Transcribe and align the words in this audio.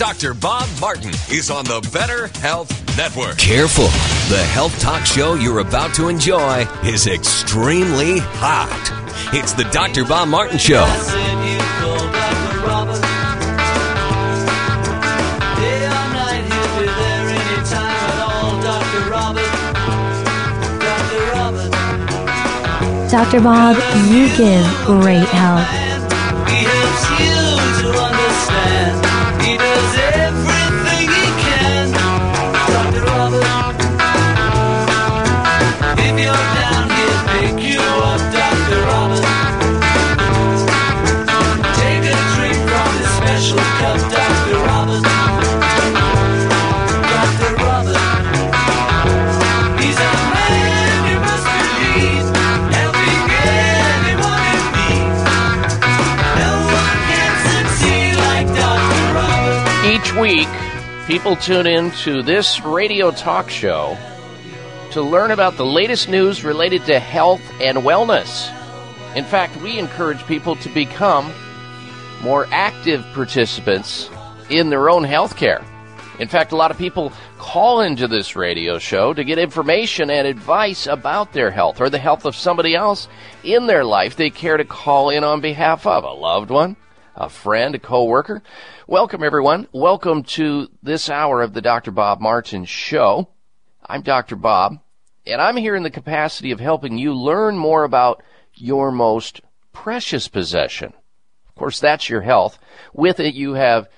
Dr. 0.00 0.32
Bob 0.32 0.66
Martin 0.80 1.10
is 1.30 1.50
on 1.50 1.66
the 1.66 1.86
Better 1.92 2.28
Health 2.38 2.70
Network. 2.96 3.36
Careful. 3.36 3.84
The 4.34 4.42
health 4.42 4.80
talk 4.80 5.04
show 5.04 5.34
you're 5.34 5.58
about 5.58 5.92
to 5.96 6.08
enjoy 6.08 6.66
is 6.82 7.06
extremely 7.06 8.18
hot. 8.18 8.64
It's 9.34 9.52
the 9.52 9.64
Dr. 9.64 10.06
Bob 10.06 10.28
Martin 10.28 10.56
Show. 10.56 10.86
Dr. 23.10 23.40
Bob, 23.42 23.76
you 24.08 24.34
give 24.34 24.64
great 24.86 25.28
help. 25.28 25.89
People 61.10 61.34
tune 61.34 61.66
in 61.66 61.90
to 61.90 62.22
this 62.22 62.60
radio 62.60 63.10
talk 63.10 63.50
show 63.50 63.98
to 64.92 65.02
learn 65.02 65.32
about 65.32 65.56
the 65.56 65.66
latest 65.66 66.08
news 66.08 66.44
related 66.44 66.84
to 66.86 67.00
health 67.00 67.42
and 67.60 67.78
wellness. 67.78 68.48
In 69.16 69.24
fact, 69.24 69.56
we 69.56 69.76
encourage 69.76 70.24
people 70.26 70.54
to 70.54 70.68
become 70.68 71.32
more 72.22 72.46
active 72.52 73.04
participants 73.12 74.08
in 74.50 74.70
their 74.70 74.88
own 74.88 75.02
health 75.02 75.36
care. 75.36 75.64
In 76.20 76.28
fact, 76.28 76.52
a 76.52 76.56
lot 76.56 76.70
of 76.70 76.78
people 76.78 77.12
call 77.38 77.80
into 77.80 78.06
this 78.06 78.36
radio 78.36 78.78
show 78.78 79.12
to 79.12 79.24
get 79.24 79.36
information 79.36 80.10
and 80.10 80.28
advice 80.28 80.86
about 80.86 81.32
their 81.32 81.50
health 81.50 81.80
or 81.80 81.90
the 81.90 81.98
health 81.98 82.24
of 82.24 82.36
somebody 82.36 82.76
else 82.76 83.08
in 83.42 83.66
their 83.66 83.84
life 83.84 84.14
they 84.14 84.30
care 84.30 84.56
to 84.56 84.64
call 84.64 85.10
in 85.10 85.24
on 85.24 85.40
behalf 85.40 85.88
of 85.88 86.04
a 86.04 86.12
loved 86.12 86.50
one, 86.50 86.76
a 87.16 87.28
friend, 87.28 87.74
a 87.74 87.80
coworker. 87.80 88.44
Welcome 88.90 89.22
everyone. 89.22 89.68
Welcome 89.70 90.24
to 90.24 90.66
this 90.82 91.08
hour 91.08 91.42
of 91.42 91.54
the 91.54 91.60
Dr. 91.60 91.92
Bob 91.92 92.20
Martin 92.20 92.64
show. 92.64 93.28
I'm 93.86 94.02
Dr. 94.02 94.34
Bob 94.34 94.80
and 95.24 95.40
I'm 95.40 95.56
here 95.56 95.76
in 95.76 95.84
the 95.84 95.92
capacity 95.92 96.50
of 96.50 96.58
helping 96.58 96.98
you 96.98 97.14
learn 97.14 97.56
more 97.56 97.84
about 97.84 98.20
your 98.52 98.90
most 98.90 99.42
precious 99.72 100.26
possession. 100.26 100.92
Of 101.48 101.54
course, 101.54 101.78
that's 101.78 102.08
your 102.08 102.22
health. 102.22 102.58
With 102.92 103.20
it, 103.20 103.32
you 103.32 103.54
have, 103.54 103.88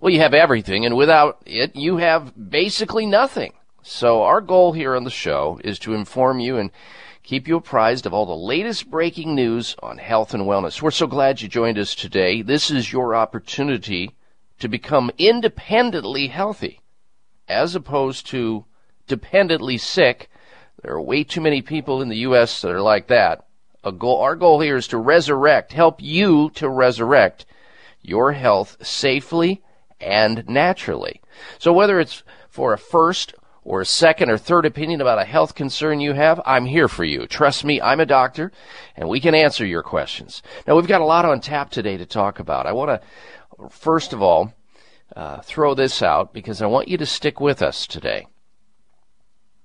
well, 0.00 0.10
you 0.10 0.20
have 0.20 0.32
everything, 0.32 0.86
and 0.86 0.96
without 0.96 1.42
it, 1.44 1.76
you 1.76 1.98
have 1.98 2.32
basically 2.48 3.04
nothing. 3.04 3.52
So 3.82 4.22
our 4.22 4.40
goal 4.40 4.72
here 4.72 4.96
on 4.96 5.04
the 5.04 5.10
show 5.10 5.60
is 5.62 5.78
to 5.80 5.92
inform 5.92 6.40
you 6.40 6.56
and 6.56 6.70
keep 7.22 7.46
you 7.46 7.56
apprised 7.56 8.06
of 8.06 8.14
all 8.14 8.24
the 8.24 8.34
latest 8.34 8.90
breaking 8.90 9.34
news 9.34 9.76
on 9.82 9.98
health 9.98 10.32
and 10.32 10.44
wellness. 10.44 10.80
We're 10.80 10.92
so 10.92 11.06
glad 11.06 11.42
you 11.42 11.48
joined 11.48 11.76
us 11.76 11.94
today. 11.94 12.40
This 12.40 12.70
is 12.70 12.90
your 12.90 13.14
opportunity 13.14 14.14
to 14.60 14.68
become 14.68 15.10
independently 15.18 16.28
healthy 16.28 16.80
as 17.48 17.74
opposed 17.74 18.26
to 18.28 18.64
dependently 19.06 19.76
sick. 19.76 20.30
There 20.82 20.94
are 20.94 21.02
way 21.02 21.24
too 21.24 21.40
many 21.40 21.60
people 21.60 22.00
in 22.00 22.08
the 22.08 22.18
U.S. 22.18 22.62
that 22.62 22.70
are 22.70 22.80
like 22.80 23.08
that. 23.08 23.46
Goal, 23.98 24.20
our 24.20 24.36
goal 24.36 24.60
here 24.60 24.76
is 24.76 24.88
to 24.88 24.98
resurrect, 24.98 25.72
help 25.72 26.00
you 26.02 26.50
to 26.54 26.68
resurrect 26.68 27.46
your 28.02 28.32
health 28.32 28.76
safely 28.86 29.62
and 30.00 30.46
naturally. 30.48 31.20
So 31.58 31.72
whether 31.72 31.98
it's 31.98 32.22
for 32.48 32.72
a 32.72 32.78
first 32.78 33.34
or 33.64 33.80
a 33.80 33.86
second 33.86 34.30
or 34.30 34.38
third 34.38 34.66
opinion 34.66 35.00
about 35.00 35.20
a 35.20 35.24
health 35.24 35.54
concern 35.54 36.00
you 36.00 36.12
have, 36.12 36.40
I'm 36.44 36.66
here 36.66 36.88
for 36.88 37.04
you. 37.04 37.26
Trust 37.26 37.64
me, 37.64 37.80
I'm 37.80 38.00
a 38.00 38.06
doctor 38.06 38.52
and 38.96 39.08
we 39.08 39.20
can 39.20 39.34
answer 39.34 39.64
your 39.64 39.82
questions. 39.82 40.42
Now 40.66 40.76
we've 40.76 40.86
got 40.86 41.00
a 41.00 41.06
lot 41.06 41.24
on 41.24 41.40
tap 41.40 41.70
today 41.70 41.96
to 41.96 42.06
talk 42.06 42.38
about. 42.38 42.66
I 42.66 42.72
want 42.72 42.88
to 42.90 43.06
first 43.68 44.12
of 44.12 44.22
all, 44.22 44.54
uh, 45.14 45.40
throw 45.40 45.74
this 45.74 46.02
out 46.02 46.32
because 46.32 46.62
I 46.62 46.66
want 46.66 46.88
you 46.88 46.96
to 46.98 47.06
stick 47.06 47.40
with 47.40 47.62
us 47.62 47.86
today. 47.86 48.26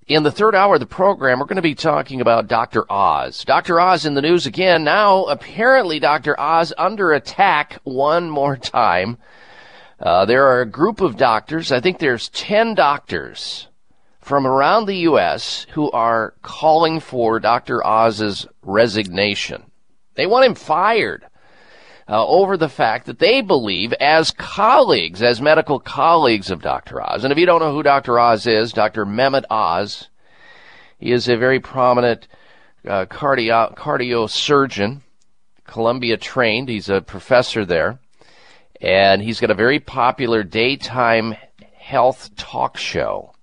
In 0.07 0.23
the 0.23 0.31
third 0.31 0.53
hour 0.53 0.75
of 0.75 0.79
the 0.79 0.85
program, 0.85 1.39
we're 1.39 1.45
going 1.45 1.55
to 1.55 1.63
be 1.63 1.73
talking 1.73 2.21
about 2.21 2.47
Dr. 2.47 2.85
Oz. 2.91 3.43
Dr. 3.43 3.79
Oz 3.79 4.05
in 4.05 4.13
the 4.13 4.21
news 4.21 4.45
again. 4.45 4.83
Now, 4.83 5.23
apparently, 5.23 5.99
Dr. 5.99 6.39
Oz 6.39 6.73
under 6.77 7.11
attack 7.11 7.79
one 7.83 8.29
more 8.29 8.55
time. 8.55 9.17
Uh, 9.99 10.25
there 10.25 10.45
are 10.45 10.61
a 10.61 10.69
group 10.69 11.01
of 11.01 11.17
doctors, 11.17 11.71
I 11.71 11.79
think 11.79 11.97
there's 11.97 12.29
10 12.29 12.75
doctors 12.75 13.67
from 14.19 14.45
around 14.45 14.85
the 14.85 14.97
U.S. 14.97 15.65
who 15.71 15.89
are 15.91 16.33
calling 16.41 16.99
for 16.99 17.39
Dr. 17.39 17.85
Oz's 17.85 18.45
resignation. 18.61 19.63
They 20.15 20.27
want 20.27 20.45
him 20.45 20.55
fired 20.55 21.25
uh, 22.07 22.25
over 22.27 22.55
the 22.57 22.69
fact 22.69 23.07
that 23.07 23.19
they 23.19 23.41
believe, 23.41 23.93
as 23.93 24.31
colleagues, 24.31 25.21
as 25.21 25.41
medical 25.41 25.79
colleagues 25.79 26.51
of 26.51 26.61
Dr. 26.61 27.01
Oz, 27.01 27.23
and 27.23 27.31
if 27.31 27.39
you 27.39 27.45
don't 27.45 27.61
know 27.61 27.73
who 27.73 27.83
Dr. 27.83 28.19
Oz 28.19 28.45
is, 28.45 28.73
Dr. 28.73 29.05
Mehmet 29.05 29.45
Oz, 29.49 30.09
he 30.99 31.11
is 31.11 31.27
a 31.27 31.37
very 31.37 31.59
prominent 31.59 32.27
uh, 32.87 33.05
cardio 33.05 33.75
cardiosurgeon, 33.75 35.01
Columbia 35.65 36.17
trained. 36.17 36.69
He's 36.69 36.89
a 36.89 37.01
professor 37.01 37.65
there, 37.65 37.99
and 38.79 39.21
he's 39.21 39.39
got 39.39 39.51
a 39.51 39.55
very 39.55 39.79
popular 39.79 40.43
daytime 40.43 41.35
health 41.75 42.35
talk 42.35 42.77
show. 42.77 43.34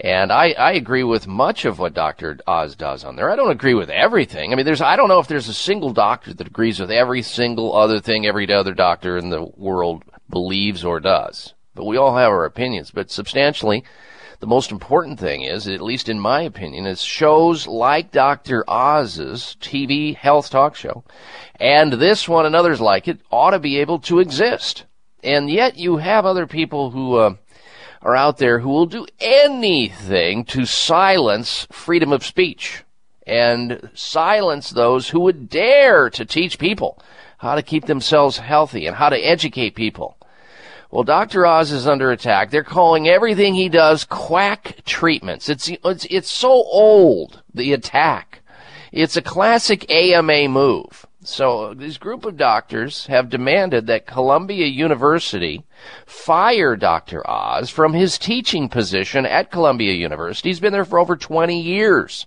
And 0.00 0.30
I, 0.30 0.52
I 0.52 0.72
agree 0.72 1.02
with 1.02 1.26
much 1.26 1.64
of 1.64 1.78
what 1.78 1.94
Dr. 1.94 2.38
Oz 2.46 2.76
does 2.76 3.04
on 3.04 3.16
there. 3.16 3.30
I 3.30 3.36
don't 3.36 3.50
agree 3.50 3.74
with 3.74 3.90
everything. 3.90 4.52
I 4.52 4.56
mean, 4.56 4.64
there's, 4.64 4.80
I 4.80 4.94
don't 4.94 5.08
know 5.08 5.18
if 5.18 5.26
there's 5.26 5.48
a 5.48 5.54
single 5.54 5.92
doctor 5.92 6.32
that 6.32 6.46
agrees 6.46 6.78
with 6.78 6.90
every 6.90 7.22
single 7.22 7.76
other 7.76 7.98
thing 7.98 8.24
every 8.24 8.52
other 8.52 8.74
doctor 8.74 9.18
in 9.18 9.30
the 9.30 9.44
world 9.56 10.04
believes 10.30 10.84
or 10.84 11.00
does. 11.00 11.54
But 11.74 11.86
we 11.86 11.96
all 11.96 12.16
have 12.16 12.30
our 12.30 12.44
opinions. 12.44 12.92
But 12.92 13.10
substantially, 13.10 13.84
the 14.40 14.46
most 14.46 14.70
important 14.70 15.18
thing 15.18 15.42
is, 15.42 15.66
at 15.66 15.80
least 15.80 16.08
in 16.08 16.20
my 16.20 16.42
opinion, 16.42 16.86
is 16.86 17.02
shows 17.02 17.66
like 17.66 18.12
Dr. 18.12 18.64
Oz's 18.68 19.56
TV 19.60 20.14
health 20.14 20.48
talk 20.50 20.76
show 20.76 21.02
and 21.58 21.94
this 21.94 22.28
one 22.28 22.46
and 22.46 22.54
others 22.54 22.80
like 22.80 23.08
it 23.08 23.20
ought 23.32 23.50
to 23.50 23.58
be 23.58 23.78
able 23.78 23.98
to 24.00 24.20
exist. 24.20 24.84
And 25.24 25.50
yet 25.50 25.76
you 25.76 25.96
have 25.96 26.24
other 26.24 26.46
people 26.46 26.90
who, 26.90 27.16
uh, 27.16 27.34
are 28.02 28.16
out 28.16 28.38
there 28.38 28.60
who 28.60 28.68
will 28.68 28.86
do 28.86 29.06
anything 29.20 30.44
to 30.44 30.64
silence 30.64 31.66
freedom 31.70 32.12
of 32.12 32.24
speech 32.24 32.84
and 33.26 33.90
silence 33.94 34.70
those 34.70 35.10
who 35.10 35.20
would 35.20 35.48
dare 35.48 36.08
to 36.10 36.24
teach 36.24 36.58
people 36.58 36.98
how 37.38 37.54
to 37.54 37.62
keep 37.62 37.86
themselves 37.86 38.38
healthy 38.38 38.86
and 38.86 38.96
how 38.96 39.08
to 39.08 39.18
educate 39.18 39.74
people. 39.74 40.16
Well, 40.90 41.04
Dr. 41.04 41.44
Oz 41.44 41.70
is 41.70 41.86
under 41.86 42.10
attack. 42.10 42.50
They're 42.50 42.64
calling 42.64 43.08
everything 43.08 43.54
he 43.54 43.68
does 43.68 44.04
quack 44.04 44.82
treatments. 44.86 45.48
It's, 45.48 45.68
it's, 45.68 46.06
it's 46.08 46.30
so 46.30 46.50
old, 46.50 47.42
the 47.52 47.74
attack. 47.74 48.40
It's 48.90 49.16
a 49.16 49.22
classic 49.22 49.90
AMA 49.90 50.48
move. 50.48 51.06
So 51.30 51.74
this 51.74 51.98
group 51.98 52.24
of 52.24 52.38
doctors 52.38 53.04
have 53.06 53.28
demanded 53.28 53.86
that 53.86 54.06
Columbia 54.06 54.64
University 54.64 55.62
fire 56.06 56.74
Dr. 56.74 57.22
Oz 57.30 57.68
from 57.68 57.92
his 57.92 58.16
teaching 58.16 58.70
position 58.70 59.26
at 59.26 59.50
Columbia 59.50 59.92
University. 59.92 60.48
He's 60.48 60.58
been 60.58 60.72
there 60.72 60.86
for 60.86 60.98
over 60.98 61.16
20 61.16 61.60
years. 61.60 62.26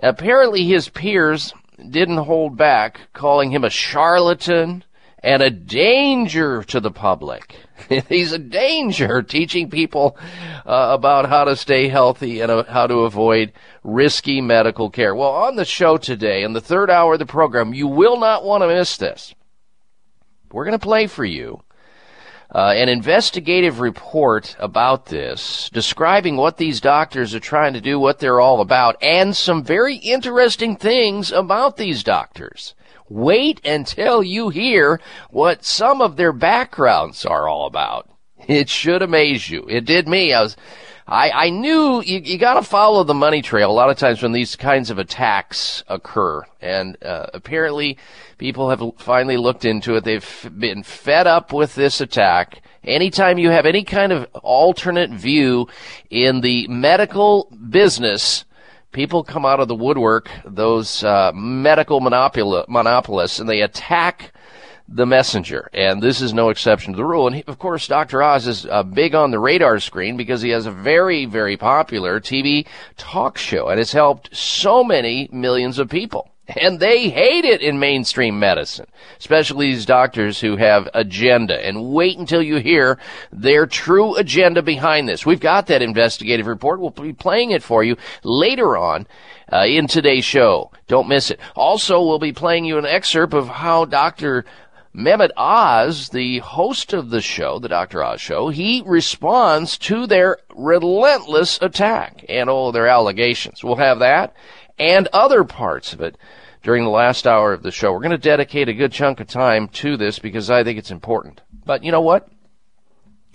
Apparently 0.00 0.64
his 0.64 0.88
peers 0.88 1.52
didn't 1.90 2.18
hold 2.18 2.56
back, 2.56 3.12
calling 3.12 3.50
him 3.50 3.64
a 3.64 3.68
charlatan 3.68 4.84
and 5.22 5.42
a 5.42 5.50
danger 5.50 6.62
to 6.64 6.80
the 6.80 6.90
public. 6.90 7.56
He's 8.08 8.32
a 8.32 8.38
danger 8.38 9.22
teaching 9.22 9.70
people 9.70 10.16
uh, 10.66 10.90
about 10.92 11.28
how 11.28 11.44
to 11.44 11.56
stay 11.56 11.88
healthy 11.88 12.40
and 12.40 12.50
uh, 12.50 12.64
how 12.64 12.86
to 12.86 13.00
avoid 13.00 13.52
risky 13.82 14.40
medical 14.40 14.90
care. 14.90 15.14
Well, 15.14 15.30
on 15.30 15.56
the 15.56 15.64
show 15.64 15.96
today, 15.96 16.42
in 16.42 16.52
the 16.52 16.60
third 16.60 16.90
hour 16.90 17.14
of 17.14 17.18
the 17.18 17.26
program, 17.26 17.74
you 17.74 17.86
will 17.86 18.18
not 18.18 18.44
want 18.44 18.62
to 18.62 18.68
miss 18.68 18.96
this. 18.96 19.34
We're 20.52 20.64
going 20.64 20.78
to 20.78 20.78
play 20.78 21.06
for 21.06 21.24
you 21.24 21.62
uh, 22.54 22.72
an 22.76 22.88
investigative 22.88 23.80
report 23.80 24.56
about 24.58 25.06
this, 25.06 25.68
describing 25.72 26.36
what 26.36 26.56
these 26.56 26.80
doctors 26.80 27.34
are 27.34 27.40
trying 27.40 27.72
to 27.72 27.80
do, 27.80 27.98
what 27.98 28.18
they're 28.18 28.40
all 28.40 28.60
about, 28.60 28.96
and 29.02 29.36
some 29.36 29.64
very 29.64 29.96
interesting 29.96 30.76
things 30.76 31.32
about 31.32 31.76
these 31.76 32.04
doctors. 32.04 32.74
Wait 33.08 33.64
until 33.64 34.22
you 34.22 34.48
hear 34.48 35.00
what 35.30 35.64
some 35.64 36.00
of 36.00 36.16
their 36.16 36.32
backgrounds 36.32 37.24
are 37.24 37.48
all 37.48 37.66
about. 37.66 38.10
It 38.48 38.68
should 38.68 39.02
amaze 39.02 39.48
you. 39.48 39.66
It 39.68 39.84
did 39.84 40.06
me. 40.06 40.32
I 40.32 40.42
was, 40.42 40.56
I, 41.06 41.30
I 41.30 41.50
knew 41.50 42.02
you, 42.02 42.18
you 42.18 42.36
got 42.36 42.54
to 42.54 42.62
follow 42.62 43.04
the 43.04 43.14
money 43.14 43.42
trail 43.42 43.70
a 43.70 43.72
lot 43.72 43.90
of 43.90 43.96
times 43.96 44.22
when 44.22 44.32
these 44.32 44.56
kinds 44.56 44.90
of 44.90 44.98
attacks 44.98 45.84
occur. 45.88 46.42
And 46.60 47.00
uh, 47.02 47.26
apparently, 47.32 47.96
people 48.38 48.70
have 48.70 48.82
finally 48.98 49.36
looked 49.36 49.64
into 49.64 49.94
it. 49.94 50.04
They've 50.04 50.50
been 50.58 50.82
fed 50.82 51.26
up 51.26 51.52
with 51.52 51.76
this 51.76 52.00
attack. 52.00 52.60
Anytime 52.82 53.38
you 53.38 53.50
have 53.50 53.66
any 53.66 53.84
kind 53.84 54.12
of 54.12 54.26
alternate 54.42 55.10
view 55.10 55.68
in 56.10 56.40
the 56.40 56.66
medical 56.68 57.50
business, 57.70 58.44
people 58.96 59.22
come 59.22 59.44
out 59.44 59.60
of 59.60 59.68
the 59.68 59.74
woodwork, 59.74 60.30
those 60.46 61.04
uh, 61.04 61.30
medical 61.34 62.00
monopol- 62.00 62.66
monopolists, 62.66 63.38
and 63.38 63.46
they 63.48 63.60
attack 63.60 64.32
the 64.88 65.04
messenger. 65.04 65.68
And 65.74 66.02
this 66.02 66.22
is 66.22 66.32
no 66.32 66.48
exception 66.48 66.94
to 66.94 66.96
the 66.96 67.04
rule. 67.04 67.26
And 67.26 67.36
he, 67.36 67.44
of 67.46 67.58
course, 67.58 67.86
Dr. 67.86 68.22
Oz 68.22 68.46
is 68.46 68.64
uh, 68.64 68.82
big 68.84 69.14
on 69.14 69.32
the 69.32 69.38
radar 69.38 69.80
screen 69.80 70.16
because 70.16 70.40
he 70.40 70.48
has 70.48 70.64
a 70.64 70.70
very, 70.70 71.26
very 71.26 71.58
popular 71.58 72.20
TV 72.20 72.66
talk 72.96 73.36
show 73.36 73.68
and 73.68 73.76
has 73.76 73.92
helped 73.92 74.34
so 74.34 74.82
many 74.82 75.28
millions 75.30 75.78
of 75.78 75.90
people. 75.90 76.30
And 76.48 76.78
they 76.78 77.08
hate 77.08 77.44
it 77.44 77.60
in 77.60 77.80
mainstream 77.80 78.38
medicine, 78.38 78.86
especially 79.18 79.66
these 79.66 79.84
doctors 79.84 80.40
who 80.40 80.56
have 80.56 80.88
agenda. 80.94 81.64
And 81.66 81.92
wait 81.92 82.18
until 82.18 82.40
you 82.40 82.56
hear 82.58 82.98
their 83.32 83.66
true 83.66 84.14
agenda 84.14 84.62
behind 84.62 85.08
this. 85.08 85.26
We've 85.26 85.40
got 85.40 85.66
that 85.66 85.82
investigative 85.82 86.46
report. 86.46 86.80
We'll 86.80 86.90
be 86.90 87.12
playing 87.12 87.50
it 87.50 87.64
for 87.64 87.82
you 87.82 87.96
later 88.22 88.76
on 88.76 89.08
uh, 89.52 89.64
in 89.66 89.88
today's 89.88 90.24
show. 90.24 90.70
Don't 90.86 91.08
miss 91.08 91.32
it. 91.32 91.40
Also, 91.56 92.00
we'll 92.00 92.20
be 92.20 92.32
playing 92.32 92.64
you 92.64 92.78
an 92.78 92.86
excerpt 92.86 93.34
of 93.34 93.48
how 93.48 93.84
Dr. 93.84 94.44
Mehmet 94.94 95.32
Oz, 95.36 96.10
the 96.10 96.38
host 96.38 96.92
of 96.92 97.10
the 97.10 97.20
show, 97.20 97.58
the 97.58 97.68
Dr. 97.68 98.04
Oz 98.04 98.20
show, 98.20 98.50
he 98.50 98.84
responds 98.86 99.76
to 99.78 100.06
their 100.06 100.38
relentless 100.54 101.58
attack 101.60 102.24
and 102.28 102.48
all 102.48 102.70
their 102.70 102.86
allegations. 102.86 103.64
We'll 103.64 103.76
have 103.76 103.98
that 103.98 104.32
and 104.78 105.08
other 105.12 105.44
parts 105.44 105.92
of 105.92 106.00
it 106.00 106.16
during 106.66 106.82
the 106.82 106.90
last 106.90 107.28
hour 107.28 107.52
of 107.52 107.62
the 107.62 107.70
show. 107.70 107.92
We're 107.92 108.00
going 108.00 108.10
to 108.10 108.18
dedicate 108.18 108.68
a 108.68 108.74
good 108.74 108.90
chunk 108.90 109.20
of 109.20 109.28
time 109.28 109.68
to 109.68 109.96
this 109.96 110.18
because 110.18 110.50
I 110.50 110.64
think 110.64 110.80
it's 110.80 110.90
important. 110.90 111.40
But 111.64 111.84
you 111.84 111.92
know 111.92 112.00
what? 112.00 112.28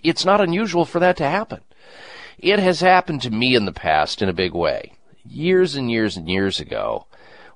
It's 0.04 0.26
not 0.26 0.42
unusual 0.42 0.84
for 0.84 1.00
that 1.00 1.16
to 1.16 1.24
happen. 1.24 1.62
It 2.38 2.60
has 2.60 2.82
happened 2.82 3.22
to 3.22 3.30
me 3.30 3.56
in 3.56 3.64
the 3.64 3.72
past 3.72 4.22
in 4.22 4.28
a 4.28 4.34
big 4.34 4.54
way. 4.54 4.96
Years 5.24 5.78
and 5.78 5.90
years 5.90 6.18
and 6.18 6.28
years 6.28 6.60
ago, 6.60 7.08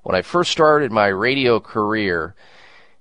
when 0.02 0.16
I 0.16 0.22
first 0.22 0.50
started 0.50 0.92
my 0.92 1.08
radio 1.08 1.60
career 1.60 2.34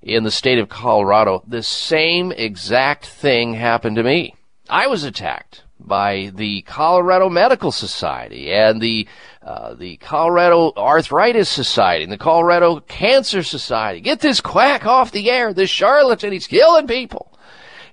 in 0.01 0.25
the 0.25 0.29
state 0.29 0.59
of 0.59 0.67
Colorado, 0.67 1.43
the 1.47 1.63
same 1.63 2.33
exact 2.33 3.05
thing 3.05 3.53
happened 3.53 3.95
to 3.95 4.03
me. 4.03 4.35
I 4.69 4.87
was 4.87 5.05
attacked 5.05 5.63
by 5.87 6.31
the 6.35 6.61
Colorado 6.63 7.29
Medical 7.29 7.71
Society 7.71 8.51
and 8.51 8.81
the 8.81 9.07
uh, 9.41 9.75
the 9.75 9.97
Colorado 9.97 10.73
Arthritis 10.75 11.49
Society 11.49 12.03
and 12.03 12.11
the 12.11 12.17
Colorado 12.17 12.79
Cancer 12.79 13.43
Society. 13.43 14.01
Get 14.01 14.19
this 14.19 14.41
quack 14.41 14.85
off 14.85 15.11
the 15.11 15.29
air. 15.29 15.53
This 15.53 15.69
charlatan, 15.69 16.31
he's 16.31 16.47
killing 16.47 16.87
people. 16.87 17.31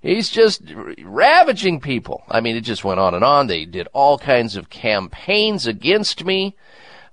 He's 0.01 0.31
just 0.31 0.63
ravaging 1.03 1.81
people. 1.81 2.25
I 2.29 2.41
mean, 2.41 2.57
it 2.57 2.63
just 2.63 2.85
went 2.85 2.99
on 2.99 3.15
and 3.15 3.23
on. 3.23 3.47
They 3.47 3.67
did 3.67 3.87
all 3.93 4.19
kinds 4.19 4.57
of 4.57 4.71
campaigns 4.71 5.67
against 5.67 6.25
me 6.25 6.57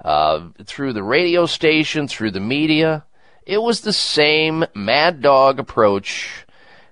uh, 0.04 0.48
through 0.66 0.94
the 0.94 1.04
radio 1.04 1.46
station, 1.46 2.08
through 2.08 2.32
the 2.32 2.40
media. 2.40 3.06
It 3.46 3.62
was 3.62 3.82
the 3.82 3.94
same 3.94 4.66
mad 4.74 5.22
dog 5.22 5.60
approach 5.60 6.46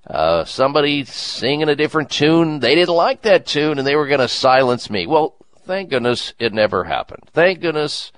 uh, 0.09 0.45
somebody 0.45 1.03
singing 1.03 1.69
a 1.69 1.75
different 1.75 2.09
tune. 2.09 2.59
They 2.59 2.75
didn't 2.75 2.95
like 2.95 3.23
that 3.23 3.45
tune 3.45 3.77
and 3.77 3.85
they 3.85 3.95
were 3.95 4.07
going 4.07 4.21
to 4.21 4.27
silence 4.27 4.89
me. 4.89 5.05
Well, 5.05 5.35
thank 5.65 5.89
goodness 5.89 6.33
it 6.39 6.53
never 6.53 6.85
happened. 6.85 7.23
Thank 7.33 7.59
goodness 7.59 8.11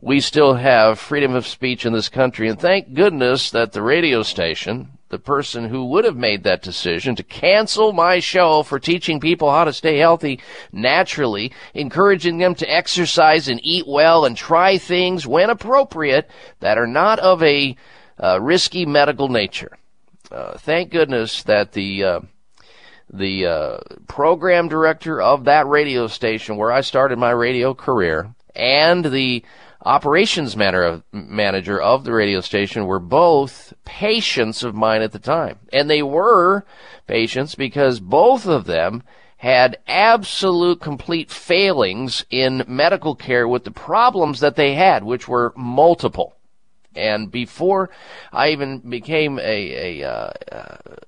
we 0.00 0.20
still 0.20 0.54
have 0.54 0.98
freedom 0.98 1.34
of 1.34 1.46
speech 1.46 1.86
in 1.86 1.92
this 1.92 2.08
country. 2.08 2.48
And 2.48 2.60
thank 2.60 2.92
goodness 2.92 3.50
that 3.52 3.72
the 3.72 3.82
radio 3.82 4.22
station, 4.22 4.98
the 5.08 5.18
person 5.18 5.66
who 5.66 5.86
would 5.86 6.04
have 6.04 6.16
made 6.16 6.42
that 6.42 6.60
decision 6.60 7.16
to 7.16 7.22
cancel 7.22 7.92
my 7.92 8.18
show 8.18 8.62
for 8.62 8.78
teaching 8.78 9.20
people 9.20 9.50
how 9.50 9.64
to 9.64 9.72
stay 9.72 9.98
healthy 9.98 10.40
naturally, 10.70 11.52
encouraging 11.72 12.38
them 12.38 12.54
to 12.56 12.70
exercise 12.70 13.48
and 13.48 13.60
eat 13.62 13.86
well 13.86 14.26
and 14.26 14.36
try 14.36 14.76
things 14.76 15.26
when 15.26 15.48
appropriate 15.48 16.28
that 16.60 16.76
are 16.76 16.86
not 16.86 17.18
of 17.20 17.42
a 17.42 17.74
uh, 18.22 18.38
risky 18.40 18.84
medical 18.84 19.28
nature 19.28 19.78
uh, 20.32 20.58
thank 20.58 20.90
goodness 20.90 21.42
that 21.44 21.72
the 21.72 22.04
uh, 22.04 22.20
the 23.12 23.46
uh, 23.46 23.78
program 24.08 24.68
director 24.68 25.20
of 25.20 25.44
that 25.44 25.66
radio 25.66 26.06
station 26.06 26.56
where 26.56 26.72
I 26.72 26.80
started 26.80 27.18
my 27.18 27.30
radio 27.30 27.74
career, 27.74 28.34
and 28.54 29.04
the 29.04 29.44
operations 29.84 30.56
manager 30.56 31.80
of 31.80 32.04
the 32.04 32.12
radio 32.12 32.40
station 32.40 32.86
were 32.86 33.00
both 33.00 33.74
patients 33.84 34.62
of 34.62 34.74
mine 34.74 35.02
at 35.02 35.12
the 35.12 35.18
time. 35.18 35.58
And 35.72 35.90
they 35.90 36.02
were 36.02 36.64
patients 37.06 37.54
because 37.54 38.00
both 38.00 38.46
of 38.46 38.64
them 38.64 39.02
had 39.38 39.76
absolute 39.88 40.80
complete 40.80 41.30
failings 41.30 42.24
in 42.30 42.64
medical 42.68 43.16
care 43.16 43.48
with 43.48 43.64
the 43.64 43.72
problems 43.72 44.38
that 44.38 44.54
they 44.54 44.74
had, 44.74 45.02
which 45.02 45.26
were 45.26 45.52
multiple. 45.56 46.36
And 46.94 47.30
before 47.30 47.90
I 48.32 48.50
even 48.50 48.78
became 48.78 49.38
a, 49.38 50.00
a, 50.02 50.08
uh, 50.08 50.32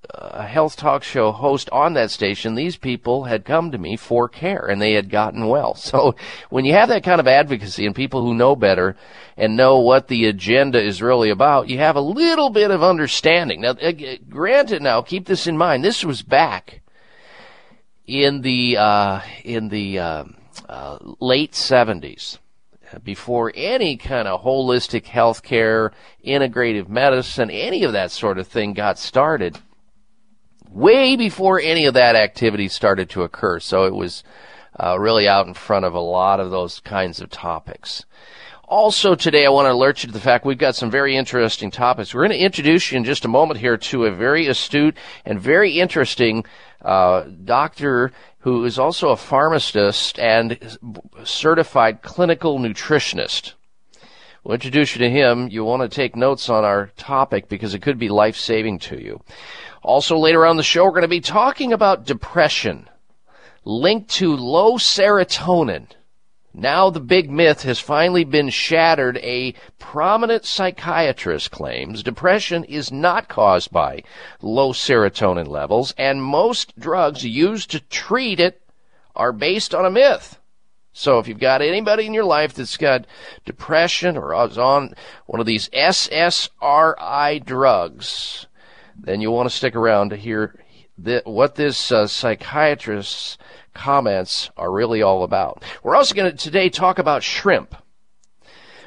a, 0.08 0.46
health 0.46 0.76
talk 0.76 1.02
show 1.02 1.30
host 1.30 1.68
on 1.70 1.92
that 1.94 2.10
station, 2.10 2.54
these 2.54 2.76
people 2.76 3.24
had 3.24 3.44
come 3.44 3.70
to 3.70 3.78
me 3.78 3.96
for 3.96 4.28
care 4.28 4.66
and 4.66 4.80
they 4.80 4.92
had 4.92 5.10
gotten 5.10 5.46
well. 5.46 5.74
So 5.94 6.16
when 6.50 6.64
you 6.64 6.72
have 6.72 6.88
that 6.88 7.04
kind 7.04 7.20
of 7.20 7.28
advocacy 7.28 7.86
and 7.86 7.94
people 7.94 8.22
who 8.22 8.34
know 8.34 8.56
better 8.56 8.96
and 9.36 9.56
know 9.56 9.78
what 9.78 10.08
the 10.08 10.26
agenda 10.26 10.82
is 10.82 11.02
really 11.02 11.30
about, 11.30 11.68
you 11.68 11.78
have 11.78 11.96
a 11.96 12.00
little 12.00 12.50
bit 12.50 12.70
of 12.70 12.82
understanding. 12.82 13.60
Now, 13.60 13.70
uh, 13.70 13.92
granted, 14.28 14.82
now 14.82 15.02
keep 15.02 15.26
this 15.26 15.46
in 15.46 15.56
mind. 15.56 15.84
This 15.84 16.04
was 16.04 16.22
back 16.22 16.80
in 18.06 18.40
the 18.40 18.76
uh, 18.78 19.20
in 19.44 19.68
the 19.68 19.98
um, 19.98 20.36
uh, 20.68 20.98
late 21.20 21.52
70s 21.52 22.38
before 23.02 23.52
any 23.54 23.96
kind 23.96 24.28
of 24.28 24.42
holistic 24.42 25.06
health 25.06 25.42
care, 25.42 25.92
integrative 26.24 26.88
medicine, 26.88 27.50
any 27.50 27.84
of 27.84 27.92
that 27.92 28.10
sort 28.10 28.38
of 28.38 28.46
thing 28.46 28.72
got 28.72 28.98
started. 28.98 29.58
Way 30.70 31.16
before 31.16 31.60
any 31.60 31.86
of 31.86 31.94
that 31.94 32.16
activity 32.16 32.68
started 32.68 33.08
to 33.10 33.22
occur. 33.22 33.60
So 33.60 33.84
it 33.84 33.94
was 33.94 34.24
uh, 34.78 34.98
really 34.98 35.28
out 35.28 35.46
in 35.46 35.54
front 35.54 35.84
of 35.84 35.94
a 35.94 36.00
lot 36.00 36.40
of 36.40 36.50
those 36.50 36.80
kinds 36.80 37.20
of 37.20 37.30
topics. 37.30 38.04
Also, 38.66 39.14
today 39.14 39.44
I 39.44 39.50
want 39.50 39.66
to 39.66 39.72
alert 39.72 40.02
you 40.02 40.08
to 40.08 40.12
the 40.12 40.20
fact 40.20 40.46
we've 40.46 40.56
got 40.56 40.74
some 40.74 40.90
very 40.90 41.16
interesting 41.16 41.70
topics. 41.70 42.14
We're 42.14 42.26
going 42.26 42.38
to 42.38 42.44
introduce 42.44 42.90
you 42.90 42.96
in 42.96 43.04
just 43.04 43.24
a 43.24 43.28
moment 43.28 43.60
here 43.60 43.76
to 43.76 44.06
a 44.06 44.10
very 44.10 44.46
astute 44.46 44.96
and 45.24 45.38
very 45.38 45.78
interesting 45.78 46.44
uh, 46.82 47.24
doctor 47.44 48.12
who 48.44 48.66
is 48.66 48.78
also 48.78 49.08
a 49.08 49.16
pharmacist 49.16 50.18
and 50.18 50.78
certified 51.24 52.02
clinical 52.02 52.58
nutritionist. 52.58 53.54
We'll 54.42 54.52
introduce 54.52 54.94
you 54.94 54.98
to 54.98 55.10
him. 55.10 55.48
You'll 55.50 55.66
want 55.66 55.80
to 55.80 55.88
take 55.88 56.14
notes 56.14 56.50
on 56.50 56.62
our 56.62 56.90
topic 56.98 57.48
because 57.48 57.72
it 57.72 57.80
could 57.80 57.98
be 57.98 58.10
life 58.10 58.36
saving 58.36 58.80
to 58.80 59.02
you. 59.02 59.22
Also, 59.82 60.18
later 60.18 60.44
on 60.44 60.58
the 60.58 60.62
show, 60.62 60.84
we're 60.84 60.90
going 60.90 61.02
to 61.02 61.08
be 61.08 61.22
talking 61.22 61.72
about 61.72 62.04
depression 62.04 62.86
linked 63.64 64.10
to 64.10 64.36
low 64.36 64.74
serotonin. 64.74 65.86
Now 66.56 66.88
the 66.88 67.00
big 67.00 67.30
myth 67.30 67.62
has 67.62 67.80
finally 67.80 68.22
been 68.22 68.48
shattered. 68.48 69.18
A 69.18 69.54
prominent 69.80 70.44
psychiatrist 70.44 71.50
claims 71.50 72.04
depression 72.04 72.62
is 72.62 72.92
not 72.92 73.28
caused 73.28 73.72
by 73.72 74.04
low 74.40 74.72
serotonin 74.72 75.48
levels, 75.48 75.92
and 75.98 76.22
most 76.22 76.78
drugs 76.78 77.24
used 77.24 77.72
to 77.72 77.80
treat 77.80 78.38
it 78.38 78.62
are 79.16 79.32
based 79.32 79.74
on 79.74 79.84
a 79.84 79.90
myth. 79.90 80.38
So 80.92 81.18
if 81.18 81.26
you've 81.26 81.40
got 81.40 81.60
anybody 81.60 82.06
in 82.06 82.14
your 82.14 82.24
life 82.24 82.54
that's 82.54 82.76
got 82.76 83.04
depression 83.44 84.16
or 84.16 84.32
is 84.46 84.56
on 84.56 84.94
one 85.26 85.40
of 85.40 85.46
these 85.46 85.68
SSRI 85.70 87.44
drugs, 87.44 88.46
then 88.96 89.20
you 89.20 89.32
want 89.32 89.50
to 89.50 89.56
stick 89.56 89.74
around 89.74 90.10
to 90.10 90.16
hear 90.16 90.54
what 91.24 91.56
this 91.56 91.90
uh, 91.90 92.06
psychiatrist's 92.06 93.38
comments 93.74 94.50
are 94.56 94.72
really 94.72 95.02
all 95.02 95.24
about. 95.24 95.62
We're 95.82 95.96
also 95.96 96.14
going 96.14 96.30
to 96.30 96.36
today 96.36 96.68
talk 96.70 96.98
about 96.98 97.22
shrimp. 97.22 97.74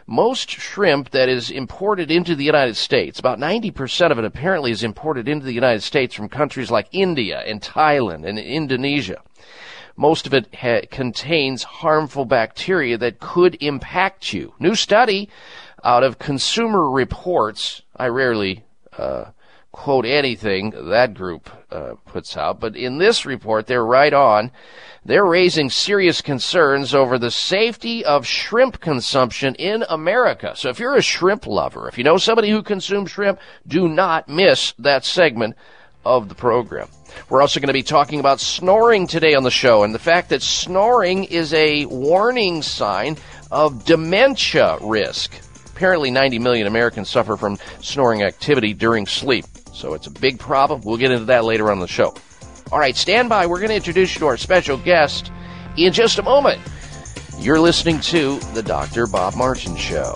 Most 0.07 0.49
shrimp 0.49 1.11
that 1.11 1.27
is 1.27 1.51
imported 1.51 2.09
into 2.09 2.33
the 2.33 2.45
United 2.45 2.77
States, 2.77 3.19
about 3.19 3.39
90% 3.39 4.11
of 4.11 4.17
it 4.17 4.23
apparently 4.23 4.71
is 4.71 4.81
imported 4.81 5.27
into 5.27 5.45
the 5.45 5.53
United 5.53 5.83
States 5.83 6.15
from 6.15 6.29
countries 6.29 6.71
like 6.71 6.87
India 6.93 7.43
and 7.45 7.61
Thailand 7.61 8.25
and 8.25 8.39
Indonesia. 8.39 9.21
Most 9.97 10.25
of 10.25 10.33
it 10.33 10.47
ha- 10.55 10.85
contains 10.89 11.63
harmful 11.63 12.23
bacteria 12.23 12.97
that 12.99 13.19
could 13.19 13.57
impact 13.59 14.31
you. 14.31 14.53
New 14.59 14.75
study 14.75 15.27
out 15.83 16.03
of 16.03 16.19
Consumer 16.19 16.89
Reports. 16.89 17.81
I 17.95 18.07
rarely 18.07 18.63
uh, 18.97 19.25
quote 19.77 20.07
anything 20.07 20.73
that 20.89 21.13
group 21.13 21.49
uh, 21.71 21.93
puts 22.07 22.35
out, 22.35 22.59
but 22.59 22.75
in 22.75 22.97
this 22.97 23.27
report, 23.27 23.67
they're 23.67 23.85
right 23.85 24.11
on. 24.11 24.51
They're 25.05 25.23
raising 25.23 25.69
serious 25.69 26.19
concerns 26.19 26.95
over 26.95 27.19
the 27.19 27.29
safety 27.29 28.03
of 28.03 28.25
shrimp 28.25 28.81
consumption 28.81 29.53
in 29.55 29.85
America. 29.87 30.53
So 30.55 30.69
if 30.69 30.79
you're 30.79 30.95
a 30.95 31.01
shrimp 31.01 31.45
lover, 31.45 31.87
if 31.87 31.97
you 31.97 32.03
know 32.03 32.17
somebody 32.17 32.49
who 32.49 32.63
consumes 32.63 33.11
shrimp, 33.11 33.39
do 33.67 33.87
not 33.87 34.27
miss 34.27 34.73
that 34.79 35.05
segment 35.05 35.55
of 36.03 36.27
the 36.27 36.35
program. 36.35 36.87
We're 37.29 37.41
also 37.41 37.59
going 37.59 37.67
to 37.67 37.73
be 37.73 37.83
talking 37.83 38.19
about 38.19 38.39
snoring 38.39 39.05
today 39.05 39.35
on 39.35 39.43
the 39.43 39.51
show 39.51 39.83
and 39.83 39.93
the 39.93 39.99
fact 39.99 40.29
that 40.29 40.41
snoring 40.41 41.25
is 41.25 41.53
a 41.53 41.85
warning 41.85 42.63
sign 42.63 43.15
of 43.51 43.85
dementia 43.85 44.79
risk. 44.81 45.39
Apparently, 45.67 46.09
90 46.09 46.39
million 46.39 46.65
Americans 46.65 47.09
suffer 47.09 47.37
from 47.37 47.59
snoring 47.79 48.23
activity 48.23 48.73
during 48.73 49.05
sleep. 49.05 49.45
So 49.77 49.93
it's 49.93 50.07
a 50.07 50.11
big 50.11 50.39
problem. 50.39 50.81
We'll 50.83 50.97
get 50.97 51.11
into 51.11 51.25
that 51.25 51.45
later 51.45 51.69
on 51.69 51.79
the 51.79 51.87
show. 51.87 52.15
All 52.71 52.79
right, 52.79 52.95
stand 52.95 53.29
by. 53.29 53.45
We're 53.45 53.59
going 53.59 53.69
to 53.69 53.75
introduce 53.75 54.15
you 54.15 54.21
to 54.21 54.25
our 54.25 54.37
special 54.37 54.75
guest 54.75 55.31
in 55.77 55.93
just 55.93 56.17
a 56.17 56.23
moment. 56.23 56.59
You're 57.37 57.59
listening 57.59 57.99
to 58.01 58.39
The 58.55 58.63
Dr. 58.63 59.05
Bob 59.05 59.35
Martin 59.35 59.75
Show. 59.75 60.15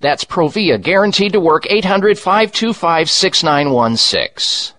That's 0.00 0.24
Provia, 0.24 0.80
guaranteed 0.80 1.32
to 1.32 1.40
work 1.40 1.66
800 1.70 2.18
525 2.18 3.08
6916. 3.10 4.76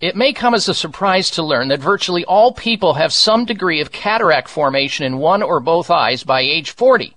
It 0.00 0.16
may 0.16 0.32
come 0.32 0.54
as 0.54 0.68
a 0.68 0.74
surprise 0.74 1.30
to 1.32 1.44
learn 1.44 1.68
that 1.68 1.78
virtually 1.78 2.24
all 2.24 2.52
people 2.52 2.94
have 2.94 3.12
some 3.12 3.44
degree 3.44 3.80
of 3.80 3.92
cataract 3.92 4.48
formation 4.48 5.06
in 5.06 5.18
one 5.18 5.42
or 5.42 5.60
both 5.60 5.90
eyes 5.90 6.24
by 6.24 6.40
age 6.40 6.72
40. 6.72 7.16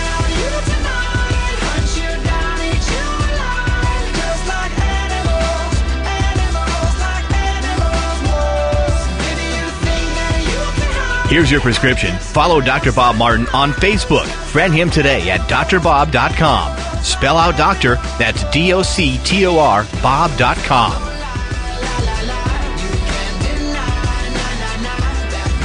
Here's 11.31 11.49
your 11.49 11.61
prescription. 11.61 12.13
Follow 12.17 12.59
Dr. 12.59 12.91
Bob 12.91 13.15
Martin 13.15 13.47
on 13.53 13.71
Facebook. 13.71 14.25
Friend 14.25 14.73
him 14.73 14.89
today 14.89 15.29
at 15.29 15.39
drbob.com. 15.49 17.03
Spell 17.05 17.37
out 17.37 17.55
doctor, 17.55 17.95
that's 18.19 18.43
D 18.51 18.73
O 18.73 18.81
C 18.81 19.17
T 19.23 19.45
O 19.45 19.57
R, 19.57 19.87
Bob.com. 20.03 21.10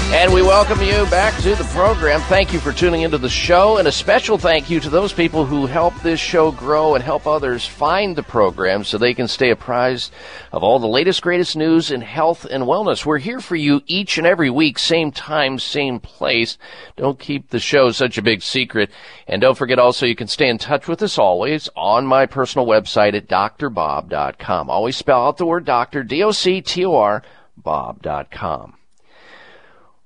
And 0.08 0.32
we 0.32 0.40
welcome 0.40 0.80
you 0.80 1.04
back 1.10 1.34
to 1.42 1.56
the 1.56 1.68
program. 1.72 2.20
Thank 2.22 2.52
you 2.52 2.60
for 2.60 2.72
tuning 2.72 3.02
into 3.02 3.18
the 3.18 3.28
show, 3.28 3.78
and 3.78 3.88
a 3.88 3.92
special 3.92 4.38
thank 4.38 4.70
you 4.70 4.78
to 4.80 4.88
those 4.88 5.12
people 5.12 5.44
who 5.44 5.66
help 5.66 5.94
this 6.00 6.20
show 6.20 6.52
grow 6.52 6.94
and 6.94 7.02
help 7.02 7.26
others 7.26 7.66
find 7.66 8.14
the 8.14 8.22
program 8.22 8.84
so 8.84 8.98
they 8.98 9.14
can 9.14 9.26
stay 9.26 9.50
apprised 9.50 10.12
of 10.52 10.62
all 10.62 10.78
the 10.78 10.86
latest, 10.86 11.22
greatest 11.22 11.56
news 11.56 11.90
in 11.90 12.02
health 12.02 12.44
and 12.44 12.64
wellness. 12.64 13.04
We're 13.04 13.18
here 13.18 13.40
for 13.40 13.56
you 13.56 13.82
each 13.86 14.16
and 14.16 14.26
every 14.26 14.48
week, 14.48 14.78
same 14.78 15.10
time, 15.10 15.58
same 15.58 15.98
place. 15.98 16.56
Don't 16.96 17.18
keep 17.18 17.50
the 17.50 17.60
show 17.60 17.90
such 17.90 18.16
a 18.16 18.22
big 18.22 18.42
secret. 18.42 18.90
And 19.26 19.42
don't 19.42 19.58
forget 19.58 19.80
also 19.80 20.06
you 20.06 20.16
can 20.16 20.28
stay 20.28 20.48
in 20.48 20.58
touch 20.58 20.86
with 20.86 21.02
us 21.02 21.18
always 21.18 21.68
on 21.76 22.06
my 22.06 22.26
personal 22.26 22.66
website 22.66 23.14
at 23.14 23.28
drbob.com. 23.28 24.70
Always 24.70 24.96
spell 24.96 25.26
out 25.26 25.36
the 25.36 25.46
word 25.46 25.64
doctor, 25.64 26.04
D-O-C-T-O-R, 26.04 27.22
bob.com. 27.56 28.76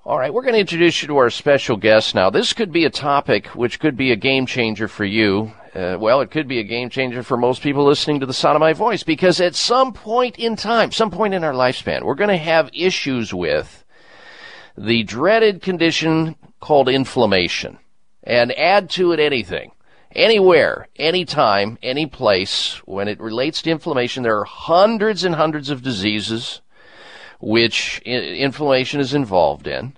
All 0.02 0.18
right, 0.18 0.32
we're 0.32 0.40
going 0.40 0.54
to 0.54 0.60
introduce 0.60 1.02
you 1.02 1.08
to 1.08 1.18
our 1.18 1.28
special 1.28 1.76
guest 1.76 2.14
now. 2.14 2.30
This 2.30 2.54
could 2.54 2.72
be 2.72 2.86
a 2.86 2.90
topic 2.90 3.48
which 3.48 3.78
could 3.78 3.98
be 3.98 4.12
a 4.12 4.16
game 4.16 4.46
changer 4.46 4.88
for 4.88 5.04
you. 5.04 5.52
Uh, 5.74 5.98
well, 6.00 6.22
it 6.22 6.30
could 6.30 6.48
be 6.48 6.58
a 6.58 6.64
game 6.64 6.88
changer 6.88 7.22
for 7.22 7.36
most 7.36 7.60
people 7.60 7.84
listening 7.84 8.18
to 8.20 8.26
the 8.26 8.32
sound 8.32 8.56
of 8.56 8.60
my 8.60 8.72
voice 8.72 9.02
because 9.02 9.42
at 9.42 9.54
some 9.54 9.92
point 9.92 10.38
in 10.38 10.56
time, 10.56 10.90
some 10.90 11.10
point 11.10 11.34
in 11.34 11.44
our 11.44 11.52
lifespan, 11.52 12.02
we're 12.02 12.14
going 12.14 12.30
to 12.30 12.38
have 12.38 12.70
issues 12.72 13.34
with 13.34 13.84
the 14.74 15.02
dreaded 15.02 15.60
condition 15.60 16.34
called 16.60 16.88
inflammation. 16.88 17.78
And 18.24 18.58
add 18.58 18.88
to 18.90 19.12
it 19.12 19.20
anything. 19.20 19.72
Anywhere, 20.12 20.88
anytime, 20.96 21.76
any 21.82 22.06
place, 22.06 22.80
when 22.86 23.06
it 23.06 23.20
relates 23.20 23.60
to 23.62 23.70
inflammation, 23.70 24.22
there 24.22 24.38
are 24.38 24.44
hundreds 24.44 25.24
and 25.24 25.34
hundreds 25.34 25.68
of 25.68 25.82
diseases 25.82 26.62
which 27.40 27.98
inflammation 28.00 29.00
is 29.00 29.14
involved 29.14 29.66
in. 29.66 29.94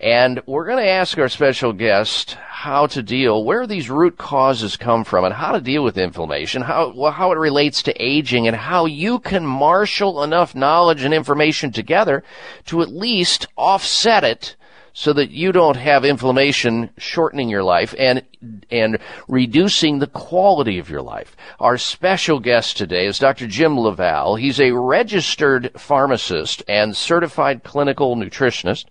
And 0.00 0.42
we're 0.46 0.66
going 0.66 0.82
to 0.82 0.90
ask 0.90 1.16
our 1.16 1.28
special 1.28 1.72
guest 1.72 2.32
how 2.32 2.86
to 2.88 3.02
deal, 3.04 3.44
where 3.44 3.68
these 3.68 3.88
root 3.88 4.18
causes 4.18 4.76
come 4.76 5.04
from, 5.04 5.24
and 5.24 5.34
how 5.34 5.52
to 5.52 5.60
deal 5.60 5.84
with 5.84 5.96
inflammation, 5.96 6.62
how, 6.62 6.92
well, 6.94 7.12
how 7.12 7.30
it 7.30 7.38
relates 7.38 7.84
to 7.84 8.02
aging, 8.02 8.48
and 8.48 8.56
how 8.56 8.86
you 8.86 9.20
can 9.20 9.46
marshal 9.46 10.24
enough 10.24 10.56
knowledge 10.56 11.04
and 11.04 11.14
information 11.14 11.70
together 11.70 12.24
to 12.66 12.82
at 12.82 12.88
least 12.88 13.46
offset 13.56 14.24
it 14.24 14.56
so 14.92 15.12
that 15.12 15.30
you 15.30 15.52
don't 15.52 15.76
have 15.76 16.04
inflammation 16.04 16.90
shortening 16.98 17.48
your 17.48 17.62
life 17.62 17.94
and 17.98 18.22
and 18.70 18.98
reducing 19.28 19.98
the 19.98 20.06
quality 20.08 20.78
of 20.78 20.90
your 20.90 21.02
life. 21.02 21.36
Our 21.60 21.78
special 21.78 22.40
guest 22.40 22.76
today 22.76 23.06
is 23.06 23.18
Dr. 23.18 23.46
Jim 23.46 23.78
LaValle. 23.78 24.40
He's 24.40 24.60
a 24.60 24.72
registered 24.72 25.70
pharmacist 25.76 26.62
and 26.66 26.96
certified 26.96 27.62
clinical 27.62 28.16
nutritionist. 28.16 28.86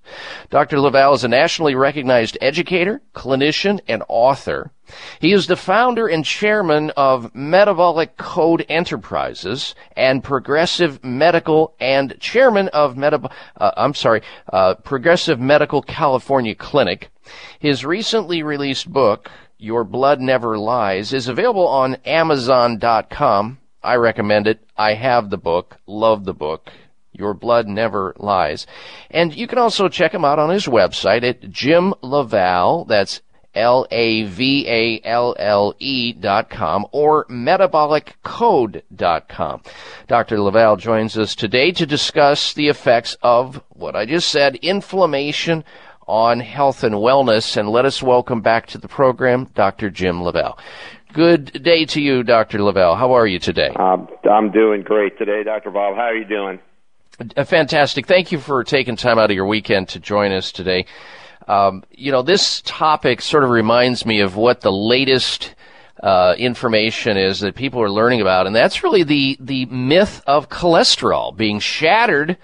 Dr. 0.50 0.80
LaValle 0.80 1.16
is 1.16 1.24
a 1.26 1.28
nationally 1.28 1.76
recognized 1.76 2.38
educator, 2.40 3.02
clinician, 3.14 3.82
and 3.88 4.04
author. 4.08 4.72
He 5.20 5.34
is 5.34 5.48
the 5.48 5.56
founder 5.56 6.08
and 6.08 6.26
chairman 6.26 6.92
of 6.92 7.34
Metabolic 7.36 8.18
Code 8.18 8.66
Enterprises 8.70 9.76
and 9.96 10.24
Progressive 10.24 11.04
Medical 11.04 11.74
and 11.80 12.20
chairman 12.20 12.68
of 12.70 12.96
Metab- 12.96 13.32
uh, 13.58 13.72
I'm 13.78 13.94
sorry, 13.94 14.22
uh, 14.52 14.76
Progressive 14.76 15.40
Medical 15.40 15.82
California 15.82 16.56
Clinic. 16.56 17.10
His 17.60 17.86
recently 17.86 18.44
released 18.44 18.92
book, 18.92 19.30
Your 19.58 19.84
Blood 19.84 20.20
Never 20.20 20.58
Lies, 20.58 21.14
is 21.14 21.28
available 21.28 21.68
on 21.68 21.96
Amazon.com. 22.06 23.60
I 23.84 23.96
recommend 23.96 24.48
it. 24.48 24.60
I 24.78 24.94
have 24.94 25.30
the 25.30 25.38
book, 25.38 25.78
love 25.88 26.26
the 26.26 26.34
book. 26.34 26.72
Your 27.14 27.34
Blood 27.34 27.68
Never 27.68 28.14
Lies. 28.18 28.66
And 29.10 29.36
you 29.36 29.48
can 29.48 29.58
also 29.58 29.90
check 29.90 30.14
him 30.14 30.26
out 30.26 30.40
on 30.40 30.50
his 30.50 30.66
website 30.66 31.24
at 31.24 31.50
Jim 31.50 31.94
LaValle, 32.02 32.86
that's 32.88 33.22
L-A-V-A-L-L-E 33.56 34.14
dot 36.14 36.50
com 36.50 36.86
or 36.92 37.26
metaboliccode 37.26 38.82
dot 38.96 39.28
com. 39.28 39.62
Dr. 40.08 40.40
LaValle 40.40 40.78
joins 40.78 41.18
us 41.18 41.36
today 41.36 41.72
to 41.72 41.86
discuss 41.86 42.54
the 42.54 42.68
effects 42.68 43.18
of 43.22 43.62
what 43.70 43.96
I 43.96 44.06
just 44.06 44.30
said, 44.30 44.56
inflammation 44.56 45.64
on 46.08 46.40
health 46.40 46.84
and 46.84 46.96
wellness. 46.96 47.58
And 47.58 47.70
let 47.70 47.86
us 47.86 48.02
welcome 48.04 48.42
back 48.42 48.68
to 48.68 48.78
the 48.78 48.88
program 48.88 49.46
Dr. 49.56 49.90
Jim 49.90 50.22
LaValle. 50.22 50.58
Good 51.14 51.64
day 51.64 51.86
to 51.86 52.02
you, 52.02 52.24
Dr. 52.24 52.62
LaValle. 52.62 52.96
How 52.96 53.14
are 53.14 53.28
you 53.28 53.40
today? 53.40 53.72
Uh, 53.76 53.98
I'm 54.30 54.52
doing 54.52 54.82
great 54.82 55.18
today, 55.18 55.44
Dr. 55.44 55.70
Bob. 55.72 55.96
How 55.96 56.04
are 56.04 56.16
you 56.16 56.26
doing? 56.26 56.60
Uh, 57.36 57.44
fantastic. 57.44 58.08
Thank 58.08 58.32
you 58.32 58.40
for 58.40 58.64
taking 58.64 58.96
time 58.96 59.20
out 59.20 59.30
of 59.30 59.36
your 59.36 59.46
weekend 59.46 59.90
to 59.90 60.00
join 60.00 60.32
us 60.32 60.52
today. 60.52 60.86
Um, 61.52 61.84
you 61.92 62.14
know, 62.14 62.22
this 62.22 62.62
topic 62.62 63.20
sort 63.20 63.44
of 63.44 63.50
reminds 63.50 64.06
me 64.06 64.22
of 64.22 64.38
what 64.38 64.62
the 64.62 64.72
latest 64.72 65.54
uh, 66.02 66.34
information 66.38 67.18
is 67.18 67.42
that 67.42 67.56
people 67.56 67.82
are 67.82 67.90
learning 67.90 68.22
about, 68.22 68.48
and 68.48 68.56
that's 68.56 68.84
really 68.84 69.04
the 69.04 69.36
the 69.38 69.66
myth 69.66 70.24
of 70.26 70.48
cholesterol 70.48 71.36
being 71.36 71.60
shattered. 71.60 72.38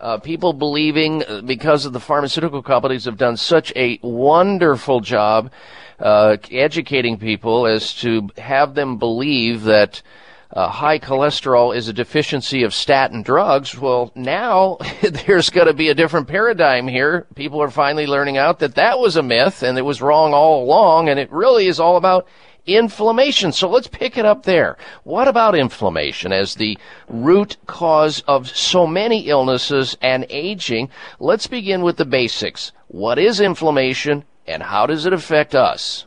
Uh, 0.00 0.18
people 0.18 0.52
believing 0.52 1.24
uh, 1.24 1.40
because 1.40 1.86
of 1.86 1.92
the 1.92 1.98
pharmaceutical 1.98 2.62
companies 2.62 3.04
have 3.06 3.16
done 3.16 3.36
such 3.36 3.72
a 3.74 3.98
wonderful 4.00 5.00
job 5.00 5.50
uh, 5.98 6.36
educating 6.52 7.18
people 7.18 7.66
as 7.66 7.92
to 7.94 8.28
have 8.38 8.76
them 8.76 8.96
believe 8.96 9.64
that 9.64 10.02
uh, 10.52 10.68
high 10.68 10.98
cholesterol 10.98 11.74
is 11.74 11.88
a 11.88 11.92
deficiency 11.92 12.62
of 12.62 12.74
statin 12.74 13.22
drugs. 13.22 13.76
Well, 13.76 14.12
now 14.14 14.78
there's 15.02 15.50
going 15.50 15.66
to 15.66 15.74
be 15.74 15.88
a 15.88 15.94
different 15.94 16.28
paradigm 16.28 16.88
here. 16.88 17.26
People 17.34 17.62
are 17.62 17.70
finally 17.70 18.06
learning 18.06 18.36
out 18.36 18.58
that 18.58 18.74
that 18.74 18.98
was 18.98 19.16
a 19.16 19.22
myth 19.22 19.62
and 19.62 19.78
it 19.78 19.82
was 19.82 20.02
wrong 20.02 20.34
all 20.34 20.62
along, 20.62 21.08
and 21.08 21.18
it 21.18 21.32
really 21.32 21.66
is 21.66 21.80
all 21.80 21.96
about 21.96 22.28
inflammation. 22.66 23.50
So 23.52 23.68
let's 23.68 23.88
pick 23.88 24.16
it 24.16 24.26
up 24.26 24.44
there. 24.44 24.76
What 25.04 25.26
about 25.26 25.56
inflammation 25.56 26.32
as 26.32 26.54
the 26.54 26.78
root 27.08 27.56
cause 27.66 28.22
of 28.28 28.48
so 28.48 28.86
many 28.86 29.28
illnesses 29.28 29.96
and 30.00 30.26
aging? 30.28 30.90
Let's 31.18 31.46
begin 31.46 31.82
with 31.82 31.96
the 31.96 32.04
basics. 32.04 32.72
What 32.88 33.18
is 33.18 33.40
inflammation 33.40 34.24
and 34.46 34.62
how 34.62 34.86
does 34.86 35.06
it 35.06 35.12
affect 35.12 35.54
us? 35.54 36.06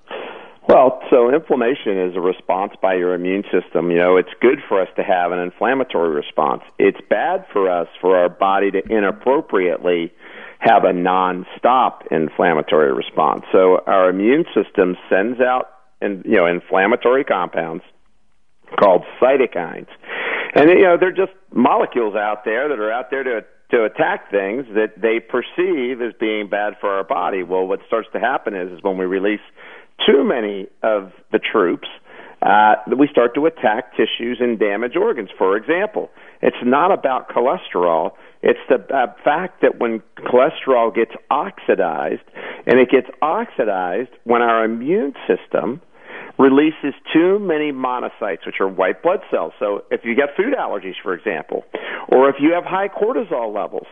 Well, 0.68 1.00
so 1.12 1.34
inflammation 1.34 2.00
is 2.10 2.16
a 2.16 2.22
response 2.22 2.74
by 2.82 2.96
your 2.96 3.14
immune 3.14 3.44
system. 3.52 3.92
You 3.92 3.98
know, 3.98 4.18
it's 4.18 4.34
good 4.42 4.60
for 4.68 4.82
us 4.82 4.88
to 4.96 5.04
have 5.04 5.32
an 5.32 5.40
inflammatory 5.40 6.10
response. 6.10 6.64
It's 6.80 6.98
bad 7.08 7.46
for 7.54 7.70
us 7.70 7.88
for 8.02 8.18
our 8.18 8.30
body 8.30 8.72
to 8.72 8.82
inappropriately 8.90 10.12
have 10.60 10.84
a 10.84 10.94
non-stop 10.94 12.06
inflammatory 12.10 12.94
response. 12.94 13.44
So 13.52 13.84
our 13.86 14.10
immune 14.10 14.46
system 14.56 14.98
sends 15.08 15.40
out 15.40 15.70
in, 16.02 16.24
you 16.26 16.38
know 16.38 16.48
inflammatory 16.48 17.24
compounds 17.24 17.84
called 18.80 19.04
cytokines. 19.22 19.88
And 20.56 20.70
you 20.70 20.84
know, 20.84 20.98
they're 21.00 21.12
just 21.12 21.34
molecules 21.54 22.16
out 22.16 22.44
there 22.44 22.70
that 22.70 22.80
are 22.80 22.92
out 22.92 23.12
there 23.12 23.24
to 23.24 23.46
to 23.72 23.84
attack 23.84 24.30
things 24.30 24.66
that 24.76 24.94
they 25.02 25.20
perceive 25.20 26.02
as 26.02 26.14
being 26.20 26.50
bad 26.50 26.74
for 26.80 26.90
our 26.90 27.04
body. 27.04 27.44
Well, 27.44 27.66
what 27.68 27.80
starts 27.88 28.08
to 28.14 28.20
happen 28.20 28.56
is 28.56 28.72
is 28.72 28.80
when 28.84 28.98
we 28.98 29.06
release 29.06 29.42
too 30.06 30.24
many 30.24 30.68
of 30.84 31.12
the 31.32 31.40
troops, 31.40 31.88
uh, 32.42 32.76
we 32.98 33.08
start 33.08 33.34
to 33.36 33.46
attack 33.46 33.92
tissues 33.92 34.38
and 34.40 34.60
damage 34.60 34.96
organs. 34.96 35.30
For 35.38 35.58
example, 35.58 36.10
it's 36.42 36.58
not 36.64 36.92
about 36.92 37.30
cholesterol. 37.30 38.12
It's 38.44 38.60
the 38.70 38.76
uh, 38.76 39.14
fact 39.24 39.62
that 39.62 39.80
when 39.80 40.04
cholesterol 40.20 40.94
gets 40.94 41.12
oxidized, 41.32 42.22
and 42.68 42.80
it 42.80 42.90
gets 42.90 43.08
oxidized 43.22 44.12
when 44.26 44.42
our 44.42 44.64
immune 44.64 45.14
system 45.28 45.82
releases 46.38 46.94
too 47.14 47.40
many 47.40 47.72
monocytes, 47.72 48.46
which 48.46 48.60
are 48.60 48.68
white 48.68 49.02
blood 49.02 49.20
cells. 49.32 49.54
So 49.60 49.84
if 49.90 50.02
you 50.04 50.16
get 50.16 50.36
food 50.36 50.54
allergies, 50.54 50.96
for 51.02 51.14
example, 51.14 51.64
or 52.10 52.30
if 52.30 52.36
you 52.40 52.54
have 52.54 52.66
high 52.66 52.90
cortisol 52.90 53.54
levels, 53.56 53.88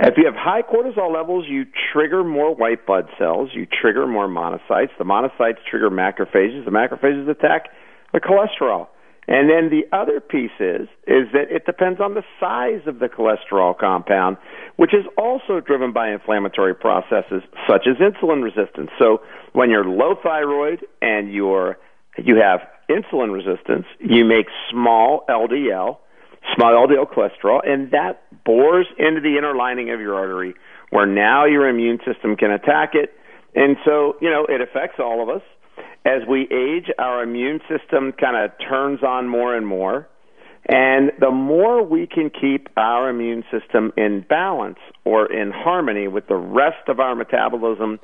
if 0.00 0.14
you 0.16 0.26
have 0.26 0.34
high 0.34 0.62
cortisol 0.62 1.12
levels, 1.12 1.46
you 1.48 1.64
trigger 1.92 2.22
more 2.22 2.54
white 2.54 2.86
blood 2.86 3.08
cells, 3.18 3.50
you 3.54 3.66
trigger 3.66 4.06
more 4.06 4.28
monocytes. 4.28 4.90
The 4.98 5.04
monocytes 5.04 5.58
trigger 5.70 5.90
macrophages. 5.90 6.64
The 6.64 6.70
macrophages 6.70 7.28
attack 7.28 7.68
the 8.12 8.20
cholesterol. 8.20 8.88
And 9.28 9.50
then 9.50 9.70
the 9.70 9.84
other 9.96 10.20
piece 10.20 10.54
is 10.60 10.88
is 11.06 11.26
that 11.32 11.50
it 11.50 11.66
depends 11.66 12.00
on 12.00 12.14
the 12.14 12.22
size 12.38 12.86
of 12.86 13.00
the 13.00 13.08
cholesterol 13.08 13.76
compound, 13.76 14.36
which 14.76 14.94
is 14.94 15.04
also 15.18 15.60
driven 15.60 15.92
by 15.92 16.12
inflammatory 16.12 16.74
processes 16.74 17.42
such 17.68 17.88
as 17.88 17.96
insulin 17.96 18.42
resistance. 18.42 18.90
So 18.98 19.22
when 19.52 19.70
you're 19.70 19.84
low 19.84 20.14
thyroid 20.22 20.86
and 21.02 21.32
you're 21.32 21.76
you 22.18 22.36
have 22.36 22.60
insulin 22.88 23.32
resistance, 23.32 23.86
you 23.98 24.24
make 24.24 24.46
small 24.70 25.24
LDL, 25.28 25.98
small 26.54 26.86
LDL 26.86 27.12
cholesterol, 27.12 27.68
and 27.68 27.90
that 27.90 28.22
bores 28.46 28.86
into 28.96 29.20
the 29.20 29.36
inner 29.36 29.54
lining 29.54 29.90
of 29.90 30.00
your 30.00 30.14
artery 30.14 30.54
where 30.90 31.06
now 31.06 31.44
your 31.44 31.68
immune 31.68 31.98
system 32.06 32.36
can 32.36 32.50
attack 32.50 32.94
it. 32.94 33.12
And 33.54 33.76
so, 33.84 34.16
you 34.20 34.30
know, 34.30 34.46
it 34.48 34.60
affects 34.60 34.98
all 34.98 35.22
of 35.22 35.28
us. 35.28 35.42
As 36.04 36.22
we 36.28 36.42
age, 36.42 36.90
our 36.98 37.22
immune 37.22 37.60
system 37.68 38.12
kind 38.12 38.36
of 38.36 38.52
turns 38.68 39.02
on 39.02 39.28
more 39.28 39.56
and 39.56 39.66
more. 39.66 40.08
And 40.68 41.12
the 41.20 41.30
more 41.30 41.82
we 41.82 42.06
can 42.06 42.30
keep 42.30 42.68
our 42.76 43.08
immune 43.08 43.44
system 43.50 43.92
in 43.96 44.24
balance 44.28 44.78
or 45.04 45.32
in 45.32 45.52
harmony 45.52 46.08
with 46.08 46.26
the 46.26 46.36
rest 46.36 46.88
of 46.88 46.98
our 46.98 47.14
metabolism, 47.14 48.00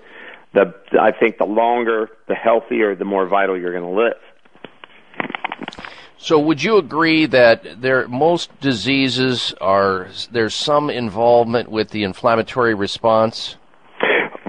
the 0.54 0.72
I 1.00 1.12
think 1.12 1.38
the 1.38 1.46
longer, 1.46 2.10
the 2.28 2.34
healthier, 2.34 2.94
the 2.94 3.04
more 3.04 3.26
vital 3.26 3.58
you're 3.58 3.72
going 3.72 3.94
to 3.94 4.00
live. 4.00 4.20
So, 6.22 6.38
would 6.38 6.62
you 6.62 6.76
agree 6.76 7.26
that 7.26 7.82
there 7.82 8.06
most 8.06 8.48
diseases 8.60 9.52
are 9.60 10.06
there's 10.30 10.54
some 10.54 10.88
involvement 10.88 11.68
with 11.68 11.90
the 11.90 12.04
inflammatory 12.04 12.74
response? 12.74 13.56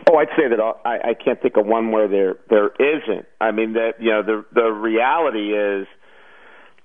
Oh, 0.08 0.18
I'd 0.18 0.28
say 0.38 0.48
that 0.50 0.60
I, 0.62 1.10
I 1.10 1.14
can't 1.16 1.42
think 1.42 1.58
of 1.58 1.66
one 1.66 1.92
where 1.92 2.08
there 2.08 2.36
there 2.52 2.70
isn't. 2.80 3.26
I 3.42 3.50
mean 3.50 3.74
that 3.74 3.94
you 4.00 4.12
know 4.12 4.22
the 4.22 4.46
the 4.54 4.70
reality 4.70 5.58
is, 5.58 5.88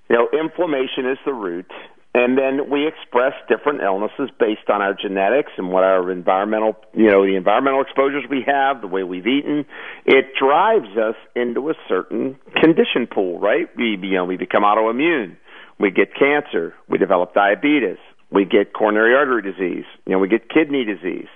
you 0.08 0.16
know, 0.16 0.26
inflammation 0.32 1.04
is 1.04 1.18
the 1.26 1.34
root, 1.34 1.70
and 2.18 2.36
then 2.36 2.68
we 2.68 2.88
express 2.88 3.32
different 3.48 3.80
illnesses 3.80 4.28
based 4.40 4.68
on 4.68 4.82
our 4.82 4.92
genetics 4.92 5.52
and 5.56 5.70
what 5.70 5.84
our 5.84 6.10
environmental, 6.10 6.74
you 6.92 7.06
know, 7.06 7.24
the 7.24 7.36
environmental 7.36 7.80
exposures 7.80 8.24
we 8.28 8.42
have, 8.44 8.80
the 8.80 8.88
way 8.88 9.04
we've 9.04 9.28
eaten. 9.28 9.64
It 10.04 10.34
drives 10.36 10.96
us 10.96 11.14
into 11.36 11.70
a 11.70 11.74
certain 11.88 12.36
condition 12.60 13.06
pool, 13.06 13.38
right? 13.38 13.68
We, 13.76 13.96
you 14.02 14.14
know, 14.14 14.24
we 14.24 14.36
become 14.36 14.64
autoimmune, 14.64 15.36
we 15.78 15.92
get 15.92 16.08
cancer, 16.12 16.74
we 16.88 16.98
develop 16.98 17.34
diabetes, 17.34 17.98
we 18.32 18.44
get 18.44 18.72
coronary 18.72 19.14
artery 19.14 19.42
disease, 19.42 19.84
you 20.04 20.12
know, 20.12 20.18
we 20.18 20.26
get 20.26 20.50
kidney 20.50 20.84
disease. 20.84 21.28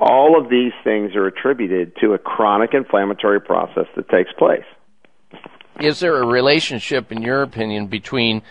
All 0.00 0.36
of 0.36 0.50
these 0.50 0.72
things 0.82 1.14
are 1.14 1.28
attributed 1.28 1.94
to 2.00 2.14
a 2.14 2.18
chronic 2.18 2.74
inflammatory 2.74 3.40
process 3.40 3.86
that 3.94 4.08
takes 4.08 4.32
place. 4.36 4.64
Is 5.78 6.00
there 6.00 6.20
a 6.20 6.26
relationship, 6.26 7.12
in 7.12 7.22
your 7.22 7.42
opinion, 7.42 7.86
between 7.86 8.42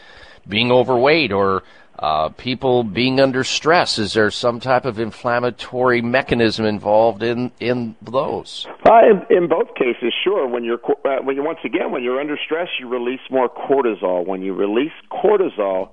being 0.47 0.71
overweight 0.71 1.31
or 1.31 1.63
uh, 1.99 2.29
people 2.29 2.83
being 2.83 3.19
under 3.19 3.43
stress? 3.43 3.99
Is 3.99 4.13
there 4.13 4.31
some 4.31 4.59
type 4.59 4.85
of 4.85 4.99
inflammatory 4.99 6.01
mechanism 6.01 6.65
involved 6.65 7.23
in 7.23 7.51
in 7.59 7.95
those? 8.01 8.67
Uh, 8.85 8.99
in, 9.09 9.37
in 9.37 9.47
both 9.47 9.75
cases, 9.75 10.13
sure. 10.23 10.47
When 10.47 10.63
you're 10.63 10.79
uh, 11.05 11.21
when 11.23 11.35
you 11.35 11.43
once 11.43 11.59
again 11.63 11.91
when 11.91 12.03
you're 12.03 12.19
under 12.19 12.37
stress, 12.43 12.69
you 12.79 12.87
release 12.87 13.21
more 13.29 13.49
cortisol. 13.49 14.25
When 14.25 14.41
you 14.41 14.53
release 14.53 14.93
cortisol, 15.11 15.89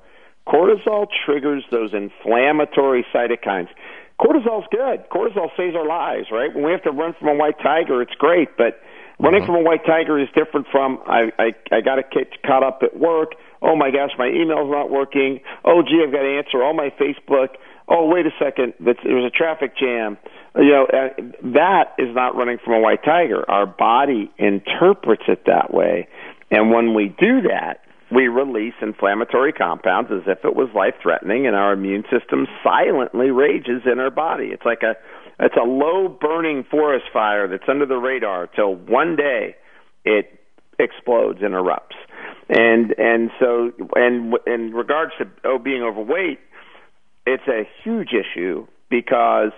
cortisol 0.47 1.07
triggers 1.25 1.65
those 1.71 1.93
inflammatory 1.93 3.05
cytokines 3.15 3.69
cortisol's 4.21 4.67
good. 4.71 5.09
Cortisol 5.11 5.49
saves 5.57 5.75
our 5.75 5.87
lives, 5.87 6.29
right? 6.31 6.55
When 6.55 6.65
we 6.65 6.73
have 6.73 6.83
to 6.83 6.91
run 6.91 7.15
from 7.19 7.29
a 7.29 7.35
white 7.35 7.59
tiger, 7.63 8.03
it's 8.03 8.15
great, 8.15 8.57
but 8.57 8.81
running 9.19 9.43
mm-hmm. 9.43 9.47
from 9.47 9.57
a 9.57 9.63
white 9.63 9.85
tiger 9.87 10.19
is 10.19 10.29
different 10.35 10.67
from 10.71 11.01
I 11.07 11.33
I, 11.39 11.53
I 11.73 11.81
got 11.81 11.97
to 11.97 12.03
get 12.13 12.43
caught 12.43 12.63
up 12.63 12.83
at 12.83 12.99
work. 12.99 13.33
Oh 13.63 13.77
my 13.77 13.91
gosh, 13.91 14.11
my 14.19 14.29
email's 14.29 14.71
not 14.71 14.91
working. 14.91 15.41
Oh 15.65 15.83
gee, 15.83 16.03
I've 16.05 16.13
got 16.13 16.23
to 16.23 16.39
answer 16.39 16.63
all 16.63 16.75
my 16.75 16.91
Facebook. 17.01 17.57
Oh 17.89 18.07
wait 18.07 18.27
a 18.27 18.31
second, 18.39 18.75
there's 18.81 19.25
a 19.25 19.31
traffic 19.31 19.77
jam. 19.77 20.17
You 20.57 20.71
know 20.71 20.87
uh, 20.87 21.23
that 21.55 21.95
is 21.99 22.15
not 22.15 22.37
running 22.37 22.59
from 22.65 22.75
a 22.75 22.81
white 22.81 23.05
tiger. 23.05 23.49
Our 23.51 23.67
body 23.67 24.31
interprets 24.39 25.25
it 25.29 25.45
that 25.47 25.73
way, 25.75 26.09
and 26.51 26.71
when 26.71 26.95
we 26.95 27.09
do 27.09 27.43
that, 27.43 27.81
we 28.11 28.29
release 28.29 28.75
inflammatory 28.83 29.53
compounds 29.53 30.11
as 30.13 30.23
if 30.27 30.45
it 30.45 30.57
was 30.57 30.69
life 30.75 30.95
threatening 31.03 31.47
and 31.47 31.55
our 31.55 31.73
immune 31.73 32.05
system 32.11 32.47
silently 32.63 33.31
rages 33.31 33.83
in 33.91 33.99
our 33.99 34.11
body 34.11 34.47
it's 34.47 34.65
like 34.65 34.83
a 34.83 34.97
it's 35.39 35.57
a 35.57 35.67
low 35.67 36.09
burning 36.09 36.65
forest 36.71 37.07
fire 37.13 37.49
that's 37.49 37.69
under 37.69 37.87
the 37.87 37.97
radar 37.97 38.47
till 38.49 38.75
one 38.75 39.17
day 39.17 39.55
it 40.05 40.41
explodes 40.79 41.39
and 41.43 41.55
erupts 41.55 41.97
and 42.51 42.95
and 42.99 43.31
so 43.39 43.73
and 43.95 44.35
in 44.47 44.73
regards 44.73 45.13
to 45.19 45.25
oh 45.45 45.59
being 45.59 45.83
overweight 45.83 46.41
it's 47.27 47.47
a 47.49 47.63
huge 47.85 48.11
issue 48.13 48.67
because 48.91 49.53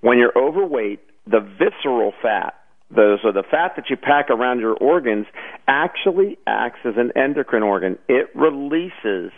when 0.00 0.18
you're 0.18 0.36
overweight 0.36 1.00
the 1.26 1.40
visceral 1.40 2.12
fat 2.20 2.54
the, 2.90 3.18
so 3.22 3.32
the 3.32 3.42
fat 3.42 3.72
that 3.76 3.86
you 3.88 3.96
pack 3.96 4.30
around 4.30 4.60
your 4.60 4.74
organs 4.74 5.26
actually 5.66 6.38
acts 6.46 6.80
as 6.84 6.94
an 6.96 7.12
endocrine 7.16 7.62
organ. 7.62 7.98
It 8.08 8.28
releases 8.34 9.32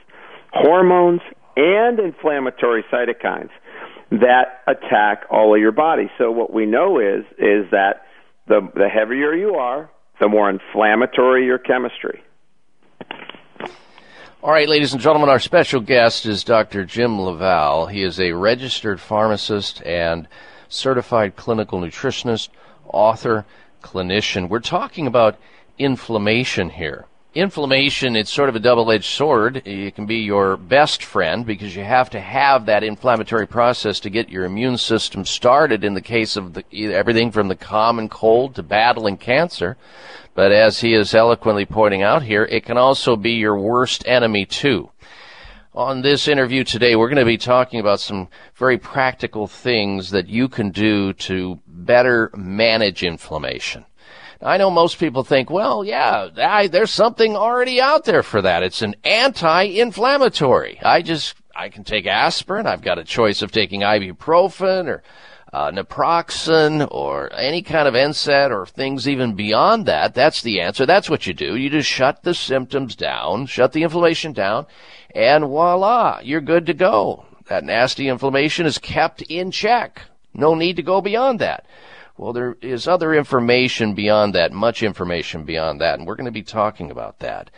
hormones 0.53 1.21
and 1.57 1.99
inflammatory 1.99 2.85
cytokines 2.93 3.51
that 4.11 4.63
attack 4.67 5.25
all 5.31 5.55
of 5.55 5.61
your 5.61 5.73
body. 5.73 6.11
So 6.19 6.31
what 6.31 6.53
we 6.53 6.67
know 6.67 6.99
is 6.99 7.25
is 7.39 7.71
that 7.71 8.03
the 8.47 8.61
the 8.75 8.89
heavier 8.89 9.33
you 9.35 9.55
are, 9.55 9.91
the 10.21 10.29
more 10.29 10.51
inflammatory 10.51 11.45
your 11.47 11.59
chemistry. 11.59 12.23
All 14.43 14.53
right, 14.53 14.69
ladies 14.69 14.93
and 14.93 15.03
gentlemen, 15.03 15.29
our 15.29 15.41
special 15.41 15.81
guest 15.81 16.25
is 16.25 16.45
Dr. 16.45 16.85
Jim 16.85 17.21
LaValle. 17.21 17.93
He 17.93 18.03
is 18.03 18.21
a 18.21 18.33
registered 18.33 19.01
pharmacist 19.01 19.83
and 19.85 20.29
certified 20.69 21.37
clinical 21.37 21.81
nutritionist 21.81 22.51
author, 22.87 23.45
clinician. 23.83 24.49
We're 24.49 24.61
talking 24.61 25.07
about 25.07 25.39
inflammation 25.79 26.71
here. 26.71 27.07
Inflammation, 27.35 28.17
it's 28.17 28.33
sort 28.33 28.49
of 28.49 28.57
a 28.57 28.61
double 28.61 28.91
edged 28.91 29.05
sword. 29.05 29.67
It 29.67 29.95
can 29.95 30.07
be 30.07 30.19
your 30.19 30.57
best 30.57 31.03
friend 31.03 31.45
because 31.45 31.77
you 31.77 31.85
have 31.85 32.09
to 32.11 32.21
have 32.21 32.67
that 32.67 32.83
inflammatory 32.83 33.47
process 33.47 34.01
to 34.01 34.11
get 34.11 34.31
your 34.31 34.45
immune 34.45 34.79
system 34.79 35.27
started 35.27 35.85
in 35.85 35.93
the 35.93 36.01
case 36.01 36.37
of 36.37 36.55
the, 36.55 36.95
everything 36.95 37.31
from 37.33 37.49
the 37.49 37.57
common 37.57 38.09
cold 38.09 38.55
to 38.55 38.63
battling 38.63 39.19
cancer. 39.19 39.77
But 40.37 40.53
as 40.53 40.81
he 40.81 40.93
is 40.93 41.15
eloquently 41.15 41.65
pointing 41.65 42.03
out 42.03 42.23
here, 42.23 42.45
it 42.45 42.65
can 42.65 42.77
also 42.77 43.17
be 43.17 43.33
your 43.33 43.59
worst 43.59 44.07
enemy 44.07 44.45
too. 44.45 44.91
On 45.75 46.03
this 46.03 46.29
interview 46.29 46.63
today, 46.63 46.95
we're 46.95 47.09
going 47.09 47.17
to 47.17 47.25
be 47.25 47.39
talking 47.39 47.81
about 47.81 48.01
some 48.01 48.29
very 48.55 48.77
practical 48.77 49.47
things 49.47 50.11
that 50.11 50.29
you 50.29 50.49
can 50.49 50.71
do 50.71 51.15
to 51.15 51.59
better 51.67 52.31
manage 52.37 53.03
inflammation. 53.03 53.87
I 54.43 54.59
know 54.59 54.71
most 54.71 54.99
people 54.99 55.25
think, 55.25 55.49
well, 55.49 55.83
yeah, 55.83 56.29
I, 56.37 56.67
there's 56.67 56.91
something 56.91 57.35
already 57.35 57.81
out 57.81 58.05
there 58.05 58.23
for 58.23 58.43
that. 58.43 58.63
It's 58.63 58.83
an 58.83 58.95
anti-inflammatory. 59.05 60.81
I 60.83 61.01
just, 61.01 61.35
I 61.55 61.71
can 61.71 61.83
take 61.83 62.07
aspirin. 62.07 62.67
I've 62.67 62.83
got 62.83 62.99
a 62.99 63.05
choice 63.05 63.41
of 63.41 63.53
taking 63.53 63.81
ibuprofen 63.81 64.87
or 64.89 65.03
uh, 65.53 65.71
naproxen 65.71 66.87
or 66.91 67.33
any 67.33 67.63
kind 67.63 67.89
of 67.89 67.95
NSAID 67.95 68.51
or 68.51 68.67
things 68.67 69.09
even 69.09 69.35
beyond 69.35 69.87
that. 69.87 70.15
That's 70.15 70.43
the 70.43 70.61
answer. 70.61 70.87
That's 70.87 71.09
what 71.09 71.27
you 71.27 71.35
do. 71.35 71.57
You 71.57 71.71
just 71.71 71.89
shut 71.89 72.23
the 72.23 72.35
symptoms 72.35 72.97
down, 72.97 73.47
shut 73.47 73.73
the 73.73 73.83
inflammation 73.83 74.33
down, 74.33 74.67
and 75.15 75.45
voila, 75.45 76.21
you're 76.23 76.41
good 76.41 76.67
to 76.67 76.75
go. 76.75 77.25
That 77.47 77.65
nasty 77.65 78.09
inflammation 78.09 78.67
is 78.67 78.79
kept 78.79 79.23
in 79.23 79.51
check. 79.51 80.03
No 80.35 80.55
need 80.55 80.77
to 80.77 80.83
go 80.83 81.01
beyond 81.01 81.39
that. 81.39 81.65
Well, 82.19 82.33
there 82.33 82.57
is 82.63 82.89
other 82.89 83.15
information 83.15 83.95
beyond 83.95 84.35
that, 84.35 84.53
much 84.53 84.83
information 84.83 85.45
beyond 85.45 85.81
that, 85.81 85.99
and 85.99 86.07
we're 86.07 86.17
going 86.17 86.25
to 86.25 86.31
be 86.31 86.43
talking 86.43 86.91
about 86.91 87.19
that. 87.19 87.51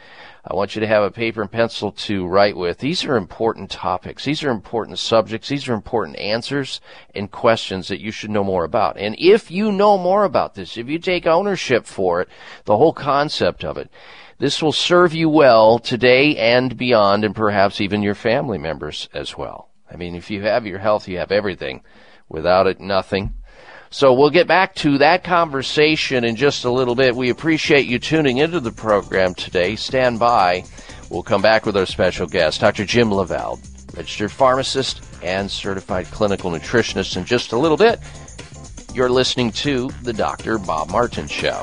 I 0.50 0.54
want 0.54 0.74
you 0.74 0.80
to 0.80 0.86
have 0.86 1.02
a 1.02 1.10
paper 1.10 1.42
and 1.42 1.52
pencil 1.52 1.92
to 1.92 2.26
write 2.26 2.56
with. 2.56 2.78
These 2.78 3.04
are 3.04 3.16
important 3.16 3.70
topics. 3.70 4.24
These 4.24 4.42
are 4.42 4.50
important 4.50 4.98
subjects. 4.98 5.50
These 5.50 5.68
are 5.68 5.74
important 5.74 6.18
answers 6.18 6.80
and 7.14 7.30
questions 7.30 7.88
that 7.88 8.00
you 8.00 8.10
should 8.10 8.30
know 8.30 8.44
more 8.44 8.64
about. 8.64 8.96
And 8.96 9.14
if 9.18 9.50
you 9.50 9.70
know 9.70 9.98
more 9.98 10.24
about 10.24 10.54
this, 10.54 10.78
if 10.78 10.88
you 10.88 10.98
take 10.98 11.26
ownership 11.26 11.84
for 11.84 12.22
it, 12.22 12.30
the 12.64 12.78
whole 12.78 12.94
concept 12.94 13.62
of 13.62 13.76
it, 13.76 13.90
this 14.38 14.62
will 14.62 14.72
serve 14.72 15.12
you 15.12 15.28
well 15.28 15.78
today 15.78 16.34
and 16.36 16.78
beyond, 16.78 17.24
and 17.24 17.36
perhaps 17.36 17.78
even 17.78 18.02
your 18.02 18.14
family 18.14 18.56
members 18.56 19.10
as 19.12 19.36
well. 19.36 19.68
I 19.92 19.96
mean, 19.96 20.14
if 20.14 20.30
you 20.30 20.40
have 20.42 20.64
your 20.64 20.78
health, 20.78 21.08
you 21.08 21.18
have 21.18 21.30
everything. 21.30 21.82
Without 22.30 22.66
it, 22.66 22.80
nothing. 22.80 23.34
So 23.90 24.12
we'll 24.12 24.30
get 24.30 24.46
back 24.46 24.74
to 24.76 24.98
that 24.98 25.24
conversation 25.24 26.24
in 26.24 26.36
just 26.36 26.64
a 26.64 26.70
little 26.70 26.94
bit. 26.94 27.16
We 27.16 27.30
appreciate 27.30 27.86
you 27.86 27.98
tuning 27.98 28.38
into 28.38 28.60
the 28.60 28.70
program 28.70 29.34
today. 29.34 29.76
Stand 29.76 30.18
by. 30.18 30.64
We'll 31.10 31.22
come 31.22 31.40
back 31.40 31.64
with 31.64 31.76
our 31.76 31.86
special 31.86 32.26
guest, 32.26 32.60
Dr. 32.60 32.84
Jim 32.84 33.10
LaValle, 33.10 33.58
registered 33.96 34.30
pharmacist 34.30 35.02
and 35.22 35.50
certified 35.50 36.06
clinical 36.06 36.50
nutritionist 36.50 37.16
in 37.16 37.24
just 37.24 37.52
a 37.52 37.58
little 37.58 37.78
bit. 37.78 37.98
You're 38.92 39.08
listening 39.08 39.52
to 39.52 39.88
the 40.02 40.12
Dr. 40.12 40.58
Bob 40.58 40.90
Martin 40.90 41.26
Show. 41.26 41.62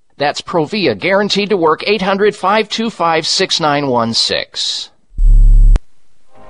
That's 0.21 0.39
Provia, 0.39 0.93
guaranteed 0.93 1.49
to 1.49 1.57
work 1.57 1.81
800 1.81 2.35
525 2.35 3.25
6916. 3.25 4.93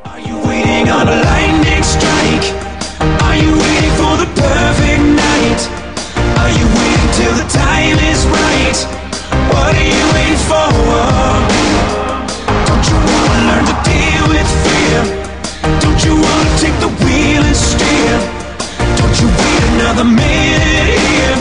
Are 0.04 0.20
you 0.20 0.36
waiting 0.44 0.92
on 0.92 1.08
a 1.08 1.16
lightning 1.24 1.80
strike? 1.80 2.52
Are 3.24 3.38
you 3.40 3.56
waiting 3.56 3.96
for 3.96 4.20
the 4.20 4.28
perfect 4.28 5.04
night? 5.16 5.62
Are 6.44 6.52
you 6.52 6.68
waiting 6.68 7.12
till 7.16 7.32
the 7.40 7.48
time 7.48 7.96
is 8.12 8.28
right? 8.28 8.76
What 9.56 9.72
are 9.72 9.88
you 9.88 10.04
waiting 10.20 10.44
for? 10.52 10.68
Don't 12.68 12.86
you 12.92 13.00
wanna 13.08 13.56
learn 13.56 13.66
to 13.72 13.78
deal 13.88 14.36
with 14.36 14.52
fear? 14.68 15.00
Don't 15.80 16.04
you 16.04 16.20
wanna 16.20 16.60
take 16.60 16.76
the 16.84 16.92
wheel 17.08 17.40
and 17.40 17.56
steer? 17.56 18.20
Don't 19.00 19.16
you 19.16 19.32
wait 19.32 19.64
another 19.80 20.04
minute 20.04 21.00
here? 21.08 21.41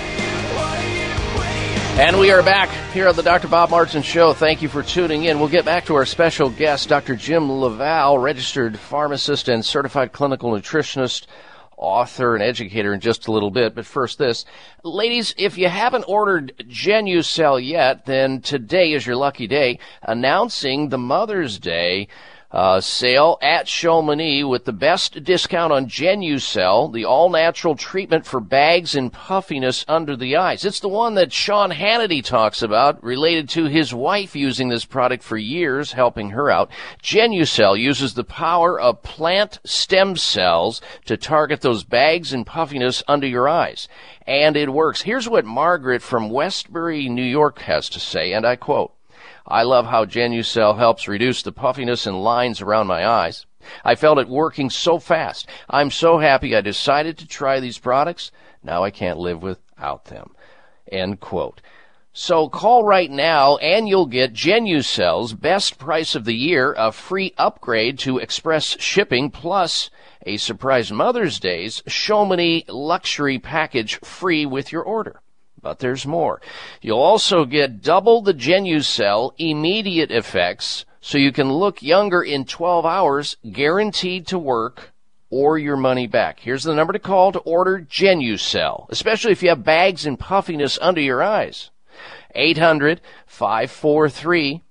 And 1.99 2.17
we 2.17 2.31
are 2.31 2.41
back 2.41 2.69
here 2.93 3.07
on 3.07 3.15
the 3.15 3.21
Dr. 3.21 3.47
Bob 3.47 3.69
Martin 3.69 4.01
Show. 4.01 4.33
Thank 4.33 4.61
you 4.61 4.69
for 4.69 4.81
tuning 4.81 5.25
in. 5.25 5.39
We'll 5.39 5.49
get 5.49 5.65
back 5.65 5.85
to 5.85 5.95
our 5.95 6.05
special 6.05 6.49
guest, 6.49 6.89
Dr. 6.89 7.15
Jim 7.15 7.51
LaValle, 7.51 8.17
registered 8.17 8.79
pharmacist 8.79 9.49
and 9.49 9.63
certified 9.63 10.11
clinical 10.11 10.51
nutritionist, 10.51 11.27
author, 11.77 12.33
and 12.33 12.43
educator 12.43 12.93
in 12.93 13.01
just 13.01 13.27
a 13.27 13.31
little 13.31 13.51
bit. 13.51 13.75
But 13.75 13.85
first, 13.85 14.17
this. 14.17 14.45
Ladies, 14.83 15.35
if 15.37 15.57
you 15.57 15.67
haven't 15.67 16.05
ordered 16.07 16.53
Genucel 16.67 17.63
yet, 17.63 18.05
then 18.05 18.41
today 18.41 18.93
is 18.93 19.05
your 19.05 19.17
lucky 19.17 19.45
day. 19.45 19.77
Announcing 20.01 20.89
the 20.89 20.97
Mother's 20.97 21.59
Day 21.59 22.07
uh, 22.51 22.81
sale 22.81 23.37
at 23.41 23.67
Chamonix 23.67 24.43
with 24.43 24.65
the 24.65 24.73
best 24.73 25.23
discount 25.23 25.71
on 25.71 25.87
Genucel, 25.87 26.91
the 26.91 27.05
all-natural 27.05 27.75
treatment 27.75 28.25
for 28.25 28.39
bags 28.39 28.95
and 28.95 29.11
puffiness 29.11 29.85
under 29.87 30.15
the 30.15 30.35
eyes. 30.35 30.65
It's 30.65 30.79
the 30.79 30.89
one 30.89 31.15
that 31.15 31.31
Sean 31.31 31.71
Hannity 31.71 32.23
talks 32.23 32.61
about, 32.61 33.03
related 33.03 33.47
to 33.49 33.65
his 33.65 33.93
wife 33.93 34.35
using 34.35 34.69
this 34.69 34.85
product 34.85 35.23
for 35.23 35.37
years, 35.37 35.93
helping 35.93 36.31
her 36.31 36.49
out. 36.49 36.69
Genucel 37.01 37.79
uses 37.79 38.13
the 38.13 38.23
power 38.23 38.79
of 38.79 39.01
plant 39.01 39.59
stem 39.63 40.15
cells 40.17 40.81
to 41.05 41.17
target 41.17 41.61
those 41.61 41.83
bags 41.83 42.33
and 42.33 42.45
puffiness 42.45 43.03
under 43.07 43.27
your 43.27 43.47
eyes. 43.47 43.87
And 44.27 44.55
it 44.55 44.71
works. 44.71 45.01
Here's 45.01 45.27
what 45.27 45.45
Margaret 45.45 46.01
from 46.01 46.29
Westbury, 46.29 47.09
New 47.09 47.23
York 47.23 47.59
has 47.59 47.89
to 47.89 47.99
say, 47.99 48.33
and 48.33 48.45
I 48.45 48.55
quote, 48.55 48.93
I 49.47 49.63
love 49.63 49.87
how 49.87 50.05
Genucel 50.05 50.77
helps 50.77 51.07
reduce 51.07 51.41
the 51.41 51.51
puffiness 51.51 52.05
and 52.05 52.23
lines 52.23 52.61
around 52.61 52.87
my 52.87 53.05
eyes. 53.05 53.45
I 53.83 53.95
felt 53.95 54.17
it 54.17 54.29
working 54.29 54.69
so 54.69 54.99
fast. 54.99 55.47
I'm 55.69 55.91
so 55.91 56.19
happy 56.19 56.55
I 56.55 56.61
decided 56.61 57.17
to 57.17 57.27
try 57.27 57.59
these 57.59 57.77
products. 57.77 58.31
Now 58.63 58.83
I 58.83 58.91
can't 58.91 59.19
live 59.19 59.41
without 59.41 60.05
them. 60.05 60.35
End 60.91 61.19
quote. 61.19 61.61
So 62.13 62.49
call 62.49 62.83
right 62.83 63.09
now 63.09 63.55
and 63.57 63.87
you'll 63.87 64.05
get 64.05 64.33
Genucel's 64.33 65.33
best 65.33 65.77
price 65.77 66.13
of 66.13 66.25
the 66.25 66.35
year, 66.35 66.73
a 66.77 66.91
free 66.91 67.33
upgrade 67.37 67.97
to 67.99 68.17
express 68.17 68.77
shipping 68.79 69.31
plus 69.31 69.89
a 70.25 70.37
surprise 70.37 70.91
Mother's 70.91 71.39
Day's 71.39 71.81
Chamonix 71.87 72.65
luxury 72.67 73.39
package 73.39 73.97
free 73.99 74.45
with 74.45 74.71
your 74.71 74.83
order. 74.83 75.21
But 75.61 75.79
there's 75.79 76.07
more. 76.07 76.41
You'll 76.81 76.99
also 76.99 77.45
get 77.45 77.81
double 77.81 78.21
the 78.21 78.33
Genucel 78.33 79.33
immediate 79.37 80.11
effects 80.11 80.85
so 81.01 81.17
you 81.17 81.31
can 81.31 81.51
look 81.51 81.81
younger 81.81 82.21
in 82.21 82.45
12 82.45 82.85
hours, 82.85 83.37
guaranteed 83.51 84.27
to 84.27 84.39
work, 84.39 84.91
or 85.31 85.57
your 85.57 85.77
money 85.77 86.05
back. 86.07 86.39
Here's 86.39 86.63
the 86.63 86.75
number 86.75 86.93
to 86.93 86.99
call 86.99 87.31
to 87.31 87.39
order 87.39 87.79
Genucel, 87.79 88.85
especially 88.89 89.31
if 89.31 89.41
you 89.41 89.49
have 89.49 89.63
bags 89.63 90.05
and 90.05 90.19
puffiness 90.19 90.77
under 90.81 91.01
your 91.01 91.23
eyes. 91.23 91.71
800 92.35 93.01
543 93.25 94.61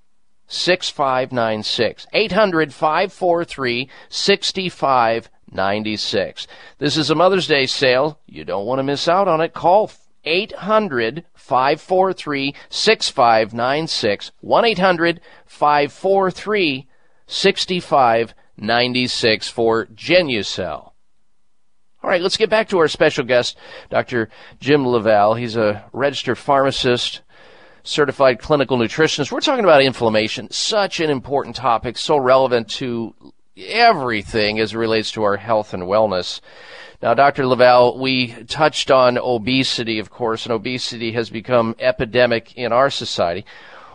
6596. 0.47 2.07
800 2.13 2.75
543 2.75 3.89
6596. 4.09 6.47
This 6.79 6.97
is 6.97 7.11
a 7.11 7.15
Mother's 7.15 7.47
Day 7.47 7.67
sale. 7.67 8.19
You 8.27 8.45
don't 8.45 8.67
want 8.67 8.79
to 8.79 8.85
miss 8.85 9.09
out 9.09 9.29
on 9.29 9.41
it. 9.41 9.55
Call 9.55 9.91
800 10.25 11.25
543 11.35 12.55
6596. 12.69 14.33
1 14.41 14.65
800 14.65 15.21
543 15.47 16.89
6596 17.27 19.49
for 19.49 19.87
Genucel. 19.87 20.93
All 22.03 22.09
right, 22.09 22.23
let's 22.23 22.39
get 22.39 22.49
back 22.49 22.71
to 22.71 22.79
our 22.79 22.89
special 22.89 23.25
guest, 23.25 23.59
Dr. 23.91 24.31
Jim 24.59 24.87
LaValle. 24.87 25.39
He's 25.39 25.57
a 25.57 25.85
registered 25.93 26.39
pharmacist, 26.39 27.21
certified 27.83 28.39
clinical 28.39 28.79
nutritionist. 28.79 29.31
We're 29.31 29.41
talking 29.41 29.65
about 29.65 29.83
inflammation, 29.83 30.51
such 30.51 31.01
an 31.01 31.11
important 31.11 31.57
topic, 31.57 31.99
so 31.99 32.17
relevant 32.17 32.71
to 32.71 33.15
everything 33.59 34.61
as 34.61 34.73
it 34.73 34.79
relates 34.79 35.13
to 35.13 35.25
our 35.25 35.37
health 35.37 35.75
and 35.75 35.83
wellness. 35.83 36.41
Now, 37.03 37.15
Dr. 37.15 37.47
LaValle, 37.47 37.99
we 37.99 38.35
touched 38.45 38.91
on 38.91 39.17
obesity, 39.17 39.99
of 39.99 40.11
course, 40.11 40.45
and 40.45 40.53
obesity 40.53 41.13
has 41.13 41.31
become 41.31 41.75
epidemic 41.79 42.55
in 42.59 42.73
our 42.73 42.91
society. 42.91 43.47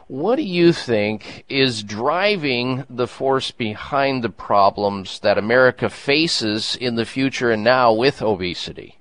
What 0.07 0.37
do 0.37 0.41
you 0.41 0.73
think 0.73 1.45
is 1.47 1.83
driving 1.83 2.83
the 2.89 3.05
force 3.05 3.51
behind 3.51 4.23
the 4.23 4.29
problems 4.29 5.19
that 5.19 5.37
America 5.37 5.89
faces 5.89 6.75
in 6.75 6.95
the 6.95 7.05
future 7.05 7.51
and 7.51 7.63
now 7.63 7.93
with 7.93 8.23
obesity? 8.23 8.97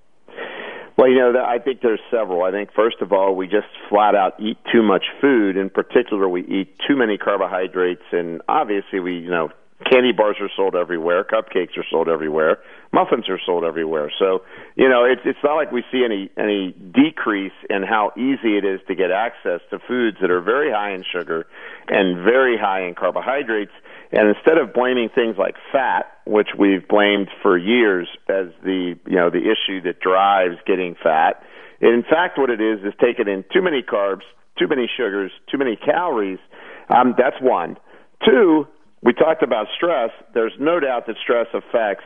Well, 0.99 1.09
you 1.09 1.17
know, 1.17 1.33
I 1.43 1.59
think 1.59 1.81
there's 1.81 2.01
several. 2.11 2.43
I 2.43 2.51
think 2.51 2.73
first 2.75 2.97
of 3.01 3.11
all, 3.11 3.35
we 3.35 3.47
just 3.47 3.67
flat 3.89 4.15
out 4.15 4.39
eat 4.39 4.59
too 4.71 4.83
much 4.83 5.05
food. 5.21 5.57
In 5.57 5.71
particular, 5.71 6.29
we 6.29 6.43
eat 6.43 6.77
too 6.87 6.95
many 6.95 7.17
carbohydrates, 7.17 8.05
and 8.13 8.43
obviously, 8.49 9.01
we 9.01 9.15
you 9.19 9.31
know 9.31 9.49
candy 9.91 10.13
bars 10.13 10.37
are 10.41 10.51
sold 10.57 10.77
everywhere, 10.77 11.25
cupcakes 11.25 11.77
are 11.77 11.85
sold 11.91 12.09
everywhere, 12.09 12.59
muffins 12.95 13.29
are 13.29 13.41
sold 13.45 13.65
everywhere. 13.65 14.11
So, 14.19 14.43
you 14.77 14.89
know, 14.89 15.05
it's 15.05 15.21
it's 15.25 15.39
not 15.43 15.55
like 15.57 15.73
we 15.73 15.83
see 15.91 16.05
any 16.05 16.31
any 16.39 16.73
decrease 16.73 17.53
in 17.69 17.83
how 17.83 18.13
easy 18.17 18.57
it 18.57 18.65
is 18.65 18.81
to 18.87 18.95
get 18.95 19.11
access 19.11 19.61
to 19.71 19.79
foods 19.81 20.19
that 20.21 20.31
are 20.31 20.41
very 20.41 20.71
high 20.71 20.95
in 20.95 21.05
sugar 21.05 21.47
and 21.89 22.25
very 22.25 22.57
high 22.57 22.87
in 22.87 22.95
carbohydrates. 22.95 23.73
And 24.13 24.29
instead 24.29 24.59
of 24.59 24.73
blaming 24.73 25.09
things 25.13 25.37
like 25.37 25.57
fat, 25.73 26.07
which 26.25 26.49
we've 26.57 26.87
blamed 26.87 27.29
for 27.43 27.59
years 27.59 28.09
as 28.29 28.47
the 28.63 28.95
you 29.07 29.17
know 29.17 29.29
the 29.29 29.51
issue 29.51 29.83
that 29.83 30.01
drives 30.01 30.57
getting 30.65 30.95
fat, 31.03 31.43
in 31.81 32.05
fact 32.09 32.39
what 32.39 32.49
it 32.49 32.61
is 32.61 32.81
is 32.85 32.95
taking 33.01 33.27
in 33.27 33.45
too 33.53 33.61
many 33.61 33.83
carbs, 33.83 34.23
too 34.57 34.69
many 34.69 34.89
sugars, 34.97 35.33
too 35.51 35.59
many 35.59 35.77
calories. 35.77 36.39
Um, 36.89 37.15
that's 37.19 37.41
one. 37.41 37.77
Two, 38.25 38.69
we 39.03 39.13
talked 39.13 39.43
about 39.43 39.67
stress. 39.77 40.11
There's 40.33 40.55
no 40.59 40.81
doubt 40.81 41.07
that 41.09 41.17
stress 41.23 41.47
affects 41.53 42.05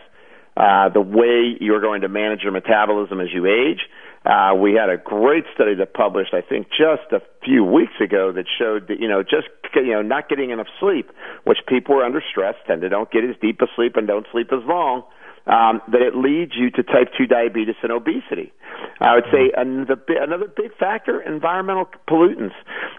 uh, 0.59 0.89
the 0.89 1.01
way 1.01 1.57
you're 1.61 1.81
going 1.81 2.03
to 2.03 2.09
manage 2.09 2.43
your 2.43 2.51
metabolism 2.51 3.21
as 3.21 3.29
you 3.33 3.47
age. 3.47 3.87
Uh, 4.27 4.53
we 4.59 4.75
had 4.75 4.91
a 4.91 4.97
great 4.99 5.45
study 5.55 5.77
that 5.77 5.95
published, 5.95 6.35
I 6.35 6.43
think, 6.43 6.67
just 6.69 7.13
a 7.13 7.23
few 7.45 7.63
weeks 7.63 7.95
ago 8.03 8.33
that 8.33 8.45
showed 8.59 8.89
that 8.89 8.99
you 8.99 9.07
know 9.07 9.23
just 9.23 9.47
you 9.77 9.95
know 9.95 10.03
not 10.03 10.29
getting 10.29 10.51
enough 10.51 10.67
sleep, 10.81 11.11
which 11.45 11.59
people 11.69 11.95
who 11.95 12.01
are 12.01 12.05
under 12.05 12.21
stress 12.29 12.57
tend 12.67 12.83
to 12.83 12.89
don't 12.89 13.11
get 13.11 13.23
as 13.23 13.37
deep 13.41 13.63
a 13.63 13.67
sleep 13.77 13.95
and 13.95 14.09
don't 14.09 14.27
sleep 14.33 14.49
as 14.53 14.67
long 14.67 15.05
um, 15.49 15.81
that 15.89 16.03
it 16.03 16.15
leads 16.15 16.53
you 16.55 16.71
to 16.71 16.83
type 16.83 17.09
2 17.17 17.27
diabetes 17.27 17.77
and 17.83 17.91
obesity. 17.91 18.53
I 19.01 19.15
would 19.15 19.25
say 19.33 19.51
another, 19.57 19.97
another 20.09 20.47
big 20.55 20.77
factor, 20.77 21.21
environmental 21.23 21.87
pollutants. 22.09 22.55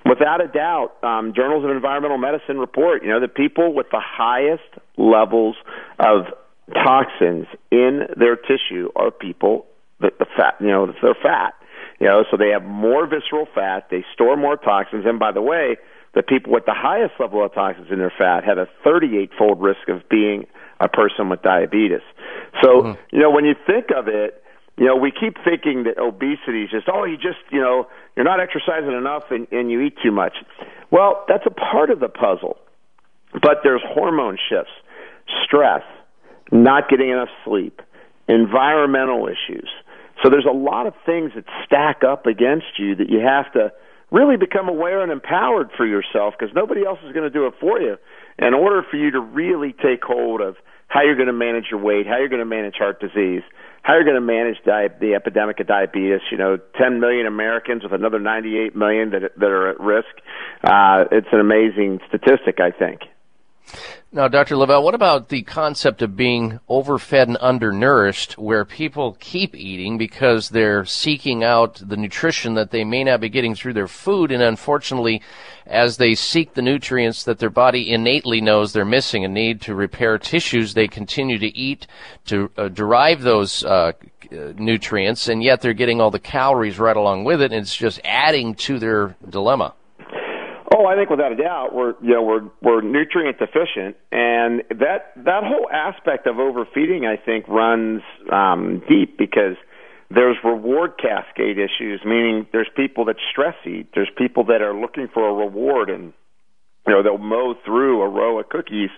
Without 0.06 0.42
a 0.42 0.48
doubt, 0.48 0.94
um, 1.04 1.34
journals 1.36 1.64
of 1.64 1.70
environmental 1.70 2.18
medicine 2.18 2.58
report, 2.58 3.04
you 3.04 3.10
know, 3.10 3.20
the 3.20 3.28
people 3.28 3.74
with 3.74 3.88
the 3.92 4.02
highest 4.02 4.64
levels 4.98 5.56
of 6.00 6.26
toxins 6.70 7.48
in 7.72 8.08
their 8.18 8.36
tissue 8.36 8.90
are 8.96 9.12
people 9.12 9.66
that 10.00 10.20
the 10.20 10.26
fat, 10.38 10.56
you 10.60 10.68
know, 10.68 10.94
they're 11.02 11.16
fat. 11.22 11.54
You 12.00 12.08
know, 12.08 12.24
so 12.32 12.38
they 12.38 12.50
have 12.50 12.64
more 12.64 13.06
visceral 13.08 13.46
fat, 13.54 13.90
they 13.92 14.06
store 14.14 14.38
more 14.38 14.56
toxins, 14.56 15.06
and 15.06 15.20
by 15.20 15.34
the 15.34 15.42
way, 15.42 15.78
the 16.16 16.24
people 16.24 16.54
with 16.54 16.66
the 16.66 16.74
highest 16.74 17.14
level 17.20 17.44
of 17.44 17.54
toxins 17.54 17.88
in 17.92 18.00
their 18.00 18.14
fat 18.18 18.44
have 18.46 18.58
a 18.58 18.68
38 18.84 19.32
fold 19.38 19.62
risk 19.62 19.90
of 19.90 20.08
being 20.10 20.48
a 20.80 20.88
person 20.88 21.30
with 21.30 21.42
diabetes. 21.42 22.02
So, 22.64 22.82
mm-hmm. 22.82 23.16
you 23.16 23.22
know, 23.22 23.30
when 23.30 23.46
you 23.46 23.54
think 23.68 23.88
of 23.96 24.08
it, 24.08 24.42
you 24.78 24.86
know, 24.86 24.96
we 24.96 25.12
keep 25.12 25.36
thinking 25.44 25.84
that 25.84 26.00
obesity 26.00 26.64
is 26.64 26.72
just, 26.72 26.88
oh, 26.92 27.04
you 27.04 27.18
just, 27.18 27.40
you 27.52 27.60
know, 27.60 27.88
you're 28.16 28.26
not 28.26 28.40
exercising 28.40 28.94
enough 28.94 29.24
and, 29.30 29.46
and 29.52 29.70
you 29.70 29.82
eat 29.82 29.96
too 30.02 30.12
much. 30.12 30.38
Well, 30.90 31.26
that's 31.28 31.44
a 31.46 31.52
part 31.52 31.90
of 31.90 32.00
the 32.00 32.08
puzzle. 32.08 32.58
But 33.34 33.60
there's 33.64 33.82
hormone 33.86 34.38
shifts, 34.50 34.72
stress, 35.44 35.84
not 36.52 36.90
getting 36.90 37.10
enough 37.10 37.30
sleep, 37.46 37.82
environmental 38.28 39.28
issues. 39.28 39.70
So 40.24 40.30
there's 40.30 40.48
a 40.50 40.56
lot 40.56 40.88
of 40.88 40.94
things 41.06 41.32
that 41.36 41.46
stack 41.66 42.04
up 42.04 42.26
against 42.26 42.78
you 42.78 42.96
that 42.96 43.10
you 43.10 43.20
have 43.20 43.52
to 43.54 43.72
really 44.12 44.38
become 44.38 44.68
aware 44.68 45.02
and 45.02 45.12
empowered 45.12 45.70
for 45.78 45.86
yourself 45.86 46.34
because 46.38 46.54
nobody 46.54 46.86
else 46.86 47.00
is 47.06 47.14
going 47.14 47.24
to 47.24 47.30
do 47.30 47.46
it 47.48 47.54
for 47.60 47.80
you. 47.80 47.96
In 48.38 48.54
order 48.54 48.84
for 48.90 48.98
you 48.98 49.12
to 49.12 49.20
really 49.20 49.74
take 49.74 50.04
hold 50.04 50.42
of 50.42 50.56
how 50.88 51.04
you're 51.04 51.16
going 51.16 51.28
to 51.28 51.34
manage 51.34 51.66
your 51.70 51.80
weight, 51.80 52.08
how 52.08 52.18
you're 52.18 52.30
going 52.30 52.40
to 52.40 52.46
manage 52.46 52.76
heart 52.76 53.00
disease, 53.00 53.44
how 53.84 53.94
you're 53.94 54.04
going 54.04 54.16
to 54.16 54.22
manage 54.22 54.58
di- 54.66 54.90
the 55.00 55.14
epidemic 55.14 55.60
of 55.60 55.68
diabetes. 55.68 56.22
You 56.32 56.38
know, 56.38 56.58
10 56.78 57.00
million 57.00 57.28
Americans 57.28 57.84
with 57.84 57.94
another 57.94 58.20
98 58.20 58.76
million 58.76 59.12
that 59.12 59.32
that 59.38 59.50
are 59.50 59.70
at 59.70 59.80
risk. 59.80 60.10
Uh, 60.64 61.06
it's 61.12 61.28
an 61.32 61.40
amazing 61.40 62.00
statistic, 62.08 62.60
I 62.60 62.72
think. 62.72 63.02
Now, 64.12 64.28
Dr. 64.28 64.58
LaValle, 64.58 64.84
what 64.84 64.96
about 64.96 65.30
the 65.30 65.44
concept 65.44 66.02
of 66.02 66.16
being 66.16 66.60
overfed 66.68 67.28
and 67.28 67.38
undernourished, 67.38 68.40
where 68.40 68.66
people 68.66 69.16
keep 69.20 69.54
eating 69.56 70.00
because 70.00 70.50
they're 70.50 70.84
seeking 70.84 71.44
out 71.44 71.76
the 71.76 71.96
nutrition 71.96 72.56
that 72.56 72.72
they 72.72 72.84
may 72.84 73.04
not 73.04 73.22
be 73.22 73.30
getting 73.30 73.54
through 73.54 73.74
their 73.74 73.88
food, 73.88 74.32
and 74.32 74.42
unfortunately, 74.42 75.22
as 75.68 75.98
they 75.98 76.16
seek 76.16 76.56
the 76.56 76.64
nutrients 76.64 77.24
that 77.24 77.38
their 77.38 77.52
body 77.52 77.92
innately 77.92 78.42
knows 78.42 78.74
they're 78.74 78.84
missing 78.84 79.24
and 79.24 79.34
need 79.36 79.62
to 79.62 79.76
repair 79.76 80.18
tissues, 80.18 80.74
they 80.74 80.88
continue 80.88 81.38
to 81.38 81.56
eat 81.56 81.86
to 82.26 82.50
uh, 82.58 82.68
derive 82.68 83.22
those 83.22 83.64
uh, 83.64 83.92
nutrients, 84.32 85.28
and 85.28 85.44
yet 85.44 85.62
they're 85.62 85.74
getting 85.74 86.02
all 86.02 86.10
the 86.10 86.18
calories 86.18 86.80
right 86.80 86.98
along 86.98 87.26
with 87.26 87.44
it, 87.44 87.52
and 87.52 87.62
it's 87.62 87.76
just 87.76 88.02
adding 88.04 88.56
to 88.56 88.80
their 88.80 89.16
dilemma. 89.30 89.76
Oh, 90.80 90.86
I 90.86 90.96
think 90.96 91.10
without 91.10 91.34
a 91.34 91.36
doubt, 91.36 91.76
we're 91.76 91.96
you 92.02 92.14
know 92.14 92.24
we're 92.24 92.50
we're 92.62 92.80
nutrient 92.80 93.38
deficient, 93.38 93.98
and 94.14 94.64
that 94.70 95.12
that 95.18 95.44
whole 95.44 95.70
aspect 95.70 96.26
of 96.26 96.40
overfeeding, 96.40 97.06
I 97.06 97.18
think, 97.18 97.50
runs 97.50 98.02
um, 98.32 98.82
deep 98.88 99.18
because 99.18 99.58
there's 100.10 100.38
reward 100.42 100.94
cascade 100.98 101.58
issues. 101.58 102.00
Meaning, 102.06 102.48
there's 102.54 102.70
people 102.78 103.04
that 103.06 103.18
stress 103.30 103.56
eat. 103.68 103.90
There's 103.94 104.10
people 104.18 104.46
that 104.46 104.62
are 104.62 104.74
looking 104.74 105.10
for 105.14 105.28
a 105.28 105.34
reward, 105.34 105.90
and 105.90 106.14
you 106.88 106.94
know 106.94 107.04
they'll 107.04 107.18
mow 107.18 107.56
through 107.66 108.02
a 108.02 108.08
row 108.08 108.40
of 108.40 108.48
cookies, 108.48 108.90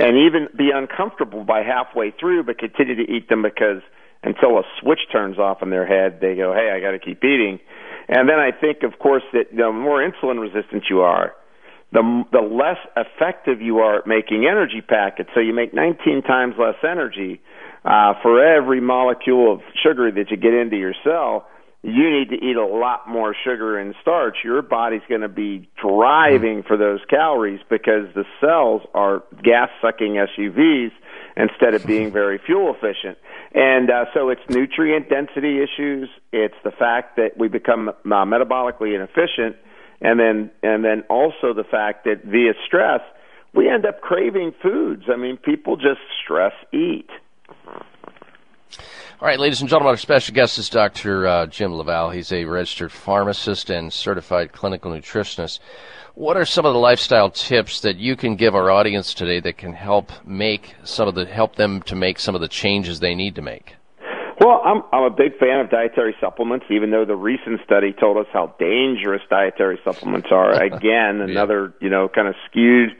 and 0.00 0.16
even 0.16 0.48
be 0.58 0.72
uncomfortable 0.74 1.44
by 1.44 1.62
halfway 1.62 2.10
through, 2.10 2.42
but 2.42 2.58
continue 2.58 2.96
to 2.96 3.08
eat 3.08 3.28
them 3.28 3.42
because 3.42 3.82
until 4.24 4.58
a 4.58 4.62
switch 4.80 5.00
turns 5.12 5.38
off 5.38 5.62
in 5.62 5.70
their 5.70 5.86
head, 5.86 6.18
they 6.20 6.34
go, 6.34 6.52
"Hey, 6.52 6.72
I 6.74 6.80
got 6.80 6.90
to 6.90 6.98
keep 6.98 7.22
eating." 7.22 7.60
And 8.10 8.28
then 8.28 8.40
I 8.40 8.50
think, 8.50 8.82
of 8.82 8.98
course, 8.98 9.22
that 9.32 9.54
the 9.56 9.70
more 9.70 10.02
insulin 10.02 10.40
resistant 10.40 10.84
you 10.90 11.00
are, 11.00 11.32
the 11.92 12.24
the 12.32 12.40
less 12.40 12.78
effective 12.96 13.60
you 13.60 13.78
are 13.78 14.00
at 14.00 14.06
making 14.06 14.46
energy 14.50 14.80
packets. 14.80 15.30
So 15.32 15.40
you 15.40 15.54
make 15.54 15.72
19 15.72 16.22
times 16.22 16.54
less 16.58 16.74
energy 16.82 17.40
uh, 17.84 18.14
for 18.20 18.44
every 18.44 18.80
molecule 18.80 19.52
of 19.52 19.60
sugar 19.80 20.10
that 20.10 20.30
you 20.30 20.36
get 20.36 20.54
into 20.54 20.76
your 20.76 20.94
cell. 21.04 21.46
You 21.82 22.10
need 22.10 22.28
to 22.30 22.44
eat 22.44 22.56
a 22.56 22.66
lot 22.66 23.08
more 23.08 23.34
sugar 23.44 23.78
and 23.78 23.94
starch. 24.02 24.38
Your 24.44 24.60
body's 24.60 25.00
going 25.08 25.22
to 25.22 25.28
be 25.28 25.70
driving 25.80 26.62
for 26.66 26.76
those 26.76 27.00
calories 27.08 27.60
because 27.70 28.12
the 28.14 28.24
cells 28.40 28.82
are 28.92 29.22
gas 29.42 29.70
sucking 29.80 30.14
SUVs 30.36 30.90
instead 31.36 31.74
of 31.74 31.86
being 31.86 32.10
very 32.12 32.38
fuel 32.38 32.74
efficient. 32.74 33.18
And 33.54 33.90
uh, 33.90 34.06
so 34.14 34.28
it's 34.30 34.42
nutrient 34.48 35.08
density 35.08 35.62
issues. 35.62 36.08
It's 36.32 36.54
the 36.64 36.70
fact 36.70 37.16
that 37.16 37.36
we 37.36 37.48
become 37.48 37.88
uh, 37.88 37.92
metabolically 38.04 38.94
inefficient, 38.94 39.56
and 40.00 40.18
then 40.18 40.50
and 40.62 40.84
then 40.84 41.02
also 41.08 41.52
the 41.54 41.64
fact 41.64 42.04
that 42.04 42.24
via 42.24 42.52
stress 42.66 43.00
we 43.52 43.68
end 43.68 43.86
up 43.86 44.00
craving 44.00 44.54
foods. 44.62 45.04
I 45.12 45.16
mean, 45.16 45.36
people 45.36 45.76
just 45.76 46.00
stress 46.22 46.52
eat. 46.72 47.10
All 49.20 49.28
right, 49.28 49.38
ladies 49.38 49.60
and 49.60 49.68
gentlemen, 49.68 49.90
our 49.90 49.98
special 49.98 50.34
guest 50.34 50.56
is 50.56 50.70
Dr. 50.70 51.26
Uh, 51.26 51.44
Jim 51.44 51.74
LaValle. 51.74 52.16
He's 52.16 52.32
a 52.32 52.46
registered 52.46 52.90
pharmacist 52.90 53.68
and 53.68 53.92
certified 53.92 54.52
clinical 54.52 54.92
nutritionist. 54.92 55.58
What 56.14 56.38
are 56.38 56.46
some 56.46 56.64
of 56.64 56.72
the 56.72 56.78
lifestyle 56.78 57.28
tips 57.28 57.80
that 57.82 57.98
you 57.98 58.16
can 58.16 58.36
give 58.36 58.54
our 58.54 58.70
audience 58.70 59.12
today 59.12 59.38
that 59.40 59.58
can 59.58 59.74
help 59.74 60.10
make 60.24 60.74
some 60.84 61.06
of 61.06 61.14
the 61.14 61.26
help 61.26 61.56
them 61.56 61.82
to 61.82 61.94
make 61.94 62.18
some 62.18 62.34
of 62.34 62.40
the 62.40 62.48
changes 62.48 63.00
they 63.00 63.14
need 63.14 63.34
to 63.34 63.42
make? 63.42 63.74
Well, 64.40 64.62
I'm 64.64 64.80
I'm 64.90 65.02
a 65.02 65.14
big 65.14 65.36
fan 65.38 65.60
of 65.60 65.68
dietary 65.68 66.16
supplements, 66.18 66.64
even 66.70 66.90
though 66.90 67.04
the 67.04 67.14
recent 67.14 67.60
study 67.62 67.92
told 67.92 68.16
us 68.16 68.26
how 68.32 68.54
dangerous 68.58 69.20
dietary 69.28 69.78
supplements 69.84 70.28
are. 70.30 70.52
Again, 70.64 71.20
another 71.20 71.74
you 71.82 71.90
know 71.90 72.08
kind 72.08 72.26
of 72.26 72.36
skewed 72.48 72.92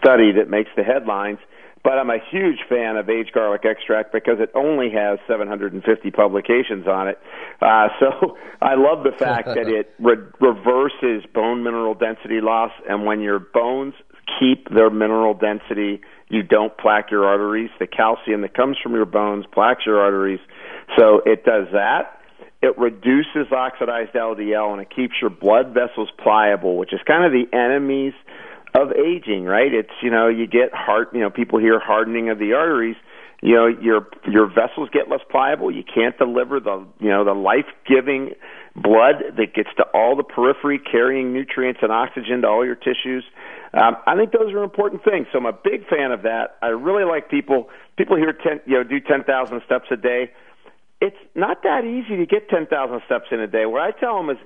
study 0.00 0.32
that 0.32 0.50
makes 0.50 0.70
the 0.76 0.82
headlines. 0.82 1.38
But 1.82 1.94
I'm 1.94 2.10
a 2.10 2.18
huge 2.30 2.58
fan 2.68 2.96
of 2.96 3.08
aged 3.08 3.32
garlic 3.32 3.64
extract 3.64 4.12
because 4.12 4.38
it 4.38 4.50
only 4.54 4.90
has 4.90 5.18
750 5.26 6.10
publications 6.10 6.86
on 6.86 7.08
it. 7.08 7.18
Uh, 7.62 7.88
so 8.00 8.36
I 8.60 8.74
love 8.74 9.04
the 9.04 9.16
fact 9.16 9.46
that 9.46 9.66
it 9.66 9.90
re- 9.98 10.16
reverses 10.40 11.24
bone 11.32 11.62
mineral 11.62 11.94
density 11.94 12.40
loss, 12.42 12.72
and 12.88 13.06
when 13.06 13.20
your 13.20 13.38
bones 13.38 13.94
keep 14.38 14.68
their 14.70 14.90
mineral 14.90 15.34
density, 15.34 16.00
you 16.28 16.42
don't 16.42 16.76
plaque 16.76 17.10
your 17.10 17.24
arteries. 17.24 17.70
The 17.78 17.86
calcium 17.86 18.42
that 18.42 18.54
comes 18.54 18.76
from 18.82 18.94
your 18.94 19.06
bones 19.06 19.46
plaques 19.52 19.84
your 19.86 20.00
arteries. 20.00 20.40
So 20.96 21.22
it 21.26 21.44
does 21.44 21.66
that. 21.72 22.20
It 22.62 22.76
reduces 22.78 23.50
oxidized 23.50 24.12
LDL 24.12 24.72
and 24.72 24.82
it 24.82 24.88
keeps 24.94 25.14
your 25.20 25.30
blood 25.30 25.72
vessels 25.72 26.10
pliable, 26.22 26.76
which 26.76 26.92
is 26.92 27.00
kind 27.06 27.24
of 27.24 27.32
the 27.32 27.46
enemies 27.56 28.12
of 28.74 28.92
aging, 28.92 29.44
right? 29.44 29.72
It's 29.72 29.90
you 30.02 30.10
know 30.10 30.28
you 30.28 30.46
get 30.46 30.72
heart, 30.72 31.10
you 31.12 31.20
know 31.20 31.30
people 31.30 31.58
hear 31.58 31.78
hardening 31.78 32.30
of 32.30 32.38
the 32.38 32.52
arteries. 32.54 32.96
You 33.42 33.54
know 33.54 33.66
your 33.66 34.06
your 34.30 34.46
vessels 34.46 34.88
get 34.92 35.08
less 35.08 35.20
pliable. 35.30 35.70
You 35.70 35.82
can't 35.82 36.16
deliver 36.18 36.60
the 36.60 36.86
you 36.98 37.08
know 37.08 37.24
the 37.24 37.34
life 37.34 37.66
giving 37.86 38.34
blood 38.76 39.36
that 39.36 39.54
gets 39.54 39.70
to 39.76 39.84
all 39.94 40.14
the 40.14 40.22
periphery, 40.22 40.78
carrying 40.78 41.32
nutrients 41.32 41.80
and 41.82 41.90
oxygen 41.90 42.42
to 42.42 42.48
all 42.48 42.64
your 42.64 42.76
tissues. 42.76 43.24
Um, 43.72 43.96
I 44.06 44.16
think 44.16 44.32
those 44.32 44.52
are 44.52 44.62
important 44.62 45.04
things. 45.04 45.26
So 45.32 45.38
I'm 45.38 45.46
a 45.46 45.52
big 45.52 45.86
fan 45.88 46.12
of 46.12 46.22
that. 46.22 46.56
I 46.62 46.68
really 46.68 47.04
like 47.04 47.30
people. 47.30 47.68
People 47.96 48.16
here 48.16 48.32
ten 48.32 48.60
you 48.66 48.74
know 48.74 48.84
do 48.84 49.00
ten 49.00 49.24
thousand 49.24 49.62
steps 49.64 49.86
a 49.90 49.96
day. 49.96 50.30
It's 51.00 51.16
not 51.34 51.62
that 51.62 51.84
easy 51.84 52.16
to 52.18 52.26
get 52.26 52.48
ten 52.48 52.66
thousand 52.66 53.00
steps 53.06 53.26
in 53.32 53.40
a 53.40 53.46
day. 53.46 53.66
What 53.66 53.80
I 53.80 53.90
tell 53.92 54.16
them 54.16 54.30
is 54.30 54.38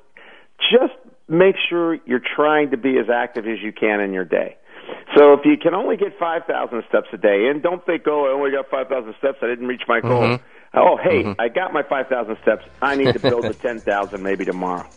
just 0.70 0.94
make 1.28 1.56
sure 1.68 1.98
you're 2.06 2.22
trying 2.36 2.70
to 2.70 2.76
be 2.76 2.98
as 2.98 3.06
active 3.12 3.46
as 3.46 3.58
you 3.62 3.72
can 3.72 4.00
in 4.00 4.12
your 4.12 4.24
day. 4.24 4.56
So 5.16 5.32
if 5.32 5.40
you 5.44 5.56
can 5.56 5.74
only 5.74 5.96
get 5.96 6.18
5,000 6.18 6.82
steps 6.88 7.08
a 7.12 7.16
day, 7.16 7.48
and 7.48 7.62
don't 7.62 7.84
think, 7.86 8.02
oh, 8.06 8.26
I 8.26 8.32
only 8.32 8.50
got 8.50 8.68
5,000 8.68 9.14
steps, 9.18 9.38
I 9.42 9.46
didn't 9.46 9.66
reach 9.66 9.82
my 9.88 10.00
goal. 10.00 10.22
Mm-hmm. 10.22 10.44
Oh, 10.76 10.98
hey, 11.02 11.22
mm-hmm. 11.22 11.40
I 11.40 11.48
got 11.48 11.72
my 11.72 11.82
5,000 11.82 12.36
steps. 12.42 12.64
I 12.82 12.96
need 12.96 13.12
to 13.12 13.20
build 13.20 13.44
to 13.44 13.54
10,000 13.54 14.22
maybe 14.22 14.44
tomorrow. 14.44 14.88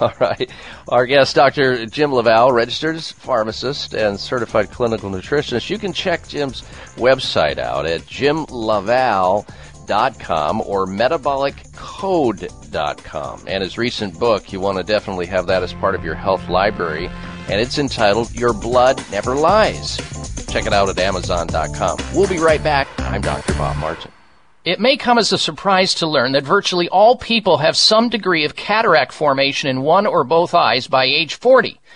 All 0.00 0.14
right. 0.18 0.50
Our 0.88 1.04
guest, 1.04 1.36
Dr. 1.36 1.84
Jim 1.84 2.12
LaValle, 2.12 2.52
registered 2.52 3.02
pharmacist 3.02 3.92
and 3.92 4.18
certified 4.18 4.70
clinical 4.70 5.10
nutritionist. 5.10 5.68
You 5.68 5.78
can 5.78 5.92
check 5.92 6.26
Jim's 6.26 6.62
website 6.96 7.58
out 7.58 7.84
at 7.84 8.06
jimlavalle.com 9.90 10.62
or 10.62 10.86
metaboliccode.com. 10.86 13.44
And 13.46 13.62
his 13.62 13.76
recent 13.78 14.18
book, 14.18 14.52
you 14.52 14.58
want 14.60 14.78
to 14.78 14.84
definitely 14.84 15.26
have 15.26 15.46
that 15.46 15.62
as 15.62 15.72
part 15.74 15.94
of 15.94 16.02
your 16.04 16.14
health 16.14 16.48
library 16.48 17.10
and 17.48 17.60
it's 17.60 17.78
entitled 17.78 18.32
Your 18.32 18.52
Blood 18.52 19.02
Never 19.10 19.34
Lies. 19.34 19.96
Check 20.46 20.66
it 20.66 20.72
out 20.72 20.88
at 20.88 20.98
Amazon.com. 20.98 21.98
We'll 22.14 22.28
be 22.28 22.38
right 22.38 22.62
back. 22.62 22.86
I'm 22.98 23.20
Dr. 23.20 23.54
Bob 23.54 23.76
Martin. 23.78 24.12
It 24.64 24.78
may 24.78 24.96
come 24.98 25.18
as 25.18 25.32
a 25.32 25.38
surprise 25.38 25.94
to 25.94 26.06
learn 26.06 26.32
that 26.32 26.44
virtually 26.44 26.88
all 26.90 27.16
people 27.16 27.56
have 27.58 27.76
some 27.76 28.08
degree 28.10 28.44
of 28.44 28.56
cataract 28.56 29.12
formation 29.12 29.70
in 29.70 29.80
one 29.80 30.06
or 30.06 30.22
both 30.22 30.54
eyes 30.54 30.86
by 30.86 31.06
age 31.06 31.34
40. 31.34 31.80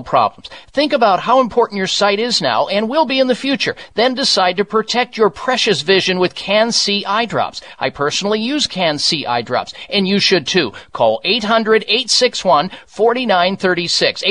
problems. 0.00 0.48
Think 0.70 0.92
about 0.92 1.18
how 1.20 1.40
important 1.40 1.76
your 1.76 1.88
sight 1.88 2.20
is 2.20 2.40
now 2.40 2.68
and 2.68 2.88
will 2.88 3.04
be 3.04 3.18
in 3.18 3.26
the 3.26 3.34
future. 3.34 3.76
Then 3.94 4.14
decide 4.14 4.56
to 4.56 4.64
protect 4.64 5.18
your 5.18 5.28
precious 5.28 5.82
vision 5.82 6.18
with 6.18 6.34
Can-C 6.34 7.04
eye 7.04 7.26
drops. 7.26 7.60
I 7.78 7.90
personally 7.90 8.40
use 8.40 8.66
Can-C 8.66 9.26
eye 9.26 9.42
drops, 9.42 9.74
and 9.90 10.08
you 10.08 10.18
should 10.20 10.46
too. 10.46 10.72
Call 10.92 11.20
800-861-4936. 11.24 14.22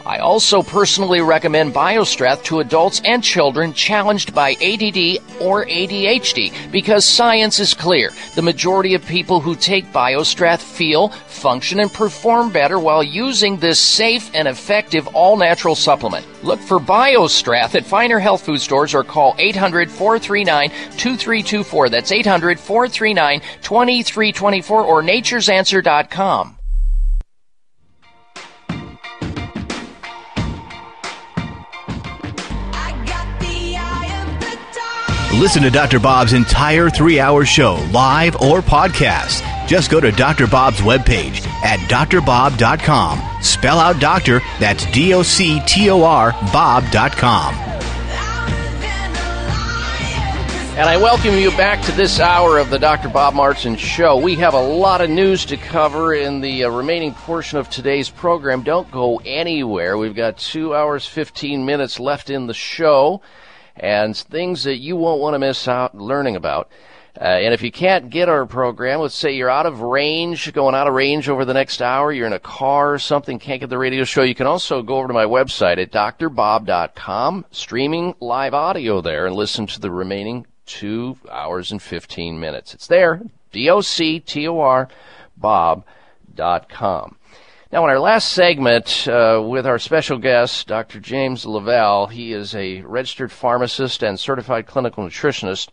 I 0.08 0.20
also 0.20 0.62
personally 0.62 1.20
recommend 1.20 1.74
BioStrath 1.74 2.42
to 2.44 2.60
adults 2.60 3.02
and 3.04 3.22
children 3.22 3.74
challenged 3.74 4.34
by 4.34 4.52
ADD 4.52 5.18
or 5.38 5.66
ADHD 5.66 6.72
because 6.72 7.04
science 7.04 7.60
is 7.60 7.74
clear. 7.74 8.12
The 8.34 8.40
majority 8.40 8.94
of 8.94 9.04
people 9.04 9.38
who 9.38 9.54
take 9.54 9.92
BioStrath 9.92 10.60
feel, 10.60 11.10
function, 11.10 11.80
and 11.80 11.92
perform 11.92 12.50
better 12.50 12.78
while 12.78 13.02
using 13.02 13.58
this 13.58 13.78
safe 13.78 14.30
and 14.32 14.48
effective 14.48 15.06
all 15.08 15.36
natural 15.36 15.74
supplement. 15.74 16.24
Look 16.42 16.60
for 16.60 16.78
BioStrath 16.78 17.74
at 17.74 17.84
finer 17.84 18.18
health 18.18 18.46
food 18.46 18.62
stores 18.62 18.94
or 18.94 19.04
call 19.04 19.36
800 19.38 19.90
439 19.90 20.70
2324. 20.70 21.90
That's 21.90 22.12
800 22.12 22.58
439 22.58 23.40
2324 23.60 24.82
or 24.82 25.02
naturesanswer.com. 25.02 26.57
Listen 35.38 35.62
to 35.62 35.70
Dr. 35.70 36.00
Bob's 36.00 36.32
entire 36.32 36.90
three 36.90 37.20
hour 37.20 37.44
show, 37.44 37.74
live 37.92 38.34
or 38.42 38.60
podcast. 38.60 39.44
Just 39.68 39.88
go 39.88 40.00
to 40.00 40.10
Dr. 40.10 40.48
Bob's 40.48 40.80
webpage 40.80 41.46
at 41.62 41.78
drbob.com. 41.88 43.22
Spell 43.40 43.78
out 43.78 44.00
doctor, 44.00 44.40
that's 44.58 44.84
D 44.90 45.14
O 45.14 45.22
C 45.22 45.60
T 45.64 45.90
O 45.90 46.02
R, 46.02 46.32
Bob.com. 46.52 47.54
And 50.74 50.88
I 50.88 50.96
welcome 50.96 51.36
you 51.36 51.52
back 51.52 51.84
to 51.84 51.92
this 51.92 52.18
hour 52.18 52.58
of 52.58 52.70
the 52.70 52.78
Dr. 52.80 53.08
Bob 53.08 53.34
Martin 53.34 53.76
Show. 53.76 54.16
We 54.16 54.34
have 54.36 54.54
a 54.54 54.60
lot 54.60 55.00
of 55.00 55.08
news 55.08 55.44
to 55.46 55.56
cover 55.56 56.14
in 56.14 56.40
the 56.40 56.64
uh, 56.64 56.70
remaining 56.70 57.14
portion 57.14 57.58
of 57.58 57.70
today's 57.70 58.10
program. 58.10 58.64
Don't 58.64 58.90
go 58.90 59.20
anywhere. 59.24 59.96
We've 59.96 60.16
got 60.16 60.36
two 60.36 60.74
hours, 60.74 61.06
15 61.06 61.64
minutes 61.64 62.00
left 62.00 62.28
in 62.28 62.48
the 62.48 62.54
show 62.54 63.22
and 63.80 64.16
things 64.16 64.64
that 64.64 64.76
you 64.76 64.96
won't 64.96 65.20
want 65.20 65.34
to 65.34 65.38
miss 65.38 65.68
out 65.68 65.96
learning 65.96 66.36
about. 66.36 66.70
Uh, 67.20 67.24
and 67.24 67.52
if 67.52 67.62
you 67.62 67.72
can't 67.72 68.10
get 68.10 68.28
our 68.28 68.46
program, 68.46 69.00
let's 69.00 69.14
say 69.14 69.32
you're 69.32 69.50
out 69.50 69.66
of 69.66 69.80
range, 69.80 70.52
going 70.52 70.74
out 70.74 70.86
of 70.86 70.94
range 70.94 71.28
over 71.28 71.44
the 71.44 71.54
next 71.54 71.82
hour, 71.82 72.12
you're 72.12 72.28
in 72.28 72.32
a 72.32 72.38
car 72.38 72.94
or 72.94 72.98
something, 72.98 73.40
can't 73.40 73.60
get 73.60 73.70
the 73.70 73.78
radio 73.78 74.04
show, 74.04 74.22
you 74.22 74.36
can 74.36 74.46
also 74.46 74.82
go 74.82 74.98
over 74.98 75.08
to 75.08 75.14
my 75.14 75.24
website 75.24 75.78
at 75.78 75.90
drbob.com, 75.90 77.44
streaming 77.50 78.14
live 78.20 78.54
audio 78.54 79.00
there, 79.00 79.26
and 79.26 79.34
listen 79.34 79.66
to 79.66 79.80
the 79.80 79.90
remaining 79.90 80.46
two 80.64 81.16
hours 81.28 81.72
and 81.72 81.82
15 81.82 82.38
minutes. 82.38 82.72
It's 82.72 82.86
there, 82.86 83.20
D-O-C-T-O-R, 83.50 84.88
bob.com. 85.36 87.16
Now, 87.70 87.84
in 87.84 87.90
our 87.90 88.00
last 88.00 88.32
segment 88.32 89.06
uh, 89.06 89.44
with 89.46 89.66
our 89.66 89.78
special 89.78 90.16
guest, 90.16 90.68
Dr. 90.68 91.00
James 91.00 91.44
LaValle, 91.44 92.06
he 92.06 92.32
is 92.32 92.54
a 92.54 92.80
registered 92.80 93.30
pharmacist 93.30 94.02
and 94.02 94.18
certified 94.18 94.66
clinical 94.66 95.04
nutritionist. 95.04 95.68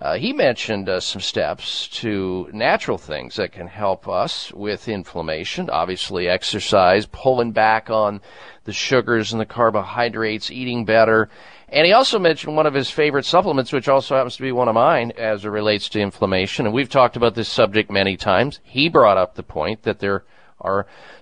Uh, 0.00 0.14
he 0.16 0.32
mentioned 0.32 0.88
uh, 0.88 0.98
some 0.98 1.22
steps 1.22 1.86
to 1.86 2.50
natural 2.52 2.98
things 2.98 3.36
that 3.36 3.52
can 3.52 3.68
help 3.68 4.08
us 4.08 4.52
with 4.52 4.88
inflammation. 4.88 5.70
Obviously, 5.70 6.26
exercise, 6.26 7.06
pulling 7.06 7.52
back 7.52 7.88
on 7.88 8.20
the 8.64 8.72
sugars 8.72 9.30
and 9.30 9.40
the 9.40 9.46
carbohydrates, 9.46 10.50
eating 10.50 10.84
better. 10.84 11.28
And 11.68 11.86
he 11.86 11.92
also 11.92 12.18
mentioned 12.18 12.56
one 12.56 12.66
of 12.66 12.74
his 12.74 12.90
favorite 12.90 13.26
supplements, 13.26 13.72
which 13.72 13.88
also 13.88 14.16
happens 14.16 14.34
to 14.36 14.42
be 14.42 14.50
one 14.50 14.66
of 14.66 14.74
mine 14.74 15.12
as 15.16 15.44
it 15.44 15.50
relates 15.50 15.88
to 15.90 16.00
inflammation. 16.00 16.66
And 16.66 16.74
we've 16.74 16.90
talked 16.90 17.16
about 17.16 17.36
this 17.36 17.48
subject 17.48 17.92
many 17.92 18.16
times. 18.16 18.58
He 18.64 18.88
brought 18.88 19.18
up 19.18 19.36
the 19.36 19.44
point 19.44 19.84
that 19.84 20.00
there 20.00 20.14
are 20.14 20.24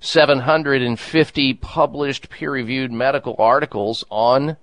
750 0.01 1.55
published 1.55 2.30
peer-reviewed 2.30 2.93
medical 2.93 3.34
articles 3.38 4.05
on 4.11 4.57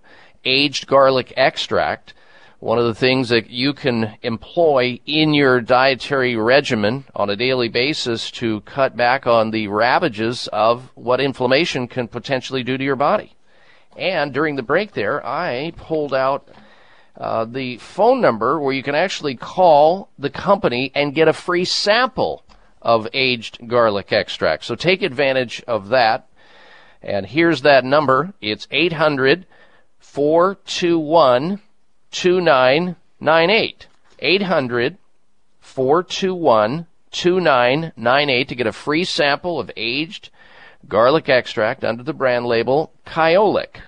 aged 0.46 0.88
garlic 0.88 1.34
extract. 1.36 2.14
One 2.60 2.80
of 2.80 2.86
the 2.86 2.96
things 2.96 3.30
that 3.30 3.52
you 3.52 3.74
can 3.74 4.18
employ 4.24 5.00
in 5.06 5.34
your 5.34 5.62
dietary 5.62 6.36
regimen 6.36 7.06
on 7.16 7.30
a 7.30 7.36
daily 7.36 7.70
basis 7.70 8.32
to 8.32 8.62
cut 8.62 8.98
back 8.98 9.28
on 9.28 9.52
the 9.52 9.68
ravages 9.68 10.48
of 10.52 10.90
what 10.96 11.22
inflammation 11.22 11.88
can 11.88 12.08
potentially 12.08 12.64
do 12.64 12.78
to 12.78 12.84
your 12.84 12.96
body. 12.96 13.36
And 13.96 14.34
during 14.34 14.56
the 14.56 14.64
break 14.64 14.94
there, 14.94 15.24
I 15.26 15.74
pulled 15.76 16.14
out 16.14 16.50
uh, 17.16 17.46
the 17.46 17.78
phone 17.78 18.22
number 18.22 18.60
where 18.60 18.74
you 18.74 18.84
can 18.84 18.96
actually 18.96 19.36
call 19.36 20.10
the 20.20 20.30
company 20.30 20.92
and 20.94 21.16
get 21.16 21.28
a 21.28 21.34
free 21.34 21.66
sample 21.66 22.44
of 22.82 23.08
aged 23.14 23.68
garlic 23.68 24.12
extract. 24.12 24.66
So 24.66 24.76
take 24.76 25.02
advantage 25.02 25.64
of 25.68 25.90
that. 25.90 26.28
And 27.02 27.26
here's 27.26 27.62
that 27.62 27.86
number. 27.86 28.34
It's 28.42 28.68
800 28.72 29.46
421 30.00 31.62
2998. 32.12 33.88
800 34.20 34.98
421 35.60 36.88
2998 37.12 38.48
to 38.50 38.56
get 38.56 38.68
a 38.68 38.72
free 38.72 39.04
sample 39.04 39.60
of 39.60 39.72
aged 39.78 40.30
garlic 40.88 41.30
extract 41.30 41.84
under 41.84 42.04
the 42.04 42.14
brand 42.14 42.46
label 42.46 42.92
Kyolic. 43.06 43.82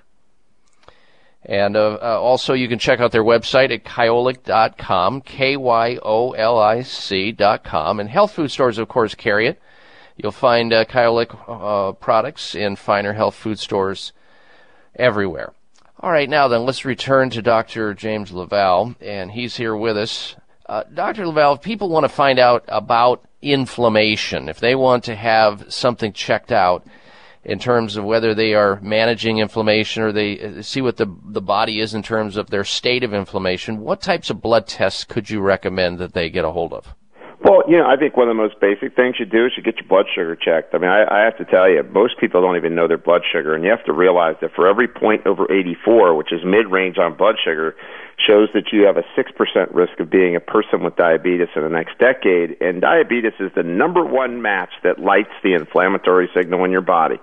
And 1.45 1.77
uh, 1.77 1.97
uh, 2.01 2.19
also, 2.19 2.53
you 2.53 2.67
can 2.67 2.79
check 2.79 2.99
out 2.99 3.11
their 3.11 3.23
website 3.23 3.71
at 3.73 3.85
kyolic.com, 3.85 5.21
K 5.21 5.55
Y 5.55 5.97
O 6.03 6.31
L 6.31 6.59
I 6.59 6.81
C.com. 6.81 7.99
And 7.99 8.09
health 8.09 8.33
food 8.33 8.51
stores, 8.51 8.77
of 8.77 8.87
course, 8.89 9.15
carry 9.15 9.47
it. 9.47 9.61
You'll 10.17 10.33
find 10.33 10.73
uh, 10.73 10.83
Kyolic 10.83 11.33
uh, 11.47 11.93
products 11.93 12.55
in 12.55 12.75
finer 12.75 13.13
health 13.13 13.35
food 13.35 13.57
stores 13.57 14.11
everywhere. 14.95 15.53
All 16.01 16.11
right, 16.11 16.29
now 16.29 16.49
then, 16.49 16.65
let's 16.65 16.83
return 16.83 17.29
to 17.31 17.41
Dr. 17.41 17.93
James 17.93 18.31
LaValle, 18.31 18.95
and 18.99 19.31
he's 19.31 19.55
here 19.55 19.75
with 19.75 19.97
us. 19.97 20.35
Uh, 20.65 20.83
Dr. 20.93 21.25
LaValle, 21.25 21.55
if 21.55 21.61
people 21.61 21.89
want 21.89 22.03
to 22.03 22.09
find 22.09 22.37
out 22.37 22.65
about 22.67 23.23
inflammation, 23.41 24.49
if 24.49 24.59
they 24.59 24.75
want 24.75 25.05
to 25.05 25.15
have 25.15 25.65
something 25.73 26.11
checked 26.11 26.51
out, 26.51 26.85
in 27.50 27.58
terms 27.58 27.97
of 27.97 28.06
whether 28.06 28.36
they 28.36 28.54
are 28.54 28.80
managing 28.82 29.39
inflammation 29.39 30.04
or 30.04 30.12
they 30.12 30.39
uh, 30.39 30.62
see 30.62 30.82
what 30.82 30.97
the 30.97 31.08
the 31.26 31.41
body 31.41 31.80
is 31.80 31.95
in 31.95 32.04
terms 32.04 32.38
of 32.38 32.50
their 32.50 32.64
state 32.64 33.04
of 33.04 33.14
inflammation. 33.14 33.82
What 33.82 34.02
types 34.02 34.30
of 34.30 34.41
blood 34.41 34.68
tests 34.68 35.04
could 35.04 35.30
you 35.30 35.41
recommend 35.41 35.97
that 35.97 36.14
they 36.14 36.30
get 36.30 36.45
a 36.45 36.52
hold 36.52 36.74
of? 36.74 36.93
Well, 37.41 37.64
you 37.70 37.78
know, 37.78 37.88
I 37.88 37.95
think 37.95 38.18
one 38.18 38.28
of 38.28 38.36
the 38.36 38.41
most 38.41 38.60
basic 38.60 38.95
things 38.95 39.16
you 39.18 39.26
do 39.26 39.45
is 39.45 39.54
you 39.56 39.64
get 39.64 39.78
your 39.78 39.88
blood 39.88 40.06
sugar 40.14 40.36
checked. 40.36 40.76
I 40.76 40.78
mean, 40.78 40.91
I, 40.91 41.06
I 41.10 41.24
have 41.24 41.38
to 41.38 41.45
tell 41.45 41.70
you, 41.70 41.82
most 41.84 42.20
people 42.20 42.41
don't 42.41 42.58
even 42.58 42.76
know 42.76 42.88
their 42.88 42.97
blood 42.97 43.22
sugar, 43.32 43.56
and 43.56 43.64
you 43.64 43.70
have 43.70 43.86
to 43.86 43.93
realize 43.93 44.36
that 44.41 44.52
for 44.54 44.68
every 44.68 44.89
point 44.89 45.26
over 45.26 45.50
84, 45.50 46.16
which 46.16 46.34
is 46.34 46.41
mid-range 46.43 46.97
on 46.97 47.16
blood 47.16 47.36
sugar, 47.41 47.76
shows 48.26 48.49
that 48.53 48.72
you 48.72 48.86
have 48.86 48.97
a 48.97 49.03
6% 49.17 49.74
risk 49.74 49.99
of 49.99 50.09
being 50.09 50.36
a 50.36 50.39
person 50.39 50.84
with 50.84 50.95
diabetes 50.95 51.47
in 51.55 51.63
the 51.63 51.70
next 51.70 51.97
decade. 51.99 52.57
And 52.61 52.82
diabetes 52.82 53.34
is 53.39 53.51
the 53.55 53.63
number 53.63 54.03
one 54.03 54.41
match 54.41 54.72
that 54.84 54.99
lights 54.99 55.34
the 55.43 55.53
inflammatory 55.53 56.30
signal 56.36 56.63
in 56.65 56.72
your 56.72 56.82
body. 56.82 57.20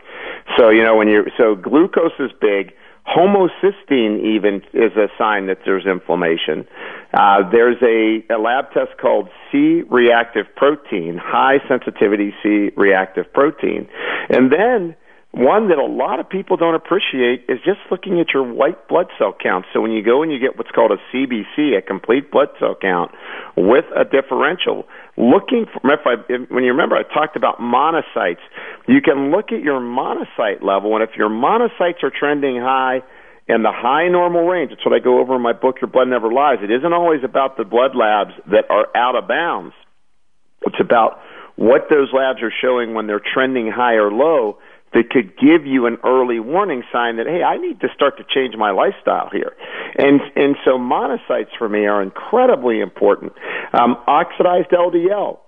So, 0.57 0.71
you 0.71 0.83
know, 0.83 0.97
when 0.97 1.09
you're, 1.09 1.27
so 1.37 1.55
glucose 1.55 2.19
is 2.19 2.31
big. 2.41 2.73
Homocysteine 3.07 4.21
even 4.35 4.63
is 4.73 4.97
a 4.97 5.07
sign 5.17 5.47
that 5.47 5.59
there's 5.65 5.87
inflammation. 5.87 6.67
Uh, 7.15 7.49
there's 7.51 7.81
a, 7.81 8.25
a 8.35 8.39
lab 8.39 8.73
test 8.73 8.99
called 9.01 9.29
C 9.53 9.83
reactive 9.89 10.47
protein, 10.57 11.17
high 11.23 11.59
sensitivity 11.69 12.35
C 12.43 12.71
reactive 12.77 13.33
protein. 13.33 13.89
And 14.29 14.53
then 14.53 14.97
one 15.33 15.69
that 15.69 15.77
a 15.77 15.85
lot 15.85 16.19
of 16.19 16.29
people 16.29 16.57
don't 16.57 16.75
appreciate 16.75 17.45
is 17.49 17.59
just 17.65 17.79
looking 17.91 18.21
at 18.21 18.33
your 18.33 18.43
white 18.43 18.89
blood 18.89 19.09
cell 19.19 19.37
count. 19.37 19.67
So 19.73 19.81
when 19.81 19.91
you 19.91 20.03
go 20.03 20.23
and 20.23 20.33
you 20.33 20.39
get 20.39 20.57
what's 20.57 20.71
called 20.71 20.93
a 20.93 21.01
CBC, 21.13 21.77
a 21.77 21.83
complete 21.83 22.31
blood 22.31 22.49
cell 22.59 22.75
count, 22.81 23.11
with 23.57 23.85
a 23.95 24.05
differential, 24.05 24.87
looking 25.19 25.67
for, 25.67 25.93
if 25.93 26.01
I, 26.07 26.15
if, 26.29 26.51
when 26.51 26.65
you 26.65 26.73
remember 26.73 26.97
I 26.97 27.03
talked 27.03 27.37
about 27.37 27.59
monocytes, 27.59 28.41
you 28.89 29.03
can 29.03 29.31
look 29.31 29.53
at 29.53 29.61
your 29.61 29.79
monocyte 29.79 30.63
level, 30.63 30.95
and 30.95 31.03
if 31.03 31.17
your 31.17 31.29
monocytes 31.29 32.03
are 32.03 32.13
trending 32.17 32.57
high, 32.57 33.03
in 33.49 33.63
the 33.63 33.71
high 33.71 34.09
normal 34.09 34.43
range. 34.43 34.71
That's 34.71 34.85
what 34.85 34.93
I 34.93 34.99
go 34.99 35.21
over 35.21 35.37
in 35.37 35.43
my 35.43 35.53
book, 35.53 35.77
Your 35.81 35.89
Blood 35.89 36.09
Never 36.09 36.33
Lies. 36.33 36.59
It 36.63 36.71
isn't 36.73 36.93
always 36.93 37.23
about 37.23 37.57
the 37.57 37.65
blood 37.65 37.95
labs 37.95 38.33
that 38.51 38.65
are 38.71 38.89
out 38.97 39.15
of 39.15 39.29
bounds. 39.29 39.73
It's 40.63 40.81
about 40.81 41.21
what 41.55 41.87
those 41.89 42.09
labs 42.13 42.43
are 42.43 42.53
showing 42.61 42.95
when 42.95 43.07
they're 43.07 43.23
trending 43.23 43.71
high 43.71 43.95
or 43.95 44.11
low 44.11 44.59
that 44.95 45.11
could 45.11 45.37
give 45.37 45.67
you 45.67 45.87
an 45.87 45.99
early 46.05 46.41
warning 46.41 46.83
sign 46.93 47.17
that 47.17 47.27
hey, 47.27 47.43
I 47.43 47.57
need 47.59 47.81
to 47.81 47.89
start 47.95 48.19
to 48.19 48.25
change 48.25 48.57
my 48.57 48.71
lifestyle 48.71 49.31
here. 49.31 49.55
And 49.99 50.21
and 50.35 50.57
so 50.65 50.79
monocytes 50.79 51.57
for 51.59 51.69
me 51.69 51.87
are 51.87 52.03
incredibly 52.03 52.81
important. 52.81 53.33
Um, 53.73 53.97
oxidized 54.07 54.71
LDL 54.71 55.39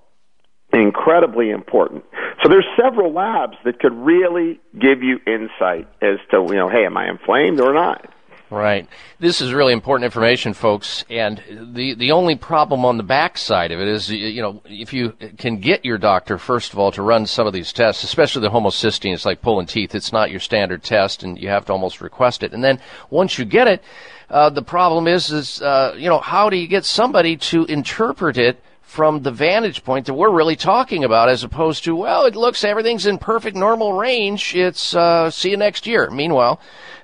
incredibly 0.72 1.50
important. 1.50 2.04
So 2.42 2.48
there's 2.48 2.66
several 2.76 3.12
labs 3.12 3.56
that 3.64 3.80
could 3.80 3.94
really 3.94 4.60
give 4.78 5.02
you 5.02 5.18
insight 5.26 5.88
as 6.02 6.18
to 6.30 6.46
you 6.48 6.56
know 6.56 6.68
hey, 6.68 6.84
am 6.84 6.96
I 6.96 7.08
inflamed 7.08 7.60
or 7.60 7.72
not? 7.72 8.12
Right. 8.50 8.88
This 9.18 9.42
is 9.42 9.52
really 9.52 9.74
important 9.74 10.06
information, 10.06 10.54
folks. 10.54 11.04
And 11.10 11.42
the 11.74 11.92
the 11.94 12.12
only 12.12 12.34
problem 12.34 12.82
on 12.86 12.96
the 12.96 13.02
backside 13.02 13.72
of 13.72 13.80
it 13.80 13.88
is, 13.88 14.10
you 14.10 14.40
know, 14.40 14.62
if 14.64 14.94
you 14.94 15.12
can 15.36 15.58
get 15.58 15.84
your 15.84 15.98
doctor 15.98 16.38
first 16.38 16.72
of 16.72 16.78
all 16.78 16.90
to 16.92 17.02
run 17.02 17.26
some 17.26 17.46
of 17.46 17.52
these 17.52 17.74
tests, 17.74 18.04
especially 18.04 18.40
the 18.40 18.50
homocysteine, 18.50 19.12
it's 19.12 19.26
like 19.26 19.42
pulling 19.42 19.66
teeth. 19.66 19.94
It's 19.94 20.14
not 20.14 20.30
your 20.30 20.40
standard 20.40 20.82
test, 20.82 21.22
and 21.22 21.38
you 21.38 21.48
have 21.50 21.66
to 21.66 21.72
almost 21.72 22.00
request 22.00 22.42
it. 22.42 22.52
And 22.52 22.64
then 22.64 22.80
once 23.10 23.38
you 23.38 23.44
get 23.44 23.68
it, 23.68 23.82
uh, 24.30 24.48
the 24.48 24.62
problem 24.62 25.06
is, 25.06 25.30
is 25.30 25.60
uh, 25.60 25.94
you 25.98 26.08
know, 26.08 26.18
how 26.18 26.48
do 26.48 26.56
you 26.56 26.68
get 26.68 26.86
somebody 26.86 27.36
to 27.36 27.66
interpret 27.66 28.38
it? 28.38 28.62
From 28.88 29.22
the 29.22 29.30
vantage 29.30 29.84
point 29.84 30.06
that 30.06 30.14
we're 30.14 30.30
really 30.30 30.56
talking 30.56 31.04
about, 31.04 31.28
as 31.28 31.44
opposed 31.44 31.84
to, 31.84 31.94
well, 31.94 32.24
it 32.24 32.34
looks 32.34 32.64
everything's 32.64 33.04
in 33.04 33.18
perfect 33.18 33.54
normal 33.54 33.92
range. 33.92 34.56
It's 34.56 34.94
uh, 34.94 35.30
see 35.30 35.50
you 35.50 35.58
next 35.58 35.86
year. 35.86 36.10
Meanwhile, 36.10 36.58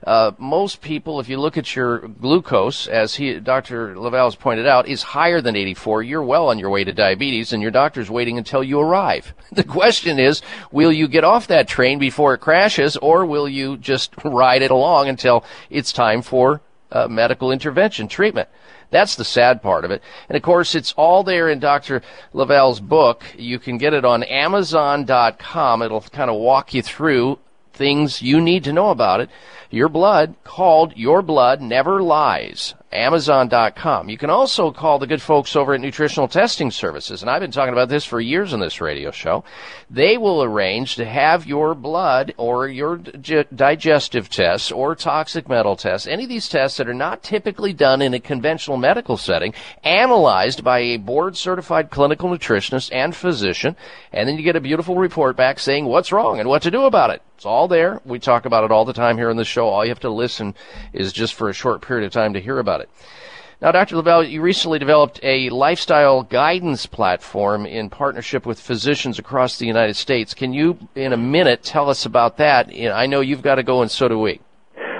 uh, 0.06 0.32
most 0.38 0.80
people, 0.80 1.20
if 1.20 1.28
you 1.28 1.38
look 1.38 1.58
at 1.58 1.76
your 1.76 2.08
glucose, 2.08 2.86
as 2.86 3.16
he, 3.16 3.38
Dr. 3.38 3.98
LaValle 3.98 4.28
has 4.28 4.34
pointed 4.34 4.66
out, 4.66 4.88
is 4.88 5.02
higher 5.02 5.42
than 5.42 5.56
84. 5.56 6.02
You're 6.02 6.24
well 6.24 6.48
on 6.48 6.58
your 6.58 6.70
way 6.70 6.84
to 6.84 6.92
diabetes, 6.92 7.52
and 7.52 7.60
your 7.60 7.70
doctor's 7.70 8.10
waiting 8.10 8.38
until 8.38 8.64
you 8.64 8.80
arrive. 8.80 9.34
The 9.52 9.62
question 9.62 10.18
is, 10.18 10.42
will 10.72 10.90
you 10.90 11.06
get 11.06 11.22
off 11.22 11.46
that 11.46 11.68
train 11.68 12.00
before 12.00 12.34
it 12.34 12.38
crashes, 12.38 12.96
or 12.96 13.24
will 13.24 13.48
you 13.48 13.76
just 13.76 14.14
ride 14.24 14.62
it 14.62 14.72
along 14.72 15.08
until 15.08 15.44
it's 15.70 15.92
time 15.92 16.22
for 16.22 16.60
uh, 16.90 17.06
medical 17.08 17.52
intervention 17.52 18.08
treatment? 18.08 18.48
That's 18.94 19.16
the 19.16 19.24
sad 19.24 19.60
part 19.60 19.84
of 19.84 19.90
it. 19.90 20.04
And 20.28 20.36
of 20.36 20.42
course, 20.42 20.76
it's 20.76 20.94
all 20.96 21.24
there 21.24 21.48
in 21.48 21.58
Dr. 21.58 22.00
LaValle's 22.32 22.78
book. 22.78 23.24
You 23.36 23.58
can 23.58 23.76
get 23.76 23.92
it 23.92 24.04
on 24.04 24.22
Amazon.com. 24.22 25.82
It'll 25.82 26.00
kind 26.00 26.30
of 26.30 26.36
walk 26.36 26.72
you 26.74 26.80
through 26.80 27.40
things 27.72 28.22
you 28.22 28.40
need 28.40 28.62
to 28.62 28.72
know 28.72 28.90
about 28.90 29.18
it. 29.18 29.30
Your 29.68 29.88
blood, 29.88 30.36
called 30.44 30.96
Your 30.96 31.22
Blood 31.22 31.60
Never 31.60 32.04
Lies. 32.04 32.74
Amazon.com. 32.94 34.08
You 34.08 34.16
can 34.16 34.30
also 34.30 34.70
call 34.70 34.98
the 34.98 35.06
good 35.06 35.20
folks 35.20 35.56
over 35.56 35.74
at 35.74 35.80
Nutritional 35.80 36.28
Testing 36.28 36.70
Services, 36.70 37.22
and 37.22 37.30
I've 37.30 37.40
been 37.40 37.50
talking 37.50 37.72
about 37.72 37.88
this 37.88 38.04
for 38.04 38.20
years 38.20 38.52
on 38.52 38.60
this 38.60 38.80
radio 38.80 39.10
show. 39.10 39.44
They 39.90 40.16
will 40.16 40.42
arrange 40.42 40.94
to 40.96 41.04
have 41.04 41.46
your 41.46 41.74
blood 41.74 42.34
or 42.36 42.68
your 42.68 42.96
digestive 42.98 44.28
tests 44.28 44.70
or 44.70 44.94
toxic 44.94 45.48
metal 45.48 45.76
tests, 45.76 46.06
any 46.06 46.22
of 46.22 46.28
these 46.28 46.48
tests 46.48 46.78
that 46.78 46.88
are 46.88 46.94
not 46.94 47.22
typically 47.22 47.72
done 47.72 48.00
in 48.00 48.14
a 48.14 48.20
conventional 48.20 48.76
medical 48.76 49.16
setting, 49.16 49.54
analyzed 49.82 50.62
by 50.62 50.78
a 50.78 50.96
board 50.96 51.36
certified 51.36 51.90
clinical 51.90 52.30
nutritionist 52.30 52.90
and 52.92 53.16
physician, 53.16 53.74
and 54.12 54.28
then 54.28 54.36
you 54.36 54.44
get 54.44 54.56
a 54.56 54.60
beautiful 54.60 54.96
report 54.96 55.36
back 55.36 55.58
saying 55.58 55.84
what's 55.84 56.12
wrong 56.12 56.38
and 56.38 56.48
what 56.48 56.62
to 56.62 56.70
do 56.70 56.82
about 56.82 57.10
it. 57.10 57.22
It's 57.36 57.46
all 57.46 57.66
there. 57.66 58.00
We 58.04 58.20
talk 58.20 58.46
about 58.46 58.64
it 58.64 58.70
all 58.70 58.84
the 58.84 58.92
time 58.92 59.18
here 59.18 59.28
on 59.28 59.36
the 59.36 59.44
show. 59.44 59.68
All 59.68 59.84
you 59.84 59.90
have 59.90 60.00
to 60.00 60.10
listen 60.10 60.54
is 60.92 61.12
just 61.12 61.34
for 61.34 61.48
a 61.48 61.52
short 61.52 61.82
period 61.82 62.06
of 62.06 62.12
time 62.12 62.34
to 62.34 62.40
hear 62.40 62.58
about 62.58 62.80
it. 62.80 62.83
Now, 63.62 63.72
Dr. 63.72 63.96
LaValle, 63.96 64.28
you 64.28 64.42
recently 64.42 64.78
developed 64.78 65.20
a 65.22 65.48
lifestyle 65.50 66.22
guidance 66.22 66.86
platform 66.86 67.64
in 67.64 67.88
partnership 67.88 68.44
with 68.44 68.60
physicians 68.60 69.18
across 69.18 69.58
the 69.58 69.66
United 69.66 69.96
States. 69.96 70.34
Can 70.34 70.52
you, 70.52 70.76
in 70.94 71.12
a 71.12 71.16
minute, 71.16 71.62
tell 71.62 71.88
us 71.88 72.04
about 72.04 72.36
that? 72.38 72.68
I 72.68 73.06
know 73.06 73.20
you've 73.20 73.42
got 73.42 73.54
to 73.54 73.62
go, 73.62 73.80
and 73.80 73.90
so 73.90 74.08
do 74.08 74.18
we. 74.18 74.40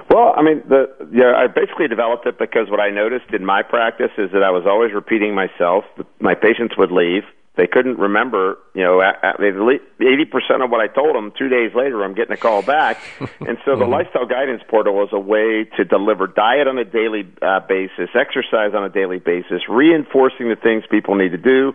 Well, 0.09 0.33
I 0.37 0.43
mean, 0.43 0.63
the 0.69 0.87
yeah, 1.13 1.35
I 1.37 1.49
basically 1.49 1.89
developed 1.89 2.27
it 2.27 2.39
because 2.39 2.71
what 2.71 2.81
I 2.81 2.91
noticed 2.91 3.33
in 3.33 3.45
my 3.45 3.63
practice 3.63 4.13
is 4.17 4.31
that 4.33 4.43
I 4.43 4.51
was 4.51 4.65
always 4.67 4.93
repeating 4.93 5.35
myself. 5.35 5.85
My 6.21 6.35
patients 6.35 6.77
would 6.79 6.93
leave, 6.93 7.25
they 7.57 7.69
couldn't 7.69 7.99
remember, 7.99 8.59
you 8.75 8.83
know, 8.83 9.01
eighty 9.01 10.25
percent 10.25 10.63
of 10.63 10.71
what 10.71 10.81
I 10.81 10.89
told 10.89 11.15
them. 11.15 11.33
Two 11.39 11.49
days 11.49 11.73
later, 11.75 12.03
I'm 12.03 12.15
getting 12.15 12.33
a 12.33 12.37
call 12.37 12.63
back, 12.63 12.99
and 13.21 13.59
so 13.65 13.77
the 13.77 13.85
mm-hmm. 13.85 13.93
lifestyle 13.93 14.27
guidance 14.27 14.63
portal 14.69 14.95
was 14.95 15.11
a 15.13 15.21
way 15.21 15.65
to 15.77 15.85
deliver 15.85 16.27
diet 16.27 16.67
on 16.67 16.79
a 16.79 16.85
daily 16.85 17.31
uh, 17.41 17.61
basis, 17.61 18.11
exercise 18.15 18.75
on 18.75 18.83
a 18.85 18.89
daily 18.89 19.19
basis, 19.19 19.63
reinforcing 19.69 20.49
the 20.49 20.57
things 20.57 20.83
people 20.91 21.15
need 21.15 21.31
to 21.31 21.39
do 21.39 21.73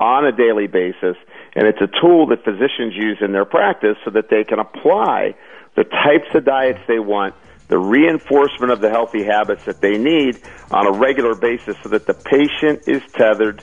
on 0.00 0.26
a 0.26 0.32
daily 0.32 0.66
basis, 0.66 1.16
and 1.54 1.66
it's 1.66 1.80
a 1.80 2.00
tool 2.00 2.26
that 2.26 2.42
physicians 2.42 2.96
use 2.96 3.18
in 3.20 3.32
their 3.32 3.44
practice 3.44 3.96
so 4.04 4.10
that 4.10 4.30
they 4.30 4.42
can 4.42 4.58
apply 4.58 5.34
the 5.76 5.84
types 5.84 6.34
of 6.34 6.44
diets 6.44 6.80
they 6.88 6.98
want 6.98 7.34
the 7.68 7.78
reinforcement 7.78 8.72
of 8.72 8.80
the 8.80 8.90
healthy 8.90 9.22
habits 9.22 9.64
that 9.64 9.80
they 9.80 9.96
need 9.96 10.40
on 10.72 10.88
a 10.88 10.90
regular 10.90 11.36
basis 11.36 11.76
so 11.84 11.88
that 11.88 12.04
the 12.04 12.14
patient 12.14 12.82
is 12.88 13.00
tethered 13.12 13.62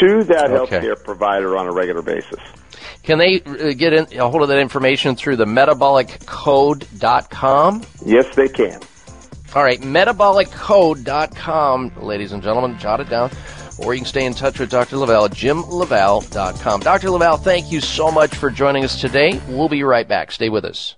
to 0.00 0.24
that 0.24 0.50
okay. 0.50 0.80
healthcare 0.80 1.02
provider 1.02 1.56
on 1.56 1.66
a 1.66 1.72
regular 1.72 2.02
basis. 2.02 2.40
Can 3.02 3.16
they 3.18 3.40
uh, 3.40 3.72
get 3.72 3.94
in, 3.94 4.06
a 4.18 4.28
hold 4.28 4.42
of 4.42 4.48
that 4.48 4.58
information 4.58 5.16
through 5.16 5.36
the 5.36 5.46
metaboliccode.com? 5.46 7.82
Yes, 8.04 8.34
they 8.34 8.48
can. 8.48 8.82
All 9.54 9.64
right, 9.64 9.80
metaboliccode.com, 9.80 11.92
ladies 12.02 12.32
and 12.32 12.42
gentlemen, 12.42 12.78
jot 12.78 13.00
it 13.00 13.08
down. 13.08 13.30
Or 13.78 13.94
you 13.94 14.00
can 14.00 14.06
stay 14.06 14.26
in 14.26 14.34
touch 14.34 14.58
with 14.58 14.68
Dr. 14.70 14.98
LaValle 14.98 15.24
at 15.26 15.30
jimlavalle.com. 15.30 16.80
Dr. 16.80 17.10
LaValle, 17.10 17.38
thank 17.38 17.72
you 17.72 17.80
so 17.80 18.10
much 18.10 18.34
for 18.34 18.50
joining 18.50 18.84
us 18.84 19.00
today. 19.00 19.40
We'll 19.48 19.70
be 19.70 19.84
right 19.84 20.06
back. 20.06 20.32
Stay 20.32 20.50
with 20.50 20.66
us. 20.66 20.97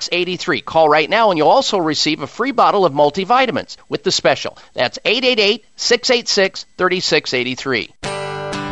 Call 0.65 0.89
right 0.89 1.09
now 1.09 1.29
and 1.29 1.37
you'll 1.37 1.49
also 1.49 1.77
receive 1.77 2.21
a 2.21 2.27
free 2.27 2.51
bottle 2.51 2.85
of 2.85 2.93
multivitamins 2.93 3.77
with 3.89 4.03
the 4.03 4.11
special. 4.11 4.57
That's 4.73 4.99
888 5.05 5.65
686 5.75 6.65
3683. 6.77 7.89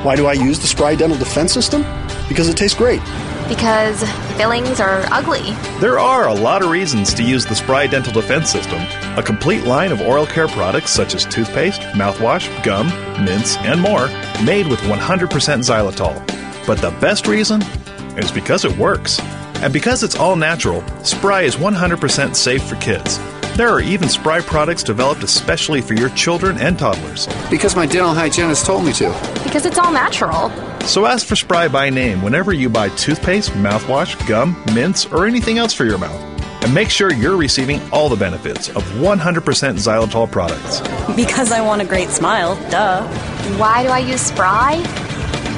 Why 0.03 0.15
do 0.15 0.27
I 0.27 0.33
use 0.33 0.59
the 0.59 0.67
Spry 0.67 0.95
Dental 0.95 1.17
Defense 1.17 1.51
System? 1.51 1.81
Because 2.29 2.47
it 2.47 2.55
tastes 2.55 2.77
great. 2.77 3.01
Because 3.49 4.01
fillings 4.37 4.79
are 4.79 5.03
ugly. 5.11 5.41
There 5.81 5.99
are 5.99 6.29
a 6.29 6.33
lot 6.33 6.61
of 6.61 6.69
reasons 6.69 7.13
to 7.15 7.23
use 7.23 7.45
the 7.45 7.55
Spry 7.55 7.87
Dental 7.87 8.13
Defense 8.13 8.49
System, 8.49 8.79
a 9.17 9.23
complete 9.23 9.65
line 9.65 9.91
of 9.91 9.99
oral 9.99 10.25
care 10.25 10.47
products 10.47 10.91
such 10.91 11.15
as 11.15 11.25
toothpaste, 11.25 11.81
mouthwash, 11.81 12.47
gum, 12.63 12.87
mints, 13.25 13.57
and 13.57 13.81
more, 13.81 14.07
made 14.45 14.67
with 14.67 14.79
100% 14.81 15.27
xylitol. 15.27 16.15
But 16.65 16.77
the 16.77 16.91
best 17.01 17.27
reason 17.27 17.61
is 18.17 18.31
because 18.31 18.65
it 18.65 18.77
works. 18.77 19.19
And 19.61 19.73
because 19.73 20.03
it's 20.03 20.15
all 20.15 20.35
natural, 20.35 20.83
Spry 21.03 21.41
is 21.41 21.55
100% 21.55 22.35
safe 22.35 22.63
for 22.63 22.75
kids. 22.77 23.19
There 23.57 23.69
are 23.69 23.81
even 23.81 24.07
Spry 24.07 24.39
products 24.39 24.83
developed 24.83 25.21
especially 25.21 25.81
for 25.81 25.93
your 25.93 26.09
children 26.11 26.57
and 26.59 26.79
toddlers. 26.79 27.27
Because 27.49 27.75
my 27.75 27.85
dental 27.85 28.13
hygienist 28.13 28.65
told 28.65 28.85
me 28.85 28.93
to. 28.93 29.09
Because 29.43 29.65
it's 29.65 29.77
all 29.77 29.91
natural. 29.91 30.49
So 30.83 31.05
ask 31.05 31.27
for 31.27 31.35
Spry 31.35 31.67
by 31.67 31.89
name 31.89 32.21
whenever 32.21 32.53
you 32.53 32.69
buy 32.69 32.87
toothpaste, 32.89 33.51
mouthwash, 33.51 34.15
gum, 34.27 34.55
mints, 34.73 35.05
or 35.07 35.25
anything 35.25 35.57
else 35.57 35.73
for 35.73 35.83
your 35.83 35.97
mouth. 35.97 36.21
And 36.63 36.73
make 36.73 36.89
sure 36.89 37.11
you're 37.11 37.37
receiving 37.37 37.81
all 37.91 38.07
the 38.07 38.15
benefits 38.15 38.69
of 38.69 38.83
100% 38.93 39.17
xylitol 39.19 40.31
products. 40.31 40.79
Because 41.15 41.51
I 41.51 41.59
want 41.59 41.81
a 41.81 41.85
great 41.85 42.09
smile, 42.09 42.55
duh. 42.69 43.05
Why 43.57 43.83
do 43.83 43.89
I 43.89 43.99
use 43.99 44.21
Spry? 44.21 44.75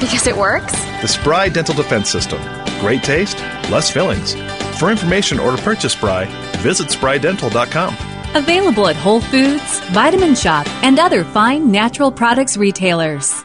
Because 0.02 0.26
it 0.26 0.36
works? 0.36 0.72
The 1.00 1.06
Spry 1.06 1.48
Dental 1.48 1.76
Defense 1.76 2.10
System. 2.10 2.42
Great 2.80 3.04
taste, 3.04 3.38
less 3.70 3.88
fillings. 3.88 4.34
For 4.80 4.90
information 4.90 5.38
or 5.38 5.54
to 5.54 5.62
purchase 5.62 5.92
Spry, 5.92 6.24
visit 6.58 6.88
sprydental.com. 6.88 7.94
Available 8.34 8.88
at 8.88 8.96
Whole 8.96 9.20
Foods, 9.20 9.78
Vitamin 9.90 10.30
Shoppe, 10.34 10.66
and 10.82 10.98
other 10.98 11.22
fine 11.22 11.70
natural 11.70 12.10
products 12.10 12.56
retailers. 12.56 13.44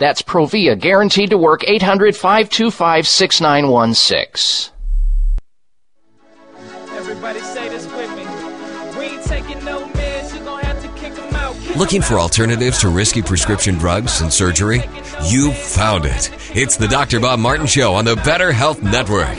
That's 0.00 0.22
Provia, 0.22 0.80
guaranteed 0.80 1.28
to 1.28 1.36
work 1.36 1.62
800 1.68 2.16
525 2.16 3.06
6916. 3.06 4.72
Everybody 6.96 7.40
say 7.40 7.68
this 7.68 7.84
with 7.92 8.08
me. 8.16 8.24
We 8.98 9.04
ain't 9.04 9.22
taking 9.24 9.62
no 9.62 9.82
meds, 9.88 10.34
you 10.34 10.42
gonna 10.42 10.64
have 10.64 10.80
to 10.82 10.88
kick 10.98 11.14
them 11.14 11.34
out. 11.34 11.54
Looking 11.76 12.00
for 12.00 12.18
alternatives 12.18 12.78
to 12.80 12.88
risky 12.88 13.20
prescription 13.20 13.74
drugs 13.76 14.22
and 14.22 14.32
surgery? 14.32 14.82
You 15.26 15.52
found 15.52 16.06
it. 16.06 16.30
It's 16.56 16.78
the 16.78 16.88
Dr. 16.88 17.20
Bob 17.20 17.38
Martin 17.38 17.66
Show 17.66 17.92
on 17.92 18.06
the 18.06 18.16
Better 18.16 18.52
Health 18.52 18.82
Network. 18.82 19.36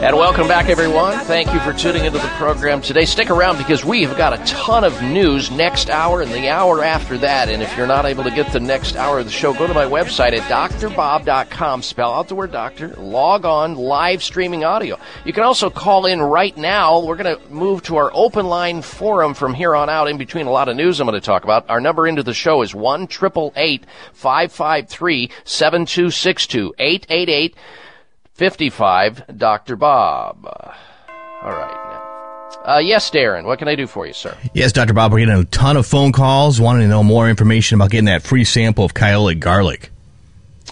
And 0.00 0.16
welcome 0.16 0.48
back, 0.48 0.70
everyone. 0.70 1.18
Thank 1.26 1.52
you 1.52 1.60
for 1.60 1.74
tuning 1.74 2.06
into 2.06 2.18
the 2.18 2.26
program 2.38 2.80
today. 2.80 3.04
Stick 3.04 3.28
around 3.28 3.58
because 3.58 3.84
we 3.84 4.02
have 4.04 4.16
got 4.16 4.32
a 4.32 4.42
ton 4.46 4.82
of 4.82 5.02
news 5.02 5.50
next 5.50 5.90
hour 5.90 6.22
and 6.22 6.32
the 6.32 6.48
hour 6.48 6.82
after 6.82 7.18
that. 7.18 7.50
And 7.50 7.62
if 7.62 7.76
you're 7.76 7.86
not 7.86 8.06
able 8.06 8.24
to 8.24 8.30
get 8.30 8.50
the 8.50 8.60
next 8.60 8.96
hour 8.96 9.18
of 9.18 9.26
the 9.26 9.30
show, 9.30 9.52
go 9.52 9.66
to 9.66 9.74
my 9.74 9.84
website 9.84 10.32
at 10.32 10.40
drbob.com. 10.50 11.82
Spell 11.82 12.14
out 12.14 12.28
the 12.28 12.34
word 12.34 12.50
doctor. 12.50 12.94
Log 12.96 13.44
on, 13.44 13.74
live 13.74 14.22
streaming 14.22 14.64
audio. 14.64 14.98
You 15.26 15.34
can 15.34 15.42
also 15.42 15.68
call 15.68 16.06
in 16.06 16.22
right 16.22 16.56
now. 16.56 17.04
We're 17.04 17.16
going 17.16 17.36
to 17.36 17.52
move 17.52 17.82
to 17.82 17.96
our 17.96 18.10
open 18.14 18.46
line 18.46 18.80
forum 18.80 19.34
from 19.34 19.52
here 19.52 19.76
on 19.76 19.90
out 19.90 20.08
in 20.08 20.16
between 20.16 20.46
a 20.46 20.50
lot 20.50 20.70
of 20.70 20.76
news 20.76 20.98
I'm 20.98 21.08
going 21.08 21.20
to 21.20 21.26
talk 21.26 21.44
about. 21.44 21.68
Our 21.68 21.78
number 21.78 22.06
into 22.06 22.22
the 22.22 22.32
show 22.32 22.62
is 22.62 22.74
1 22.74 23.06
553 23.06 25.30
7262 25.44 26.74
888 26.78 27.54
55 28.40 29.36
Dr. 29.36 29.76
Bob. 29.76 30.46
All 30.46 31.50
right. 31.52 32.56
Uh, 32.64 32.78
yes, 32.78 33.10
Darren, 33.10 33.44
what 33.44 33.58
can 33.58 33.68
I 33.68 33.74
do 33.74 33.86
for 33.86 34.06
you, 34.06 34.14
sir? 34.14 34.34
Yes, 34.54 34.72
Dr. 34.72 34.94
Bob, 34.94 35.12
we're 35.12 35.26
getting 35.26 35.42
a 35.42 35.44
ton 35.44 35.76
of 35.76 35.86
phone 35.86 36.10
calls 36.10 36.58
wanting 36.58 36.80
to 36.80 36.88
know 36.88 37.02
more 37.02 37.28
information 37.28 37.74
about 37.74 37.90
getting 37.90 38.06
that 38.06 38.22
free 38.22 38.44
sample 38.44 38.82
of 38.82 38.94
Kyolic 38.94 39.40
garlic. 39.40 39.90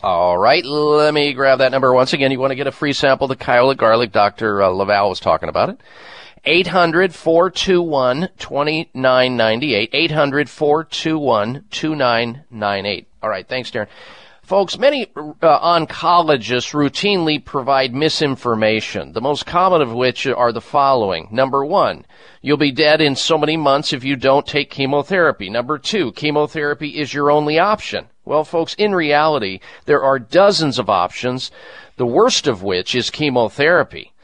All 0.03 0.39
right, 0.39 0.65
let 0.65 1.13
me 1.13 1.35
grab 1.35 1.59
that 1.59 1.71
number 1.71 1.93
once 1.93 2.15
again. 2.15 2.31
You 2.31 2.41
want 2.41 2.53
to 2.53 2.57
get 2.57 2.67
a 2.67 2.73
free 2.73 2.95
sample 2.95 3.31
of 3.31 3.39
the 3.39 3.45
Kyolic 3.45 3.77
garlic? 3.77 4.13
Dr. 4.13 4.63
Uh, 4.63 4.69
Laval 4.69 5.11
was 5.11 5.21
talking 5.21 5.51
about 5.51 5.69
it. 5.69 5.79
800 6.47 7.15
421 7.15 8.31
2998. 8.39 9.91
800 9.93 10.49
421 10.49 11.65
2998. 11.71 13.09
All 13.23 13.29
right, 13.29 13.47
thanks, 13.47 13.71
Darren. 13.71 13.89
Folks, 14.49 14.79
many 14.79 15.05
uh, 15.15 15.59
oncologists 15.61 16.73
routinely 16.73 17.45
provide 17.45 17.95
misinformation, 17.95 19.13
the 19.13 19.21
most 19.21 19.45
common 19.45 19.83
of 19.83 19.93
which 19.93 20.27
are 20.27 20.53
the 20.53 20.61
following. 20.63 21.29
Number 21.31 21.67
one, 21.67 22.07
you'll 22.41 22.57
be 22.57 22.73
dead 22.73 23.03
in 23.03 23.15
so 23.15 23.37
many 23.37 23.59
months 23.59 23.93
if 23.93 24.05
you 24.05 24.17
don't 24.17 24.47
take 24.47 24.71
chemotherapy. 24.71 25.51
Number 25.51 25.77
two, 25.77 26.13
chemotherapy 26.13 26.99
is 26.99 27.13
your 27.13 27.31
only 27.31 27.59
option. 27.59 28.07
Well, 28.25 28.43
folks, 28.43 28.73
in 28.73 28.95
reality, 28.95 29.61
there 29.85 30.03
are 30.03 30.19
dozens 30.19 30.79
of 30.79 30.89
options, 30.89 31.51
the 31.99 32.07
worst 32.07 32.47
of 32.47 32.63
which 32.63 32.95
is 32.95 33.11
chemotherapy. 33.11 34.15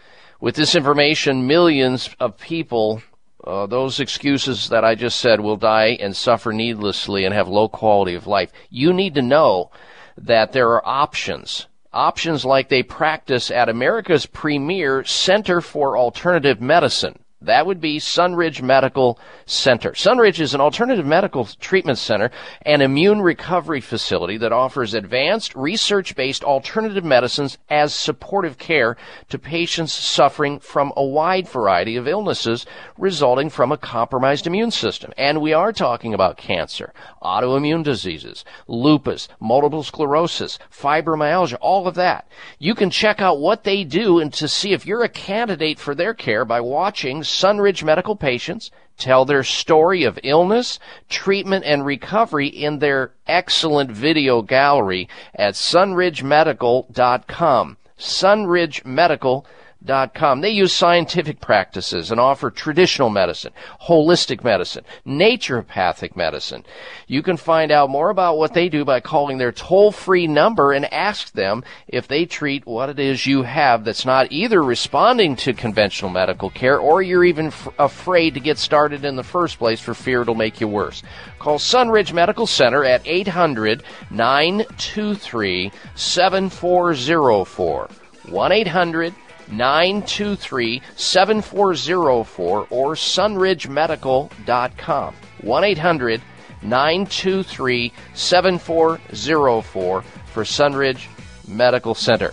With 0.41 0.55
this 0.55 0.75
information, 0.75 1.47
millions 1.47 2.09
of 2.19 2.39
people 2.39 3.03
uh, 3.47 3.67
those 3.67 4.01
excuses 4.01 4.71
that 4.71 4.87
I 4.87 4.95
just 4.95 5.21
said 5.21 5.41
will 5.41 5.59
die 5.59 5.99
and 6.01 6.17
suffer 6.17 6.51
needlessly 6.51 7.27
and 7.27 7.35
have 7.35 7.47
low 7.47 7.69
quality 7.69 8.15
of 8.15 8.27
life. 8.27 8.51
You 8.71 8.95
need 8.95 9.15
to 9.17 9.23
know 9.23 9.71
that 10.17 10.53
there 10.53 10.69
are 10.71 10.87
options. 10.87 11.67
Options 11.93 12.45
like 12.45 12.69
they 12.69 12.83
practice 12.83 13.51
at 13.51 13.69
America's 13.69 14.27
premier 14.27 15.05
Center 15.05 15.61
for 15.61 15.97
Alternative 15.97 16.61
Medicine. 16.61 17.19
That 17.45 17.67
would 17.67 17.81
be 17.81 17.99
Sunridge 17.99 18.63
Medical 18.63 19.19
Center. 19.45 19.93
Sunridge 19.93 20.41
is 20.41 20.55
an 20.55 20.61
alternative 20.61 21.05
medical 21.05 21.45
treatment 21.45 21.99
center 21.99 22.31
and 22.63 22.81
immune 22.81 23.21
recovery 23.21 23.81
facility 23.81 24.39
that 24.39 24.53
offers 24.53 24.95
advanced 24.95 25.55
research-based 25.55 26.43
alternative 26.43 27.05
medicines 27.05 27.59
as 27.69 27.95
supportive 27.95 28.57
care 28.57 28.97
to 29.29 29.39
patients 29.39 29.93
suffering 29.93 30.59
from 30.59 30.93
a 30.97 31.05
wide 31.05 31.47
variety 31.47 31.97
of 31.97 32.09
illnesses 32.09 32.65
resulting 32.97 33.51
from 33.51 33.73
a 33.73 33.77
compromised 33.77 34.47
immune 34.47 34.71
system. 34.71 35.13
And 35.19 35.43
we 35.43 35.53
are 35.53 35.73
talking 35.73 36.15
about 36.15 36.39
cancer, 36.39 36.95
autoimmune 37.23 37.85
diseases, 37.85 38.45
lupus, 38.67 39.29
multiple 39.39 39.83
sclerosis, 39.83 40.59
fibromyalgia, 40.73 41.59
all 41.61 41.87
of 41.87 41.95
that. 41.97 42.27
You 42.59 42.75
can 42.75 42.89
check 42.91 43.21
out 43.21 43.41
what 43.41 43.65
they 43.65 43.85
do 43.85 44.19
and 44.19 44.33
to 44.35 44.49
see 44.49 44.73
if 44.73 44.87
you're 44.87 45.05
a 45.05 45.09
candidate 45.09 45.79
for 45.79 45.95
their 45.95 46.15
care 46.15 46.45
by 46.45 46.61
watching 46.61 47.23
Sunridge 47.35 47.83
Medical 47.83 48.17
patients 48.17 48.71
tell 48.97 49.25
their 49.25 49.43
story 49.43 50.05
of 50.05 50.21
illness, 50.23 50.79
treatment, 51.09 51.65
and 51.65 51.85
recovery 51.85 52.47
in 52.47 52.79
their 52.79 53.11
excellent 53.27 53.91
video 53.91 54.43
gallery 54.43 55.09
at 55.35 55.55
sunridgemedical.com. 55.55 57.77
sunridgemedical.com 57.99 59.45
Com. 59.87 60.41
They 60.41 60.51
use 60.51 60.73
scientific 60.73 61.41
practices 61.41 62.11
and 62.11 62.19
offer 62.19 62.51
traditional 62.51 63.11
medicine, 63.11 63.53
holistic 63.83 64.43
medicine, 64.43 64.83
naturopathic 65.07 66.17
medicine. 66.17 66.65
You 67.07 67.23
can 67.23 67.37
find 67.37 67.71
out 67.71 67.91
more 67.91 68.09
about 68.09 68.39
what 68.39 68.55
they 68.55 68.71
do 68.71 68.87
by 68.87 69.01
calling 69.01 69.37
their 69.37 69.53
toll-free 69.53 70.27
number 70.27 70.73
and 70.73 70.91
ask 70.91 71.33
them 71.33 71.65
if 71.87 72.09
they 72.09 72.25
treat 72.25 72.67
what 72.67 72.89
it 72.89 72.99
is 72.99 73.27
you 73.27 73.43
have 73.43 73.85
that's 73.85 74.07
not 74.07 74.33
either 74.33 74.63
responding 74.63 75.37
to 75.37 75.53
conventional 75.53 76.11
medical 76.11 76.49
care 76.49 76.79
or 76.79 77.03
you're 77.03 77.25
even 77.25 77.49
f- 77.49 77.69
afraid 77.79 78.33
to 78.35 78.41
get 78.41 78.57
started 78.57 79.05
in 79.05 79.17
the 79.17 79.23
first 79.23 79.59
place 79.59 79.81
for 79.81 79.93
fear 79.93 80.23
it'll 80.23 80.35
make 80.35 80.63
you 80.63 80.69
worse. 80.69 81.03
Call 81.39 81.59
Sunridge 81.59 82.15
Medical 82.15 82.47
Center 82.47 82.85
at 82.85 83.03
800 83.05 83.83
923 84.11 85.71
7404. 85.95 87.91
1 88.31 88.53
800 88.53 89.15
923 89.51 90.81
7404 90.97 92.67
or 92.71 92.95
sunridgemedical.com. 92.95 95.15
1 95.43 95.65
800 95.65 96.23
923 96.63 97.93
7404 98.15 100.03
for 100.03 100.43
Sunridge 100.43 101.07
Medical 101.47 101.95
Center. 101.95 102.33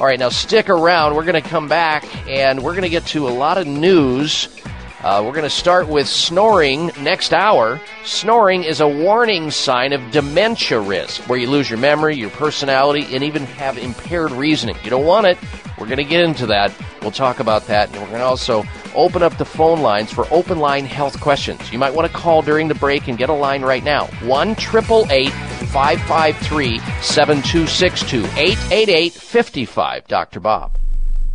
All 0.00 0.06
right, 0.06 0.18
now 0.18 0.30
stick 0.30 0.70
around. 0.70 1.14
We're 1.14 1.26
going 1.26 1.42
to 1.42 1.48
come 1.48 1.68
back 1.68 2.06
and 2.26 2.62
we're 2.62 2.72
going 2.72 2.82
to 2.82 2.88
get 2.88 3.04
to 3.08 3.28
a 3.28 3.30
lot 3.30 3.58
of 3.58 3.66
news. 3.66 4.48
Uh, 5.02 5.22
we're 5.24 5.32
going 5.32 5.44
to 5.44 5.50
start 5.50 5.88
with 5.88 6.06
snoring 6.06 6.90
next 7.00 7.32
hour. 7.32 7.80
Snoring 8.04 8.64
is 8.64 8.80
a 8.80 8.88
warning 8.88 9.50
sign 9.50 9.94
of 9.94 10.10
dementia 10.10 10.78
risk, 10.78 11.22
where 11.22 11.38
you 11.38 11.48
lose 11.48 11.70
your 11.70 11.78
memory, 11.78 12.16
your 12.16 12.28
personality, 12.28 13.14
and 13.14 13.24
even 13.24 13.46
have 13.46 13.78
impaired 13.78 14.30
reasoning. 14.32 14.76
You 14.84 14.90
don't 14.90 15.06
want 15.06 15.26
it. 15.26 15.38
We're 15.78 15.86
going 15.86 15.96
to 15.96 16.04
get 16.04 16.22
into 16.22 16.44
that. 16.48 16.74
We'll 17.00 17.12
talk 17.12 17.40
about 17.40 17.66
that. 17.68 17.88
And 17.88 17.96
we're 17.96 18.08
going 18.08 18.18
to 18.18 18.26
also 18.26 18.62
open 18.94 19.22
up 19.22 19.38
the 19.38 19.46
phone 19.46 19.80
lines 19.80 20.12
for 20.12 20.26
open 20.30 20.58
line 20.58 20.84
health 20.84 21.18
questions. 21.18 21.72
You 21.72 21.78
might 21.78 21.94
want 21.94 22.06
to 22.10 22.14
call 22.14 22.42
during 22.42 22.68
the 22.68 22.74
break 22.74 23.08
and 23.08 23.16
get 23.16 23.30
a 23.30 23.34
line 23.34 23.62
right 23.62 23.82
now. 23.82 24.04
1 24.22 24.54
553 24.54 26.78
7262 27.00 28.18
888 28.38 29.12
55 29.14 30.06
Dr. 30.08 30.40
Bob. 30.40 30.72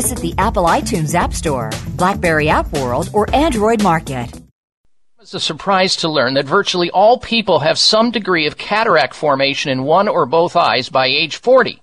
Visit 0.00 0.20
the 0.20 0.34
Apple 0.38 0.64
iTunes 0.64 1.14
App 1.14 1.34
Store, 1.34 1.68
Blackberry 1.90 2.48
App 2.48 2.72
World, 2.72 3.10
or 3.12 3.28
Android 3.34 3.82
Market. 3.82 4.30
It's 5.20 5.34
a 5.34 5.40
surprise 5.40 5.94
to 5.96 6.08
learn 6.08 6.32
that 6.34 6.46
virtually 6.46 6.90
all 6.90 7.18
people 7.18 7.58
have 7.58 7.78
some 7.78 8.10
degree 8.10 8.46
of 8.46 8.56
cataract 8.56 9.12
formation 9.12 9.70
in 9.70 9.82
one 9.82 10.08
or 10.08 10.24
both 10.24 10.56
eyes 10.56 10.88
by 10.88 11.04
age 11.04 11.36
40. 11.36 11.82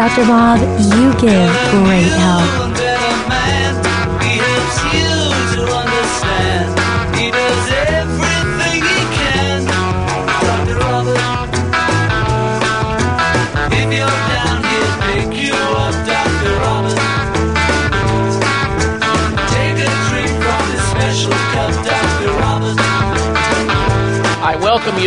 Dr. 0.00 0.24
Bob, 0.24 0.58
you 0.80 1.12
give 1.20 1.52
great 1.68 2.08
help. 2.16 2.59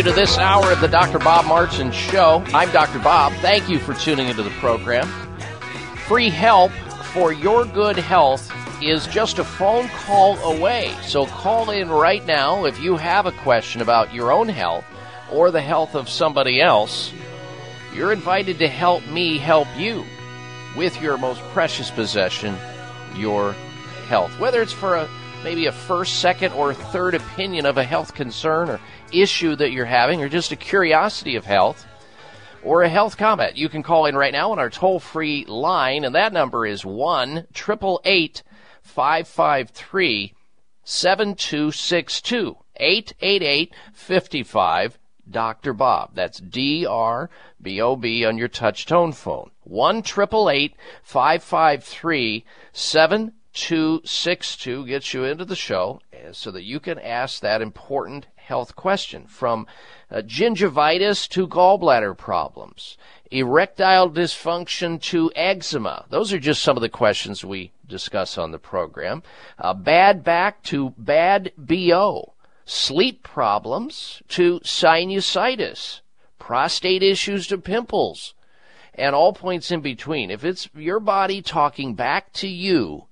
To 0.04 0.12
this 0.12 0.36
hour 0.36 0.70
of 0.70 0.82
the 0.82 0.88
Dr. 0.88 1.18
Bob 1.18 1.46
Martin 1.46 1.90
Show. 1.90 2.44
I'm 2.48 2.70
Dr. 2.72 2.98
Bob. 2.98 3.32
Thank 3.36 3.70
you 3.70 3.78
for 3.78 3.94
tuning 3.94 4.28
into 4.28 4.42
the 4.42 4.50
program. 4.50 5.06
Free 6.06 6.28
help 6.28 6.72
for 7.14 7.32
your 7.32 7.64
good 7.64 7.96
health 7.96 8.52
is 8.82 9.06
just 9.06 9.38
a 9.38 9.44
phone 9.44 9.88
call 9.88 10.36
away. 10.40 10.94
So 11.00 11.24
call 11.24 11.70
in 11.70 11.88
right 11.88 12.22
now 12.26 12.66
if 12.66 12.78
you 12.80 12.98
have 12.98 13.24
a 13.24 13.32
question 13.32 13.80
about 13.80 14.12
your 14.12 14.30
own 14.30 14.46
health 14.46 14.84
or 15.32 15.50
the 15.50 15.62
health 15.62 15.94
of 15.94 16.10
somebody 16.10 16.60
else. 16.60 17.10
You're 17.94 18.12
invited 18.12 18.58
to 18.58 18.68
help 18.68 19.06
me 19.06 19.38
help 19.38 19.68
you 19.74 20.04
with 20.76 21.00
your 21.00 21.16
most 21.16 21.40
precious 21.54 21.90
possession, 21.90 22.58
your 23.14 23.52
health. 24.08 24.38
Whether 24.38 24.60
it's 24.60 24.70
for 24.70 24.96
a 24.96 25.08
maybe 25.44 25.66
a 25.66 25.72
first, 25.72 26.20
second, 26.20 26.52
or 26.52 26.74
third 26.74 27.14
opinion 27.14 27.66
of 27.66 27.78
a 27.78 27.84
health 27.84 28.14
concern 28.14 28.68
or 28.68 28.80
issue 29.20 29.56
that 29.56 29.72
you're 29.72 29.84
having, 29.84 30.22
or 30.22 30.28
just 30.28 30.52
a 30.52 30.56
curiosity 30.56 31.36
of 31.36 31.44
health, 31.44 31.86
or 32.62 32.82
a 32.82 32.88
health 32.88 33.16
comment, 33.16 33.56
you 33.56 33.68
can 33.68 33.82
call 33.82 34.06
in 34.06 34.16
right 34.16 34.32
now 34.32 34.52
on 34.52 34.58
our 34.58 34.70
toll 34.70 34.98
free 34.98 35.44
line, 35.46 36.04
and 36.04 36.14
that 36.14 36.32
number 36.32 36.66
is 36.66 36.84
1 36.84 37.46
553 37.52 40.34
7262 40.84 42.56
888 42.76 43.74
55 43.92 44.98
Dr. 45.30 45.72
Bob. 45.72 46.10
That's 46.14 46.38
D 46.38 46.84
R 46.86 47.30
B 47.60 47.80
O 47.80 47.96
B 47.96 48.26
on 48.26 48.36
your 48.36 48.48
touch 48.48 48.84
tone 48.84 49.12
phone. 49.12 49.52
1 49.62 50.02
553 50.02 52.44
7262 52.72 54.86
gets 54.86 55.14
you 55.14 55.24
into 55.24 55.46
the 55.46 55.56
show 55.56 56.00
eh, 56.12 56.32
so 56.32 56.50
that 56.50 56.64
you 56.64 56.80
can 56.80 56.98
ask 56.98 57.40
that 57.40 57.62
important 57.62 58.26
health 58.44 58.76
question 58.76 59.26
from 59.26 59.66
uh, 60.10 60.16
gingivitis 60.18 61.28
to 61.28 61.48
gallbladder 61.48 62.16
problems, 62.16 62.96
erectile 63.30 64.10
dysfunction 64.10 65.00
to 65.00 65.32
eczema. 65.34 66.04
Those 66.10 66.32
are 66.32 66.38
just 66.38 66.62
some 66.62 66.76
of 66.76 66.82
the 66.82 66.88
questions 66.88 67.44
we 67.44 67.72
discuss 67.86 68.36
on 68.36 68.52
the 68.52 68.58
program. 68.58 69.22
Uh, 69.58 69.74
bad 69.74 70.22
back 70.22 70.62
to 70.64 70.90
bad 70.98 71.52
BO, 71.56 72.34
sleep 72.64 73.22
problems 73.22 74.22
to 74.28 74.60
sinusitis, 74.60 76.00
prostate 76.38 77.02
issues 77.02 77.46
to 77.46 77.58
pimples, 77.58 78.34
and 78.94 79.14
all 79.14 79.32
points 79.32 79.70
in 79.70 79.80
between. 79.80 80.30
If 80.30 80.44
it's 80.44 80.68
your 80.74 81.00
body 81.00 81.42
talking 81.42 81.94
back 81.94 82.32
to 82.34 82.46
you, 82.48 83.06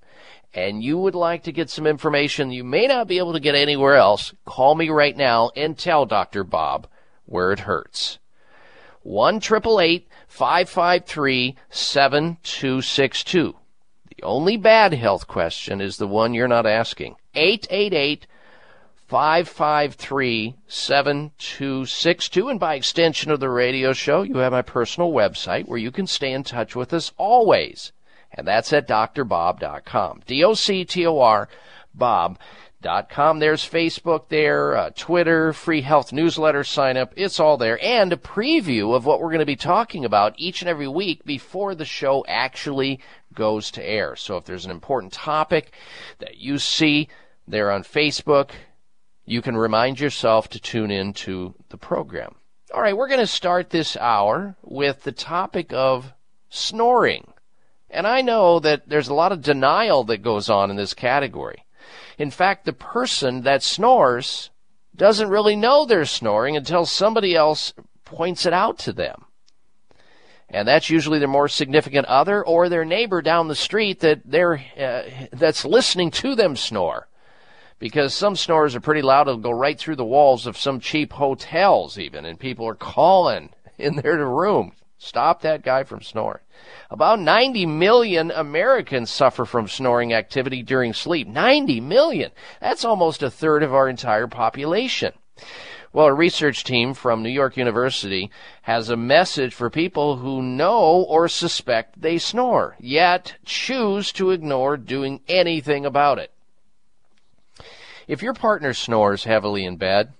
and 0.54 0.82
you 0.82 0.98
would 0.98 1.14
like 1.14 1.44
to 1.44 1.52
get 1.52 1.70
some 1.70 1.86
information 1.86 2.50
you 2.50 2.64
may 2.64 2.86
not 2.86 3.08
be 3.08 3.16
able 3.18 3.32
to 3.32 3.40
get 3.40 3.54
anywhere 3.54 3.96
else, 3.96 4.34
call 4.44 4.74
me 4.74 4.90
right 4.90 5.16
now 5.16 5.50
and 5.56 5.78
tell 5.78 6.04
Dr. 6.04 6.44
Bob 6.44 6.86
where 7.24 7.52
it 7.52 7.60
hurts. 7.60 8.18
1 9.02 9.40
553 9.40 11.56
7262. 11.70 13.56
The 14.16 14.22
only 14.22 14.56
bad 14.56 14.94
health 14.94 15.26
question 15.26 15.80
is 15.80 15.96
the 15.96 16.06
one 16.06 16.34
you're 16.34 16.46
not 16.46 16.66
asking. 16.66 17.16
888 17.34 18.26
553 19.08 20.56
7262. 20.66 22.48
And 22.48 22.60
by 22.60 22.74
extension 22.74 23.30
of 23.30 23.40
the 23.40 23.50
radio 23.50 23.92
show, 23.92 24.22
you 24.22 24.36
have 24.36 24.52
my 24.52 24.62
personal 24.62 25.12
website 25.12 25.66
where 25.66 25.78
you 25.78 25.90
can 25.90 26.06
stay 26.06 26.32
in 26.32 26.44
touch 26.44 26.76
with 26.76 26.92
us 26.92 27.12
always 27.16 27.92
and 28.34 28.46
that's 28.46 28.72
at 28.72 28.88
drbob.com. 28.88 30.22
D-O-C-T-O-R, 30.26 31.48
bob.com. 31.94 33.38
There's 33.38 33.68
Facebook 33.68 34.28
there, 34.28 34.76
uh, 34.76 34.90
Twitter, 34.96 35.52
free 35.52 35.82
health 35.82 36.12
newsletter 36.12 36.64
sign 36.64 36.96
up. 36.96 37.12
It's 37.16 37.38
all 37.38 37.56
there. 37.56 37.82
And 37.82 38.12
a 38.12 38.16
preview 38.16 38.94
of 38.94 39.04
what 39.04 39.20
we're 39.20 39.28
going 39.28 39.40
to 39.40 39.46
be 39.46 39.56
talking 39.56 40.04
about 40.04 40.34
each 40.38 40.62
and 40.62 40.68
every 40.68 40.88
week 40.88 41.24
before 41.24 41.74
the 41.74 41.84
show 41.84 42.24
actually 42.26 43.00
goes 43.34 43.70
to 43.72 43.84
air. 43.84 44.16
So 44.16 44.36
if 44.36 44.44
there's 44.44 44.64
an 44.64 44.70
important 44.70 45.12
topic 45.12 45.72
that 46.18 46.38
you 46.38 46.58
see 46.58 47.08
there 47.46 47.70
on 47.70 47.82
Facebook, 47.82 48.50
you 49.24 49.42
can 49.42 49.56
remind 49.56 50.00
yourself 50.00 50.48
to 50.50 50.60
tune 50.60 50.90
in 50.90 51.12
to 51.12 51.54
the 51.68 51.76
program. 51.76 52.34
All 52.74 52.80
right, 52.80 52.96
we're 52.96 53.08
going 53.08 53.20
to 53.20 53.26
start 53.26 53.70
this 53.70 53.96
hour 53.96 54.56
with 54.62 55.02
the 55.02 55.12
topic 55.12 55.72
of 55.72 56.12
snoring. 56.48 57.32
And 57.92 58.06
I 58.06 58.22
know 58.22 58.58
that 58.58 58.88
there's 58.88 59.08
a 59.08 59.14
lot 59.14 59.32
of 59.32 59.42
denial 59.42 60.02
that 60.04 60.22
goes 60.22 60.48
on 60.48 60.70
in 60.70 60.76
this 60.76 60.94
category. 60.94 61.66
In 62.18 62.30
fact, 62.30 62.64
the 62.64 62.72
person 62.72 63.42
that 63.42 63.62
snores 63.62 64.50
doesn't 64.96 65.28
really 65.28 65.56
know 65.56 65.84
they're 65.84 66.06
snoring 66.06 66.56
until 66.56 66.86
somebody 66.86 67.34
else 67.34 67.74
points 68.04 68.46
it 68.46 68.52
out 68.52 68.78
to 68.80 68.92
them. 68.92 69.26
And 70.48 70.68
that's 70.68 70.90
usually 70.90 71.18
their 71.18 71.28
more 71.28 71.48
significant 71.48 72.06
other 72.06 72.44
or 72.44 72.68
their 72.68 72.84
neighbor 72.84 73.22
down 73.22 73.48
the 73.48 73.54
street 73.54 74.00
that 74.00 74.20
they're 74.24 74.62
uh, 74.78 75.26
that's 75.32 75.64
listening 75.64 76.10
to 76.12 76.34
them 76.34 76.56
snore. 76.56 77.08
Because 77.78 78.14
some 78.14 78.36
snores 78.36 78.76
are 78.76 78.80
pretty 78.80 79.02
loud, 79.02 79.28
it'll 79.28 79.40
go 79.40 79.50
right 79.50 79.78
through 79.78 79.96
the 79.96 80.04
walls 80.04 80.46
of 80.46 80.56
some 80.56 80.78
cheap 80.78 81.14
hotels 81.14 81.98
even, 81.98 82.24
and 82.24 82.38
people 82.38 82.66
are 82.68 82.74
calling 82.74 83.50
in 83.78 83.96
their 83.96 84.24
room. 84.26 84.72
Stop 85.04 85.42
that 85.42 85.62
guy 85.62 85.82
from 85.82 86.00
snoring. 86.00 86.42
About 86.88 87.18
90 87.18 87.66
million 87.66 88.30
Americans 88.30 89.10
suffer 89.10 89.44
from 89.44 89.66
snoring 89.66 90.12
activity 90.12 90.62
during 90.62 90.92
sleep. 90.92 91.26
90 91.26 91.80
million! 91.80 92.30
That's 92.60 92.84
almost 92.84 93.20
a 93.20 93.28
third 93.28 93.64
of 93.64 93.74
our 93.74 93.88
entire 93.88 94.28
population. 94.28 95.12
Well, 95.92 96.06
a 96.06 96.14
research 96.14 96.62
team 96.62 96.94
from 96.94 97.20
New 97.20 97.30
York 97.30 97.56
University 97.56 98.30
has 98.62 98.88
a 98.88 98.96
message 98.96 99.52
for 99.52 99.70
people 99.70 100.18
who 100.18 100.40
know 100.40 101.02
or 101.02 101.26
suspect 101.26 102.00
they 102.00 102.16
snore, 102.16 102.76
yet 102.78 103.34
choose 103.44 104.12
to 104.12 104.30
ignore 104.30 104.76
doing 104.76 105.20
anything 105.26 105.84
about 105.84 106.20
it. 106.20 106.30
If 108.06 108.22
your 108.22 108.34
partner 108.34 108.72
snores 108.72 109.24
heavily 109.24 109.64
in 109.64 109.78
bed, 109.78 110.12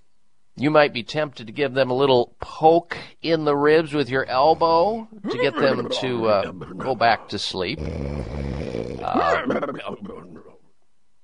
you 0.56 0.70
might 0.70 0.92
be 0.92 1.02
tempted 1.02 1.46
to 1.46 1.52
give 1.52 1.74
them 1.74 1.90
a 1.90 1.94
little 1.94 2.34
poke 2.40 2.96
in 3.22 3.44
the 3.44 3.56
ribs 3.56 3.92
with 3.92 4.08
your 4.10 4.26
elbow 4.26 5.08
to 5.30 5.38
get 5.38 5.56
them 5.56 5.88
to 6.00 6.26
uh, 6.26 6.50
go 6.50 6.94
back 6.94 7.28
to 7.28 7.38
sleep. 7.38 7.78
Uh, 7.80 9.46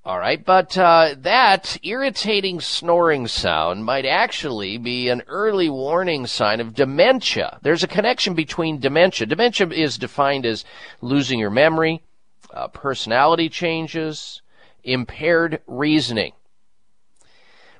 all 0.05 0.17
right, 0.17 0.43
but 0.43 0.75
uh, 0.77 1.13
that 1.19 1.77
irritating 1.83 2.61
snoring 2.61 3.27
sound 3.27 3.85
might 3.85 4.05
actually 4.05 4.77
be 4.77 5.09
an 5.09 5.21
early 5.27 5.69
warning 5.69 6.25
sign 6.25 6.59
of 6.59 6.73
dementia. 6.73 7.59
There's 7.61 7.83
a 7.83 7.87
connection 7.87 8.33
between 8.33 8.79
dementia. 8.79 9.27
Dementia 9.27 9.67
is 9.67 9.97
defined 9.97 10.45
as 10.45 10.65
losing 11.01 11.37
your 11.37 11.51
memory, 11.51 12.01
uh, 12.51 12.69
personality 12.69 13.49
changes, 13.49 14.41
impaired 14.83 15.61
reasoning. 15.67 16.31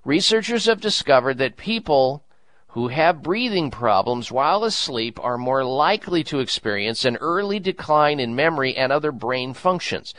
Researchers 0.05 0.65
have 0.65 0.81
discovered 0.81 1.37
that 1.39 1.57
people 1.57 2.23
who 2.69 2.89
have 2.89 3.23
breathing 3.23 3.71
problems 3.71 4.31
while 4.31 4.63
asleep 4.63 5.19
are 5.21 5.37
more 5.37 5.63
likely 5.63 6.23
to 6.23 6.39
experience 6.39 7.03
an 7.03 7.17
early 7.17 7.59
decline 7.59 8.19
in 8.19 8.35
memory 8.35 8.75
and 8.75 8.91
other 8.91 9.11
brain 9.11 9.53
functions. 9.53 10.13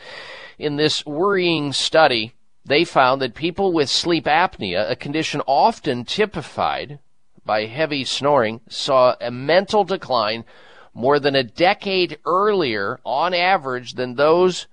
In 0.59 0.75
this 0.75 1.05
worrying 1.05 1.71
study, 1.71 2.33
they 2.65 2.83
found 2.83 3.21
that 3.21 3.33
people 3.33 3.73
with 3.73 3.89
sleep 3.89 4.25
apnea, 4.25 4.89
a 4.89 4.95
condition 4.95 5.41
often 5.47 6.05
typified 6.05 6.99
by 7.45 7.65
heavy 7.65 8.03
snoring, 8.03 8.61
saw 8.69 9.15
a 9.19 9.31
mental 9.31 9.83
decline 9.83 10.45
more 10.93 11.19
than 11.19 11.35
a 11.35 11.43
decade 11.43 12.19
earlier 12.25 12.99
on 13.05 13.33
average 13.33 13.93
than 13.93 14.15
those 14.15 14.67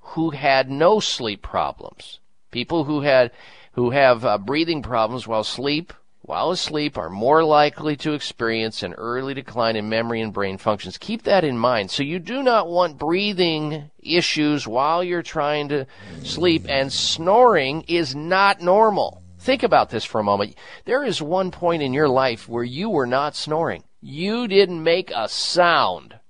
who 0.00 0.30
had 0.30 0.68
no 0.68 1.00
sleep 1.00 1.42
problems. 1.42 2.18
People 2.50 2.84
who 2.84 3.02
had 3.02 3.30
who 3.72 3.90
have 3.90 4.24
uh, 4.24 4.38
breathing 4.38 4.82
problems 4.82 5.26
while 5.26 5.44
sleep 5.44 5.92
while 6.30 6.52
asleep 6.52 6.96
are 6.96 7.10
more 7.10 7.42
likely 7.42 7.96
to 7.96 8.12
experience 8.12 8.84
an 8.84 8.92
early 8.94 9.34
decline 9.34 9.74
in 9.74 9.88
memory 9.88 10.20
and 10.20 10.32
brain 10.32 10.58
functions. 10.58 10.96
Keep 10.96 11.24
that 11.24 11.42
in 11.42 11.58
mind. 11.58 11.90
So 11.90 12.04
you 12.04 12.20
do 12.20 12.42
not 12.42 12.68
want 12.68 12.98
breathing 12.98 13.90
issues 13.98 14.64
while 14.64 15.02
you're 15.02 15.22
trying 15.22 15.68
to 15.70 15.86
sleep 16.22 16.66
and 16.68 16.92
snoring 16.92 17.82
is 17.88 18.14
not 18.14 18.60
normal. 18.60 19.22
Think 19.40 19.64
about 19.64 19.90
this 19.90 20.04
for 20.04 20.20
a 20.20 20.24
moment. 20.24 20.54
There 20.84 21.02
is 21.02 21.20
one 21.20 21.50
point 21.50 21.82
in 21.82 21.92
your 21.92 22.08
life 22.08 22.48
where 22.48 22.62
you 22.62 22.90
were 22.90 23.06
not 23.06 23.34
snoring. 23.34 23.82
You 24.00 24.46
didn't 24.46 24.84
make 24.84 25.10
a 25.10 25.28
sound 25.28 26.20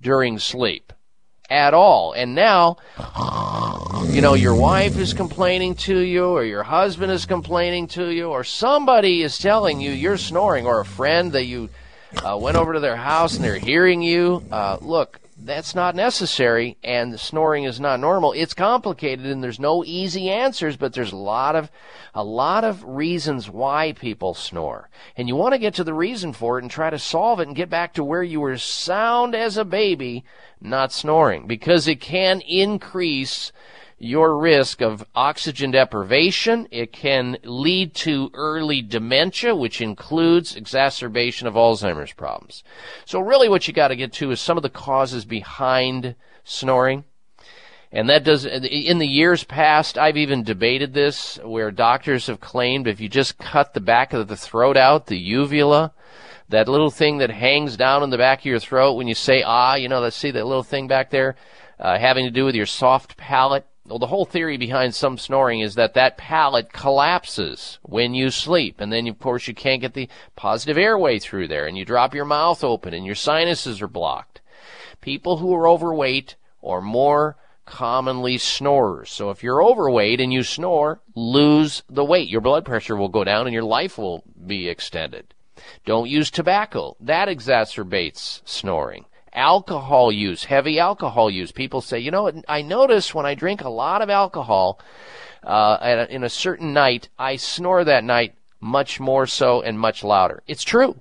during 0.00 0.38
sleep 0.38 0.92
at 1.50 1.74
all. 1.74 2.12
And 2.12 2.34
now, 2.34 2.76
you 4.06 4.20
know, 4.20 4.34
your 4.34 4.54
wife 4.54 4.96
is 4.98 5.12
complaining 5.12 5.74
to 5.74 5.98
you, 5.98 6.26
or 6.26 6.44
your 6.44 6.62
husband 6.62 7.12
is 7.12 7.26
complaining 7.26 7.88
to 7.88 8.08
you, 8.08 8.30
or 8.30 8.44
somebody 8.44 9.22
is 9.22 9.38
telling 9.38 9.80
you 9.80 9.90
you're 9.90 10.16
snoring, 10.16 10.66
or 10.66 10.80
a 10.80 10.84
friend 10.84 11.32
that 11.32 11.44
you 11.44 11.68
uh, 12.24 12.36
went 12.40 12.56
over 12.56 12.72
to 12.72 12.80
their 12.80 12.96
house 12.96 13.34
and 13.34 13.44
they're 13.44 13.58
hearing 13.58 14.02
you. 14.02 14.42
Uh, 14.50 14.78
look, 14.80 15.20
that's 15.42 15.74
not 15.74 15.94
necessary, 15.94 16.76
and 16.84 17.12
the 17.12 17.18
snoring 17.18 17.64
is 17.64 17.80
not 17.80 18.00
normal. 18.00 18.32
It's 18.32 18.54
complicated, 18.54 19.26
and 19.26 19.42
there's 19.42 19.58
no 19.58 19.84
easy 19.84 20.28
answers, 20.28 20.76
but 20.76 20.92
there's 20.92 21.12
a 21.12 21.16
lot 21.16 21.56
of 21.56 21.70
a 22.14 22.22
lot 22.24 22.64
of 22.64 22.84
reasons 22.84 23.48
why 23.48 23.92
people 23.92 24.34
snore. 24.34 24.90
And 25.16 25.28
you 25.28 25.36
want 25.36 25.54
to 25.54 25.58
get 25.58 25.74
to 25.74 25.84
the 25.84 25.94
reason 25.94 26.32
for 26.32 26.58
it 26.58 26.62
and 26.62 26.70
try 26.70 26.90
to 26.90 26.98
solve 26.98 27.40
it 27.40 27.46
and 27.46 27.56
get 27.56 27.70
back 27.70 27.94
to 27.94 28.04
where 28.04 28.22
you 28.22 28.40
were 28.40 28.58
sound 28.58 29.34
as 29.34 29.56
a 29.56 29.64
baby 29.64 30.24
not 30.60 30.92
snoring 30.92 31.46
because 31.46 31.88
it 31.88 32.00
can 32.00 32.40
increase 32.42 33.52
your 34.00 34.38
risk 34.38 34.80
of 34.80 35.04
oxygen 35.14 35.70
deprivation. 35.70 36.66
It 36.70 36.90
can 36.90 37.36
lead 37.44 37.94
to 37.96 38.30
early 38.32 38.80
dementia, 38.80 39.54
which 39.54 39.82
includes 39.82 40.56
exacerbation 40.56 41.46
of 41.46 41.54
Alzheimer's 41.54 42.14
problems. 42.14 42.64
So 43.04 43.20
really 43.20 43.48
what 43.48 43.68
you 43.68 43.74
got 43.74 43.88
to 43.88 43.96
get 43.96 44.12
to 44.14 44.30
is 44.30 44.40
some 44.40 44.56
of 44.56 44.62
the 44.62 44.70
causes 44.70 45.26
behind 45.26 46.16
snoring. 46.44 47.04
And 47.92 48.08
that 48.08 48.24
does, 48.24 48.46
in 48.46 48.98
the 48.98 49.06
years 49.06 49.44
past, 49.44 49.98
I've 49.98 50.16
even 50.16 50.44
debated 50.44 50.94
this 50.94 51.38
where 51.44 51.70
doctors 51.70 52.28
have 52.28 52.40
claimed 52.40 52.86
if 52.86 53.00
you 53.00 53.08
just 53.08 53.36
cut 53.36 53.74
the 53.74 53.80
back 53.80 54.12
of 54.12 54.28
the 54.28 54.36
throat 54.36 54.76
out, 54.76 55.06
the 55.06 55.18
uvula, 55.18 55.92
that 56.48 56.68
little 56.68 56.90
thing 56.90 57.18
that 57.18 57.30
hangs 57.30 57.76
down 57.76 58.02
in 58.02 58.10
the 58.10 58.16
back 58.16 58.40
of 58.40 58.44
your 58.46 58.60
throat 58.60 58.94
when 58.94 59.08
you 59.08 59.14
say 59.14 59.42
ah, 59.42 59.74
you 59.74 59.88
know, 59.88 60.00
let's 60.00 60.16
see 60.16 60.30
that 60.30 60.46
little 60.46 60.62
thing 60.62 60.86
back 60.86 61.10
there, 61.10 61.36
uh, 61.78 61.98
having 61.98 62.24
to 62.24 62.30
do 62.30 62.44
with 62.44 62.54
your 62.54 62.66
soft 62.66 63.16
palate. 63.16 63.66
Well, 63.90 63.98
the 63.98 64.06
whole 64.06 64.24
theory 64.24 64.56
behind 64.56 64.94
some 64.94 65.18
snoring 65.18 65.58
is 65.58 65.74
that 65.74 65.94
that 65.94 66.16
palate 66.16 66.72
collapses 66.72 67.80
when 67.82 68.14
you 68.14 68.30
sleep. 68.30 68.80
And 68.80 68.92
then, 68.92 69.08
of 69.08 69.18
course, 69.18 69.48
you 69.48 69.54
can't 69.54 69.80
get 69.80 69.94
the 69.94 70.08
positive 70.36 70.78
airway 70.78 71.18
through 71.18 71.48
there 71.48 71.66
and 71.66 71.76
you 71.76 71.84
drop 71.84 72.14
your 72.14 72.24
mouth 72.24 72.62
open 72.62 72.94
and 72.94 73.04
your 73.04 73.16
sinuses 73.16 73.82
are 73.82 73.88
blocked. 73.88 74.40
People 75.00 75.38
who 75.38 75.52
are 75.54 75.66
overweight 75.66 76.36
or 76.60 76.80
more 76.80 77.36
commonly 77.66 78.38
snorers. 78.38 79.10
So 79.10 79.30
if 79.30 79.42
you're 79.42 79.62
overweight 79.62 80.20
and 80.20 80.32
you 80.32 80.44
snore, 80.44 81.00
lose 81.16 81.82
the 81.90 82.04
weight. 82.04 82.28
Your 82.28 82.40
blood 82.40 82.64
pressure 82.64 82.94
will 82.94 83.08
go 83.08 83.24
down 83.24 83.48
and 83.48 83.54
your 83.54 83.64
life 83.64 83.98
will 83.98 84.22
be 84.46 84.68
extended. 84.68 85.34
Don't 85.84 86.08
use 86.08 86.30
tobacco. 86.30 86.96
That 87.00 87.26
exacerbates 87.26 88.40
snoring. 88.44 89.06
Alcohol 89.32 90.10
use, 90.10 90.44
heavy 90.44 90.78
alcohol 90.78 91.30
use. 91.30 91.52
People 91.52 91.80
say, 91.80 91.98
you 91.98 92.10
know, 92.10 92.30
I 92.48 92.62
notice 92.62 93.14
when 93.14 93.26
I 93.26 93.34
drink 93.34 93.60
a 93.60 93.68
lot 93.68 94.02
of 94.02 94.10
alcohol 94.10 94.80
uh, 95.42 96.06
in 96.10 96.24
a 96.24 96.28
certain 96.28 96.72
night, 96.72 97.08
I 97.18 97.36
snore 97.36 97.84
that 97.84 98.04
night 98.04 98.34
much 98.60 99.00
more 99.00 99.26
so 99.26 99.62
and 99.62 99.78
much 99.78 100.04
louder. 100.04 100.42
It's 100.46 100.64
true. 100.64 101.00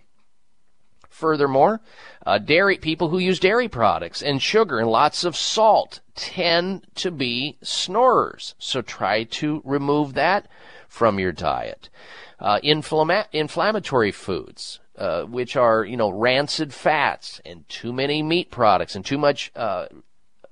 Furthermore, 1.10 1.82
uh, 2.26 2.38
dairy 2.38 2.78
people 2.78 3.10
who 3.10 3.18
use 3.18 3.40
dairy 3.40 3.68
products 3.68 4.22
and 4.22 4.42
sugar 4.42 4.80
and 4.80 4.90
lots 4.90 5.26
of 5.26 5.36
salt 5.36 6.00
tend 6.16 6.86
to 6.96 7.12
be 7.12 7.58
snorers. 7.62 8.56
So 8.58 8.82
try 8.82 9.24
to 9.24 9.62
remove 9.66 10.14
that 10.14 10.48
from 10.88 11.20
your 11.20 11.34
diet. 11.34 11.90
Uh, 12.40 12.60
inflama- 12.64 13.28
inflammatory 13.34 14.12
foods, 14.12 14.80
uh, 15.00 15.24
which 15.24 15.56
are 15.56 15.86
you 15.86 15.96
know 15.96 16.10
rancid 16.10 16.74
fats 16.74 17.40
and 17.46 17.68
too 17.70 17.94
many 17.94 18.22
meat 18.22 18.52
products 18.52 18.96
and 18.96 19.06
too 19.06 19.18
much 19.18 19.50
uh, 19.56 19.86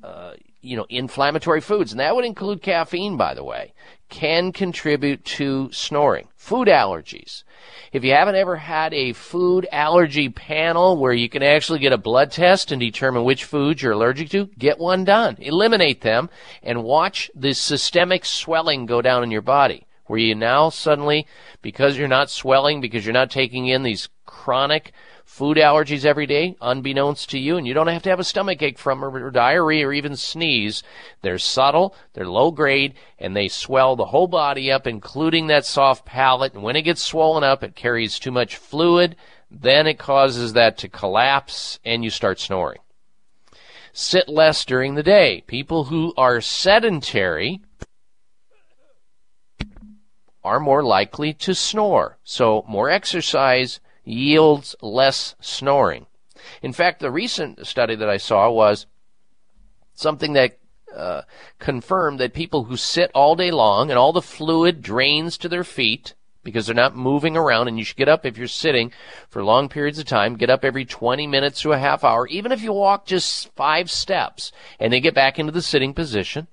uh, 0.01 0.33
you 0.61 0.77
know 0.77 0.85
inflammatory 0.89 1.59
foods, 1.59 1.91
and 1.91 1.99
that 1.99 2.15
would 2.15 2.23
include 2.23 2.61
caffeine, 2.61 3.17
by 3.17 3.33
the 3.33 3.43
way, 3.43 3.73
can 4.09 4.53
contribute 4.53 5.23
to 5.25 5.69
snoring. 5.73 6.29
Food 6.37 6.69
allergies. 6.69 7.43
If 7.91 8.05
you 8.05 8.13
haven't 8.13 8.35
ever 8.35 8.55
had 8.55 8.93
a 8.93 9.11
food 9.11 9.67
allergy 9.69 10.29
panel 10.29 10.97
where 10.97 11.13
you 11.13 11.27
can 11.27 11.43
actually 11.43 11.79
get 11.79 11.91
a 11.91 11.97
blood 11.97 12.31
test 12.31 12.71
and 12.71 12.79
determine 12.79 13.25
which 13.25 13.43
foods 13.43 13.81
you're 13.81 13.91
allergic 13.91 14.29
to, 14.29 14.45
get 14.57 14.79
one 14.79 15.03
done. 15.03 15.35
Eliminate 15.39 16.01
them 16.01 16.29
and 16.63 16.85
watch 16.85 17.29
the 17.35 17.53
systemic 17.53 18.23
swelling 18.23 18.85
go 18.85 19.01
down 19.01 19.23
in 19.23 19.31
your 19.31 19.41
body. 19.41 19.85
Where 20.05 20.19
you 20.19 20.35
now 20.35 20.69
suddenly, 20.69 21.27
because 21.61 21.97
you're 21.97 22.07
not 22.07 22.29
swelling, 22.29 22.79
because 22.79 23.05
you're 23.05 23.11
not 23.11 23.29
taking 23.29 23.67
in 23.67 23.83
these 23.83 24.07
chronic 24.47 24.93
food 25.25 25.57
allergies 25.57 26.05
every 26.05 26.25
day, 26.25 26.55
unbeknownst 26.61 27.29
to 27.29 27.37
you, 27.37 27.57
and 27.57 27.67
you 27.67 27.73
don't 27.73 27.87
have 27.87 28.01
to 28.01 28.09
have 28.09 28.21
a 28.21 28.23
stomach 28.23 28.61
ache 28.61 28.79
from 28.79 29.03
or, 29.03 29.09
or 29.25 29.29
diarrhea 29.29 29.85
or 29.85 29.91
even 29.91 30.15
sneeze. 30.15 30.83
They're 31.21 31.37
subtle, 31.37 31.93
they're 32.13 32.29
low 32.29 32.51
grade, 32.51 32.93
and 33.19 33.35
they 33.35 33.49
swell 33.49 33.97
the 33.97 34.05
whole 34.05 34.29
body 34.29 34.71
up, 34.71 34.87
including 34.87 35.47
that 35.47 35.65
soft 35.65 36.05
palate. 36.05 36.53
And 36.53 36.63
when 36.63 36.77
it 36.77 36.83
gets 36.83 37.03
swollen 37.03 37.43
up, 37.43 37.61
it 37.61 37.75
carries 37.75 38.19
too 38.19 38.31
much 38.31 38.55
fluid. 38.55 39.17
Then 39.51 39.85
it 39.85 39.99
causes 39.99 40.53
that 40.53 40.77
to 40.77 40.87
collapse, 40.87 41.79
and 41.83 42.05
you 42.05 42.09
start 42.09 42.39
snoring. 42.39 42.79
Sit 43.91 44.29
less 44.29 44.63
during 44.63 44.95
the 44.95 45.03
day. 45.03 45.43
People 45.45 45.83
who 45.85 46.13
are 46.15 46.39
sedentary 46.39 47.59
are 50.41 50.61
more 50.61 50.85
likely 50.85 51.33
to 51.33 51.53
snore. 51.53 52.17
So 52.23 52.63
more 52.65 52.89
exercise 52.89 53.81
yields 54.07 54.75
less 54.81 55.35
snoring. 55.39 56.05
In 56.61 56.73
fact, 56.73 56.99
the 56.99 57.11
recent 57.11 57.67
study 57.67 57.95
that 57.95 58.09
I 58.09 58.17
saw 58.17 58.49
was 58.49 58.85
something 59.93 60.33
that 60.33 60.57
uh, 60.95 61.23
confirmed 61.59 62.19
that 62.19 62.33
people 62.33 62.65
who 62.65 62.77
sit 62.77 63.11
all 63.13 63.35
day 63.35 63.51
long 63.51 63.89
and 63.89 63.99
all 63.99 64.13
the 64.13 64.21
fluid 64.21 64.81
drains 64.81 65.37
to 65.37 65.49
their 65.49 65.63
feet 65.63 66.13
because 66.43 66.65
they're 66.65 66.75
not 66.75 66.95
moving 66.95 67.35
around 67.35 67.67
and 67.67 67.77
you 67.77 67.83
should 67.83 67.97
get 67.97 68.07
up 68.07 68.25
if 68.25 68.37
you're 68.37 68.47
sitting 68.47 68.91
for 69.29 69.43
long 69.43 69.67
periods 69.67 69.99
of 69.99 70.05
time 70.05 70.37
get 70.37 70.49
up 70.49 70.63
every 70.63 70.85
20 70.85 71.27
minutes 71.27 71.61
to 71.61 71.73
a 71.73 71.77
half 71.77 72.05
hour 72.05 72.25
even 72.27 72.53
if 72.53 72.61
you 72.61 72.71
walk 72.71 73.05
just 73.05 73.53
five 73.53 73.91
steps 73.91 74.53
and 74.79 74.93
then 74.93 75.01
get 75.01 75.13
back 75.13 75.37
into 75.37 75.51
the 75.51 75.61
sitting 75.61 75.93
position 75.93 76.47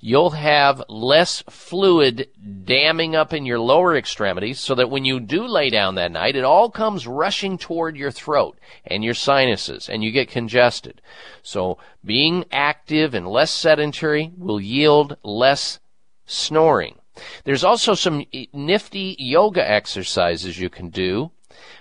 you'll 0.00 0.30
have 0.30 0.82
less 0.88 1.42
fluid 1.50 2.28
damming 2.64 3.14
up 3.14 3.32
in 3.34 3.44
your 3.44 3.60
lower 3.60 3.96
extremities 3.96 4.58
so 4.58 4.74
that 4.74 4.90
when 4.90 5.04
you 5.04 5.20
do 5.20 5.46
lay 5.46 5.68
down 5.68 5.94
that 5.94 6.10
night, 6.10 6.34
it 6.34 6.44
all 6.44 6.70
comes 6.70 7.06
rushing 7.06 7.58
toward 7.58 7.96
your 7.96 8.10
throat 8.10 8.58
and 8.86 9.04
your 9.04 9.14
sinuses 9.14 9.88
and 9.88 10.02
you 10.02 10.10
get 10.10 10.30
congested. 10.30 11.02
So 11.42 11.78
being 12.04 12.46
active 12.50 13.14
and 13.14 13.28
less 13.28 13.50
sedentary 13.50 14.32
will 14.36 14.60
yield 14.60 15.16
less 15.22 15.78
snoring. 16.24 16.96
There's 17.44 17.64
also 17.64 17.94
some 17.94 18.24
nifty 18.54 19.16
yoga 19.18 19.68
exercises 19.68 20.58
you 20.58 20.70
can 20.70 20.88
do 20.88 21.30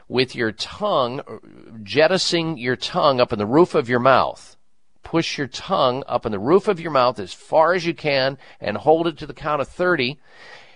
with 0.10 0.36
your 0.36 0.52
tongue, 0.52 1.22
jettisoning 1.84 2.58
your 2.58 2.76
tongue 2.76 3.22
up 3.22 3.32
in 3.32 3.40
the 3.40 3.46
roof 3.46 3.76
of 3.76 3.88
your 3.88 4.00
mouth 4.00 4.58
push 5.04 5.38
your 5.38 5.48
tongue 5.48 6.04
up 6.08 6.26
in 6.26 6.32
the 6.32 6.40
roof 6.40 6.68
of 6.68 6.80
your 6.80 6.92
mouth 6.92 7.20
as 7.20 7.34
far 7.34 7.74
as 7.74 7.86
you 7.86 7.94
can 7.94 8.38
and 8.60 8.78
hold 8.78 9.08
it 9.08 9.18
to 9.18 9.26
the 9.26 9.34
count 9.34 9.62
of 9.62 9.68
30 9.68 10.20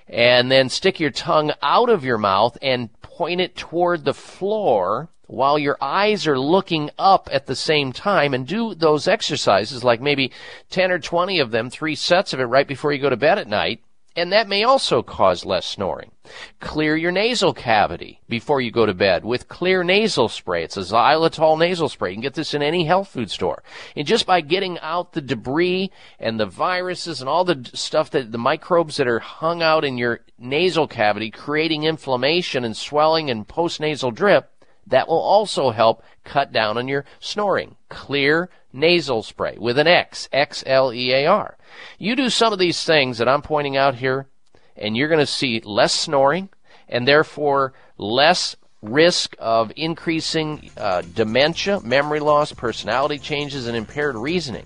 and 0.07 0.51
then 0.51 0.69
stick 0.69 0.99
your 0.99 1.11
tongue 1.11 1.51
out 1.61 1.89
of 1.89 2.03
your 2.03 2.17
mouth 2.17 2.57
and 2.61 2.89
point 3.01 3.39
it 3.39 3.55
toward 3.55 4.03
the 4.03 4.13
floor 4.13 5.09
while 5.27 5.57
your 5.57 5.77
eyes 5.81 6.27
are 6.27 6.37
looking 6.37 6.89
up 6.99 7.29
at 7.31 7.45
the 7.45 7.55
same 7.55 7.91
time 7.91 8.33
and 8.33 8.45
do 8.45 8.75
those 8.75 9.07
exercises 9.07 9.83
like 9.83 10.01
maybe 10.01 10.31
10 10.69 10.91
or 10.91 10.99
20 10.99 11.39
of 11.39 11.51
them, 11.51 11.69
three 11.69 11.95
sets 11.95 12.33
of 12.33 12.39
it 12.39 12.45
right 12.45 12.67
before 12.67 12.91
you 12.91 12.99
go 12.99 13.09
to 13.09 13.17
bed 13.17 13.39
at 13.39 13.47
night 13.47 13.81
and 14.15 14.31
that 14.31 14.47
may 14.47 14.63
also 14.63 15.01
cause 15.01 15.45
less 15.45 15.65
snoring. 15.65 16.11
Clear 16.59 16.95
your 16.95 17.11
nasal 17.11 17.53
cavity 17.53 18.21
before 18.29 18.61
you 18.61 18.71
go 18.71 18.85
to 18.85 18.93
bed 18.93 19.25
with 19.25 19.49
Xlear 19.49 19.85
nasal 19.85 20.29
spray. 20.29 20.63
It's 20.63 20.77
a 20.77 20.81
xylitol 20.81 21.59
nasal 21.59 21.89
spray. 21.89 22.11
You 22.11 22.15
can 22.15 22.21
get 22.21 22.35
this 22.35 22.53
in 22.53 22.61
any 22.61 22.85
health 22.85 23.09
food 23.09 23.29
store. 23.29 23.61
And 23.95 24.07
just 24.07 24.25
by 24.25 24.41
getting 24.41 24.79
out 24.79 25.13
the 25.13 25.21
debris 25.21 25.91
and 26.19 26.39
the 26.39 26.45
viruses 26.45 27.19
and 27.19 27.29
all 27.29 27.43
the 27.43 27.69
stuff 27.73 28.11
that 28.11 28.31
the 28.31 28.37
microbes 28.37 28.97
that 28.97 29.07
are 29.07 29.19
hung 29.19 29.61
out 29.61 29.83
in 29.83 29.97
your 29.97 30.21
nasal 30.37 30.87
cavity, 30.87 31.29
creating 31.29 31.83
inflammation 31.83 32.63
and 32.63 32.77
swelling 32.77 33.29
and 33.29 33.47
postnasal 33.47 34.13
drip, 34.13 34.52
that 34.87 35.07
will 35.07 35.21
also 35.21 35.71
help 35.71 36.03
cut 36.23 36.51
down 36.51 36.77
on 36.77 36.87
your 36.87 37.05
snoring. 37.19 37.75
Xlear 37.89 38.47
nasal 38.71 39.23
spray 39.23 39.57
with 39.57 39.77
an 39.77 39.87
X, 39.87 40.27
X 40.31 40.63
L 40.65 40.93
E 40.93 41.11
A 41.11 41.25
R. 41.25 41.57
You 41.97 42.15
do 42.15 42.29
some 42.29 42.53
of 42.53 42.59
these 42.59 42.83
things 42.83 43.17
that 43.17 43.29
I'm 43.29 43.41
pointing 43.41 43.77
out 43.77 43.95
here, 43.95 44.27
and 44.75 44.97
you're 44.97 45.07
going 45.07 45.19
to 45.19 45.25
see 45.25 45.61
less 45.63 45.93
snoring 45.93 46.49
and 46.89 47.07
therefore 47.07 47.73
less 47.97 48.55
risk 48.81 49.35
of 49.39 49.71
increasing 49.75 50.69
uh, 50.77 51.01
dementia, 51.13 51.79
memory 51.81 52.19
loss, 52.19 52.51
personality 52.51 53.17
changes, 53.17 53.67
and 53.67 53.77
impaired 53.77 54.15
reasoning. 54.15 54.65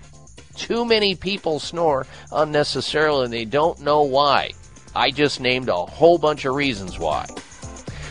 Too 0.56 0.84
many 0.84 1.14
people 1.14 1.60
snore 1.60 2.06
unnecessarily 2.32 3.24
and 3.24 3.32
they 3.32 3.44
don't 3.44 3.80
know 3.80 4.02
why. 4.02 4.50
I 4.94 5.12
just 5.12 5.40
named 5.40 5.68
a 5.68 5.74
whole 5.74 6.18
bunch 6.18 6.44
of 6.44 6.56
reasons 6.56 6.98
why. 6.98 7.26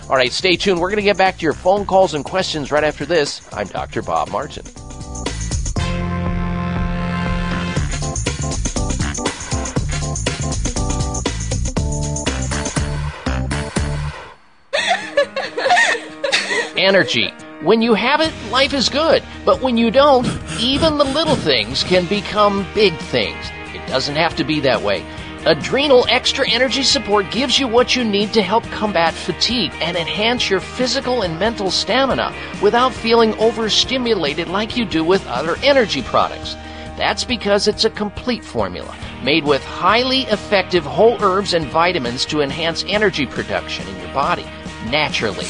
All 0.09 0.15
right, 0.15 0.31
stay 0.31 0.55
tuned. 0.55 0.79
We're 0.79 0.89
going 0.89 0.97
to 0.97 1.03
get 1.03 1.17
back 1.17 1.37
to 1.37 1.43
your 1.43 1.51
phone 1.51 1.85
calls 1.85 2.13
and 2.13 2.23
questions 2.23 2.71
right 2.71 2.83
after 2.83 3.05
this. 3.05 3.41
I'm 3.51 3.67
Dr. 3.67 4.01
Bob 4.01 4.29
Martin. 4.29 4.65
energy. 16.77 17.33
When 17.63 17.81
you 17.81 17.93
have 17.93 18.21
it, 18.21 18.31
life 18.49 18.73
is 18.73 18.87
good. 18.87 19.21
But 19.43 19.61
when 19.61 19.75
you 19.75 19.91
don't, 19.91 20.25
even 20.57 20.97
the 20.97 21.03
little 21.03 21.35
things 21.35 21.83
can 21.83 22.05
become 22.05 22.65
big 22.73 22.97
things. 22.97 23.45
It 23.73 23.85
doesn't 23.87 24.15
have 24.15 24.37
to 24.37 24.45
be 24.45 24.61
that 24.61 24.81
way. 24.81 25.03
Adrenal 25.47 26.05
Extra 26.09 26.45
Energy 26.49 26.83
Support 26.83 27.31
gives 27.31 27.57
you 27.57 27.69
what 27.69 27.95
you 27.95 28.03
need 28.03 28.33
to 28.33 28.41
help 28.41 28.65
combat 28.65 29.13
fatigue 29.13 29.71
and 29.79 29.95
enhance 29.95 30.49
your 30.49 30.59
physical 30.59 31.21
and 31.21 31.39
mental 31.39 31.71
stamina 31.71 32.35
without 32.61 32.93
feeling 32.93 33.33
overstimulated 33.35 34.49
like 34.49 34.75
you 34.75 34.83
do 34.83 35.05
with 35.05 35.25
other 35.27 35.55
energy 35.63 36.01
products. 36.01 36.55
That's 36.97 37.23
because 37.23 37.69
it's 37.69 37.85
a 37.85 37.89
complete 37.89 38.43
formula 38.43 38.93
made 39.23 39.45
with 39.45 39.63
highly 39.63 40.23
effective 40.23 40.83
whole 40.83 41.23
herbs 41.23 41.53
and 41.53 41.65
vitamins 41.67 42.25
to 42.25 42.41
enhance 42.41 42.83
energy 42.85 43.25
production 43.25 43.87
in 43.87 43.97
your 44.01 44.13
body 44.13 44.45
naturally. 44.89 45.47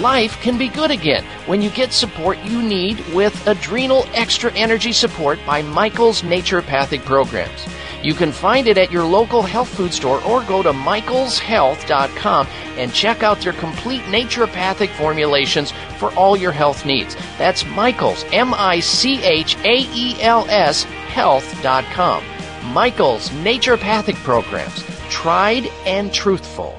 Life 0.00 0.40
can 0.40 0.56
be 0.56 0.68
good 0.68 0.90
again 0.90 1.24
when 1.44 1.60
you 1.60 1.68
get 1.68 1.92
support 1.92 2.38
you 2.44 2.62
need 2.62 2.98
with 3.12 3.46
Adrenal 3.46 4.06
Extra 4.14 4.50
Energy 4.54 4.92
Support 4.92 5.38
by 5.44 5.60
Michael's 5.60 6.22
Naturopathic 6.22 7.04
Programs. 7.04 7.66
You 8.06 8.14
can 8.14 8.30
find 8.30 8.68
it 8.68 8.78
at 8.78 8.92
your 8.92 9.04
local 9.04 9.42
health 9.42 9.68
food 9.68 9.92
store 9.92 10.22
or 10.22 10.40
go 10.44 10.62
to 10.62 10.72
michaelshealth.com 10.72 12.46
and 12.76 12.94
check 12.94 13.24
out 13.24 13.40
their 13.40 13.52
complete 13.52 14.02
naturopathic 14.02 14.90
formulations 14.90 15.72
for 15.98 16.14
all 16.14 16.36
your 16.36 16.52
health 16.52 16.86
needs. 16.86 17.16
That's 17.36 17.66
Michaels, 17.66 18.24
M 18.30 18.54
I 18.54 18.78
C 18.78 19.20
H 19.24 19.56
A 19.64 19.78
E 19.92 20.22
L 20.22 20.46
S, 20.48 20.84
health.com. 20.84 22.22
Michael's 22.72 23.28
Naturopathic 23.30 24.14
Programs. 24.22 24.84
Tried 25.10 25.66
and 25.84 26.14
truthful. 26.14 26.78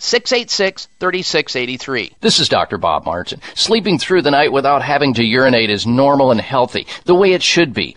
686 0.00 0.88
3683. 0.98 2.12
This 2.22 2.40
is 2.40 2.48
Dr. 2.48 2.78
Bob 2.78 3.04
Martin. 3.04 3.40
Sleeping 3.54 3.98
through 3.98 4.22
the 4.22 4.30
night 4.30 4.50
without 4.50 4.80
having 4.82 5.12
to 5.14 5.22
urinate 5.22 5.68
is 5.68 5.86
normal 5.86 6.30
and 6.30 6.40
healthy, 6.40 6.86
the 7.04 7.14
way 7.14 7.32
it 7.32 7.42
should 7.42 7.74
be. 7.74 7.96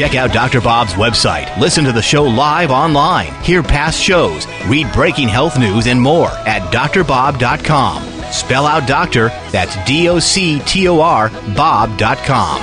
Check 0.00 0.14
out 0.14 0.32
Dr. 0.32 0.62
Bob's 0.62 0.94
website, 0.94 1.54
listen 1.58 1.84
to 1.84 1.92
the 1.92 2.00
show 2.00 2.22
live 2.22 2.70
online, 2.70 3.34
hear 3.42 3.62
past 3.62 4.00
shows, 4.00 4.46
read 4.66 4.90
breaking 4.94 5.28
health 5.28 5.58
news, 5.58 5.86
and 5.86 6.00
more 6.00 6.30
at 6.46 6.62
drbob.com. 6.72 8.02
Spell 8.32 8.64
out 8.64 8.88
doctor, 8.88 9.28
that's 9.50 9.76
D 9.84 10.08
O 10.08 10.18
C 10.18 10.60
T 10.60 10.88
O 10.88 11.02
R, 11.02 11.28
Bob.com. 11.54 12.62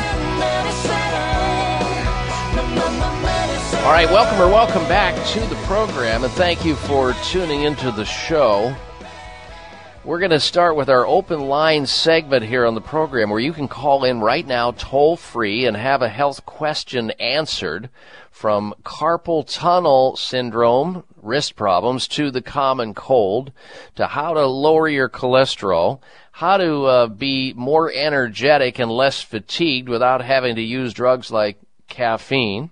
All 3.85 3.93
right, 3.93 4.09
welcome 4.09 4.41
or 4.41 4.47
welcome 4.47 4.87
back 4.87 5.13
to 5.33 5.39
the 5.41 5.61
program, 5.67 6.23
and 6.23 6.33
thank 6.33 6.65
you 6.65 6.75
for 6.75 7.13
tuning 7.23 7.61
into 7.61 7.91
the 7.91 8.03
show. 8.03 8.75
We're 10.07 10.19
going 10.19 10.31
to 10.31 10.39
start 10.39 10.77
with 10.77 10.89
our 10.89 11.05
open 11.05 11.49
line 11.49 11.85
segment 11.85 12.45
here 12.45 12.65
on 12.65 12.75
the 12.75 12.79
program 12.79 13.29
where 13.29 13.41
you 13.41 13.51
can 13.51 13.67
call 13.67 14.05
in 14.05 14.21
right 14.21 14.47
now 14.47 14.71
toll 14.71 15.17
free 15.17 15.65
and 15.65 15.75
have 15.75 16.01
a 16.01 16.07
health 16.07 16.45
question 16.45 17.11
answered 17.19 17.89
from 18.31 18.73
carpal 18.85 19.43
tunnel 19.45 20.15
syndrome, 20.15 21.03
wrist 21.21 21.57
problems, 21.57 22.07
to 22.07 22.31
the 22.31 22.41
common 22.41 22.93
cold, 22.93 23.51
to 23.95 24.07
how 24.07 24.33
to 24.33 24.45
lower 24.47 24.87
your 24.87 25.09
cholesterol, 25.09 25.99
how 26.31 26.55
to 26.55 26.85
uh, 26.85 27.07
be 27.07 27.51
more 27.57 27.91
energetic 27.91 28.79
and 28.79 28.89
less 28.89 29.21
fatigued 29.21 29.89
without 29.89 30.21
having 30.21 30.55
to 30.55 30.61
use 30.61 30.93
drugs 30.93 31.31
like 31.31 31.57
caffeine 31.89 32.71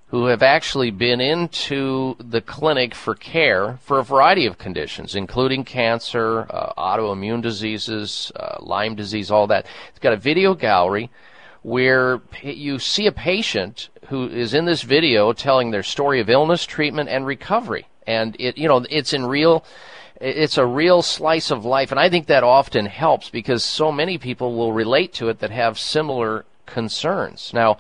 who 0.10 0.26
have 0.26 0.41
actually 0.41 0.90
been 0.90 1.22
into 1.22 2.15
the 2.19 2.41
clinic 2.41 2.95
for 2.95 3.14
care 3.14 3.77
for 3.81 3.99
a 3.99 4.03
variety 4.03 4.48
of 4.48 4.57
conditions, 4.57 5.14
including 5.14 5.64
cancer, 5.64 6.48
uh, 6.49 6.73
autoimmune 6.77 7.41
diseases, 7.41 8.31
uh, 8.36 8.57
Lyme 8.60 8.95
disease, 8.95 9.30
all 9.30 9.45
that. 9.45 9.68
It's 9.90 9.99
got 9.99 10.14
a 10.14 10.18
video 10.18 10.56
gallery 10.56 11.11
where 11.61 12.22
you 12.41 12.80
see 12.80 13.06
a 13.06 13.11
patient 13.11 13.90
who 14.07 14.27
is 14.27 14.56
in 14.56 14.65
this 14.65 14.81
video 14.81 15.31
telling 15.31 15.69
their 15.69 15.84
story 15.84 16.19
of 16.19 16.30
illness, 16.30 16.65
treatment, 16.65 17.10
and 17.10 17.27
recovery. 17.27 17.88
And 18.07 18.36
it, 18.40 18.57
you 18.57 18.68
know, 18.68 18.84
it's 18.90 19.14
in 19.14 19.27
real, 19.27 19.64
it's 20.19 20.57
a 20.57 20.65
real 20.65 21.03
slice 21.03 21.52
of 21.52 21.65
life. 21.65 21.91
And 21.91 21.99
I 21.99 22.10
think 22.10 22.26
that 22.27 22.44
often 22.44 22.88
helps 22.88 23.30
because 23.30 23.64
so 23.64 23.91
many 23.91 24.18
people 24.18 24.56
will 24.56 24.73
relate 24.73 25.14
to 25.15 25.30
it 25.30 25.40
that 25.40 25.52
have 25.52 25.77
similar 25.77 26.45
concerns. 26.65 27.52
Now, 27.53 27.77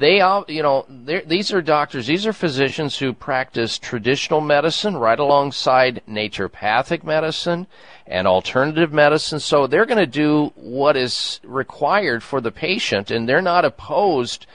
they 0.00 0.22
all, 0.22 0.46
you 0.48 0.62
know, 0.62 0.86
these 0.88 1.52
are 1.52 1.60
doctors, 1.60 2.06
these 2.06 2.26
are 2.26 2.32
physicians 2.32 2.98
who 2.98 3.12
practice 3.12 3.78
traditional 3.78 4.40
medicine 4.40 4.96
right 4.96 5.18
alongside 5.18 6.00
naturopathic 6.08 7.04
medicine 7.04 7.66
and 8.06 8.26
alternative 8.26 8.94
medicine. 8.94 9.40
So 9.40 9.66
they're 9.66 9.84
going 9.84 9.98
to 9.98 10.06
do 10.06 10.52
what 10.54 10.96
is 10.96 11.38
required 11.44 12.22
for 12.22 12.40
the 12.40 12.50
patient, 12.50 13.10
and 13.10 13.28
they're 13.28 13.42
not 13.42 13.66
opposed 13.66 14.46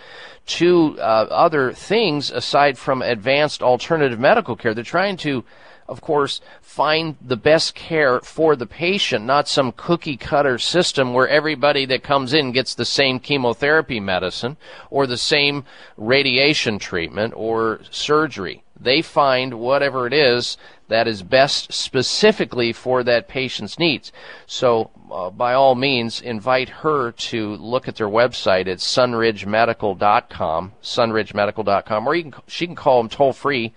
to 0.48 1.00
uh, 1.00 1.28
other 1.30 1.72
things 1.74 2.32
aside 2.32 2.80
from 2.80 3.04
advanced 3.04 3.62
alternative 3.62 4.20
medical 4.20 4.56
care. 4.56 4.74
They're 4.74 4.84
trying 4.84 5.18
to 5.18 5.44
of 5.88 6.02
course, 6.02 6.41
find 6.62 7.16
the 7.22 7.38
best 7.38 7.76
care 7.76 8.20
for 8.22 8.56
the 8.56 8.66
patient, 8.66 9.24
not 9.26 9.48
some 9.48 9.72
cookie 9.72 10.18
cutter 10.18 10.57
system 10.57 11.14
where 11.14 11.28
everybody 11.28 11.86
that 11.86 12.03
comes 12.03 12.34
in 12.34 12.52
gets 12.52 12.74
the 12.74 12.86
same 12.86 13.20
chemotherapy 13.20 13.99
medicine 13.99 14.57
or 14.90 15.06
the 15.06 15.18
same 15.18 15.64
radiation 15.95 16.80
treatment 16.80 17.34
or 17.36 17.82
surgery. 17.91 18.64
They 18.80 19.02
find 19.02 19.53
whatever 19.56 20.06
it 20.06 20.14
is 20.14 20.57
that 20.88 21.07
is 21.07 21.24
best 21.24 21.72
specifically 21.72 22.74
for 22.74 23.03
that 23.03 23.28
patient's 23.28 23.80
needs. 23.80 24.12
So, 24.45 24.91
uh, 25.12 25.30
by 25.30 25.53
all 25.53 25.76
means, 25.76 26.22
invite 26.22 26.70
her 26.70 27.12
to 27.12 27.56
look 27.56 27.88
at 27.88 27.95
their 27.95 28.10
website 28.10 28.68
at 28.68 28.80
sunridgemedical.com, 28.80 30.74
sunridgemedical.com, 30.82 32.07
or 32.07 32.22
can, 32.22 32.34
she 32.48 32.66
can 32.66 32.76
call 32.76 33.02
them 33.02 33.10
toll 33.10 33.34
free 33.34 33.74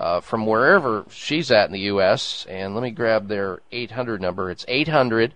uh, 0.00 0.20
from 0.20 0.46
wherever 0.46 1.04
she's 1.10 1.50
at 1.50 1.66
in 1.66 1.72
the 1.72 1.80
U.S. 1.80 2.46
And 2.48 2.74
let 2.74 2.82
me 2.82 2.90
grab 2.90 3.28
their 3.28 3.60
800 3.70 4.18
number. 4.20 4.50
It's 4.50 4.64
800 4.66 5.34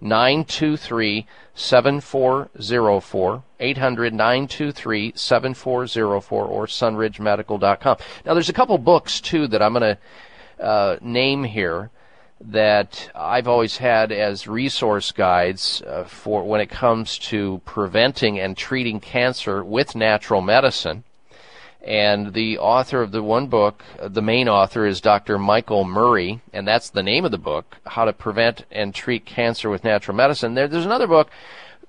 923 0.00 1.26
7404. 1.54 3.42
800 3.58 4.14
923 4.14 5.12
7404 5.16 6.46
or 6.46 6.66
sunridgemedical.com. 6.66 7.96
Now, 8.24 8.34
there's 8.34 8.48
a 8.48 8.54
couple 8.54 8.78
books, 8.78 9.20
too, 9.20 9.48
that 9.48 9.60
I'm 9.60 9.72
going 9.72 9.96
to 9.96 10.64
uh, 10.64 10.96
name 11.02 11.42
here 11.42 11.90
that 12.42 13.10
I've 13.14 13.48
always 13.48 13.76
had 13.76 14.12
as 14.12 14.46
resource 14.46 15.10
guides 15.10 15.82
uh, 15.82 16.04
for 16.04 16.44
when 16.44 16.60
it 16.60 16.70
comes 16.70 17.18
to 17.18 17.60
preventing 17.64 18.38
and 18.38 18.56
treating 18.56 19.00
cancer 19.00 19.64
with 19.64 19.96
natural 19.96 20.40
medicine. 20.40 21.02
And 21.82 22.34
the 22.34 22.58
author 22.58 23.00
of 23.00 23.10
the 23.10 23.22
one 23.22 23.46
book, 23.46 23.82
the 24.02 24.20
main 24.20 24.48
author 24.48 24.86
is 24.86 25.00
Dr. 25.00 25.38
Michael 25.38 25.84
Murray, 25.84 26.40
and 26.52 26.68
that's 26.68 26.90
the 26.90 27.02
name 27.02 27.24
of 27.24 27.30
the 27.30 27.38
book, 27.38 27.78
How 27.86 28.04
to 28.04 28.12
Prevent 28.12 28.66
and 28.70 28.94
Treat 28.94 29.24
Cancer 29.24 29.70
with 29.70 29.82
Natural 29.82 30.14
Medicine. 30.14 30.54
There, 30.54 30.68
there's 30.68 30.84
another 30.84 31.06
book 31.06 31.30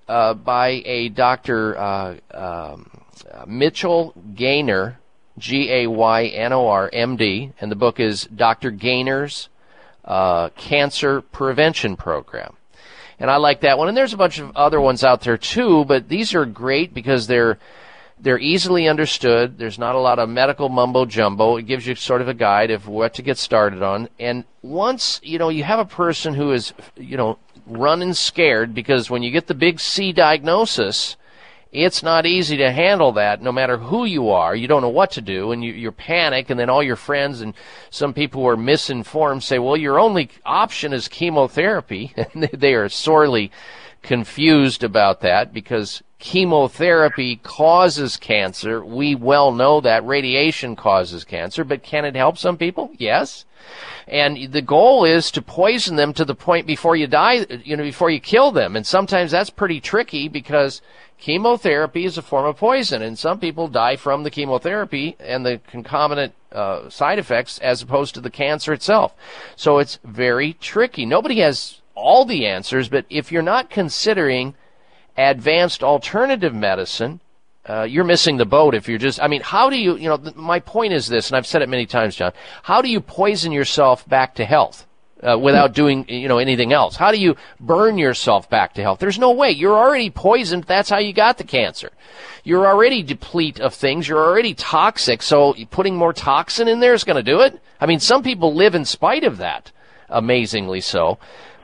uh, 0.08 0.34
by 0.34 0.82
a 0.86 1.10
Dr. 1.10 1.78
Uh, 1.78 2.16
um, 2.34 3.02
Mitchell 3.46 4.14
Gaynor, 4.34 4.98
G 5.38 5.72
A 5.72 5.88
Y 5.88 6.26
N 6.26 6.54
O 6.54 6.68
R 6.68 6.90
M 6.92 7.18
D, 7.18 7.52
and 7.60 7.72
the 7.72 7.76
book 7.76 8.00
is 8.00 8.26
Dr. 8.34 8.72
Gaynor's 8.72 9.50
uh, 10.06 10.50
Cancer 10.50 11.22
Prevention 11.22 11.96
Program. 11.96 12.56
And 13.20 13.30
I 13.30 13.38
like 13.38 13.62
that 13.62 13.78
one. 13.78 13.88
And 13.88 13.96
there's 13.96 14.14
a 14.14 14.18
bunch 14.18 14.40
of 14.40 14.56
other 14.56 14.82
ones 14.82 15.04
out 15.04 15.22
there 15.22 15.38
too, 15.38 15.86
but 15.86 16.10
these 16.10 16.34
are 16.34 16.46
great 16.46 16.94
because 16.94 17.28
they're 17.28 17.60
they're 18.22 18.40
easily 18.40 18.88
understood. 18.88 19.58
There's 19.58 19.80
not 19.80 19.96
a 19.96 20.00
lot 20.00 20.20
of 20.20 20.30
medical 20.30 20.70
mumbo 20.70 21.06
jumbo. 21.06 21.58
It 21.58 21.66
gives 21.66 21.88
you 21.88 21.96
sort 21.96 22.22
of 22.22 22.28
a 22.28 22.34
guide 22.34 22.70
of 22.70 22.88
what 22.88 23.16
to 23.16 23.24
get 23.24 23.38
started 23.38 23.82
on. 23.82 24.10
And 24.20 24.46
once, 24.62 25.20
you 25.24 25.40
know, 25.40 25.50
you 25.50 25.64
have 25.64 25.80
a 25.80 25.86
person 25.86 26.36
who 26.36 26.52
is, 26.52 26.74
you 26.96 27.18
know, 27.18 27.40
running 27.66 28.14
scared 28.14 28.76
because 28.76 29.10
when 29.10 29.24
you 29.24 29.32
get 29.32 29.48
the 29.48 29.56
big 29.56 29.80
C 29.80 30.14
diagnosis, 30.14 31.16
it's 31.72 32.04
not 32.04 32.26
easy 32.26 32.58
to 32.58 32.72
handle 32.72 33.14
that 33.14 33.42
no 33.42 33.52
matter 33.52 33.78
who 33.78 34.06
you 34.06 34.30
are. 34.30 34.56
You 34.56 34.68
don't 34.68 34.82
know 34.82 34.90
what 34.90 35.12
to 35.12 35.22
do 35.22 35.52
and 35.52 35.64
you, 35.64 35.74
you 35.74 35.92
panic 35.92 36.50
and 36.50 36.60
then 36.60 36.70
all 36.70 36.84
your 36.84 36.98
friends 36.98 37.42
and 37.42 37.56
some 37.90 38.14
people 38.14 38.42
who 38.42 38.48
are 38.50 38.58
misinformed 38.58 39.42
say, 39.42 39.58
well, 39.58 39.78
your 39.78 39.98
only 39.98 40.30
option 40.46 40.94
is 40.94 41.08
chemotherapy. 41.08 42.14
And 42.34 42.44
they 42.54 42.76
are 42.76 42.88
sorely 42.88 43.52
confused 44.02 44.84
about 44.84 45.22
that 45.22 45.54
because 45.54 46.02
chemotherapy 46.20 47.38
causes 47.38 48.18
cancer. 48.18 48.84
We 48.84 49.16
well 49.16 49.52
know 49.52 49.82
that 49.82 50.06
radiation 50.06 50.76
causes 50.76 51.24
cancer, 51.24 51.64
but 51.64 51.84
can 51.84 52.06
it 52.06 52.16
help 52.16 52.38
some 52.38 52.58
people? 52.58 52.92
Yes. 52.98 53.46
And 54.08 54.52
the 54.52 54.62
goal 54.62 55.06
is 55.06 55.32
to 55.32 55.42
poison 55.42 55.96
them 55.96 56.14
to 56.14 56.26
the 56.26 56.36
point 56.36 56.68
before 56.68 56.96
you 56.96 57.08
die, 57.08 57.46
you 57.64 57.78
know, 57.78 57.84
before 57.84 58.10
you 58.10 58.20
kill 58.20 58.52
them. 58.52 58.76
And 58.76 58.86
sometimes 58.86 59.32
that's 59.32 59.50
pretty 59.50 59.80
tricky 59.80 60.28
because 60.28 60.82
chemotherapy 61.20 62.06
is 62.06 62.18
a 62.18 62.22
form 62.22 62.46
of 62.46 62.58
poison, 62.58 63.02
and 63.02 63.18
some 63.18 63.40
people 63.40 63.68
die 63.68 63.96
from 63.96 64.24
the 64.24 64.32
chemotherapy 64.32 65.16
and 65.20 65.46
the 65.46 65.62
concomitant 65.68 66.34
uh, 66.52 66.90
side 66.90 67.20
effects 67.20 67.60
as 67.60 67.82
opposed 67.82 68.16
to 68.16 68.22
the 68.22 68.30
cancer 68.30 68.74
itself. 68.74 69.14
So 69.56 69.78
it's 69.78 70.00
very 70.04 70.54
tricky. 70.54 71.06
Nobody 71.06 71.40
has 71.40 71.81
all 71.96 72.26
the 72.26 72.46
answers, 72.46 72.90
but 72.90 73.06
if 73.10 73.32
you're 73.32 73.42
not 73.42 73.70
considering 73.70 74.56
advanced 75.18 75.84
alternative 75.84 76.54
medicine, 76.54 77.20
uh, 77.66 77.84
you're 77.84 78.04
missing 78.04 78.38
the 78.38 78.46
boat 78.46 78.74
if 78.74 78.90
you're 78.90 78.98
just, 78.98 79.22
I 79.22 79.28
mean, 79.28 79.42
how 79.42 79.70
do 79.70 79.78
you, 79.78 79.96
you 79.96 80.10
know, 80.10 80.18
th- 80.18 80.36
my 80.36 80.60
point 80.60 80.94
is 80.94 81.08
this, 81.08 81.30
and 81.30 81.38
I've 81.38 81.46
said 81.46 81.62
it 81.62 81.70
many 81.70 81.86
times, 81.86 82.16
John, 82.16 82.34
how 82.64 82.82
do 82.82 82.90
you 82.90 83.00
poison 83.00 83.52
yourself 83.52 84.08
back 84.08 84.36
to 84.36 84.46
health? 84.46 84.88
Uh, 85.24 85.38
without 85.38 85.76
doing, 85.76 86.04
you 86.10 86.28
know, 86.28 86.40
anything 86.40 86.74
else. 86.74 86.96
How 86.96 87.12
do 87.12 87.20
you 87.20 87.36
burn 87.60 88.00
yourself 88.00 88.50
back 88.50 88.74
to 88.74 88.82
health? 88.82 88.98
There's 88.98 89.20
no 89.20 89.34
way. 89.34 89.52
You're 89.52 89.78
already 89.78 90.10
poisoned. 90.10 90.64
That's 90.64 90.90
how 90.90 90.98
you 90.98 91.14
got 91.14 91.38
the 91.38 91.44
cancer. 91.44 91.92
You're 92.44 92.66
already 92.66 93.04
deplete 93.04 93.60
of 93.60 93.76
things. 93.76 94.08
You're 94.08 94.24
already 94.24 94.56
toxic. 94.56 95.22
So 95.22 95.54
putting 95.70 95.96
more 95.96 96.12
toxin 96.12 96.68
in 96.68 96.80
there 96.80 96.96
is 96.96 97.04
going 97.04 97.24
to 97.24 97.32
do 97.32 97.42
it. 97.42 97.62
I 97.80 97.86
mean, 97.86 98.00
some 98.00 98.24
people 98.24 98.56
live 98.56 98.74
in 98.74 98.84
spite 98.84 99.24
of 99.24 99.38
that. 99.38 99.72
Amazingly 100.10 100.82
so. 100.82 101.20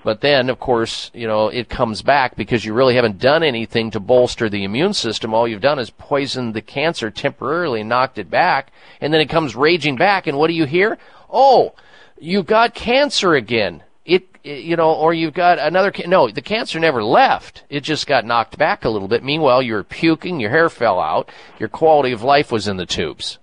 But 0.07 0.21
then, 0.21 0.49
of 0.49 0.57
course, 0.57 1.11
you 1.13 1.27
know, 1.27 1.49
it 1.49 1.67
comes 1.67 2.01
back 2.01 2.37
because 2.37 2.63
you 2.63 2.73
really 2.73 2.95
haven't 2.95 3.19
done 3.19 3.43
anything 3.43 3.91
to 3.91 3.99
bolster 3.99 4.47
the 4.47 4.63
immune 4.63 4.93
system. 4.93 5.33
All 5.33 5.49
you've 5.49 5.59
done 5.59 5.79
is 5.79 5.89
poisoned 5.89 6.53
the 6.53 6.61
cancer 6.61 7.11
temporarily, 7.11 7.83
knocked 7.83 8.17
it 8.17 8.29
back, 8.29 8.71
and 9.01 9.13
then 9.13 9.19
it 9.19 9.29
comes 9.29 9.53
raging 9.53 9.97
back. 9.97 10.25
And 10.25 10.37
what 10.37 10.47
do 10.47 10.53
you 10.53 10.63
hear? 10.63 10.97
Oh, 11.29 11.73
you 12.17 12.41
got 12.41 12.73
cancer 12.73 13.35
again. 13.35 13.83
It, 14.05 14.29
you 14.45 14.77
know, 14.77 14.93
or 14.93 15.13
you've 15.13 15.33
got 15.33 15.59
another. 15.59 15.91
No, 16.05 16.29
the 16.29 16.41
cancer 16.41 16.79
never 16.79 17.03
left. 17.03 17.63
It 17.69 17.81
just 17.81 18.07
got 18.07 18.23
knocked 18.23 18.57
back 18.57 18.85
a 18.85 18.89
little 18.89 19.09
bit. 19.09 19.25
Meanwhile, 19.25 19.61
you 19.61 19.73
were 19.73 19.83
puking, 19.83 20.39
your 20.39 20.51
hair 20.51 20.69
fell 20.69 21.01
out, 21.01 21.29
your 21.59 21.67
quality 21.67 22.13
of 22.13 22.23
life 22.23 22.49
was 22.49 22.69
in 22.69 22.77
the 22.77 22.85
tubes. 22.85 23.39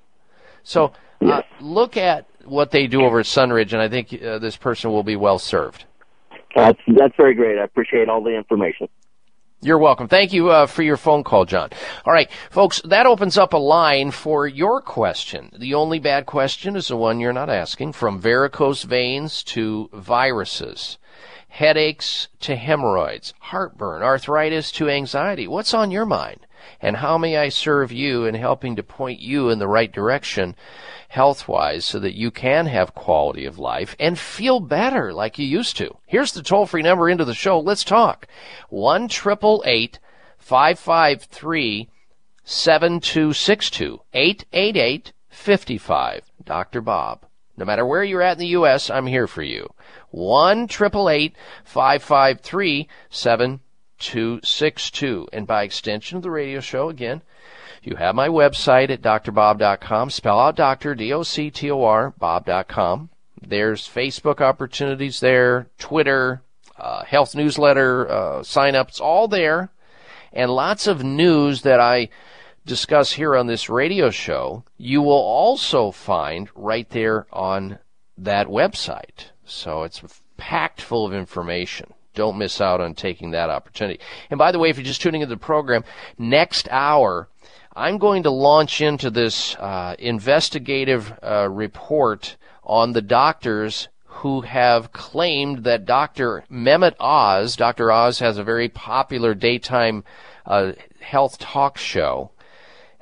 So 0.62 0.94
uh, 1.20 1.42
look 1.60 1.98
at 1.98 2.24
what 2.46 2.70
they 2.70 2.86
do 2.86 3.02
over 3.02 3.20
at 3.20 3.26
Sunridge, 3.26 3.74
and 3.74 3.82
I 3.82 3.90
think 3.90 4.14
uh, 4.22 4.38
this 4.38 4.56
person 4.56 4.90
will 4.90 5.02
be 5.02 5.14
well 5.14 5.38
served. 5.38 5.84
That's 6.54 6.80
that's 6.86 7.16
very 7.16 7.34
great. 7.34 7.58
I 7.58 7.64
appreciate 7.64 8.08
all 8.08 8.22
the 8.22 8.36
information. 8.36 8.88
You're 9.64 9.78
welcome. 9.78 10.08
Thank 10.08 10.34
you 10.34 10.50
uh, 10.50 10.66
for 10.66 10.82
your 10.82 10.98
phone 10.98 11.24
call, 11.24 11.46
John. 11.46 11.70
All 12.04 12.12
right, 12.12 12.30
folks, 12.50 12.82
that 12.84 13.06
opens 13.06 13.38
up 13.38 13.54
a 13.54 13.58
line 13.58 14.10
for 14.10 14.46
your 14.46 14.82
question. 14.82 15.50
The 15.58 15.72
only 15.72 15.98
bad 15.98 16.26
question 16.26 16.76
is 16.76 16.88
the 16.88 16.98
one 16.98 17.18
you're 17.18 17.32
not 17.32 17.48
asking 17.48 17.94
from 17.94 18.20
varicose 18.20 18.82
veins 18.82 19.42
to 19.44 19.88
viruses, 19.94 20.98
headaches 21.48 22.28
to 22.40 22.56
hemorrhoids, 22.56 23.32
heartburn, 23.40 24.02
arthritis 24.02 24.70
to 24.72 24.90
anxiety. 24.90 25.48
What's 25.48 25.72
on 25.72 25.90
your 25.90 26.04
mind? 26.04 26.46
And 26.80 26.96
how 26.96 27.18
may 27.18 27.36
I 27.36 27.48
serve 27.48 27.92
you 27.92 28.24
in 28.24 28.34
helping 28.34 28.76
to 28.76 28.82
point 28.82 29.20
you 29.20 29.50
in 29.50 29.58
the 29.58 29.68
right 29.68 29.92
direction 29.92 30.56
health 31.08 31.46
wise 31.46 31.84
so 31.84 31.98
that 32.00 32.14
you 32.14 32.30
can 32.30 32.64
have 32.66 32.94
quality 32.94 33.44
of 33.44 33.58
life 33.58 33.94
and 33.98 34.18
feel 34.18 34.60
better 34.60 35.12
like 35.12 35.38
you 35.38 35.46
used 35.46 35.76
to? 35.78 35.96
Here's 36.06 36.32
the 36.32 36.42
toll 36.42 36.66
free 36.66 36.82
number 36.82 37.08
into 37.08 37.24
the 37.24 37.34
show. 37.34 37.60
Let's 37.60 37.84
talk. 37.84 38.26
1 38.70 39.08
553 39.08 41.88
7262 42.44 44.00
888 44.12 45.12
55. 45.30 46.30
Dr. 46.44 46.80
Bob. 46.80 47.26
No 47.56 47.64
matter 47.64 47.86
where 47.86 48.04
you're 48.04 48.22
at 48.22 48.32
in 48.32 48.40
the 48.40 48.48
U.S., 48.48 48.90
I'm 48.90 49.06
here 49.06 49.26
for 49.26 49.42
you. 49.42 49.72
1 50.10 50.68
553 50.68 52.88
7262. 53.10 53.60
And 55.32 55.46
by 55.46 55.62
extension 55.62 56.16
of 56.16 56.22
the 56.22 56.30
radio 56.30 56.60
show, 56.60 56.88
again, 56.88 57.22
you 57.82 57.96
have 57.96 58.14
my 58.14 58.28
website 58.28 58.90
at 58.90 59.02
drbob.com. 59.02 60.10
Spell 60.10 60.40
out 60.40 60.56
doctor, 60.56 60.94
D-O-C-T-O-R, 60.94 62.14
bob.com. 62.18 63.10
There's 63.46 63.86
Facebook 63.86 64.40
opportunities 64.40 65.20
there, 65.20 65.68
Twitter, 65.78 66.42
uh, 66.78 67.04
health 67.04 67.34
newsletter, 67.34 68.10
uh, 68.10 68.42
sign-ups, 68.42 69.00
all 69.00 69.28
there. 69.28 69.70
And 70.32 70.50
lots 70.50 70.86
of 70.86 71.04
news 71.04 71.62
that 71.62 71.80
I 71.80 72.08
discuss 72.66 73.12
here 73.12 73.36
on 73.36 73.46
this 73.46 73.68
radio 73.68 74.10
show, 74.10 74.64
you 74.78 75.02
will 75.02 75.12
also 75.12 75.90
find 75.90 76.48
right 76.54 76.88
there 76.90 77.26
on 77.32 77.78
that 78.16 78.48
website. 78.48 79.30
So 79.44 79.82
it's 79.82 80.02
packed 80.36 80.80
full 80.80 81.06
of 81.06 81.12
information. 81.12 81.93
Don't 82.14 82.38
miss 82.38 82.60
out 82.60 82.80
on 82.80 82.94
taking 82.94 83.32
that 83.32 83.50
opportunity. 83.50 84.00
And 84.30 84.38
by 84.38 84.52
the 84.52 84.58
way, 84.58 84.70
if 84.70 84.76
you're 84.76 84.84
just 84.84 85.00
tuning 85.00 85.22
into 85.22 85.34
the 85.34 85.40
program, 85.40 85.84
next 86.18 86.68
hour, 86.70 87.28
I'm 87.76 87.98
going 87.98 88.22
to 88.22 88.30
launch 88.30 88.80
into 88.80 89.10
this 89.10 89.56
uh, 89.56 89.96
investigative 89.98 91.12
uh, 91.22 91.48
report 91.50 92.36
on 92.62 92.92
the 92.92 93.02
doctors 93.02 93.88
who 94.06 94.42
have 94.42 94.92
claimed 94.92 95.64
that 95.64 95.84
Dr. 95.84 96.44
Mehmet 96.50 96.94
Oz, 97.00 97.56
Dr. 97.56 97.90
Oz 97.90 98.20
has 98.20 98.38
a 98.38 98.44
very 98.44 98.68
popular 98.68 99.34
daytime 99.34 100.04
uh, 100.46 100.72
health 101.00 101.38
talk 101.38 101.76
show, 101.76 102.30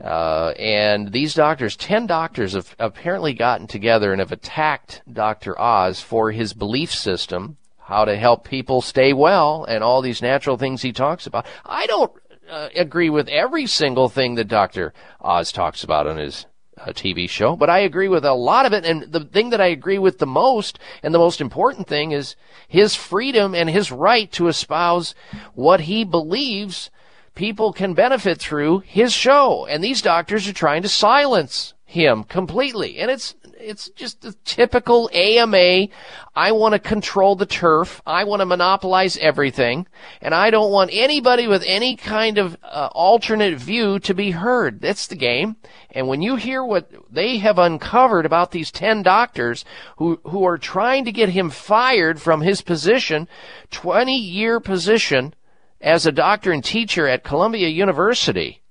uh, 0.02 0.52
and 0.58 1.12
these 1.12 1.34
doctors, 1.34 1.76
10 1.76 2.06
doctors, 2.06 2.54
have 2.54 2.74
apparently 2.78 3.34
gotten 3.34 3.66
together 3.66 4.10
and 4.10 4.20
have 4.20 4.32
attacked 4.32 5.02
Dr. 5.10 5.58
Oz 5.60 6.00
for 6.00 6.32
his 6.32 6.54
belief 6.54 6.92
system, 6.92 7.56
how 7.84 8.04
to 8.04 8.16
help 8.16 8.44
people 8.44 8.80
stay 8.80 9.12
well, 9.12 9.64
and 9.64 9.82
all 9.82 10.02
these 10.02 10.22
natural 10.22 10.56
things 10.56 10.82
he 10.82 10.92
talks 10.92 11.26
about. 11.26 11.46
I 11.64 11.86
don't 11.86 12.12
uh, 12.48 12.68
agree 12.76 13.10
with 13.10 13.28
every 13.28 13.66
single 13.66 14.08
thing 14.08 14.36
that 14.36 14.48
Dr. 14.48 14.92
Oz 15.20 15.52
talks 15.52 15.82
about 15.82 16.06
on 16.06 16.16
his 16.16 16.46
uh, 16.78 16.86
TV 16.86 17.28
show, 17.28 17.56
but 17.56 17.70
I 17.70 17.80
agree 17.80 18.08
with 18.08 18.24
a 18.24 18.34
lot 18.34 18.66
of 18.66 18.72
it. 18.72 18.84
And 18.84 19.02
the 19.02 19.24
thing 19.24 19.50
that 19.50 19.60
I 19.60 19.66
agree 19.66 19.98
with 19.98 20.18
the 20.18 20.26
most, 20.26 20.78
and 21.02 21.14
the 21.14 21.18
most 21.18 21.40
important 21.40 21.86
thing, 21.86 22.12
is 22.12 22.36
his 22.68 22.94
freedom 22.94 23.54
and 23.54 23.68
his 23.68 23.92
right 23.92 24.30
to 24.32 24.48
espouse 24.48 25.14
what 25.54 25.82
he 25.82 26.04
believes 26.04 26.90
people 27.34 27.72
can 27.72 27.94
benefit 27.94 28.38
through 28.38 28.80
his 28.80 29.12
show. 29.12 29.66
And 29.66 29.82
these 29.82 30.02
doctors 30.02 30.46
are 30.48 30.52
trying 30.52 30.82
to 30.82 30.88
silence 30.88 31.74
him 31.84 32.24
completely. 32.24 32.98
And 32.98 33.10
it's, 33.10 33.34
it's 33.62 33.88
just 33.90 34.22
the 34.22 34.34
typical 34.44 35.08
AMA. 35.12 35.88
I 36.34 36.52
want 36.52 36.72
to 36.72 36.78
control 36.78 37.36
the 37.36 37.46
turf. 37.46 38.02
I 38.06 38.24
want 38.24 38.40
to 38.40 38.46
monopolize 38.46 39.16
everything. 39.18 39.86
And 40.20 40.34
I 40.34 40.50
don't 40.50 40.72
want 40.72 40.90
anybody 40.92 41.46
with 41.46 41.62
any 41.66 41.96
kind 41.96 42.38
of 42.38 42.56
uh, 42.62 42.88
alternate 42.92 43.58
view 43.58 43.98
to 44.00 44.14
be 44.14 44.32
heard. 44.32 44.80
That's 44.80 45.06
the 45.06 45.16
game. 45.16 45.56
And 45.90 46.08
when 46.08 46.22
you 46.22 46.36
hear 46.36 46.64
what 46.64 46.90
they 47.10 47.38
have 47.38 47.58
uncovered 47.58 48.26
about 48.26 48.50
these 48.50 48.70
10 48.70 49.02
doctors 49.02 49.64
who, 49.98 50.20
who 50.24 50.44
are 50.44 50.58
trying 50.58 51.04
to 51.04 51.12
get 51.12 51.28
him 51.28 51.50
fired 51.50 52.20
from 52.20 52.40
his 52.40 52.62
position, 52.62 53.28
20 53.70 54.16
year 54.16 54.58
position, 54.60 55.34
as 55.80 56.06
a 56.06 56.12
doctor 56.12 56.52
and 56.52 56.64
teacher 56.64 57.08
at 57.08 57.24
Columbia 57.24 57.68
University, 57.68 58.61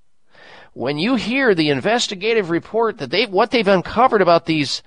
when 0.74 0.98
you 0.98 1.16
hear 1.16 1.54
the 1.54 1.70
investigative 1.70 2.50
report 2.50 2.98
that 3.00 3.12
they 3.12 3.26
what 3.26 3.52
they've 3.52 3.68
uncovered 3.68 4.22
about 4.22 4.46
these 4.46 4.82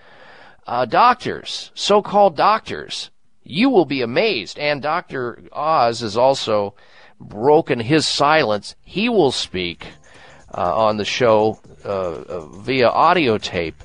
uh, 0.67 0.87
doctors, 0.87 1.71
so-called 1.75 2.37
doctors, 2.37 3.11
you 3.43 3.69
will 3.69 3.85
be 3.85 4.01
amazed. 4.01 4.59
And 4.59 4.81
Dr. 4.81 5.43
Oz 5.53 6.01
has 6.01 6.17
also 6.17 6.75
broken 7.21 7.81
his 7.81 8.09
silence. 8.09 8.77
He 8.83 9.11
will 9.11 9.31
speak 9.31 9.87
uh, 10.53 10.75
on 10.75 10.97
the 10.97 11.05
show 11.05 11.61
uh, 11.85 11.89
uh 11.89 12.47
via 12.47 12.89
audio 12.89 13.37
tape 13.37 13.77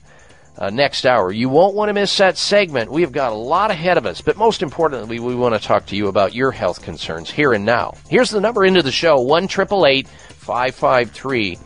uh, 0.58 0.70
next 0.70 1.06
hour. 1.06 1.34
You 1.34 1.50
won't 1.50 1.76
want 1.76 1.90
to 1.90 1.94
miss 1.94 2.16
that 2.18 2.38
segment. 2.38 2.90
We've 2.92 3.12
got 3.12 3.34
a 3.34 3.36
lot 3.36 3.72
ahead 3.72 3.98
of 3.98 4.06
us, 4.06 4.22
but 4.22 4.38
most 4.38 4.62
importantly, 4.62 5.20
we 5.20 5.36
want 5.36 5.56
to 5.56 5.68
talk 5.68 5.86
to 5.88 5.98
you 5.98 6.08
about 6.08 6.34
your 6.34 6.52
health 6.52 6.82
concerns 6.82 7.30
here 7.30 7.52
and 7.54 7.66
now. 7.66 7.96
Here's 8.10 8.30
the 8.30 8.42
number 8.42 8.66
into 8.66 8.84
the 8.84 8.92
show 8.92 9.20
1 9.20 9.50
553 9.50 11.60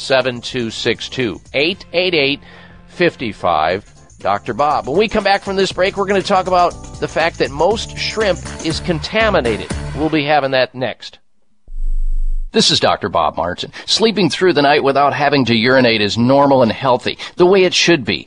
7262 0.00 1.40
888 1.52 2.40
55 2.88 4.00
Dr. 4.18 4.54
Bob. 4.54 4.86
When 4.86 4.98
we 4.98 5.08
come 5.08 5.24
back 5.24 5.42
from 5.42 5.56
this 5.56 5.72
break, 5.72 5.96
we're 5.96 6.06
going 6.06 6.20
to 6.20 6.26
talk 6.26 6.46
about 6.46 6.70
the 7.00 7.08
fact 7.08 7.38
that 7.38 7.50
most 7.50 7.96
shrimp 7.96 8.38
is 8.64 8.80
contaminated. 8.80 9.70
We'll 9.96 10.10
be 10.10 10.24
having 10.24 10.50
that 10.50 10.74
next. 10.74 11.18
This 12.52 12.72
is 12.72 12.80
Dr. 12.80 13.08
Bob 13.08 13.36
Martin. 13.36 13.72
Sleeping 13.86 14.28
through 14.28 14.54
the 14.54 14.62
night 14.62 14.82
without 14.82 15.14
having 15.14 15.44
to 15.44 15.54
urinate 15.54 16.02
is 16.02 16.18
normal 16.18 16.62
and 16.62 16.72
healthy, 16.72 17.16
the 17.36 17.46
way 17.46 17.62
it 17.62 17.72
should 17.72 18.04
be. 18.04 18.26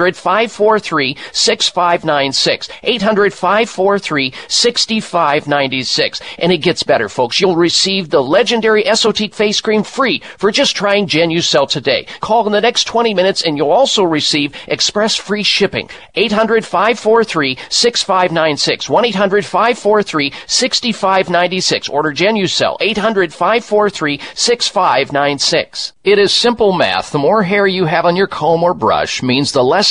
800 0.01 0.17
543 0.17 1.17
6596. 1.31 2.69
800 2.81 3.33
543 3.33 4.33
6596. 4.47 6.21
And 6.39 6.51
it 6.51 6.57
gets 6.57 6.81
better, 6.81 7.07
folks. 7.07 7.39
You'll 7.39 7.55
receive 7.55 8.09
the 8.09 8.23
legendary 8.23 8.83
Esotique 8.83 9.35
face 9.35 9.61
cream 9.61 9.83
free 9.83 10.23
for 10.39 10.51
just 10.51 10.75
trying 10.75 11.05
Genucel 11.05 11.69
today. 11.69 12.07
Call 12.19 12.47
in 12.47 12.51
the 12.51 12.61
next 12.61 12.85
20 12.85 13.13
minutes 13.13 13.43
and 13.43 13.57
you'll 13.57 13.69
also 13.69 14.03
receive 14.03 14.55
express 14.67 15.15
free 15.15 15.43
shipping. 15.43 15.87
800 16.15 16.65
543 16.65 17.59
6596. 17.69 18.89
1 18.89 19.05
800 19.05 19.45
543 19.45 20.33
6596. 20.47 21.89
Order 21.89 22.11
Genucel. 22.11 22.77
800 22.81 23.31
543 23.31 24.19
6596. 24.33 25.93
It 26.03 26.17
is 26.17 26.33
simple 26.33 26.73
math. 26.73 27.11
The 27.11 27.19
more 27.19 27.43
hair 27.43 27.67
you 27.67 27.85
have 27.85 28.05
on 28.05 28.15
your 28.15 28.25
comb 28.25 28.63
or 28.63 28.73
brush 28.73 29.21
means 29.21 29.51
the 29.51 29.63
less 29.63 29.90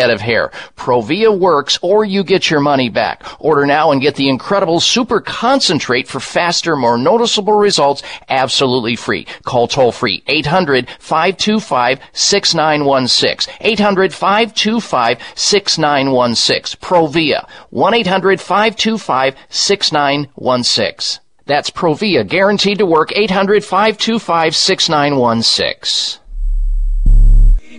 head 0.01 0.09
of 0.09 0.19
hair. 0.19 0.51
Provia 0.75 1.37
works 1.37 1.77
or 1.81 2.03
you 2.03 2.23
get 2.23 2.49
your 2.49 2.59
money 2.59 2.89
back. 2.89 3.23
Order 3.39 3.65
now 3.65 3.91
and 3.91 4.01
get 4.01 4.15
the 4.15 4.29
incredible 4.29 4.79
super 4.79 5.21
concentrate 5.21 6.07
for 6.07 6.19
faster, 6.19 6.75
more 6.75 6.97
noticeable 6.97 7.53
results 7.53 8.01
absolutely 8.29 8.95
free. 8.95 9.27
Call 9.43 9.67
toll 9.67 9.91
free 9.91 10.23
800 10.27 10.89
525 10.99 11.99
6916. 12.13 13.53
800 13.61 14.13
525 14.13 15.17
6916. 15.35 16.79
Provia 16.81 17.47
1 17.69 17.93
800 17.93 18.41
525 18.41 19.35
6916. 19.49 21.21
That's 21.45 21.69
Provia, 21.69 22.27
guaranteed 22.27 22.77
to 22.79 22.85
work 22.85 23.11
800 23.15 23.63
525 23.63 24.55
6916. 24.55 26.21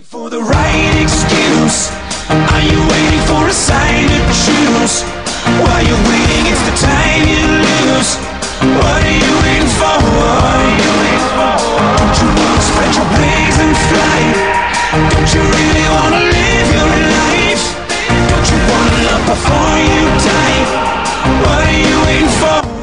For 0.03 0.29
the 0.29 0.41
right 0.41 1.01
excuse, 1.01 2.12
are 2.29 2.63
you 2.63 2.79
waiting 2.87 3.23
for 3.27 3.47
a 3.47 3.53
sign 3.53 4.07
to 4.07 4.19
choose? 4.31 5.03
While 5.59 5.83
you're 5.83 6.03
waiting, 6.07 6.43
it's 6.47 6.63
the 6.63 6.75
time 6.79 7.27
you 7.27 7.43
lose. 7.67 8.15
What 8.79 9.03
are 9.03 9.11
you 9.11 9.33
waiting 9.43 9.67
for? 9.75 9.97
Don't 11.99 12.15
you 12.21 12.29
wanna 12.39 12.61
spread 12.63 12.91
your 12.95 13.07
wings 13.19 13.57
and 13.59 13.75
fly? 13.89 14.21
Don't 15.11 15.29
you 15.33 15.41
really 15.41 15.87
wanna 15.95 16.21
live 16.31 16.67
your 16.71 16.91
life? 17.19 17.63
Don't 18.29 18.47
you 18.51 18.59
wanna 18.71 18.95
love 19.07 19.23
before 19.33 19.75
you 19.91 20.03
die? 20.23 20.61
What 21.43 21.59
are 21.67 21.79
you 21.87 21.95
waiting 22.05 22.31
for? 22.39 22.82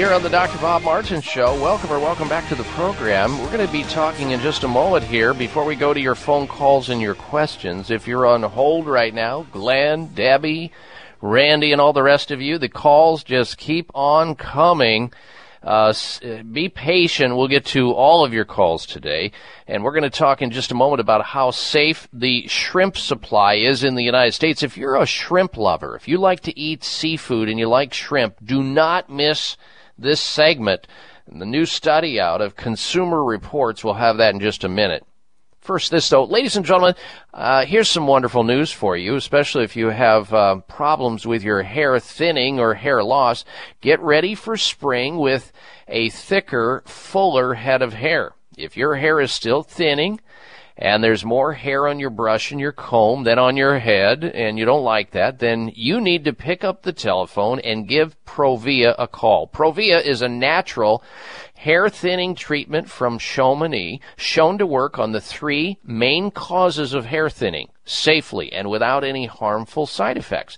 here 0.00 0.14
on 0.14 0.22
the 0.22 0.30
Dr. 0.30 0.56
Bob 0.62 0.82
Martin 0.82 1.20
Show. 1.20 1.60
Welcome 1.60 1.92
or 1.92 1.98
welcome 1.98 2.26
back 2.26 2.48
to 2.48 2.54
the 2.54 2.64
program. 2.64 3.38
We're 3.38 3.52
going 3.52 3.66
to 3.66 3.70
be 3.70 3.82
talking 3.82 4.30
in 4.30 4.40
just 4.40 4.64
a 4.64 4.68
moment 4.68 5.04
here 5.04 5.34
before 5.34 5.62
we 5.62 5.76
go 5.76 5.92
to 5.92 6.00
your 6.00 6.14
phone 6.14 6.46
calls 6.48 6.88
and 6.88 7.02
your 7.02 7.14
questions. 7.14 7.90
If 7.90 8.08
you're 8.08 8.24
on 8.24 8.42
hold 8.42 8.86
right 8.86 9.12
now, 9.12 9.42
Glenn, 9.52 10.06
Debbie, 10.14 10.72
Randy, 11.20 11.72
and 11.72 11.82
all 11.82 11.92
the 11.92 12.02
rest 12.02 12.30
of 12.30 12.40
you, 12.40 12.56
the 12.56 12.70
calls 12.70 13.22
just 13.22 13.58
keep 13.58 13.90
on 13.94 14.36
coming. 14.36 15.12
Uh, 15.62 15.92
be 16.50 16.70
patient. 16.70 17.36
We'll 17.36 17.48
get 17.48 17.66
to 17.66 17.92
all 17.92 18.24
of 18.24 18.32
your 18.32 18.46
calls 18.46 18.86
today. 18.86 19.32
And 19.66 19.84
we're 19.84 19.92
going 19.92 20.04
to 20.04 20.08
talk 20.08 20.40
in 20.40 20.50
just 20.50 20.72
a 20.72 20.74
moment 20.74 21.00
about 21.00 21.26
how 21.26 21.50
safe 21.50 22.08
the 22.10 22.48
shrimp 22.48 22.96
supply 22.96 23.56
is 23.56 23.84
in 23.84 23.96
the 23.96 24.02
United 24.02 24.32
States. 24.32 24.62
If 24.62 24.78
you're 24.78 24.96
a 24.96 25.04
shrimp 25.04 25.58
lover, 25.58 25.94
if 25.94 26.08
you 26.08 26.16
like 26.16 26.40
to 26.44 26.58
eat 26.58 26.84
seafood 26.84 27.50
and 27.50 27.58
you 27.58 27.68
like 27.68 27.92
shrimp, 27.92 28.36
do 28.42 28.62
not 28.62 29.10
miss 29.10 29.58
this 30.00 30.20
segment. 30.20 30.86
The 31.30 31.46
new 31.46 31.64
study 31.64 32.18
out 32.18 32.40
of 32.40 32.56
Consumer 32.56 33.22
Reports, 33.24 33.84
we'll 33.84 33.94
have 33.94 34.16
that 34.16 34.34
in 34.34 34.40
just 34.40 34.64
a 34.64 34.68
minute. 34.68 35.04
First, 35.60 35.90
this 35.90 36.08
though, 36.08 36.24
ladies 36.24 36.56
and 36.56 36.64
gentlemen, 36.64 36.94
uh, 37.34 37.66
here's 37.66 37.88
some 37.88 38.06
wonderful 38.06 38.44
news 38.44 38.72
for 38.72 38.96
you, 38.96 39.14
especially 39.14 39.62
if 39.62 39.76
you 39.76 39.88
have 39.88 40.32
uh, 40.32 40.56
problems 40.60 41.26
with 41.26 41.44
your 41.44 41.62
hair 41.62 42.00
thinning 42.00 42.58
or 42.58 42.74
hair 42.74 43.04
loss. 43.04 43.44
Get 43.82 44.00
ready 44.00 44.34
for 44.34 44.56
spring 44.56 45.18
with 45.18 45.52
a 45.86 46.08
thicker, 46.08 46.82
fuller 46.86 47.54
head 47.54 47.82
of 47.82 47.92
hair. 47.92 48.32
If 48.56 48.76
your 48.76 48.96
hair 48.96 49.20
is 49.20 49.32
still 49.32 49.62
thinning, 49.62 50.20
and 50.80 51.04
there's 51.04 51.24
more 51.26 51.52
hair 51.52 51.86
on 51.86 52.00
your 52.00 52.10
brush 52.10 52.50
and 52.50 52.58
your 52.58 52.72
comb 52.72 53.24
than 53.24 53.38
on 53.38 53.56
your 53.56 53.78
head, 53.78 54.24
and 54.24 54.58
you 54.58 54.64
don't 54.64 54.82
like 54.82 55.10
that, 55.10 55.38
then 55.38 55.70
you 55.74 56.00
need 56.00 56.24
to 56.24 56.32
pick 56.32 56.64
up 56.64 56.82
the 56.82 56.92
telephone 56.92 57.60
and 57.60 57.86
give 57.86 58.16
Provia 58.24 58.94
a 58.98 59.06
call. 59.06 59.46
Provia 59.46 60.02
is 60.02 60.22
a 60.22 60.28
natural 60.28 61.02
hair 61.54 61.90
thinning 61.90 62.34
treatment 62.34 62.88
from 62.88 63.18
Chamonix 63.18 64.00
shown 64.16 64.56
to 64.56 64.66
work 64.66 64.98
on 64.98 65.12
the 65.12 65.20
three 65.20 65.78
main 65.84 66.30
causes 66.30 66.94
of 66.94 67.04
hair 67.04 67.28
thinning 67.28 67.68
safely 67.84 68.50
and 68.50 68.70
without 68.70 69.04
any 69.04 69.26
harmful 69.26 69.86
side 69.86 70.16
effects. 70.16 70.56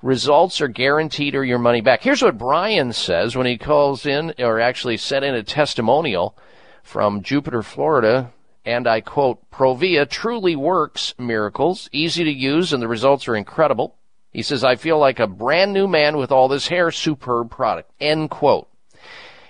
Results 0.00 0.62
are 0.62 0.68
guaranteed 0.68 1.34
or 1.34 1.44
your 1.44 1.58
money 1.58 1.82
back. 1.82 2.02
Here's 2.02 2.22
what 2.22 2.38
Brian 2.38 2.94
says 2.94 3.36
when 3.36 3.46
he 3.46 3.58
calls 3.58 4.06
in, 4.06 4.32
or 4.38 4.58
actually 4.58 4.96
sent 4.96 5.26
in 5.26 5.34
a 5.34 5.42
testimonial 5.42 6.34
from 6.82 7.22
Jupiter, 7.22 7.62
Florida, 7.62 8.32
and 8.64 8.86
I 8.86 9.00
quote, 9.00 9.50
Provia 9.50 10.08
truly 10.08 10.54
works 10.54 11.14
miracles, 11.18 11.88
easy 11.92 12.24
to 12.24 12.32
use, 12.32 12.72
and 12.72 12.82
the 12.82 12.88
results 12.88 13.26
are 13.28 13.36
incredible. 13.36 13.96
He 14.30 14.42
says, 14.42 14.62
I 14.62 14.76
feel 14.76 14.98
like 14.98 15.18
a 15.18 15.26
brand 15.26 15.72
new 15.72 15.88
man 15.88 16.16
with 16.16 16.30
all 16.30 16.48
this 16.48 16.68
hair, 16.68 16.90
superb 16.90 17.50
product. 17.50 17.90
End 18.00 18.30
quote. 18.30 18.68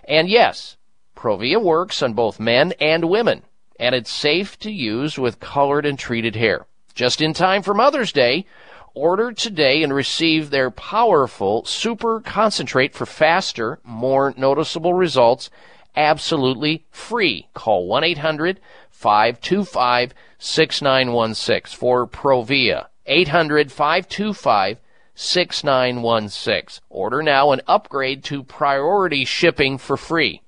And 0.05 0.29
yes, 0.29 0.77
Provia 1.17 1.63
works 1.63 2.03
on 2.03 2.15
both 2.15 2.41
men 2.41 2.73
and 2.81 3.05
women, 3.05 3.43
and 3.79 3.95
it's 3.95 4.11
safe 4.11 4.59
to 4.61 4.71
use 4.71 5.19
with 5.19 5.41
colored 5.41 5.85
and 5.85 5.99
treated 5.99 6.37
hair. 6.37 6.67
Just 6.95 7.21
in 7.21 7.35
time 7.35 7.63
for 7.63 7.75
Mother's 7.75 8.13
Day, 8.13 8.47
order 8.95 9.33
today 9.33 9.83
and 9.83 9.93
receive 9.93 10.51
their 10.51 10.71
powerful 10.71 11.65
super 11.65 12.21
concentrate 12.21 12.95
for 12.95 13.07
faster, 13.07 13.79
more 13.85 14.35
noticeable 14.37 14.95
results 14.95 15.51
absolutely 15.97 16.85
free. 16.91 17.49
Call 17.55 17.87
1 17.87 18.05
800 18.05 18.61
525 19.01 20.15
6916 20.39 21.79
for 21.79 22.07
Provia. 22.07 22.89
800 23.07 23.73
525 23.73 24.79
6916. 25.15 26.85
Order 26.91 27.23
now 27.23 27.53
and 27.53 27.63
upgrade 27.67 28.23
to 28.25 28.43
priority 28.43 29.25
shipping 29.25 29.79
for 29.79 29.97
free. 29.97 30.43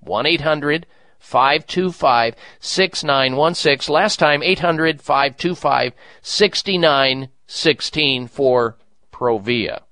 1 0.00 0.26
800 0.26 0.84
525 1.20 2.34
6916. 2.58 3.94
Last 3.94 4.18
time 4.18 4.42
800 4.42 5.00
525 5.00 5.92
6916 6.22 8.26
for 8.26 8.78
Provia. 9.12 9.82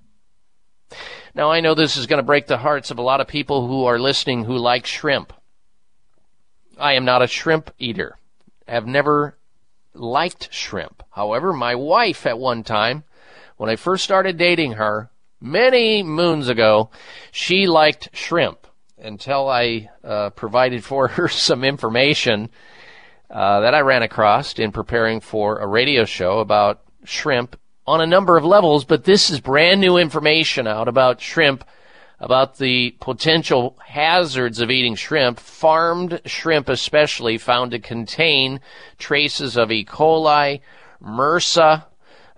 Now 1.33 1.53
I 1.53 1.61
know 1.61 1.77
this 1.77 1.97
is 1.97 2.07
going 2.07 2.19
to 2.19 2.25
break 2.25 2.49
the 2.49 2.59
hearts 2.59 2.91
of 2.91 2.99
a 2.99 3.03
lot 3.03 3.21
of 3.21 3.29
people 3.29 3.69
who 3.69 3.85
are 3.85 4.01
listening 4.01 4.47
who 4.47 4.59
like 4.59 4.85
shrimp. 4.85 5.33
I 6.81 6.95
am 6.95 7.05
not 7.05 7.23
a 7.23 7.27
shrimp 7.27 7.71
eater. 7.79 8.17
Have 8.67 8.87
never 8.87 9.37
liked 9.95 10.53
shrimp. 10.53 11.03
However, 11.11 11.53
my 11.53 11.75
wife 11.75 12.27
at 12.27 12.39
one 12.39 12.63
time, 12.63 13.05
when 13.57 13.69
I 13.69 13.77
first 13.77 14.05
started 14.05 14.37
dating 14.37 14.73
her, 14.73 15.11
many 15.41 16.03
moons 16.03 16.49
ago, 16.49 16.91
she 17.31 17.67
liked 17.67 18.09
shrimp 18.13 18.67
until 18.99 19.49
I 19.49 19.91
uh, 20.05 20.31
provided 20.31 20.85
for 20.85 21.09
her 21.09 21.29
some 21.29 21.65
information 21.65 22.51
uh, 23.31 23.61
that 23.61 23.75
I 23.75 23.81
ran 23.81 24.03
across 24.03 24.59
in 24.59 24.73
preparing 24.73 25.21
for 25.21 25.59
a 25.59 25.67
radio 25.67 26.05
show 26.05 26.41
about 26.41 26.83
shrimp 27.05 27.57
on 27.87 28.01
a 28.01 28.07
number 28.07 28.37
of 28.37 28.45
levels. 28.45 28.85
But 28.85 29.05
this 29.05 29.31
is 29.31 29.41
brand 29.41 29.81
new 29.81 29.97
information 29.97 30.67
out 30.67 30.89
about 30.89 31.21
shrimp 31.21 31.65
about 32.21 32.59
the 32.59 32.95
potential 33.01 33.79
hazards 33.85 34.61
of 34.61 34.71
eating 34.71 34.95
shrimp. 34.95 35.41
Farmed 35.41 36.21
shrimp, 36.27 36.69
especially, 36.69 37.39
found 37.39 37.71
to 37.71 37.79
contain 37.79 38.61
traces 38.99 39.57
of 39.57 39.73
E. 39.73 39.85
coli, 39.85 40.61
MRSA, 41.03 41.85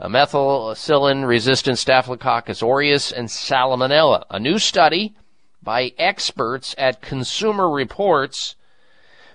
methicillin 0.00 1.26
resistant 1.26 1.78
Staphylococcus 1.78 2.62
aureus, 2.62 3.10
and 3.10 3.28
Salmonella. 3.28 4.24
A 4.30 4.38
new 4.38 4.58
study 4.58 5.14
by 5.62 5.92
experts 5.98 6.74
at 6.78 7.02
Consumer 7.02 7.68
Reports 7.68 8.56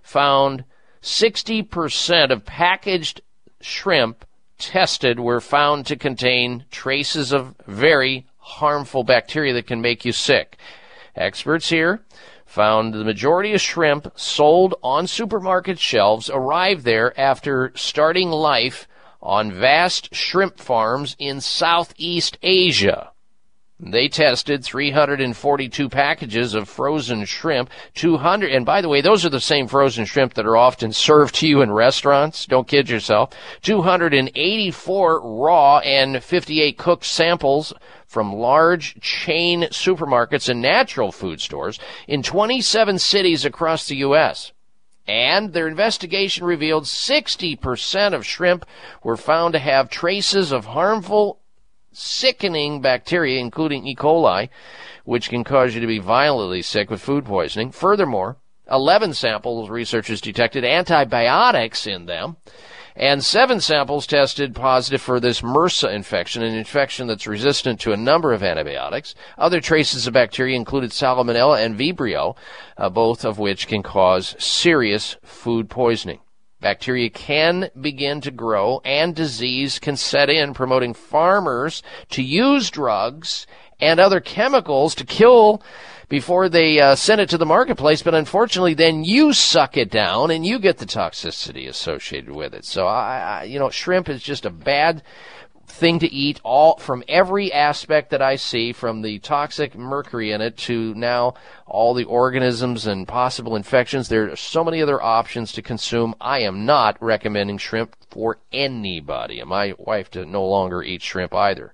found 0.01 0.63
60% 1.01 2.31
of 2.31 2.45
packaged 2.45 3.21
shrimp 3.61 4.25
tested 4.57 5.19
were 5.19 5.41
found 5.41 5.85
to 5.85 5.95
contain 5.95 6.65
traces 6.71 7.31
of 7.31 7.55
very 7.67 8.25
harmful 8.47 9.03
bacteria 9.03 9.53
that 9.53 9.67
can 9.67 9.81
make 9.81 10.05
you 10.05 10.11
sick. 10.11 10.57
Experts 11.15 11.69
here 11.69 12.01
found 12.45 12.93
the 12.93 13.03
majority 13.03 13.53
of 13.53 13.61
shrimp 13.61 14.11
sold 14.15 14.75
on 14.81 15.05
supermarket 15.05 15.77
shelves 15.77 16.29
arrived 16.29 16.85
there 16.85 17.17
after 17.19 17.71
starting 17.75 18.29
life 18.29 18.87
on 19.21 19.51
vast 19.51 20.13
shrimp 20.15 20.59
farms 20.59 21.15
in 21.19 21.41
Southeast 21.41 22.37
Asia. 22.41 23.11
They 23.79 24.07
tested 24.07 24.63
342 24.63 25.87
packages 25.89 26.55
of 26.55 26.67
frozen 26.67 27.25
shrimp, 27.25 27.69
200, 27.93 28.51
and 28.51 28.65
by 28.65 28.81
the 28.81 28.89
way, 28.89 29.01
those 29.01 29.23
are 29.23 29.29
the 29.29 29.39
same 29.39 29.67
frozen 29.67 30.05
shrimp 30.05 30.33
that 30.33 30.47
are 30.47 30.57
often 30.57 30.91
served 30.91 31.35
to 31.35 31.47
you 31.47 31.61
in 31.61 31.71
restaurants. 31.71 32.47
Don't 32.47 32.67
kid 32.67 32.89
yourself. 32.89 33.33
284 33.61 35.21
raw 35.21 35.77
and 35.79 36.23
58 36.23 36.75
cooked 36.75 37.05
samples 37.05 37.71
from 38.07 38.33
large 38.33 38.99
chain 39.01 39.63
supermarkets 39.63 40.49
and 40.49 40.61
natural 40.61 41.11
food 41.11 41.41
stores 41.41 41.77
in 42.07 42.23
27 42.23 42.97
cities 42.97 43.45
across 43.45 43.87
the 43.87 43.97
U.S. 43.97 44.53
And 45.07 45.53
their 45.53 45.67
investigation 45.67 46.45
revealed 46.45 46.85
60% 46.85 48.13
of 48.13 48.25
shrimp 48.25 48.65
were 49.03 49.17
found 49.17 49.53
to 49.53 49.59
have 49.59 49.89
traces 49.89 50.51
of 50.51 50.65
harmful 50.65 51.39
sickening 51.91 52.81
bacteria, 52.81 53.39
including 53.39 53.85
E. 53.85 53.95
coli, 53.95 54.49
which 55.03 55.29
can 55.29 55.43
cause 55.43 55.75
you 55.75 55.81
to 55.81 55.87
be 55.87 55.99
violently 55.99 56.61
sick 56.61 56.89
with 56.89 57.01
food 57.01 57.25
poisoning. 57.25 57.71
Furthermore, 57.71 58.37
11 58.69 59.13
samples 59.13 59.69
researchers 59.69 60.21
detected 60.21 60.63
antibiotics 60.63 61.87
in 61.87 62.05
them, 62.05 62.37
and 62.97 63.23
seven 63.23 63.61
samples 63.61 64.07
tested 64.07 64.55
positive 64.55 65.01
for 65.01 65.19
this 65.19 65.41
MRSA 65.41 65.93
infection, 65.93 66.41
an 66.41 66.55
infection 66.55 67.07
that's 67.07 67.27
resistant 67.27 67.79
to 67.81 67.93
a 67.93 67.97
number 67.97 68.33
of 68.33 68.41
antibiotics. 68.41 69.13
Other 69.37 69.61
traces 69.61 70.07
of 70.07 70.13
bacteria 70.13 70.55
included 70.55 70.89
Salmonella 70.89 71.63
and 71.63 71.77
Vibrio, 71.77 72.35
uh, 72.75 72.89
both 72.89 73.23
of 73.23 73.37
which 73.37 73.67
can 73.67 73.83
cause 73.83 74.35
serious 74.39 75.15
food 75.23 75.69
poisoning. 75.69 76.19
Bacteria 76.59 77.11
can 77.11 77.69
begin 77.79 78.19
to 78.21 78.31
grow 78.31 78.81
and 78.83 79.15
disease 79.15 79.77
can 79.77 79.95
set 79.95 80.27
in, 80.27 80.55
promoting 80.55 80.95
farmers 80.95 81.83
to 82.09 82.23
use 82.23 82.71
drugs 82.71 83.45
and 83.79 83.99
other 83.99 84.19
chemicals 84.19 84.95
to 84.95 85.05
kill 85.05 85.61
before 86.09 86.49
they 86.49 86.79
uh, 86.79 86.95
send 86.95 87.21
it 87.21 87.29
to 87.29 87.37
the 87.37 87.45
marketplace. 87.45 88.01
But 88.01 88.15
unfortunately, 88.15 88.73
then 88.73 89.03
you 89.03 89.33
suck 89.33 89.77
it 89.77 89.89
down 89.89 90.31
and 90.31 90.45
you 90.45 90.59
get 90.59 90.77
the 90.77 90.85
toxicity 90.85 91.67
associated 91.67 92.31
with 92.31 92.53
it. 92.53 92.65
So 92.65 92.87
I, 92.87 93.17
I 93.17 93.43
you 93.43 93.59
know, 93.59 93.69
shrimp 93.69 94.09
is 94.09 94.21
just 94.21 94.45
a 94.45 94.49
bad 94.49 95.03
thing 95.67 95.99
to 95.99 96.11
eat 96.11 96.39
all 96.43 96.77
from 96.77 97.03
every 97.07 97.51
aspect 97.51 98.09
that 98.09 98.21
I 98.21 98.37
see 98.37 98.71
from 98.71 99.01
the 99.01 99.19
toxic 99.19 99.75
mercury 99.75 100.31
in 100.31 100.41
it 100.41 100.57
to 100.59 100.93
now 100.95 101.33
all 101.65 101.93
the 101.93 102.05
organisms 102.05 102.87
and 102.87 103.07
possible 103.07 103.55
infections 103.55 104.07
there 104.07 104.31
are 104.31 104.35
so 104.37 104.63
many 104.63 104.81
other 104.81 105.01
options 105.03 105.51
to 105.51 105.61
consume 105.61 106.15
I 106.21 106.39
am 106.39 106.65
not 106.65 106.97
recommending 107.01 107.57
shrimp 107.57 107.97
for 108.09 108.39
anybody 108.51 109.41
and 109.41 109.49
my 109.49 109.73
wife 109.77 110.09
to 110.11 110.25
no 110.25 110.45
longer 110.45 110.81
eat 110.81 111.01
shrimp 111.01 111.35
either 111.35 111.73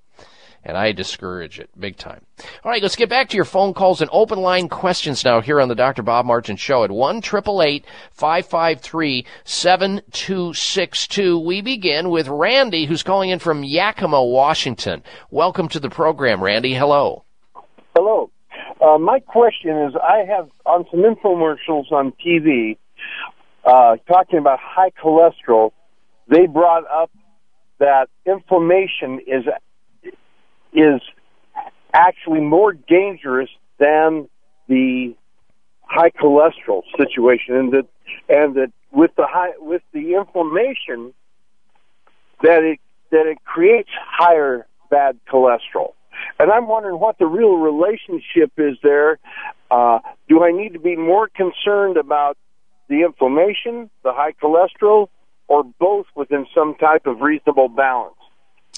and 0.63 0.77
I 0.77 0.91
discourage 0.91 1.59
it 1.59 1.69
big 1.77 1.97
time. 1.97 2.25
All 2.63 2.71
right, 2.71 2.81
let's 2.81 2.95
get 2.95 3.09
back 3.09 3.29
to 3.29 3.35
your 3.35 3.45
phone 3.45 3.73
calls 3.73 4.01
and 4.01 4.09
open 4.13 4.39
line 4.39 4.69
questions 4.69 5.25
now 5.25 5.41
here 5.41 5.59
on 5.59 5.67
the 5.67 5.75
Dr. 5.75 6.03
Bob 6.03 6.25
Martin 6.25 6.55
Show 6.55 6.83
at 6.83 6.91
1 6.91 7.21
553 7.21 9.25
7262. 9.43 11.39
We 11.39 11.61
begin 11.61 12.09
with 12.09 12.27
Randy, 12.27 12.85
who's 12.85 13.03
calling 13.03 13.29
in 13.29 13.39
from 13.39 13.63
Yakima, 13.63 14.23
Washington. 14.23 15.03
Welcome 15.29 15.67
to 15.69 15.79
the 15.79 15.89
program, 15.89 16.43
Randy. 16.43 16.73
Hello. 16.73 17.23
Hello. 17.95 18.29
Uh, 18.81 18.97
my 18.97 19.19
question 19.19 19.83
is 19.83 19.93
I 19.95 20.25
have 20.27 20.49
on 20.65 20.85
some 20.91 21.01
infomercials 21.01 21.91
on 21.91 22.13
TV 22.25 22.77
uh, 23.65 23.97
talking 24.07 24.39
about 24.39 24.59
high 24.61 24.91
cholesterol. 24.91 25.71
They 26.27 26.47
brought 26.47 26.83
up 26.89 27.11
that 27.79 28.07
inflammation 28.25 29.19
is 29.27 29.43
is 30.73 31.01
actually 31.93 32.41
more 32.41 32.73
dangerous 32.73 33.49
than 33.79 34.27
the 34.67 35.15
high 35.81 36.09
cholesterol 36.09 36.81
situation, 36.97 37.55
and 37.55 37.71
that 37.73 37.87
and 38.29 38.55
that 38.55 38.71
with 38.91 39.11
the 39.15 39.25
high 39.27 39.53
with 39.59 39.81
the 39.93 40.15
inflammation 40.15 41.13
that 42.41 42.63
it 42.63 42.79
that 43.11 43.27
it 43.27 43.37
creates 43.45 43.89
higher 43.93 44.65
bad 44.89 45.19
cholesterol. 45.31 45.93
And 46.39 46.51
I'm 46.51 46.67
wondering 46.67 46.99
what 46.99 47.17
the 47.17 47.25
real 47.25 47.55
relationship 47.55 48.51
is 48.57 48.77
there. 48.83 49.19
Uh, 49.69 49.99
do 50.29 50.43
I 50.43 50.51
need 50.51 50.73
to 50.73 50.79
be 50.79 50.95
more 50.95 51.27
concerned 51.27 51.97
about 51.97 52.37
the 52.87 53.01
inflammation, 53.01 53.89
the 54.03 54.13
high 54.13 54.33
cholesterol, 54.33 55.07
or 55.47 55.63
both 55.63 56.05
within 56.15 56.45
some 56.53 56.75
type 56.75 57.05
of 57.05 57.21
reasonable 57.21 57.69
balance? 57.69 58.15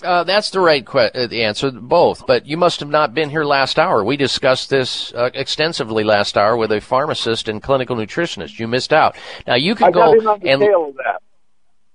Uh, 0.03 0.23
that's 0.25 0.49
the 0.49 0.59
right 0.59 0.85
que- 0.85 1.11
uh, 1.13 1.27
the 1.27 1.43
answer, 1.43 1.71
both. 1.71 2.27
But 2.27 2.45
you 2.45 2.57
must 2.57 2.81
have 2.81 2.89
not 2.89 3.13
been 3.13 3.29
here 3.29 3.45
last 3.45 3.79
hour. 3.79 4.03
We 4.03 4.17
discussed 4.17 4.69
this 4.69 5.13
uh, 5.13 5.29
extensively 5.33 6.03
last 6.03 6.37
hour 6.37 6.57
with 6.57 6.71
a 6.71 6.81
pharmacist 6.81 7.47
and 7.47 7.63
clinical 7.63 7.95
nutritionist. 7.95 8.59
You 8.59 8.67
missed 8.67 8.91
out. 8.91 9.15
Now 9.47 9.55
you 9.55 9.73
can 9.73 9.87
I 9.87 9.91
go 9.91 10.11
and 10.11 10.61
tail 10.61 10.89
of 10.89 10.95
that. 10.97 11.21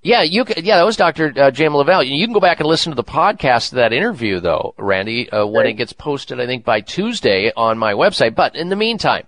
yeah, 0.02 0.22
you 0.22 0.46
can, 0.46 0.64
yeah, 0.64 0.78
that 0.78 0.86
was 0.86 0.96
Dr. 0.96 1.34
Uh, 1.36 1.50
Jim 1.50 1.74
LaValle. 1.74 2.06
You 2.06 2.26
can 2.26 2.32
go 2.32 2.40
back 2.40 2.60
and 2.60 2.68
listen 2.68 2.90
to 2.90 2.96
the 2.96 3.04
podcast 3.04 3.72
of 3.72 3.76
that 3.76 3.92
interview, 3.92 4.40
though, 4.40 4.74
Randy, 4.78 5.28
uh, 5.28 5.44
when 5.44 5.66
it 5.66 5.74
gets 5.74 5.92
posted, 5.92 6.40
I 6.40 6.46
think 6.46 6.64
by 6.64 6.80
Tuesday 6.80 7.52
on 7.54 7.76
my 7.76 7.92
website. 7.92 8.34
But 8.34 8.56
in 8.56 8.70
the 8.70 8.76
meantime, 8.76 9.26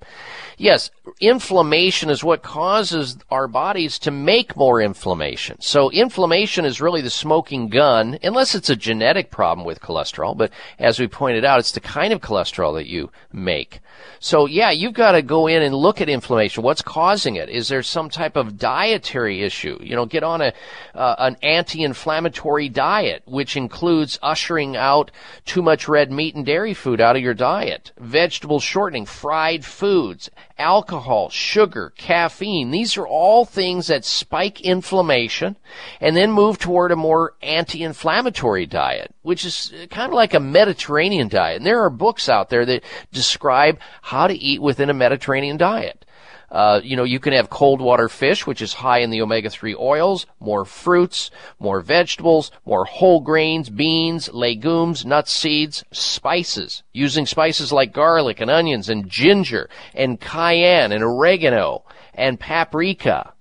yes, 0.63 0.91
inflammation 1.21 2.09
is 2.09 2.23
what 2.23 2.43
causes 2.43 3.19
our 3.31 3.49
bodies 3.49 3.99
to 3.99 4.11
make 4.11 4.57
more 4.57 4.81
inflammation. 4.81 5.61
So 5.61 5.91
inflammation 5.91 6.65
is 6.65 6.81
really 6.81 7.01
the 7.01 7.11
smoking 7.11 7.69
gun, 7.69 8.19
unless 8.23 8.55
it's 8.55 8.71
a 8.71 8.77
genetic 8.77 9.31
problem 9.31 9.67
with 9.67 9.81
cholesterol. 9.81 10.37
But 10.37 10.53
as 10.79 11.01
we 11.01 11.09
pointed 11.09 11.45
out, 11.45 11.59
it's 11.59 11.73
the 11.73 11.81
kind 11.81 12.13
of 12.13 12.21
cholesterol 12.21 12.75
that 12.75 12.87
you 12.87 13.11
make. 13.33 13.81
So 14.21 14.47
yeah, 14.47 14.71
you've 14.71 14.95
got 14.95 15.13
to 15.13 15.23
go 15.23 15.49
in 15.49 15.63
and 15.63 15.75
look 15.75 16.01
at 16.01 16.09
inflammation. 16.09 16.63
What's 16.63 16.83
causing 16.83 17.37
it? 17.37 17.49
Is 17.49 17.69
there 17.69 17.83
some 17.83 18.09
type 18.09 18.37
of 18.37 18.57
dietary 18.57 19.43
issue? 19.43 19.79
You 19.83 19.97
know, 19.97 20.07
get 20.07 20.23
on 20.23 20.41
a 20.41 20.53
uh, 20.95 21.15
an 21.19 21.37
anti-inflammatory 21.43 22.69
diet, 22.69 23.23
which 23.27 23.57
includes 23.57 24.19
ushering 24.23 24.77
out 24.77 25.11
too 25.45 25.63
much 25.63 25.89
red 25.89 26.11
meat 26.13 26.35
and 26.35 26.47
dairy 26.47 26.75
food 26.75 27.01
out 27.01 27.17
of 27.17 27.23
your 27.23 27.35
diet, 27.35 27.93
vegetable 27.99 28.61
shortening, 28.61 29.07
fried 29.07 29.65
foods, 29.65 30.31
alcohol, 30.63 31.29
sugar, 31.29 31.93
caffeine. 31.97 32.71
These 32.71 32.97
are 32.97 33.07
all 33.07 33.45
things 33.45 33.89
that 33.89 34.05
spike 34.05 34.61
inflammation 34.61 35.57
and 36.01 36.17
then 36.17 36.31
move 36.31 36.59
toward 36.59 36.93
a 36.93 36.97
more 36.97 37.35
anti-inflammatory 37.43 38.67
diet, 38.67 39.13
which 39.23 39.45
is 39.45 39.73
kind 39.91 40.11
of 40.11 40.15
like 40.15 40.35
a 40.35 40.41
Mediterranean 40.41 41.29
diet. 41.29 41.57
And 41.59 41.67
there 41.67 41.83
are 41.83 41.91
books 41.91 42.29
out 42.29 42.49
there 42.49 42.65
that 42.65 42.85
describe 43.13 43.81
how 44.03 44.29
to 44.29 44.35
eat 44.35 44.63
within 44.63 44.89
a 44.89 44.95
Mediterranean 44.95 45.57
diet. 45.57 46.07
Uh, 46.53 46.83
you 46.85 46.97
know, 46.97 47.05
you 47.05 47.19
can 47.19 47.33
have 47.33 47.49
cold 47.49 47.81
water 47.81 48.11
fish, 48.11 48.47
which 48.47 48.61
is 48.61 48.75
high 48.75 48.99
in 48.99 49.09
the 49.09 49.23
omega-3 49.23 49.75
oils, 49.79 50.27
more 50.39 50.67
fruits, 50.67 51.31
more 51.59 51.81
vegetables, 51.81 52.51
more 52.67 52.85
whole 52.85 53.21
grains, 53.21 53.71
beans, 53.71 54.31
legumes, 54.35 55.07
nuts, 55.07 55.33
seeds, 55.33 55.83
spices, 55.93 56.83
using 56.93 57.25
spices 57.25 57.73
like 57.73 57.95
garlic 57.95 58.39
and 58.39 58.51
onions 58.51 58.91
and 58.91 59.09
ginger 59.09 59.71
and 59.95 60.21
cayenne 60.21 60.93
and 60.93 61.03
oregano 61.03 61.85
and 62.13 62.39
paprika. 62.39 63.33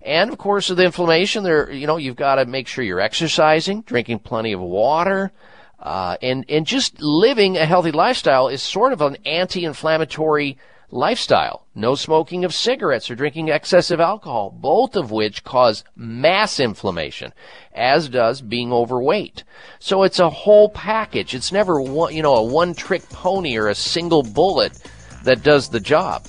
And 0.00 0.30
of 0.30 0.38
course, 0.38 0.68
with 0.68 0.78
inflammation, 0.78 1.42
there, 1.42 1.68
you 1.72 1.88
know, 1.88 1.96
you've 1.96 2.14
got 2.14 2.36
to 2.36 2.46
make 2.46 2.68
sure 2.68 2.84
you're 2.84 3.00
exercising, 3.00 3.82
drinking 3.82 4.20
plenty 4.20 4.52
of 4.52 4.60
water, 4.60 5.32
uh, 5.80 6.16
and 6.22 6.44
and 6.48 6.64
just 6.64 7.02
living 7.02 7.56
a 7.56 7.66
healthy 7.66 7.90
lifestyle 7.90 8.46
is 8.46 8.62
sort 8.62 8.92
of 8.92 9.00
an 9.02 9.16
anti-inflammatory 9.26 10.58
lifestyle. 10.90 11.66
No 11.74 11.94
smoking 11.94 12.44
of 12.44 12.54
cigarettes 12.54 13.10
or 13.10 13.14
drinking 13.14 13.48
excessive 13.48 14.00
alcohol, 14.00 14.50
both 14.50 14.96
of 14.96 15.10
which 15.10 15.44
cause 15.44 15.84
mass 15.94 16.60
inflammation, 16.60 17.32
as 17.74 18.08
does 18.08 18.40
being 18.40 18.72
overweight. 18.72 19.44
So 19.78 20.02
it's 20.02 20.18
a 20.18 20.30
whole 20.30 20.68
package. 20.68 21.34
It's 21.34 21.52
never 21.52 21.80
one, 21.80 22.14
you 22.14 22.22
know, 22.22 22.36
a 22.36 22.44
one 22.44 22.74
trick 22.74 23.08
pony 23.10 23.56
or 23.56 23.68
a 23.68 23.74
single 23.74 24.22
bullet 24.22 24.80
that 25.24 25.42
does 25.42 25.68
the 25.68 25.80
job. 25.80 26.26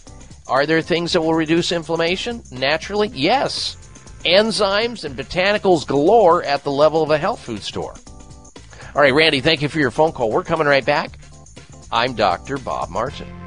Are 0.48 0.66
there 0.66 0.82
things 0.82 1.14
that 1.14 1.22
will 1.22 1.34
reduce 1.34 1.72
inflammation? 1.72 2.42
Naturally, 2.52 3.10
yes. 3.10 3.76
Enzymes 4.26 5.04
and 5.04 5.16
botanicals 5.16 5.86
galore 5.86 6.44
at 6.44 6.64
the 6.64 6.72
level 6.72 7.04
of 7.04 7.12
a 7.12 7.18
health 7.18 7.40
food 7.40 7.64
store. 7.64 7.96
All 8.96 9.02
right, 9.02 9.14
Randy, 9.14 9.42
thank 9.42 9.62
you 9.62 9.70
for 9.70 9.80
your 9.80 9.92
phone 9.92 10.12
call. 10.12 10.32
We're 10.32 10.44
coming 10.44 10.68
right 10.68 10.86
back. 10.86 11.20
I'm 11.92 12.16
Dr. 12.16 12.58
Bob 12.58 12.90
Martin. 12.90 13.47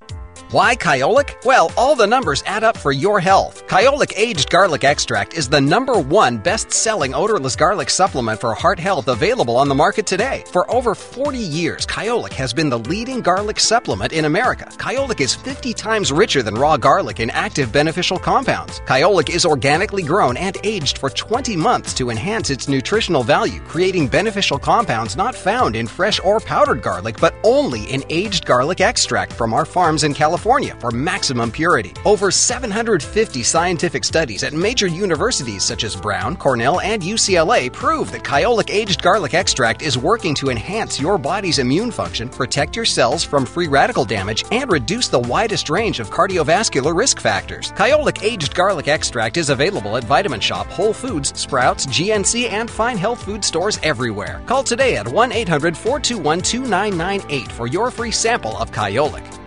Why 0.51 0.75
Kyolic? 0.75 1.45
Well, 1.45 1.71
all 1.77 1.95
the 1.95 2.05
numbers 2.05 2.43
add 2.45 2.65
up 2.65 2.75
for 2.75 2.91
your 2.91 3.21
health. 3.21 3.65
Kyolic 3.67 4.11
Aged 4.17 4.49
Garlic 4.49 4.83
Extract 4.83 5.33
is 5.33 5.47
the 5.47 5.61
number 5.61 5.97
one 5.97 6.37
best 6.37 6.73
selling 6.73 7.13
odorless 7.13 7.55
garlic 7.55 7.89
supplement 7.89 8.37
for 8.37 8.53
heart 8.53 8.77
health 8.77 9.07
available 9.07 9.55
on 9.55 9.69
the 9.69 9.75
market 9.75 10.05
today. 10.05 10.43
For 10.51 10.69
over 10.69 10.93
40 10.93 11.37
years, 11.37 11.85
Kyolic 11.85 12.33
has 12.33 12.53
been 12.53 12.67
the 12.67 12.79
leading 12.79 13.21
garlic 13.21 13.61
supplement 13.61 14.11
in 14.11 14.25
America. 14.25 14.65
Kyolic 14.65 15.21
is 15.21 15.33
50 15.33 15.73
times 15.73 16.11
richer 16.11 16.43
than 16.43 16.55
raw 16.55 16.75
garlic 16.75 17.21
in 17.21 17.29
active 17.29 17.71
beneficial 17.71 18.19
compounds. 18.19 18.81
Kyolic 18.81 19.29
is 19.29 19.45
organically 19.45 20.03
grown 20.03 20.35
and 20.35 20.57
aged 20.65 20.97
for 20.97 21.09
20 21.09 21.55
months 21.55 21.93
to 21.93 22.09
enhance 22.09 22.49
its 22.49 22.67
nutritional 22.67 23.23
value, 23.23 23.61
creating 23.61 24.09
beneficial 24.09 24.59
compounds 24.59 25.15
not 25.15 25.33
found 25.33 25.77
in 25.77 25.87
fresh 25.87 26.19
or 26.25 26.41
powdered 26.41 26.81
garlic, 26.81 27.15
but 27.21 27.35
only 27.45 27.83
in 27.83 28.03
aged 28.09 28.45
garlic 28.45 28.81
extract 28.81 29.31
from 29.31 29.53
our 29.53 29.63
farms 29.63 30.03
in 30.03 30.13
California. 30.13 30.40
California 30.41 30.75
for 30.79 30.89
maximum 30.89 31.51
purity. 31.51 31.93
Over 32.03 32.31
750 32.31 33.43
scientific 33.43 34.03
studies 34.03 34.43
at 34.43 34.53
major 34.53 34.87
universities 34.87 35.63
such 35.63 35.83
as 35.83 35.95
Brown, 35.95 36.35
Cornell, 36.35 36.79
and 36.79 37.03
UCLA 37.03 37.71
prove 37.71 38.11
that 38.11 38.23
Kyolic 38.23 38.71
aged 38.71 39.03
garlic 39.03 39.35
extract 39.35 39.83
is 39.83 39.99
working 39.99 40.33
to 40.35 40.49
enhance 40.49 40.99
your 40.99 41.19
body's 41.19 41.59
immune 41.59 41.91
function, 41.91 42.27
protect 42.27 42.75
your 42.75 42.85
cells 42.85 43.23
from 43.23 43.45
free 43.45 43.67
radical 43.67 44.03
damage, 44.03 44.43
and 44.51 44.71
reduce 44.71 45.09
the 45.09 45.19
widest 45.19 45.69
range 45.69 45.99
of 45.99 46.09
cardiovascular 46.09 46.95
risk 46.95 47.19
factors. 47.19 47.71
Kyolic 47.73 48.23
aged 48.23 48.55
garlic 48.55 48.87
extract 48.87 49.37
is 49.37 49.51
available 49.51 49.95
at 49.95 50.05
Vitamin 50.05 50.39
Shoppe, 50.39 50.71
Whole 50.71 50.93
Foods, 50.93 51.37
Sprouts, 51.39 51.85
GNC, 51.85 52.49
and 52.49 52.67
fine 52.67 52.97
health 52.97 53.21
food 53.23 53.45
stores 53.45 53.79
everywhere. 53.83 54.41
Call 54.47 54.63
today 54.63 54.97
at 54.97 55.07
1 55.07 55.31
800 55.31 55.77
421 55.77 56.41
2998 56.41 57.51
for 57.51 57.67
your 57.67 57.91
free 57.91 58.11
sample 58.11 58.57
of 58.57 58.71
Kyolic. 58.71 59.40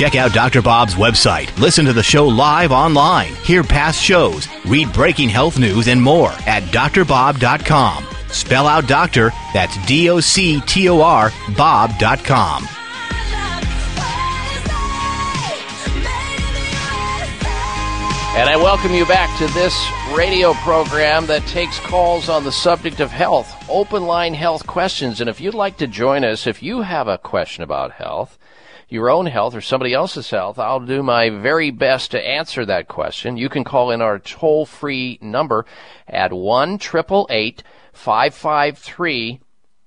Check 0.00 0.14
out 0.14 0.32
Dr. 0.32 0.62
Bob's 0.62 0.94
website. 0.94 1.54
Listen 1.58 1.84
to 1.84 1.92
the 1.92 2.02
show 2.02 2.26
live 2.26 2.72
online. 2.72 3.34
Hear 3.44 3.62
past 3.62 4.02
shows. 4.02 4.48
Read 4.64 4.90
breaking 4.94 5.28
health 5.28 5.58
news 5.58 5.88
and 5.88 6.00
more 6.00 6.30
at 6.46 6.62
drbob.com. 6.72 8.06
Spell 8.30 8.66
out 8.66 8.88
doctor, 8.88 9.30
that's 9.52 9.76
D 9.84 10.08
O 10.08 10.18
C 10.18 10.62
T 10.62 10.88
O 10.88 11.02
R, 11.02 11.30
Bob.com. 11.54 12.66
And 18.38 18.48
I 18.48 18.56
welcome 18.56 18.94
you 18.94 19.04
back 19.04 19.36
to 19.38 19.46
this 19.48 19.78
radio 20.14 20.54
program 20.54 21.26
that 21.26 21.46
takes 21.46 21.78
calls 21.80 22.30
on 22.30 22.44
the 22.44 22.52
subject 22.52 23.00
of 23.00 23.10
health, 23.10 23.54
open 23.68 24.06
line 24.06 24.32
health 24.32 24.66
questions. 24.66 25.20
And 25.20 25.28
if 25.28 25.42
you'd 25.42 25.52
like 25.52 25.76
to 25.76 25.86
join 25.86 26.24
us, 26.24 26.46
if 26.46 26.62
you 26.62 26.80
have 26.80 27.06
a 27.06 27.18
question 27.18 27.62
about 27.62 27.92
health, 27.92 28.38
your 28.90 29.10
own 29.10 29.26
health 29.26 29.54
or 29.54 29.60
somebody 29.60 29.94
else's 29.94 30.30
health, 30.30 30.58
I'll 30.58 30.80
do 30.80 31.02
my 31.02 31.30
very 31.30 31.70
best 31.70 32.10
to 32.10 32.26
answer 32.26 32.66
that 32.66 32.88
question. 32.88 33.36
You 33.36 33.48
can 33.48 33.62
call 33.64 33.90
in 33.90 34.02
our 34.02 34.18
toll 34.18 34.66
free 34.66 35.18
number 35.22 35.64
at 36.08 36.32
1 36.32 36.78
553 36.78 39.40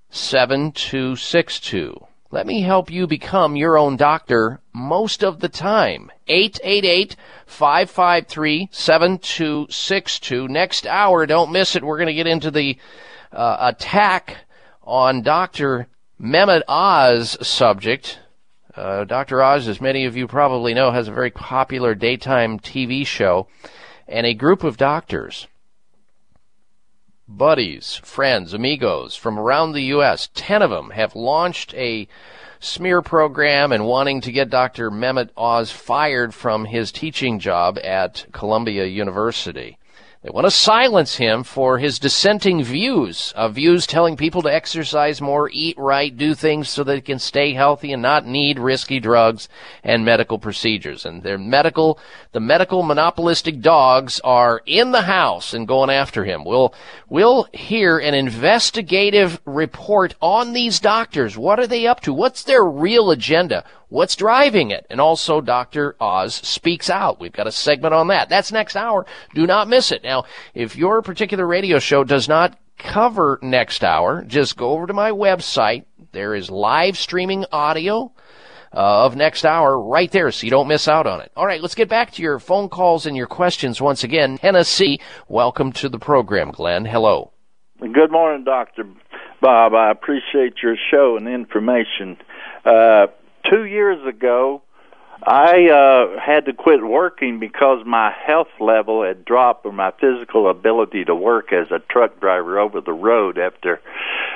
7262. 0.09 2.07
Let 2.31 2.47
me 2.47 2.61
help 2.61 2.89
you 2.89 3.05
become 3.05 3.55
your 3.55 3.77
own 3.77 3.95
doctor 3.95 4.59
most 4.73 5.23
of 5.23 5.39
the 5.39 5.49
time. 5.49 6.11
888 6.27 7.15
553 7.45 8.69
7262. 8.71 10.47
Next 10.47 10.87
hour, 10.87 11.27
don't 11.27 11.51
miss 11.51 11.75
it. 11.75 11.83
We're 11.83 11.97
going 11.97 12.07
to 12.07 12.13
get 12.13 12.25
into 12.25 12.49
the 12.49 12.77
uh, 13.31 13.57
attack 13.59 14.37
on 14.81 15.21
Dr. 15.21 15.87
Mehmet 16.19 16.63
Oz 16.67 17.37
subject. 17.45 18.17
Uh, 18.75 19.03
Dr. 19.03 19.41
Oz, 19.43 19.67
as 19.67 19.79
many 19.79 20.05
of 20.05 20.17
you 20.17 20.27
probably 20.27 20.73
know, 20.73 20.91
has 20.91 21.07
a 21.07 21.13
very 21.13 21.31
popular 21.31 21.93
daytime 21.93 22.59
TV 22.59 23.05
show, 23.05 23.47
and 24.07 24.25
a 24.25 24.33
group 24.33 24.63
of 24.63 24.77
doctors 24.77 25.47
buddies, 27.27 27.95
friends, 28.03 28.53
amigos 28.53 29.15
from 29.15 29.39
around 29.39 29.71
the 29.71 29.83
U.S., 29.83 30.29
10 30.33 30.61
of 30.61 30.69
them 30.69 30.91
have 30.91 31.15
launched 31.15 31.73
a 31.75 32.07
smear 32.59 33.01
program 33.01 33.71
and 33.71 33.85
wanting 33.85 34.21
to 34.21 34.31
get 34.31 34.49
Dr. 34.49 34.89
Mehmet 34.89 35.29
Oz 35.35 35.71
fired 35.71 36.33
from 36.33 36.65
his 36.65 36.91
teaching 36.91 37.39
job 37.39 37.77
at 37.83 38.25
Columbia 38.31 38.85
University. 38.85 39.77
They 40.23 40.29
want 40.29 40.45
to 40.45 40.51
silence 40.51 41.17
him 41.17 41.43
for 41.43 41.79
his 41.79 41.99
dissenting 41.99 42.63
views, 42.63 43.33
uh, 43.35 43.49
views 43.49 43.85
telling 43.85 44.15
people 44.15 44.41
to 44.43 44.53
exercise 44.53 45.19
more, 45.19 45.49
eat 45.51 45.77
right, 45.77 46.15
do 46.15 46.33
things 46.33 46.69
so 46.69 46.81
they 46.81 47.01
can 47.01 47.19
stay 47.19 47.51
healthy 47.51 47.91
and 47.91 48.01
not 48.01 48.25
need 48.25 48.57
risky 48.57 49.01
drugs 49.01 49.49
and 49.83 50.05
medical 50.05 50.39
procedures. 50.39 51.05
And 51.05 51.23
their 51.23 51.37
medical, 51.37 51.99
the 52.31 52.39
medical 52.39 52.83
monopolistic 52.83 53.59
dogs 53.59 54.21
are 54.23 54.61
in 54.65 54.93
the 54.93 55.01
house 55.01 55.53
and 55.53 55.67
going 55.67 55.89
after 55.89 56.23
him. 56.23 56.45
We'll, 56.45 56.73
we'll 57.09 57.49
hear 57.51 57.99
an 57.99 58.13
investigative 58.13 59.41
report 59.43 60.15
on 60.21 60.53
these 60.53 60.79
doctors. 60.79 61.37
What 61.37 61.59
are 61.59 61.67
they 61.67 61.85
up 61.85 61.99
to? 61.99 62.13
What's 62.13 62.43
their 62.43 62.63
real 62.63 63.11
agenda? 63.11 63.65
What's 63.93 64.15
driving 64.15 64.71
it? 64.71 64.87
And 64.89 64.99
also 64.99 65.39
Dr. 65.39 65.95
Oz 65.99 66.33
speaks 66.33 66.89
out. 66.89 67.19
We've 67.19 67.31
got 67.31 67.45
a 67.45 67.51
segment 67.51 67.93
on 67.93 68.07
that. 68.07 68.27
That's 68.27 68.51
next 68.51 68.75
hour. 68.75 69.05
Do 69.35 69.45
not 69.45 69.67
miss 69.67 69.91
it. 69.91 70.03
Now, 70.03 70.23
if 70.55 70.75
your 70.75 71.03
particular 71.03 71.45
radio 71.45 71.77
show 71.77 72.03
does 72.03 72.27
not 72.27 72.57
cover 72.79 73.37
next 73.43 73.83
hour, 73.83 74.23
just 74.23 74.57
go 74.57 74.71
over 74.71 74.87
to 74.87 74.93
my 74.93 75.11
website. 75.11 75.85
There 76.11 76.33
is 76.33 76.49
live 76.49 76.97
streaming 76.97 77.45
audio. 77.51 78.11
Uh, 78.75 79.05
of 79.05 79.15
next 79.15 79.45
hour 79.45 79.79
right 79.79 80.09
there 80.09 80.31
so 80.31 80.45
you 80.45 80.49
don't 80.49 80.67
miss 80.67 80.87
out 80.87 81.05
on 81.05 81.21
it. 81.21 81.31
All 81.35 81.45
right, 81.45 81.61
let's 81.61 81.75
get 81.75 81.89
back 81.89 82.09
to 82.13 82.23
your 82.23 82.39
phone 82.39 82.69
calls 82.69 83.05
and 83.05 83.15
your 83.15 83.27
questions 83.27 83.79
once 83.79 84.03
again. 84.03 84.39
Tennessee, 84.39 84.99
welcome 85.27 85.71
to 85.73 85.89
the 85.89 85.99
program, 85.99 86.49
Glenn. 86.49 86.83
Hello. 86.83 87.33
Good 87.79 88.11
morning, 88.11 88.43
Dr. 88.43 88.85
Bob. 89.39 89.75
I 89.75 89.91
appreciate 89.91 90.63
your 90.63 90.75
show 90.89 91.17
and 91.17 91.27
information. 91.27 92.17
Uh, 92.65 93.05
two 93.49 93.65
years 93.65 94.05
ago, 94.07 94.61
I 95.25 95.69
uh, 95.69 96.19
had 96.19 96.45
to 96.45 96.53
quit 96.53 96.83
working 96.83 97.39
because 97.39 97.85
my 97.85 98.11
health 98.11 98.49
level 98.59 99.03
had 99.03 99.23
dropped, 99.23 99.65
or 99.65 99.71
my 99.71 99.91
physical 99.91 100.49
ability 100.49 101.05
to 101.05 101.15
work 101.15 101.53
as 101.53 101.71
a 101.71 101.79
truck 101.79 102.19
driver 102.19 102.59
over 102.59 102.81
the 102.81 102.91
road 102.91 103.37
after 103.37 103.79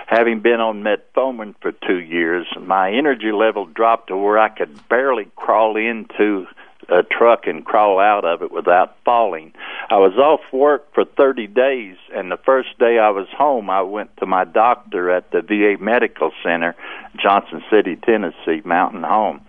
having 0.06 0.40
been 0.40 0.62
on 0.62 0.84
metformin 0.84 1.56
for 1.62 1.74
two 1.74 2.00
years. 2.00 2.48
My 2.62 2.92
energy 2.92 3.34
level 3.34 3.66
dropped 3.66 4.08
to 4.08 4.18
where 4.18 4.40
I 4.40 4.48
could 4.48 4.88
barely 4.88 5.28
crawl 5.36 5.76
into 5.76 6.46
a 6.90 7.04
truck 7.04 7.48
and 7.48 7.66
crawl 7.66 8.00
out 8.00 8.26
of 8.26 8.42
it 8.42 8.52
without 8.52 8.98
falling. 9.04 9.54
I 9.90 9.98
was 9.98 10.14
off 10.18 10.42
work 10.52 10.94
for 10.94 11.06
30 11.06 11.48
days, 11.48 11.98
and 12.14 12.32
the 12.32 12.40
first 12.46 12.78
day 12.80 13.00
I 13.00 13.10
was 13.10 13.28
home, 13.38 13.70
I 13.70 13.82
went 13.82 14.16
to 14.18 14.26
my 14.26 14.46
doctor 14.46 15.12
at 15.12 15.32
the 15.32 15.42
VA 15.42 15.82
Medical 15.84 16.32
Center, 16.44 16.76
Johnson 17.22 17.64
City, 17.70 17.96
Tennessee, 17.96 18.62
Mountain 18.64 19.04
Home. 19.04 19.42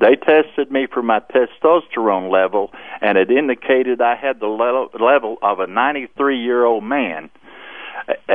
They 0.00 0.14
tested 0.14 0.70
me 0.70 0.86
for 0.86 1.02
my 1.02 1.20
testosterone 1.20 2.30
level, 2.30 2.72
and 3.00 3.18
it 3.18 3.30
indicated 3.30 4.00
I 4.00 4.14
had 4.14 4.38
the 4.38 4.46
level 4.46 5.38
of 5.42 5.58
a 5.58 5.66
93 5.66 6.38
year 6.38 6.64
old 6.64 6.84
man 6.84 7.30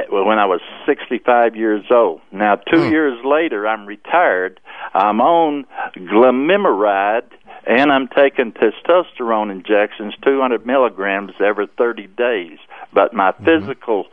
when 0.09 0.39
I 0.39 0.45
was 0.45 0.61
65 0.85 1.55
years 1.55 1.85
old. 1.89 2.21
Now, 2.31 2.55
two 2.55 2.85
hmm. 2.85 2.91
years 2.91 3.19
later, 3.25 3.67
I'm 3.67 3.85
retired. 3.85 4.59
I'm 4.93 5.21
on 5.21 5.65
glimepiride 5.95 7.29
and 7.65 7.91
I'm 7.91 8.07
taking 8.07 8.51
testosterone 8.51 9.51
injections, 9.51 10.13
200 10.23 10.65
milligrams 10.65 11.33
every 11.39 11.67
30 11.77 12.07
days. 12.07 12.59
But 12.91 13.13
my 13.13 13.31
mm-hmm. 13.31 13.45
physical 13.45 14.07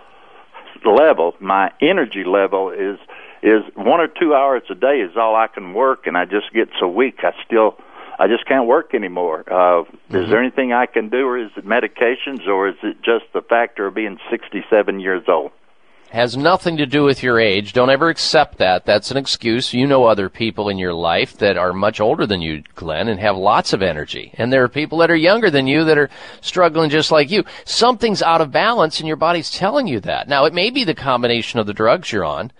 level, 0.85 1.35
my 1.41 1.73
energy 1.81 2.25
level 2.25 2.71
is 2.71 2.99
is 3.43 3.63
one 3.75 4.01
or 4.01 4.07
two 4.07 4.35
hours 4.35 4.63
a 4.69 4.75
day 4.75 5.01
is 5.01 5.17
all 5.17 5.35
I 5.35 5.47
can 5.47 5.73
work, 5.73 6.07
and 6.07 6.17
I 6.17 6.27
just 6.27 6.53
get 6.53 6.69
so 6.79 6.87
weak. 6.87 7.21
I 7.23 7.33
still 7.47 7.79
I 8.21 8.29
just 8.29 8.47
can't 8.47 8.67
work 8.67 8.95
anymore. 8.95 9.45
Uh, 9.47 9.85
mm-hmm. 9.85 10.17
Is 10.17 10.29
there 10.29 10.43
anything 10.43 10.75
I 10.75 10.85
can 10.85 11.09
do, 11.09 11.27
or 11.27 11.39
is 11.39 11.51
it 11.57 11.65
medications, 11.65 12.47
or 12.47 12.69
is 12.69 12.77
it 12.83 12.99
just 13.03 13.25
the 13.33 13.41
factor 13.41 13.87
of 13.87 13.95
being 13.95 14.19
67 14.31 15.01
years 15.01 15.25
old? 15.27 15.53
has 16.11 16.37
nothing 16.37 16.77
to 16.77 16.87
do 16.87 17.05
with 17.05 17.23
your 17.23 17.39
age. 17.39 17.73
Don't 17.73 17.89
ever 17.89 18.09
accept 18.09 18.59
that. 18.59 18.85
That's 18.85 19.13
an 19.13 19.17
excuse. 19.17 19.73
You 19.73 19.87
know 19.87 20.05
other 20.05 20.29
people 20.29 20.69
in 20.69 20.77
your 20.77 20.93
life 20.93 21.37
that 21.39 21.57
are 21.57 21.73
much 21.73 22.01
older 22.01 22.27
than 22.27 22.43
you, 22.43 22.65
Glenn, 22.75 23.07
and 23.07 23.21
have 23.21 23.37
lots 23.37 23.73
of 23.73 23.81
energy. 23.81 24.33
And 24.35 24.53
there 24.53 24.65
are 24.65 24.69
people 24.69 24.99
that 24.99 25.11
are 25.11 25.17
younger 25.17 25.51
than 25.51 25.69
you 25.69 25.85
that 25.85 25.99
are 25.99 26.11
struggling 26.41 26.91
just 26.91 27.13
like 27.13 27.31
you. 27.31 27.45
Something's 27.65 28.23
out 28.23 28.41
of 28.41 28.51
balance 28.51 28.99
and 28.99 29.07
your 29.07 29.17
body's 29.17 29.51
telling 29.51 29.87
you 29.87 30.01
that. 30.01 30.29
Now, 30.29 30.47
it 30.47 30.53
may 30.53 30.71
be 30.71 30.83
the 30.83 30.95
combination 30.95 31.61
of 31.61 31.67
the 31.67 31.75
drugs 31.75 32.11
you're 32.11 32.25
on. 32.25 32.51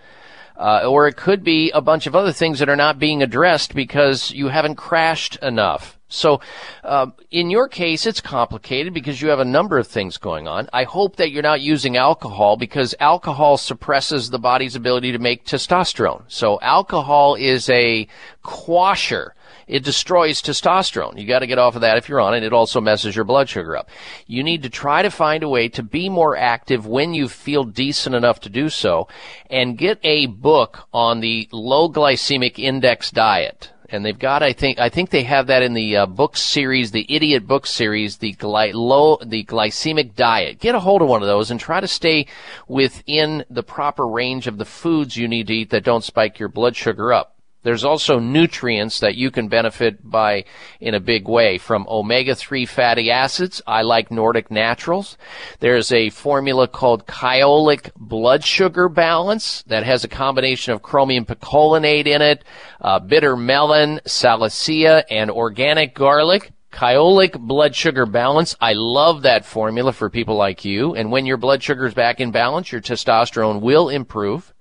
Uh, 0.61 0.87
or 0.87 1.07
it 1.07 1.17
could 1.17 1.43
be 1.43 1.71
a 1.71 1.81
bunch 1.81 2.05
of 2.05 2.15
other 2.15 2.31
things 2.31 2.59
that 2.59 2.69
are 2.69 2.75
not 2.75 2.99
being 2.99 3.23
addressed 3.23 3.73
because 3.73 4.29
you 4.29 4.49
haven't 4.49 4.75
crashed 4.75 5.35
enough. 5.37 5.97
So, 6.07 6.39
uh, 6.83 7.07
in 7.31 7.49
your 7.49 7.67
case, 7.67 8.05
it's 8.05 8.21
complicated 8.21 8.93
because 8.93 9.21
you 9.21 9.29
have 9.29 9.39
a 9.39 9.45
number 9.45 9.79
of 9.79 9.87
things 9.87 10.17
going 10.17 10.47
on. 10.47 10.69
I 10.71 10.83
hope 10.83 11.15
that 11.15 11.31
you're 11.31 11.41
not 11.41 11.61
using 11.61 11.97
alcohol 11.97 12.57
because 12.57 12.93
alcohol 12.99 13.57
suppresses 13.57 14.29
the 14.29 14.37
body's 14.37 14.75
ability 14.75 15.13
to 15.13 15.19
make 15.19 15.45
testosterone. 15.45 16.23
So, 16.27 16.59
alcohol 16.61 17.33
is 17.33 17.67
a 17.69 18.07
quasher. 18.43 19.31
It 19.67 19.83
destroys 19.83 20.41
testosterone. 20.41 21.19
You 21.19 21.27
got 21.27 21.39
to 21.39 21.47
get 21.47 21.59
off 21.59 21.75
of 21.75 21.81
that 21.81 21.97
if 21.97 22.09
you're 22.09 22.21
on 22.21 22.33
it. 22.33 22.43
It 22.43 22.53
also 22.53 22.81
messes 22.81 23.15
your 23.15 23.25
blood 23.25 23.49
sugar 23.49 23.77
up. 23.77 23.89
You 24.27 24.43
need 24.43 24.63
to 24.63 24.69
try 24.69 25.01
to 25.01 25.09
find 25.09 25.43
a 25.43 25.49
way 25.49 25.69
to 25.69 25.83
be 25.83 26.09
more 26.09 26.35
active 26.37 26.85
when 26.85 27.13
you 27.13 27.27
feel 27.27 27.63
decent 27.63 28.15
enough 28.15 28.39
to 28.41 28.49
do 28.49 28.69
so 28.69 29.07
and 29.49 29.77
get 29.77 29.99
a 30.03 30.25
book 30.27 30.87
on 30.93 31.19
the 31.19 31.47
low 31.51 31.89
glycemic 31.89 32.59
index 32.59 33.11
diet 33.11 33.71
and 33.91 34.05
they've 34.05 34.17
got 34.17 34.41
I 34.41 34.53
think 34.53 34.79
I 34.79 34.89
think 34.89 35.09
they 35.09 35.23
have 35.23 35.47
that 35.47 35.61
in 35.61 35.73
the 35.73 35.97
uh, 35.97 36.05
book 36.05 36.37
series, 36.37 36.91
the 36.91 37.05
idiot 37.09 37.45
book 37.45 37.67
series, 37.67 38.17
the 38.17 38.33
gly- 38.33 38.71
low 38.73 39.17
the 39.23 39.43
glycemic 39.43 40.15
diet. 40.15 40.59
Get 40.59 40.75
a 40.75 40.79
hold 40.79 41.01
of 41.01 41.09
one 41.09 41.21
of 41.21 41.27
those 41.27 41.51
and 41.51 41.59
try 41.59 41.79
to 41.79 41.87
stay 41.87 42.27
within 42.67 43.43
the 43.49 43.63
proper 43.63 44.07
range 44.07 44.47
of 44.47 44.57
the 44.57 44.65
foods 44.65 45.17
you 45.17 45.27
need 45.27 45.47
to 45.47 45.53
eat 45.53 45.69
that 45.71 45.83
don't 45.83 46.03
spike 46.03 46.39
your 46.39 46.49
blood 46.49 46.75
sugar 46.75 47.11
up. 47.11 47.35
There's 47.63 47.83
also 47.83 48.17
nutrients 48.19 48.99
that 49.01 49.15
you 49.15 49.29
can 49.29 49.47
benefit 49.47 50.09
by 50.09 50.45
in 50.79 50.95
a 50.95 50.99
big 50.99 51.27
way 51.27 51.57
from 51.57 51.85
omega-3 51.87 52.67
fatty 52.67 53.11
acids. 53.11 53.61
I 53.67 53.83
like 53.83 54.09
Nordic 54.09 54.49
Naturals. 54.49 55.17
There's 55.59 55.91
a 55.91 56.09
formula 56.09 56.67
called 56.67 57.05
Kyolic 57.05 57.91
Blood 57.95 58.43
Sugar 58.43 58.89
Balance 58.89 59.63
that 59.67 59.83
has 59.83 60.03
a 60.03 60.07
combination 60.07 60.73
of 60.73 60.81
chromium 60.81 61.25
picolinate 61.25 62.07
in 62.07 62.21
it, 62.21 62.43
uh, 62.81 62.99
bitter 62.99 63.35
melon, 63.35 63.99
salacia, 64.05 65.03
and 65.09 65.29
organic 65.29 65.93
garlic. 65.93 66.51
Kyolic 66.71 67.37
blood 67.37 67.75
sugar 67.75 68.05
balance. 68.05 68.55
I 68.61 68.73
love 68.73 69.23
that 69.23 69.45
formula 69.45 69.91
for 69.91 70.09
people 70.09 70.37
like 70.37 70.63
you. 70.63 70.95
And 70.95 71.11
when 71.11 71.25
your 71.25 71.35
blood 71.35 71.61
sugar 71.61 71.85
is 71.85 71.93
back 71.93 72.21
in 72.21 72.31
balance, 72.31 72.71
your 72.71 72.79
testosterone 72.79 73.59
will 73.59 73.89
improve. 73.89 74.53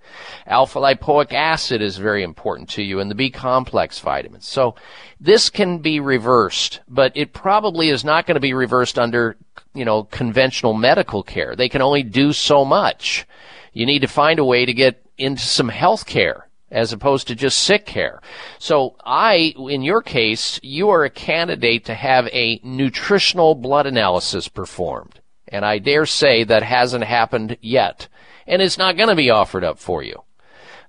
Alpha 0.50 0.78
lipoic 0.78 1.32
acid 1.32 1.80
is 1.80 1.96
very 1.96 2.22
important 2.22 2.68
to 2.70 2.82
you 2.82 3.00
and 3.00 3.10
the 3.10 3.14
B 3.14 3.30
complex 3.30 4.00
vitamins. 4.00 4.46
So 4.46 4.74
this 5.20 5.48
can 5.48 5.78
be 5.78 6.00
reversed, 6.00 6.80
but 6.88 7.12
it 7.14 7.32
probably 7.32 7.88
is 7.88 8.04
not 8.04 8.26
going 8.26 8.34
to 8.34 8.40
be 8.40 8.52
reversed 8.52 8.98
under, 8.98 9.36
you 9.74 9.84
know, 9.84 10.04
conventional 10.04 10.74
medical 10.74 11.22
care. 11.22 11.54
They 11.54 11.68
can 11.68 11.82
only 11.82 12.02
do 12.02 12.32
so 12.32 12.64
much. 12.64 13.26
You 13.72 13.86
need 13.86 14.00
to 14.00 14.08
find 14.08 14.38
a 14.38 14.44
way 14.44 14.66
to 14.66 14.74
get 14.74 15.02
into 15.16 15.42
some 15.42 15.68
health 15.68 16.04
care 16.04 16.48
as 16.70 16.92
opposed 16.92 17.28
to 17.28 17.34
just 17.34 17.58
sick 17.58 17.86
care. 17.86 18.20
So 18.58 18.96
I, 19.04 19.54
in 19.56 19.82
your 19.82 20.02
case, 20.02 20.60
you 20.62 20.90
are 20.90 21.04
a 21.04 21.10
candidate 21.10 21.84
to 21.86 21.94
have 21.94 22.26
a 22.28 22.60
nutritional 22.62 23.54
blood 23.54 23.86
analysis 23.86 24.48
performed. 24.48 25.20
And 25.48 25.64
I 25.64 25.78
dare 25.78 26.06
say 26.06 26.44
that 26.44 26.62
hasn't 26.62 27.04
happened 27.04 27.56
yet 27.60 28.08
and 28.50 28.60
it's 28.60 28.78
not 28.78 28.96
going 28.96 29.08
to 29.08 29.14
be 29.14 29.30
offered 29.30 29.64
up 29.64 29.78
for 29.78 30.02
you. 30.02 30.24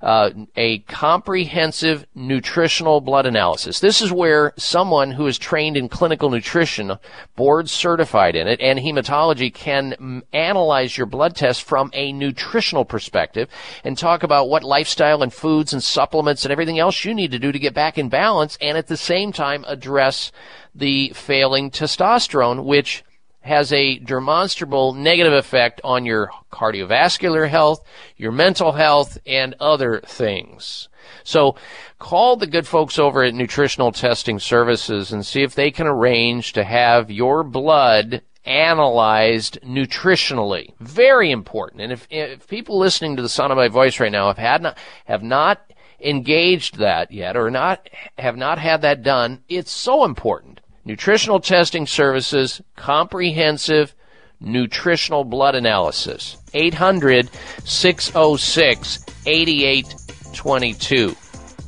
Uh, 0.02 0.32
a 0.56 0.80
comprehensive 0.80 2.06
nutritional 2.16 3.02
blood 3.02 3.28
analysis. 3.28 3.80
This 3.80 4.02
is 4.02 4.12
where 4.12 4.52
someone 4.58 5.12
who 5.12 5.28
is 5.28 5.38
trained 5.38 5.78
in 5.78 5.90
clinical 5.90 6.32
nutrition, 6.32 6.98
board 7.36 7.70
certified 7.70 8.36
in 8.36 8.48
it, 8.48 8.60
and 8.62 8.80
hematology 8.80 9.54
can 9.54 10.24
analyze 10.34 10.98
your 10.98 11.06
blood 11.06 11.36
test 11.36 11.62
from 11.62 11.92
a 11.94 12.12
nutritional 12.12 12.84
perspective 12.84 13.48
and 13.84 13.96
talk 13.96 14.24
about 14.24 14.50
what 14.50 14.64
lifestyle 14.64 15.22
and 15.22 15.34
foods 15.34 15.72
and 15.72 15.84
supplements 15.84 16.46
and 16.46 16.52
everything 16.52 16.80
else 16.80 17.06
you 17.06 17.14
need 17.14 17.32
to 17.32 17.40
do 17.40 17.52
to 17.52 17.60
get 17.60 17.76
back 17.76 18.00
in 18.00 18.10
balance 18.10 18.58
and 18.60 18.78
at 18.78 18.88
the 18.88 18.98
same 18.98 19.32
time 19.32 19.64
address 19.68 20.32
the 20.74 21.10
failing 21.10 21.70
testosterone, 21.70 22.64
which 22.64 23.04
has 23.42 23.74
a 23.74 23.98
demonstrable 24.00 24.94
negative 24.94 25.34
effect 25.34 25.82
on 25.84 26.06
your 26.06 26.30
cardiovascular 26.52 27.50
health, 27.50 27.84
your 28.18 28.32
mental 28.32 28.72
health, 28.72 29.18
and 29.26 29.56
other 29.60 30.02
things. 30.06 30.90
So 31.24 31.56
call 32.00 32.38
the 32.38 32.48
good 32.48 32.68
folks 32.68 33.00
over 33.00 33.24
at 33.24 33.34
Nutritional 33.34 33.92
Testing 33.92 34.40
Services 34.40 35.12
and 35.12 35.26
see 35.26 35.42
if 35.42 35.56
they 35.56 35.72
can 35.72 35.88
arrange 35.88 36.54
to 36.54 36.64
have 36.64 37.12
your 37.12 37.44
blood 37.44 38.22
analyzed 38.46 39.60
nutritionally. 39.64 40.74
Very 40.80 41.32
important. 41.32 41.82
And 41.82 41.92
if, 41.92 42.08
if 42.10 42.48
people 42.48 42.80
listening 42.80 43.16
to 43.16 43.22
the 43.22 43.30
sound 43.30 43.52
of 43.52 43.58
my 43.58 43.68
voice 43.68 44.00
right 44.00 44.12
now 44.12 44.28
have 44.28 44.38
had 44.38 44.62
not, 44.62 44.78
have 45.06 45.24
not 45.24 45.72
engaged 46.00 46.78
that 46.78 47.12
yet 47.12 47.38
or 47.38 47.52
not 47.52 47.88
have 48.18 48.36
not 48.36 48.58
had 48.58 48.82
that 48.82 49.04
done, 49.04 49.44
it's 49.48 49.72
so 49.72 50.04
important. 50.04 50.60
Nutritional 50.84 51.40
testing 51.40 51.86
services, 51.86 52.62
comprehensive 52.76 53.94
nutritional 54.40 55.24
blood 55.24 55.56
analysis. 55.56 56.38
800 56.54 57.30
606 57.64 59.06
8822. 59.26 61.16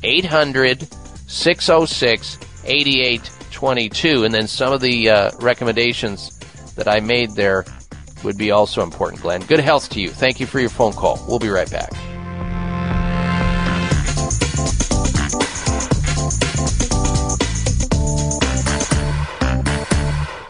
800 0.02 0.88
606 1.26 2.38
8822. 2.64 4.24
And 4.24 4.34
then 4.34 4.48
some 4.48 4.72
of 4.72 4.80
the 4.80 5.10
uh, 5.10 5.30
recommendations 5.40 6.38
that 6.74 6.88
I 6.88 7.00
made 7.00 7.30
there 7.30 7.64
would 8.24 8.36
be 8.36 8.50
also 8.50 8.82
important, 8.82 9.22
Glenn. 9.22 9.42
Good 9.42 9.60
health 9.60 9.90
to 9.90 10.00
you. 10.00 10.08
Thank 10.08 10.40
you 10.40 10.46
for 10.46 10.58
your 10.58 10.70
phone 10.70 10.92
call. 10.92 11.22
We'll 11.28 11.38
be 11.38 11.50
right 11.50 11.70
back. 11.70 11.92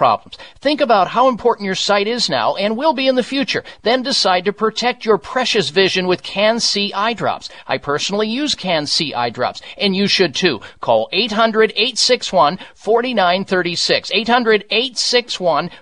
problems. 0.00 0.38
Think 0.62 0.80
about 0.80 1.08
how 1.08 1.28
important 1.28 1.66
your 1.66 1.74
sight 1.74 2.08
is 2.08 2.30
now 2.30 2.54
and 2.54 2.74
will 2.74 2.94
be 2.94 3.06
in 3.06 3.16
the 3.16 3.22
future. 3.22 3.62
Then 3.82 4.02
decide 4.02 4.46
to 4.46 4.52
protect 4.54 5.04
your 5.04 5.18
precious 5.18 5.68
vision 5.68 6.06
with 6.06 6.22
Can-C 6.22 6.90
eye 6.94 7.12
drops. 7.12 7.50
I 7.66 7.76
personally 7.76 8.26
use 8.26 8.54
Can-C 8.54 9.12
eye 9.12 9.28
drops, 9.28 9.60
and 9.76 9.94
you 9.94 10.06
should 10.06 10.34
too. 10.34 10.62
Call 10.80 11.10
800-861-4936. 11.12 14.10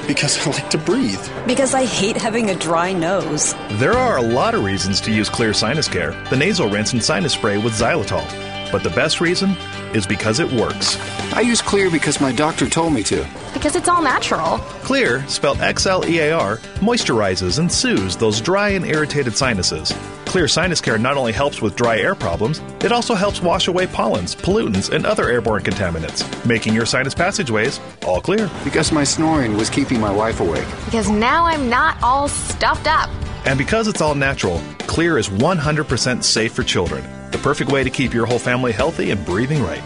Because 0.08 0.46
I 0.46 0.52
like 0.52 0.70
to 0.72 0.78
breathe. 0.78 1.22
Because 1.46 1.74
I 1.74 1.86
hate 1.86 2.18
having 2.18 2.50
a 2.50 2.56
dry 2.56 2.94
nose. 2.94 3.54
There 3.74 3.94
are 3.94 4.18
a 4.18 4.22
lot 4.22 4.56
of 4.56 4.64
reasons 4.64 5.00
to 5.02 5.12
use 5.12 5.30
Xlear 5.30 5.56
Sinus 5.56 5.88
Care, 5.88 6.12
the 6.30 6.38
nasal 6.38 6.70
rinse 6.70 6.94
and 6.94 7.04
sinus 7.04 7.34
spray 7.34 7.58
with 7.58 7.74
xylitol. 7.74 8.49
But 8.72 8.84
the 8.84 8.90
best 8.92 9.20
reason 9.22 9.52
is 9.94 10.06
because 10.06 10.40
it 10.40 10.52
works. 10.52 10.98
I 11.34 11.42
use 11.42 11.62
Xlear 11.62 11.92
because 11.92 12.22
my 12.22 12.32
doctor 12.32 12.70
told 12.70 12.94
me 12.94 13.04
to. 13.04 13.28
Because 13.54 13.76
it's 13.76 13.88
all 13.88 14.02
natural. 14.02 14.60
Xlear, 14.84 15.28
spelled 15.28 15.60
X 15.62 15.86
L 15.86 16.06
E 16.06 16.20
A 16.20 16.32
R, 16.32 16.58
moisturizes 16.82 17.60
and 17.60 17.72
soothes 17.72 18.16
those 18.16 18.42
dry 18.42 18.70
and 18.70 18.86
irritated 18.86 19.36
sinuses. 19.36 19.92
Xlear 20.26 20.48
Sinus 20.48 20.80
Care 20.80 21.00
not 21.00 21.18
only 21.18 21.32
helps 21.32 21.60
with 21.60 21.76
dry 21.76 21.98
air 21.98 22.14
problems, 22.14 22.62
it 22.84 22.92
also 22.92 23.16
helps 23.16 23.42
wash 23.42 23.68
away 23.68 23.88
pollens, 23.88 24.36
pollutants, 24.36 24.92
and 24.92 25.04
other 25.04 25.28
airborne 25.28 25.64
contaminants, 25.64 26.24
making 26.46 26.76
your 26.76 26.86
sinus 26.86 27.16
passageways 27.16 27.80
all 28.06 28.22
clear. 28.22 28.48
Because 28.64 28.92
my 28.92 29.04
snoring 29.04 29.58
was 29.58 29.72
keeping 29.72 30.00
my 30.00 30.12
wife 30.12 30.40
awake. 30.40 30.68
Because 30.86 31.10
now 31.10 31.46
I'm 31.46 31.68
not 31.68 31.98
all 32.04 32.28
stuffed 32.28 32.86
up. 32.86 33.10
And 33.46 33.58
because 33.58 33.88
it's 33.88 34.02
all 34.02 34.14
natural, 34.14 34.60
Xlear 34.80 35.20
is 35.20 35.30
100% 35.30 36.24
safe 36.24 36.54
for 36.54 36.62
children. 36.62 37.04
The 37.32 37.38
perfect 37.38 37.72
way 37.72 37.84
to 37.84 37.90
keep 37.90 38.14
your 38.14 38.26
whole 38.26 38.40
family 38.40 38.72
healthy 38.72 39.12
and 39.12 39.24
breathing 39.26 39.62
right. 39.62 39.84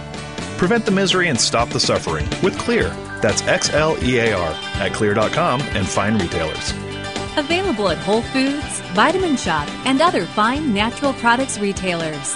Prevent 0.57 0.86
the 0.86 0.91
misery 0.91 1.28
and 1.30 1.40
stop 1.40 1.70
the 1.70 1.80
suffering 1.80 2.26
with 2.41 2.57
Xlear. 2.57 2.91
That's 3.22 3.41
X 3.44 3.70
L 3.72 3.98
E 4.03 4.20
A 4.20 4.34
R 4.34 4.52
at 4.76 4.91
xlear.com 4.94 5.61
and 5.61 5.88
fine 5.88 6.18
retailers. 6.18 6.72
Available 7.38 7.90
at 7.90 7.98
Whole 7.98 8.22
Foods, 8.22 8.80
Vitamin 8.94 9.36
Shoppe, 9.36 9.70
and 9.86 10.02
other 10.02 10.26
fine 10.26 10.74
natural 10.74 11.14
products 11.14 11.57
retailers. 11.60 12.36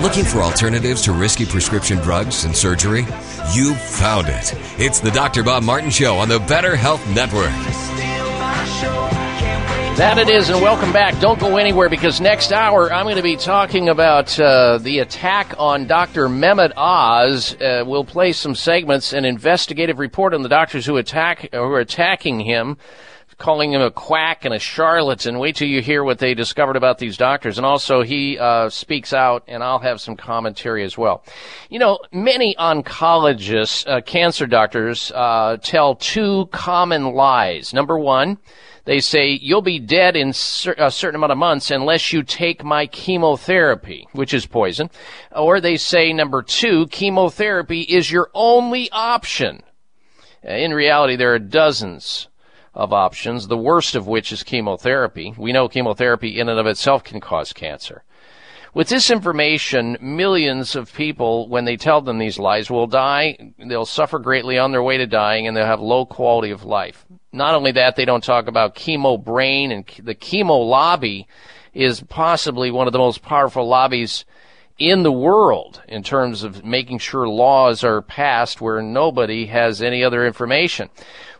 Looking 0.00 0.24
for 0.24 0.38
alternatives 0.38 1.02
to 1.02 1.12
risky 1.12 1.44
prescription 1.44 1.98
drugs 1.98 2.44
and 2.44 2.56
surgery? 2.56 3.00
You 3.52 3.74
found 3.74 4.28
it. 4.28 4.54
It's 4.80 4.98
the 4.98 5.10
Dr. 5.10 5.42
Bob 5.42 5.62
Martin 5.62 5.90
Show 5.90 6.16
on 6.16 6.30
the 6.30 6.38
Better 6.38 6.74
Health 6.74 7.06
Network. 7.10 7.50
That 9.98 10.16
it 10.16 10.30
is, 10.30 10.48
and 10.48 10.62
welcome 10.62 10.90
back. 10.90 11.20
Don't 11.20 11.38
go 11.38 11.58
anywhere 11.58 11.90
because 11.90 12.18
next 12.18 12.50
hour 12.50 12.90
I'm 12.90 13.04
going 13.04 13.16
to 13.16 13.22
be 13.22 13.36
talking 13.36 13.90
about 13.90 14.40
uh, 14.40 14.78
the 14.78 15.00
attack 15.00 15.54
on 15.58 15.86
Dr. 15.86 16.28
Mehmet 16.28 16.72
Oz. 16.78 17.54
Uh, 17.60 17.84
we'll 17.86 18.06
play 18.06 18.32
some 18.32 18.54
segments, 18.54 19.12
an 19.12 19.26
investigative 19.26 19.98
report 19.98 20.32
on 20.32 20.40
the 20.40 20.48
doctors 20.48 20.86
who 20.86 20.96
attack 20.96 21.50
who 21.52 21.58
are 21.58 21.78
attacking 21.78 22.40
him 22.40 22.78
calling 23.40 23.72
him 23.72 23.80
a 23.80 23.90
quack 23.90 24.44
and 24.44 24.54
a 24.54 24.58
charlatan. 24.58 25.38
Wait 25.38 25.56
till 25.56 25.66
you 25.66 25.80
hear 25.82 26.04
what 26.04 26.18
they 26.18 26.34
discovered 26.34 26.76
about 26.76 26.98
these 26.98 27.16
doctors. 27.16 27.56
And 27.56 27.66
also, 27.66 28.02
he 28.02 28.38
uh, 28.38 28.68
speaks 28.68 29.12
out, 29.12 29.42
and 29.48 29.64
I'll 29.64 29.80
have 29.80 30.00
some 30.00 30.14
commentary 30.14 30.84
as 30.84 30.96
well. 30.96 31.24
You 31.70 31.80
know, 31.80 31.98
many 32.12 32.54
oncologists, 32.56 33.88
uh, 33.88 34.02
cancer 34.02 34.46
doctors, 34.46 35.10
uh, 35.12 35.56
tell 35.62 35.96
two 35.96 36.46
common 36.52 37.14
lies. 37.14 37.72
Number 37.72 37.98
one, 37.98 38.38
they 38.84 39.00
say 39.00 39.38
you'll 39.40 39.62
be 39.62 39.78
dead 39.78 40.16
in 40.16 40.32
cer- 40.32 40.74
a 40.76 40.90
certain 40.90 41.16
amount 41.16 41.32
of 41.32 41.38
months 41.38 41.70
unless 41.70 42.12
you 42.12 42.22
take 42.22 42.62
my 42.62 42.86
chemotherapy, 42.86 44.06
which 44.12 44.34
is 44.34 44.46
poison. 44.46 44.90
Or 45.34 45.60
they 45.60 45.76
say 45.76 46.12
number 46.12 46.42
two, 46.42 46.86
chemotherapy 46.88 47.80
is 47.80 48.10
your 48.10 48.30
only 48.34 48.90
option. 48.90 49.62
In 50.42 50.72
reality, 50.72 51.16
there 51.16 51.34
are 51.34 51.38
dozens 51.38 52.28
of 52.74 52.92
options, 52.92 53.48
the 53.48 53.56
worst 53.56 53.94
of 53.94 54.06
which 54.06 54.32
is 54.32 54.42
chemotherapy. 54.42 55.34
We 55.36 55.52
know 55.52 55.68
chemotherapy 55.68 56.38
in 56.38 56.48
and 56.48 56.58
of 56.58 56.66
itself 56.66 57.04
can 57.04 57.20
cause 57.20 57.52
cancer. 57.52 58.04
With 58.72 58.88
this 58.88 59.10
information, 59.10 59.98
millions 60.00 60.76
of 60.76 60.94
people, 60.94 61.48
when 61.48 61.64
they 61.64 61.76
tell 61.76 62.00
them 62.00 62.18
these 62.18 62.38
lies, 62.38 62.70
will 62.70 62.86
die. 62.86 63.52
They'll 63.58 63.84
suffer 63.84 64.20
greatly 64.20 64.58
on 64.58 64.70
their 64.70 64.82
way 64.82 64.96
to 64.96 65.08
dying 65.08 65.48
and 65.48 65.56
they'll 65.56 65.66
have 65.66 65.80
low 65.80 66.06
quality 66.06 66.52
of 66.52 66.64
life. 66.64 67.04
Not 67.32 67.56
only 67.56 67.72
that, 67.72 67.96
they 67.96 68.04
don't 68.04 68.22
talk 68.22 68.46
about 68.46 68.76
chemo 68.76 69.22
brain 69.22 69.72
and 69.72 69.84
the 70.02 70.14
chemo 70.14 70.68
lobby 70.68 71.26
is 71.74 72.00
possibly 72.02 72.70
one 72.70 72.86
of 72.86 72.92
the 72.92 72.98
most 72.98 73.22
powerful 73.22 73.66
lobbies 73.66 74.24
in 74.80 75.02
the 75.02 75.12
world 75.12 75.82
in 75.86 76.02
terms 76.02 76.42
of 76.42 76.64
making 76.64 76.98
sure 76.98 77.28
laws 77.28 77.84
are 77.84 78.00
passed 78.00 78.62
where 78.62 78.80
nobody 78.80 79.46
has 79.46 79.82
any 79.82 80.02
other 80.02 80.26
information. 80.26 80.88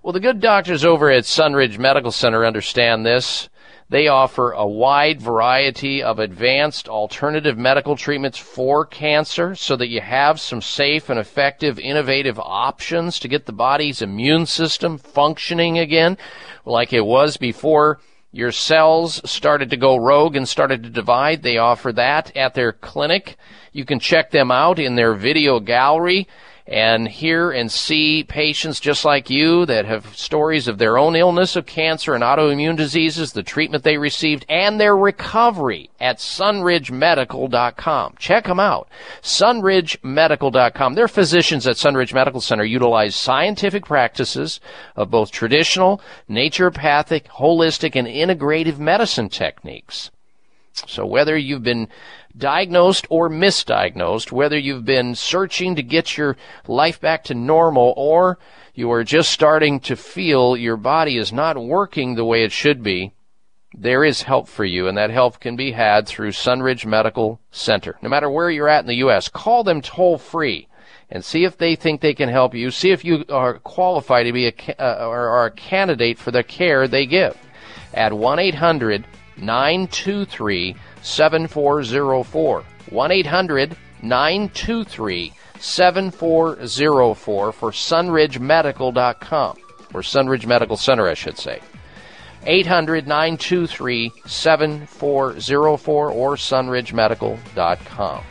Well, 0.02 0.12
the 0.12 0.20
good 0.20 0.40
doctors 0.40 0.84
over 0.84 1.10
at 1.10 1.24
Sunridge 1.24 1.78
Medical 1.78 2.12
Center 2.12 2.44
understand 2.44 3.04
this. 3.04 3.48
They 3.88 4.06
offer 4.06 4.52
a 4.52 4.66
wide 4.66 5.20
variety 5.20 6.02
of 6.02 6.20
advanced 6.20 6.86
alternative 6.86 7.58
medical 7.58 7.96
treatments 7.96 8.38
for 8.38 8.84
cancer 8.84 9.56
so 9.56 9.74
that 9.74 9.88
you 9.88 10.00
have 10.00 10.38
some 10.38 10.62
safe 10.62 11.08
and 11.08 11.18
effective 11.18 11.78
innovative 11.78 12.38
options 12.38 13.18
to 13.18 13.28
get 13.28 13.46
the 13.46 13.52
body's 13.52 14.00
immune 14.00 14.46
system 14.46 14.96
functioning 14.96 15.78
again 15.78 16.18
like 16.64 16.92
it 16.92 17.04
was 17.04 17.36
before 17.36 17.98
your 18.32 18.52
cells 18.52 19.20
started 19.28 19.70
to 19.70 19.76
go 19.76 19.96
rogue 19.96 20.36
and 20.36 20.48
started 20.48 20.82
to 20.84 20.90
divide. 20.90 21.42
They 21.42 21.58
offer 21.58 21.92
that 21.92 22.36
at 22.36 22.54
their 22.54 22.72
clinic. 22.72 23.36
You 23.72 23.84
can 23.84 23.98
check 23.98 24.30
them 24.30 24.50
out 24.50 24.78
in 24.78 24.94
their 24.94 25.14
video 25.14 25.58
gallery 25.60 26.28
and 26.70 27.08
hear 27.08 27.50
and 27.50 27.70
see 27.70 28.22
patients 28.22 28.78
just 28.78 29.04
like 29.04 29.28
you 29.28 29.66
that 29.66 29.84
have 29.86 30.16
stories 30.16 30.68
of 30.68 30.78
their 30.78 30.96
own 30.96 31.16
illness 31.16 31.56
of 31.56 31.66
cancer 31.66 32.14
and 32.14 32.22
autoimmune 32.22 32.76
diseases, 32.76 33.32
the 33.32 33.42
treatment 33.42 33.82
they 33.82 33.98
received, 33.98 34.46
and 34.48 34.78
their 34.78 34.96
recovery 34.96 35.90
at 35.98 36.18
sunridgemedical.com. 36.18 38.14
Check 38.20 38.44
them 38.44 38.60
out. 38.60 38.88
sunridgemedical.com. 39.20 40.94
Their 40.94 41.08
physicians 41.08 41.66
at 41.66 41.74
Sunridge 41.74 42.14
Medical 42.14 42.40
Center 42.40 42.64
utilize 42.64 43.16
scientific 43.16 43.84
practices 43.84 44.60
of 44.94 45.10
both 45.10 45.32
traditional, 45.32 46.00
naturopathic, 46.30 47.24
holistic, 47.24 47.96
and 47.96 48.06
integrative 48.06 48.78
medicine 48.78 49.28
techniques. 49.28 50.12
So 50.86 51.04
whether 51.04 51.36
you've 51.36 51.64
been 51.64 51.88
diagnosed 52.36 53.06
or 53.10 53.28
misdiagnosed, 53.28 54.32
whether 54.32 54.58
you've 54.58 54.84
been 54.84 55.14
searching 55.14 55.74
to 55.74 55.82
get 55.82 56.16
your 56.16 56.36
life 56.66 57.00
back 57.00 57.24
to 57.24 57.34
normal 57.34 57.94
or 57.96 58.38
you 58.74 58.90
are 58.90 59.04
just 59.04 59.30
starting 59.30 59.80
to 59.80 59.96
feel 59.96 60.56
your 60.56 60.76
body 60.76 61.16
is 61.16 61.32
not 61.32 61.62
working 61.62 62.14
the 62.14 62.24
way 62.24 62.44
it 62.44 62.52
should 62.52 62.82
be, 62.82 63.12
there 63.76 64.04
is 64.04 64.22
help 64.22 64.48
for 64.48 64.64
you, 64.64 64.88
and 64.88 64.98
that 64.98 65.10
help 65.10 65.38
can 65.38 65.54
be 65.54 65.72
had 65.72 66.06
through 66.06 66.32
Sunridge 66.32 66.84
Medical 66.84 67.40
Center. 67.50 67.96
No 68.02 68.08
matter 68.08 68.30
where 68.30 68.50
you're 68.50 68.68
at 68.68 68.80
in 68.80 68.88
the 68.88 68.96
U.S., 68.96 69.28
call 69.28 69.62
them 69.62 69.80
toll 69.80 70.18
free 70.18 70.66
and 71.08 71.24
see 71.24 71.44
if 71.44 71.56
they 71.56 71.76
think 71.76 72.00
they 72.00 72.14
can 72.14 72.28
help 72.28 72.54
you. 72.54 72.70
See 72.70 72.90
if 72.90 73.04
you 73.04 73.24
are 73.28 73.58
qualified 73.58 74.26
to 74.26 74.32
be 74.32 74.48
a, 74.48 74.54
uh, 74.78 75.06
or 75.06 75.28
are 75.28 75.46
a 75.46 75.50
candidate 75.50 76.18
for 76.18 76.30
the 76.30 76.42
care 76.42 76.86
they 76.86 77.06
give 77.06 77.36
at 77.92 78.12
1 78.12 78.38
800 78.38 79.04
923 79.36 80.76
7404. 81.02 82.64
1 82.90 83.12
800 83.12 83.76
923 84.02 85.32
7404 85.58 87.52
for 87.52 87.70
sunridgemedical.com, 87.70 89.56
or 89.92 90.00
Sunridge 90.00 90.46
Medical 90.46 90.76
Center, 90.76 91.08
I 91.08 91.14
should 91.14 91.38
say. 91.38 91.60
800 92.46 93.06
923 93.06 94.10
7404 94.24 96.10
or 96.10 96.36
sunridgemedical.com. 96.36 98.24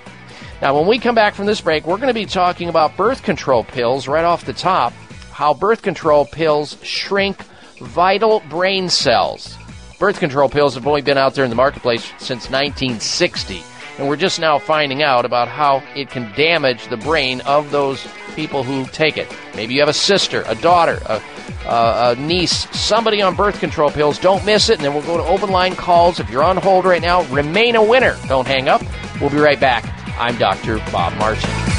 Now, 0.62 0.78
when 0.78 0.88
we 0.88 1.00
come 1.00 1.16
back 1.16 1.36
from 1.36 1.46
this 1.46 1.62
break, 1.62 1.86
we're 1.86 1.98
going 1.98 2.08
to 2.08 2.14
be 2.14 2.26
talking 2.26 2.68
about 2.70 2.98
birth 2.98 3.24
control 3.24 3.64
pills 3.64 4.08
right 4.08 4.26
off 4.26 4.44
the 4.46 4.54
top, 4.54 4.92
how 5.32 5.54
birth 5.54 5.82
control 5.82 6.26
pills 6.26 6.78
shrink 6.84 7.44
vital 7.80 8.42
brain 8.50 8.90
cells. 8.90 9.58
Birth 10.00 10.22
control 10.22 10.48
pills 10.48 10.76
have 10.76 10.88
only 10.88 11.02
been 11.02 11.18
out 11.18 11.36
there 11.36 11.44
in 11.44 11.50
the 11.50 11.58
marketplace 11.58 12.06
since 12.20 12.50
1960, 12.50 13.62
and 13.98 14.08
we're 14.08 14.16
just 14.16 14.40
now 14.40 14.58
finding 14.58 15.04
out 15.04 15.26
about 15.26 15.50
how 15.50 15.84
it 15.94 16.10
can 16.10 16.32
damage 16.38 16.88
the 16.88 16.96
brain 16.96 17.42
of 17.42 17.70
those 17.70 18.08
people 18.34 18.64
who 18.64 18.86
take 18.86 19.18
it. 19.18 19.28
Maybe 19.56 19.74
you 19.74 19.82
have 19.82 19.90
a 19.90 19.94
sister, 19.94 20.46
a 20.48 20.56
daughter, 20.56 21.02
a, 21.06 21.22
a, 21.66 22.12
a 22.12 22.16
niece, 22.16 22.70
somebody 22.72 23.22
on 23.22 23.36
birth 23.36 23.60
control 23.60 23.92
pills. 23.92 24.18
Don't 24.18 24.46
miss 24.46 24.70
it, 24.70 24.78
and 24.78 24.86
then 24.86 24.94
we'll 24.94 25.04
go 25.04 25.18
to 25.18 25.24
open 25.24 25.50
line 25.50 25.76
calls. 25.76 26.22
If 26.22 26.30
you're 26.30 26.44
on 26.44 26.56
hold 26.56 26.86
right 26.86 27.02
now, 27.02 27.24
remain 27.24 27.76
a 27.76 27.84
winner. 27.84 28.16
Don't 28.30 28.48
hang 28.48 28.70
up. 28.70 28.82
We'll 29.20 29.32
be 29.32 29.38
right 29.38 29.60
back. 29.60 29.84
I'm 30.18 30.38
Dr. 30.38 30.78
Bob 30.94 31.14
Martin. 31.18 31.79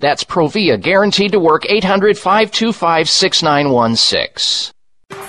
That's 0.00 0.24
Provia, 0.24 0.80
guaranteed 0.80 1.32
to 1.32 1.38
work 1.38 1.66
800 1.68 2.16
525 2.18 3.08
6916. 3.08 4.79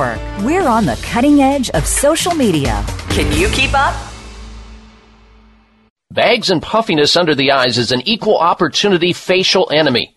We're 0.00 0.66
on 0.66 0.86
the 0.86 0.98
cutting 1.02 1.42
edge 1.42 1.68
of 1.70 1.86
social 1.86 2.34
media. 2.34 2.82
Can 3.10 3.30
you 3.38 3.48
keep 3.48 3.74
up? 3.74 3.94
Bags 6.10 6.50
and 6.50 6.62
puffiness 6.62 7.16
under 7.16 7.34
the 7.34 7.52
eyes 7.52 7.76
is 7.76 7.92
an 7.92 8.00
equal 8.08 8.38
opportunity 8.38 9.12
facial 9.12 9.70
enemy. 9.70 10.16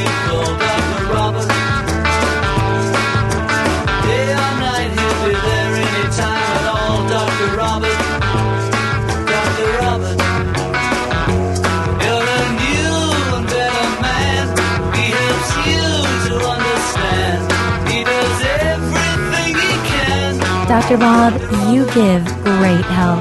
Dr. 20.71 20.97
Bob, 20.99 21.33
you 21.73 21.83
give 21.87 22.23
great 22.45 22.85
help. 22.85 23.19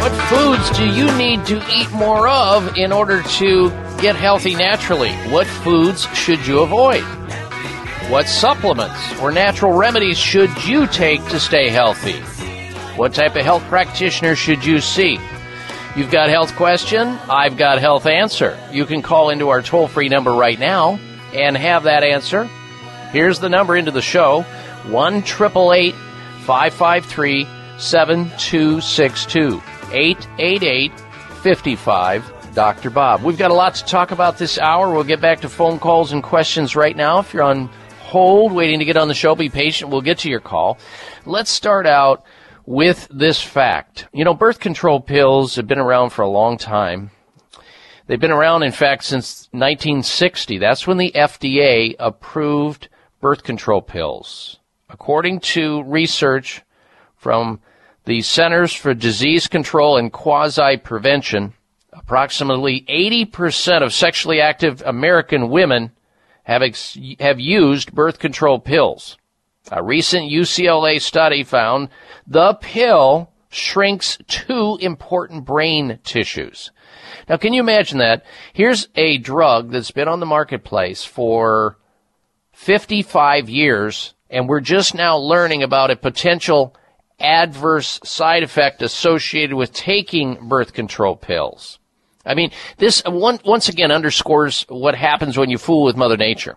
What 0.00 0.12
foods 0.28 0.76
do 0.76 0.88
you 0.88 1.06
need 1.16 1.46
to 1.46 1.62
eat 1.72 1.88
more 1.92 2.26
of 2.26 2.76
in 2.76 2.90
order 2.90 3.22
to 3.22 3.70
get 4.00 4.16
healthy 4.16 4.56
naturally? 4.56 5.12
What 5.30 5.46
foods 5.46 6.08
should 6.16 6.44
you 6.44 6.62
avoid? 6.62 7.04
What 8.10 8.26
supplements 8.26 9.20
or 9.20 9.30
natural 9.30 9.70
remedies 9.70 10.18
should 10.18 10.50
you 10.64 10.88
take 10.88 11.24
to 11.28 11.38
stay 11.38 11.68
healthy? 11.68 12.18
What 12.96 13.14
type 13.14 13.36
of 13.36 13.44
health 13.44 13.62
practitioner 13.68 14.34
should 14.34 14.64
you 14.64 14.80
see? 14.80 15.20
You've 15.94 16.10
got 16.10 16.30
health 16.30 16.56
question, 16.56 17.06
I've 17.28 17.58
got 17.58 17.78
health 17.78 18.06
answer. 18.06 18.58
You 18.72 18.86
can 18.86 19.02
call 19.02 19.28
into 19.28 19.50
our 19.50 19.60
toll 19.60 19.88
free 19.88 20.08
number 20.08 20.32
right 20.32 20.58
now 20.58 20.98
and 21.34 21.54
have 21.54 21.82
that 21.82 22.02
answer. 22.02 22.44
Here's 23.10 23.40
the 23.40 23.50
number 23.50 23.76
into 23.76 23.90
the 23.90 24.00
show 24.00 24.40
1 24.86 25.22
553 25.22 27.46
7262 27.78 29.62
888 29.92 30.92
55 31.42 32.54
Dr. 32.54 32.88
Bob. 32.88 33.22
We've 33.22 33.36
got 33.36 33.50
a 33.50 33.54
lot 33.54 33.74
to 33.74 33.84
talk 33.84 34.12
about 34.12 34.38
this 34.38 34.58
hour. 34.58 34.90
We'll 34.92 35.04
get 35.04 35.20
back 35.20 35.40
to 35.40 35.50
phone 35.50 35.78
calls 35.78 36.12
and 36.12 36.22
questions 36.22 36.74
right 36.74 36.96
now. 36.96 37.18
If 37.18 37.34
you're 37.34 37.42
on 37.42 37.68
hold 38.00 38.52
waiting 38.52 38.78
to 38.78 38.86
get 38.86 38.96
on 38.96 39.08
the 39.08 39.14
show, 39.14 39.34
be 39.34 39.50
patient. 39.50 39.90
We'll 39.90 40.00
get 40.00 40.20
to 40.20 40.30
your 40.30 40.40
call. 40.40 40.78
Let's 41.26 41.50
start 41.50 41.86
out 41.86 42.24
with 42.66 43.08
this 43.10 43.40
fact. 43.40 44.06
You 44.12 44.24
know, 44.24 44.34
birth 44.34 44.60
control 44.60 45.00
pills 45.00 45.56
have 45.56 45.66
been 45.66 45.78
around 45.78 46.10
for 46.10 46.22
a 46.22 46.28
long 46.28 46.58
time. 46.58 47.10
They've 48.06 48.20
been 48.20 48.30
around, 48.30 48.62
in 48.62 48.72
fact, 48.72 49.04
since 49.04 49.48
1960. 49.52 50.58
That's 50.58 50.86
when 50.86 50.98
the 50.98 51.12
FDA 51.14 51.94
approved 51.98 52.88
birth 53.20 53.42
control 53.42 53.80
pills. 53.80 54.58
According 54.90 55.40
to 55.40 55.82
research 55.84 56.62
from 57.16 57.60
the 58.04 58.20
Centers 58.20 58.72
for 58.72 58.94
Disease 58.94 59.46
Control 59.46 59.96
and 59.96 60.12
Quasi 60.12 60.76
Prevention, 60.78 61.54
approximately 61.92 62.84
80% 62.88 63.82
of 63.82 63.94
sexually 63.94 64.40
active 64.40 64.82
American 64.84 65.48
women 65.48 65.92
have, 66.42 66.62
ex- 66.62 66.98
have 67.20 67.38
used 67.38 67.92
birth 67.94 68.18
control 68.18 68.58
pills. 68.58 69.16
A 69.70 69.82
recent 69.82 70.30
UCLA 70.30 71.00
study 71.00 71.44
found 71.44 71.88
the 72.26 72.54
pill 72.54 73.30
shrinks 73.48 74.18
two 74.26 74.78
important 74.80 75.44
brain 75.44 75.98
tissues. 76.04 76.70
Now, 77.28 77.36
can 77.36 77.52
you 77.52 77.60
imagine 77.60 77.98
that? 77.98 78.24
Here's 78.52 78.88
a 78.96 79.18
drug 79.18 79.70
that's 79.70 79.90
been 79.90 80.08
on 80.08 80.20
the 80.20 80.26
marketplace 80.26 81.04
for 81.04 81.78
55 82.52 83.48
years, 83.48 84.14
and 84.30 84.48
we're 84.48 84.60
just 84.60 84.94
now 84.94 85.16
learning 85.16 85.62
about 85.62 85.90
a 85.90 85.96
potential 85.96 86.74
adverse 87.20 88.00
side 88.04 88.42
effect 88.42 88.82
associated 88.82 89.54
with 89.54 89.72
taking 89.72 90.48
birth 90.48 90.72
control 90.72 91.14
pills. 91.14 91.78
I 92.24 92.34
mean, 92.34 92.50
this 92.78 93.02
one, 93.04 93.40
once 93.44 93.68
again 93.68 93.90
underscores 93.90 94.64
what 94.68 94.94
happens 94.94 95.36
when 95.36 95.50
you 95.50 95.58
fool 95.58 95.84
with 95.84 95.96
Mother 95.96 96.16
Nature. 96.16 96.56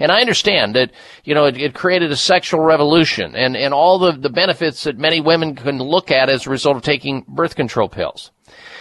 And 0.00 0.10
I 0.10 0.20
understand 0.20 0.74
that, 0.74 0.90
you 1.24 1.34
know, 1.34 1.44
it, 1.44 1.58
it, 1.58 1.74
created 1.74 2.10
a 2.10 2.16
sexual 2.16 2.60
revolution 2.60 3.36
and, 3.36 3.54
and 3.54 3.74
all 3.74 3.98
the, 3.98 4.12
the 4.12 4.30
benefits 4.30 4.84
that 4.84 4.96
many 4.96 5.20
women 5.20 5.54
can 5.54 5.78
look 5.78 6.10
at 6.10 6.30
as 6.30 6.46
a 6.46 6.50
result 6.50 6.76
of 6.76 6.82
taking 6.82 7.24
birth 7.28 7.54
control 7.54 7.88
pills. 7.88 8.30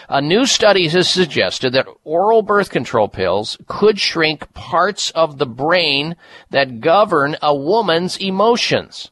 A 0.07 0.21
new 0.21 0.45
study 0.45 0.87
has 0.87 1.09
suggested 1.09 1.73
that 1.73 1.87
oral 2.03 2.41
birth 2.41 2.71
control 2.71 3.09
pills 3.09 3.57
could 3.67 3.99
shrink 3.99 4.51
parts 4.53 5.11
of 5.11 5.37
the 5.37 5.45
brain 5.45 6.15
that 6.49 6.79
govern 6.79 7.35
a 7.41 7.53
woman's 7.53 8.17
emotions. 8.17 9.11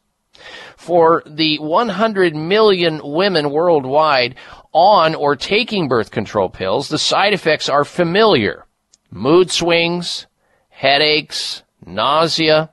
For 0.77 1.23
the 1.25 1.59
100 1.59 2.35
million 2.35 3.01
women 3.03 3.51
worldwide 3.51 4.35
on 4.71 5.13
or 5.13 5.35
taking 5.35 5.87
birth 5.87 6.09
control 6.09 6.49
pills, 6.49 6.87
the 6.87 6.97
side 6.97 7.33
effects 7.33 7.67
are 7.67 7.83
familiar. 7.83 8.65
Mood 9.11 9.51
swings, 9.51 10.25
headaches, 10.69 11.63
nausea, 11.87 12.71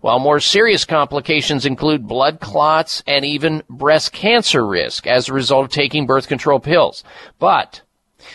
while 0.00 0.18
more 0.18 0.40
serious 0.40 0.84
complications 0.84 1.66
include 1.66 2.06
blood 2.06 2.40
clots 2.40 3.02
and 3.06 3.24
even 3.24 3.62
breast 3.68 4.12
cancer 4.12 4.66
risk 4.66 5.06
as 5.06 5.28
a 5.28 5.32
result 5.32 5.64
of 5.64 5.70
taking 5.70 6.06
birth 6.06 6.28
control 6.28 6.60
pills. 6.60 7.02
But 7.38 7.82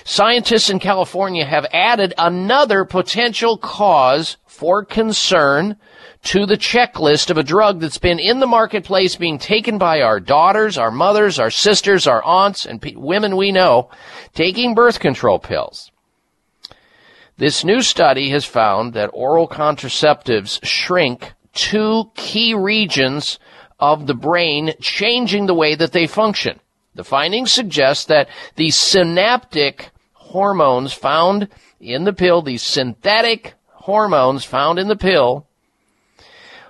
scientists 0.03 0.69
in 0.69 0.79
California 0.79 1.45
have 1.45 1.65
added 1.71 2.13
another 2.17 2.85
potential 2.85 3.57
cause 3.57 4.37
for 4.45 4.83
concern 4.83 5.77
to 6.23 6.45
the 6.45 6.57
checklist 6.57 7.29
of 7.29 7.37
a 7.37 7.43
drug 7.43 7.79
that's 7.79 7.97
been 7.97 8.19
in 8.19 8.39
the 8.39 8.47
marketplace 8.47 9.15
being 9.15 9.39
taken 9.39 9.77
by 9.77 10.01
our 10.01 10.19
daughters, 10.19 10.77
our 10.77 10.91
mothers, 10.91 11.39
our 11.39 11.49
sisters, 11.49 12.05
our 12.05 12.23
aunts, 12.23 12.65
and 12.65 12.83
women 12.95 13.35
we 13.35 13.51
know 13.51 13.89
taking 14.33 14.75
birth 14.75 14.99
control 14.99 15.39
pills. 15.39 15.90
This 17.41 17.63
new 17.63 17.81
study 17.81 18.29
has 18.29 18.45
found 18.45 18.93
that 18.93 19.09
oral 19.15 19.47
contraceptives 19.47 20.63
shrink 20.63 21.33
two 21.53 22.11
key 22.13 22.53
regions 22.53 23.39
of 23.79 24.05
the 24.05 24.13
brain, 24.13 24.75
changing 24.79 25.47
the 25.47 25.55
way 25.55 25.73
that 25.73 25.91
they 25.91 26.05
function. 26.05 26.59
The 26.93 27.03
findings 27.03 27.51
suggest 27.51 28.09
that 28.09 28.29
the 28.57 28.69
synaptic 28.69 29.89
hormones 30.13 30.93
found 30.93 31.47
in 31.79 32.03
the 32.03 32.13
pill, 32.13 32.43
these 32.43 32.61
synthetic 32.61 33.55
hormones 33.69 34.45
found 34.45 34.77
in 34.77 34.87
the 34.87 34.95
pill, 34.95 35.47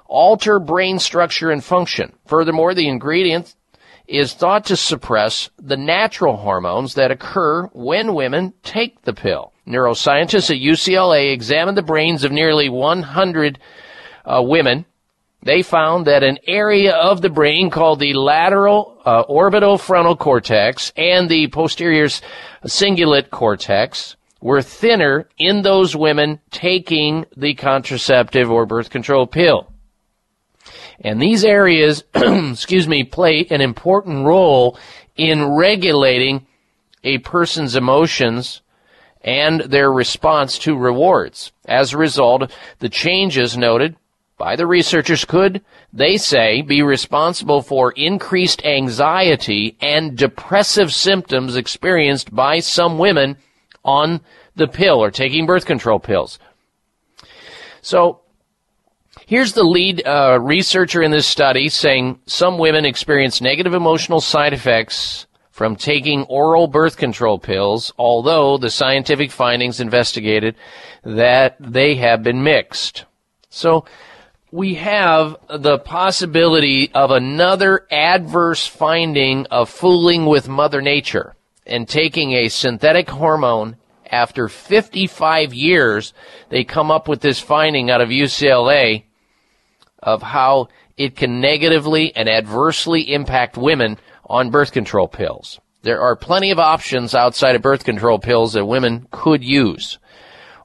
alter 0.05 0.57
brain 0.57 0.99
structure 0.99 1.51
and 1.51 1.61
function. 1.61 2.13
Furthermore, 2.27 2.73
the 2.73 2.87
ingredient 2.87 3.55
is 4.07 4.33
thought 4.33 4.63
to 4.67 4.77
suppress 4.77 5.49
the 5.57 5.75
natural 5.75 6.37
hormones 6.37 6.93
that 6.93 7.11
occur 7.11 7.65
when 7.73 8.13
women 8.13 8.53
take 8.63 9.01
the 9.01 9.13
pill. 9.13 9.50
Neuroscientists 9.67 10.49
at 10.49 10.61
UCLA 10.61 11.31
examined 11.31 11.77
the 11.77 11.83
brains 11.83 12.23
of 12.23 12.31
nearly 12.31 12.69
100 12.69 13.59
uh, 14.25 14.41
women. 14.43 14.85
They 15.43 15.61
found 15.61 16.07
that 16.07 16.23
an 16.23 16.39
area 16.47 16.93
of 16.93 17.21
the 17.21 17.29
brain 17.29 17.69
called 17.69 17.99
the 17.99 18.13
lateral 18.13 19.01
uh, 19.05 19.23
orbitofrontal 19.25 20.19
cortex 20.19 20.91
and 20.95 21.29
the 21.29 21.47
posterior 21.47 22.07
cingulate 22.65 23.29
cortex 23.31 24.15
were 24.39 24.61
thinner 24.61 25.27
in 25.37 25.61
those 25.61 25.95
women 25.95 26.39
taking 26.51 27.25
the 27.37 27.53
contraceptive 27.53 28.51
or 28.51 28.65
birth 28.65 28.89
control 28.89 29.27
pill. 29.27 29.71
And 30.99 31.21
these 31.21 31.43
areas, 31.43 32.03
excuse 32.15 32.87
me, 32.87 33.03
play 33.03 33.45
an 33.49 33.61
important 33.61 34.25
role 34.25 34.77
in 35.15 35.55
regulating 35.55 36.45
a 37.03 37.17
person's 37.19 37.75
emotions 37.75 38.61
and 39.23 39.61
their 39.61 39.91
response 39.91 40.57
to 40.59 40.77
rewards. 40.77 41.51
As 41.65 41.93
a 41.93 41.97
result, 41.97 42.51
the 42.79 42.89
changes 42.89 43.57
noted 43.57 43.95
by 44.37 44.55
the 44.55 44.65
researchers 44.65 45.23
could, 45.23 45.61
they 45.93 46.17
say, 46.17 46.63
be 46.63 46.81
responsible 46.81 47.61
for 47.61 47.91
increased 47.91 48.65
anxiety 48.65 49.77
and 49.79 50.17
depressive 50.17 50.91
symptoms 50.91 51.55
experienced 51.55 52.33
by 52.33 52.59
some 52.59 52.97
women 52.97 53.37
on 53.85 54.21
the 54.55 54.67
pill 54.67 54.99
or 54.99 55.11
taking 55.11 55.45
birth 55.45 55.65
control 55.65 55.99
pills. 55.99 56.39
So, 57.81 58.21
here's 59.27 59.53
the 59.53 59.63
lead 59.63 60.05
uh, 60.05 60.39
researcher 60.41 61.03
in 61.03 61.11
this 61.11 61.27
study 61.27 61.69
saying 61.69 62.19
some 62.25 62.57
women 62.57 62.85
experience 62.85 63.41
negative 63.41 63.75
emotional 63.75 64.21
side 64.21 64.53
effects 64.53 65.27
from 65.61 65.75
taking 65.75 66.23
oral 66.23 66.65
birth 66.65 66.97
control 66.97 67.37
pills, 67.37 67.93
although 67.95 68.57
the 68.57 68.71
scientific 68.71 69.29
findings 69.29 69.79
investigated 69.79 70.55
that 71.03 71.55
they 71.59 71.93
have 71.93 72.23
been 72.23 72.43
mixed. 72.43 73.05
So, 73.51 73.85
we 74.51 74.73
have 74.73 75.37
the 75.55 75.77
possibility 75.77 76.89
of 76.95 77.11
another 77.11 77.85
adverse 77.91 78.65
finding 78.65 79.45
of 79.51 79.69
fooling 79.69 80.25
with 80.25 80.49
Mother 80.49 80.81
Nature 80.81 81.35
and 81.67 81.87
taking 81.87 82.31
a 82.31 82.49
synthetic 82.49 83.07
hormone 83.11 83.77
after 84.09 84.47
55 84.47 85.53
years, 85.53 86.11
they 86.49 86.63
come 86.63 86.89
up 86.89 87.07
with 87.07 87.21
this 87.21 87.39
finding 87.39 87.91
out 87.91 88.01
of 88.01 88.09
UCLA 88.09 89.03
of 89.99 90.23
how 90.23 90.69
it 90.97 91.15
can 91.15 91.39
negatively 91.39 92.15
and 92.15 92.27
adversely 92.27 93.13
impact 93.13 93.57
women 93.57 93.99
on 94.31 94.49
birth 94.49 94.71
control 94.71 95.07
pills. 95.07 95.59
There 95.83 96.01
are 96.01 96.15
plenty 96.15 96.51
of 96.51 96.59
options 96.59 97.13
outside 97.13 97.55
of 97.55 97.61
birth 97.61 97.83
control 97.83 98.17
pills 98.17 98.53
that 98.53 98.65
women 98.65 99.07
could 99.11 99.43
use 99.43 99.99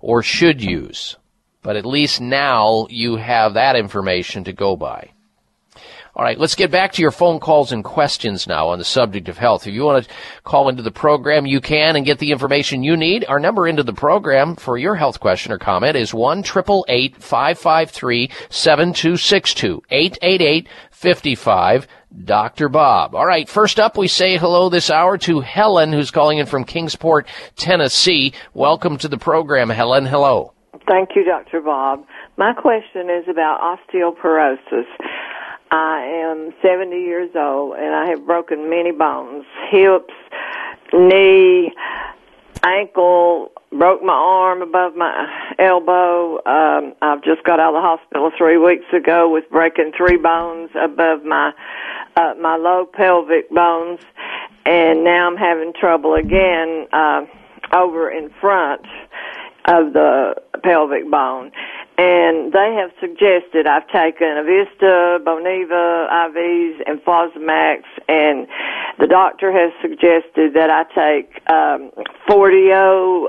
or 0.01 0.23
should 0.23 0.63
use. 0.63 1.17
But 1.63 1.77
at 1.77 1.85
least 1.85 2.21
now 2.21 2.87
you 2.91 3.17
have 3.17 3.55
that 3.55 3.77
information 3.77 4.45
to 4.45 4.53
go 4.53 4.77
by. 4.77 5.11
All 6.15 6.25
right, 6.25 6.39
let's 6.39 6.55
get 6.55 6.71
back 6.71 6.93
to 6.93 7.03
your 7.03 7.11
phone 7.11 7.41
calls 7.41 7.73
and 7.73 7.85
questions 7.85 8.47
now 8.47 8.69
on 8.69 8.79
the 8.79 8.87
subject 8.87 9.29
of 9.29 9.37
health. 9.37 9.67
If 9.67 9.75
you 9.75 9.85
want 9.85 10.05
to 10.05 10.15
call 10.45 10.71
into 10.71 10.83
the 10.83 10.91
program, 10.91 11.45
you 11.45 11.61
can 11.61 11.95
and 11.95 12.07
get 12.07 12.19
the 12.19 12.31
information 12.31 12.83
you 12.83 12.97
need. 12.97 13.27
Our 13.29 13.39
number 13.39 13.69
into 13.69 13.83
the 13.83 13.93
program 13.93 14.57
for 14.57 14.79
your 14.79 14.95
health 14.95 15.21
question 15.21 15.53
or 15.53 15.59
comment 15.59 15.95
is 15.95 16.15
1 16.15 16.43
553 16.43 18.31
7262 18.49 19.83
888 19.91 20.69
55 20.91 21.87
Dr. 22.25 22.69
Bob. 22.69 23.15
All 23.15 23.27
right, 23.27 23.49
first 23.49 23.79
up, 23.79 23.97
we 23.97 24.09
say 24.09 24.37
hello 24.37 24.69
this 24.69 24.91
hour 24.91 25.19
to 25.19 25.41
Helen, 25.41 25.93
who's 25.93 26.11
calling 26.11 26.39
in 26.39 26.47
from 26.47 26.65
Kingsport, 26.65 27.27
Tennessee. 27.57 28.33
Welcome 28.55 28.97
to 28.99 29.09
the 29.09 29.19
program, 29.19 29.69
Helen. 29.69 30.07
Hello. 30.07 30.53
Thank 30.89 31.11
you, 31.17 31.25
Dr. 31.25 31.61
Bob. 31.61 32.07
My 32.37 32.53
question 32.53 33.11
is 33.11 33.29
about 33.29 33.61
osteoporosis. 33.61 34.87
I 35.71 36.03
am 36.25 36.55
70 36.63 36.97
years 36.97 37.31
old 37.35 37.77
and 37.77 37.95
I 37.95 38.11
have 38.11 38.25
broken 38.25 38.71
many 38.71 38.93
bones 38.93 39.45
hips, 39.69 40.15
knee, 40.93 41.73
ankle, 42.63 43.51
broke 43.73 44.03
my 44.03 44.13
arm 44.13 44.63
above 44.63 44.95
my 44.95 45.55
elbow. 45.59 46.37
Um, 46.47 46.95
I've 47.03 47.23
just 47.23 47.43
got 47.45 47.59
out 47.59 47.75
of 47.75 47.83
the 47.83 47.87
hospital 47.87 48.31
three 48.37 48.59
weeks 48.59 48.87
ago 48.93 49.29
with 49.29 49.49
breaking 49.51 49.93
three 49.97 50.17
bones 50.17 50.71
above 50.81 51.25
my 51.25 51.53
uh, 52.17 52.35
my 52.41 52.57
low 52.57 52.87
pelvic 52.87 53.51
bones, 53.51 54.01
and 54.65 55.05
now 55.05 55.29
I'm 55.29 55.37
having 55.37 55.73
trouble 55.79 56.15
again 56.15 56.87
uh, 56.93 57.23
over 57.75 58.11
in 58.11 58.31
front 58.41 58.83
of 59.67 59.93
the 59.93 60.35
pelvic 60.63 61.11
bone 61.11 61.53
and 61.99 62.53
they 62.53 62.77
have 62.79 62.91
suggested 63.01 63.67
I've 63.67 63.89
taken 63.89 64.27
Evista, 64.27 65.19
Boniva, 65.25 66.11
IVs, 66.11 66.83
and 66.87 67.01
Fosamax, 67.03 67.83
and 68.09 68.47
the 68.99 69.07
doctor 69.07 69.51
has 69.51 69.73
suggested 69.81 70.55
that 70.55 70.69
I 70.71 70.85
take 70.93 71.51
um, 71.51 71.91
Forteo 72.29 73.29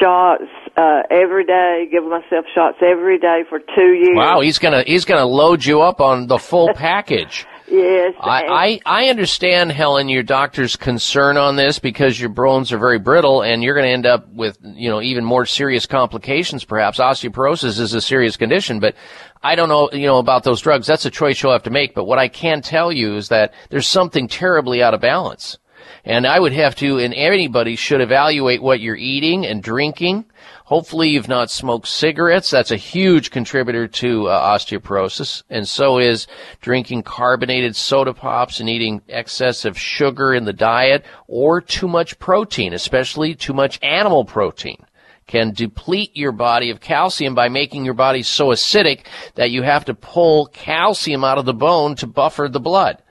shots 0.00 0.44
uh, 0.76 1.02
every 1.10 1.44
day, 1.44 1.86
give 1.90 2.04
myself 2.04 2.46
shots 2.54 2.78
every 2.80 3.18
day 3.18 3.42
for 3.48 3.58
two 3.58 3.92
years. 3.92 4.16
Wow, 4.16 4.40
he's 4.40 4.58
gonna 4.58 4.82
he's 4.86 5.04
gonna 5.04 5.26
load 5.26 5.64
you 5.64 5.82
up 5.82 6.00
on 6.00 6.26
the 6.26 6.38
full 6.38 6.72
package. 6.74 7.46
Yes. 7.70 8.14
I, 8.20 8.80
I, 8.86 9.04
I 9.04 9.08
understand, 9.08 9.72
Helen, 9.72 10.08
your 10.08 10.22
doctor's 10.22 10.74
concern 10.74 11.36
on 11.36 11.56
this 11.56 11.78
because 11.78 12.18
your 12.18 12.30
bones 12.30 12.72
are 12.72 12.78
very 12.78 12.98
brittle 12.98 13.42
and 13.42 13.62
you're 13.62 13.74
going 13.74 13.86
to 13.86 13.92
end 13.92 14.06
up 14.06 14.28
with, 14.32 14.58
you 14.62 14.88
know, 14.88 15.02
even 15.02 15.24
more 15.24 15.44
serious 15.44 15.84
complications 15.84 16.64
perhaps. 16.64 16.98
Osteoporosis 16.98 17.78
is 17.78 17.92
a 17.92 18.00
serious 18.00 18.36
condition, 18.36 18.80
but 18.80 18.94
I 19.42 19.54
don't 19.54 19.68
know, 19.68 19.90
you 19.92 20.06
know, 20.06 20.18
about 20.18 20.44
those 20.44 20.60
drugs. 20.62 20.86
That's 20.86 21.04
a 21.04 21.10
choice 21.10 21.42
you'll 21.42 21.52
have 21.52 21.62
to 21.64 21.70
make. 21.70 21.94
But 21.94 22.04
what 22.04 22.18
I 22.18 22.28
can 22.28 22.62
tell 22.62 22.90
you 22.90 23.16
is 23.16 23.28
that 23.28 23.52
there's 23.68 23.86
something 23.86 24.28
terribly 24.28 24.82
out 24.82 24.94
of 24.94 25.00
balance. 25.00 25.58
And 26.04 26.26
I 26.26 26.38
would 26.38 26.52
have 26.52 26.74
to, 26.76 26.98
and 26.98 27.12
anybody 27.14 27.76
should 27.76 28.00
evaluate 28.00 28.62
what 28.62 28.80
you're 28.80 28.96
eating 28.96 29.46
and 29.46 29.62
drinking 29.62 30.24
Hopefully 30.68 31.08
you've 31.08 31.28
not 31.28 31.50
smoked 31.50 31.88
cigarettes. 31.88 32.50
That's 32.50 32.70
a 32.70 32.76
huge 32.76 33.30
contributor 33.30 33.88
to 33.88 34.28
uh, 34.28 34.54
osteoporosis. 34.54 35.42
And 35.48 35.66
so 35.66 35.98
is 35.98 36.26
drinking 36.60 37.04
carbonated 37.04 37.74
soda 37.74 38.12
pops 38.12 38.60
and 38.60 38.68
eating 38.68 39.00
excessive 39.08 39.78
sugar 39.78 40.34
in 40.34 40.44
the 40.44 40.52
diet 40.52 41.06
or 41.26 41.62
too 41.62 41.88
much 41.88 42.18
protein, 42.18 42.74
especially 42.74 43.34
too 43.34 43.54
much 43.54 43.78
animal 43.80 44.26
protein 44.26 44.84
can 45.26 45.52
deplete 45.52 46.14
your 46.14 46.32
body 46.32 46.68
of 46.68 46.80
calcium 46.80 47.34
by 47.34 47.48
making 47.48 47.86
your 47.86 47.94
body 47.94 48.22
so 48.22 48.48
acidic 48.48 49.06
that 49.36 49.50
you 49.50 49.62
have 49.62 49.86
to 49.86 49.94
pull 49.94 50.48
calcium 50.48 51.24
out 51.24 51.38
of 51.38 51.46
the 51.46 51.54
bone 51.54 51.94
to 51.94 52.06
buffer 52.06 52.46
the 52.46 52.60
blood. 52.60 53.02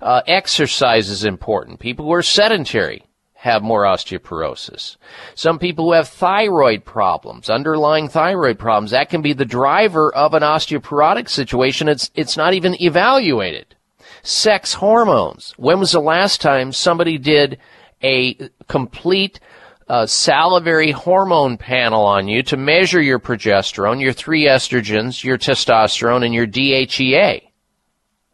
Uh, 0.00 0.22
exercise 0.26 1.08
is 1.10 1.24
important. 1.24 1.78
People 1.78 2.06
who 2.06 2.12
are 2.12 2.22
sedentary 2.22 3.04
have 3.34 3.62
more 3.62 3.84
osteoporosis. 3.84 4.96
Some 5.34 5.58
people 5.58 5.86
who 5.86 5.92
have 5.92 6.08
thyroid 6.08 6.84
problems, 6.84 7.48
underlying 7.48 8.08
thyroid 8.08 8.58
problems, 8.58 8.90
that 8.90 9.08
can 9.08 9.22
be 9.22 9.32
the 9.32 9.46
driver 9.46 10.14
of 10.14 10.34
an 10.34 10.42
osteoporotic 10.42 11.28
situation. 11.28 11.88
It's, 11.88 12.10
it's 12.14 12.36
not 12.36 12.52
even 12.52 12.80
evaluated. 12.82 13.74
Sex 14.22 14.74
hormones. 14.74 15.54
When 15.56 15.80
was 15.80 15.92
the 15.92 16.00
last 16.00 16.42
time 16.42 16.72
somebody 16.72 17.16
did 17.16 17.58
a 18.02 18.50
complete 18.68 19.40
uh, 19.88 20.04
salivary 20.04 20.90
hormone 20.90 21.56
panel 21.56 22.04
on 22.04 22.28
you 22.28 22.42
to 22.42 22.56
measure 22.58 23.00
your 23.00 23.18
progesterone, 23.18 24.02
your 24.02 24.12
three 24.12 24.44
estrogens, 24.44 25.24
your 25.24 25.38
testosterone, 25.38 26.24
and 26.24 26.34
your 26.34 26.46
DHEA? 26.46 27.49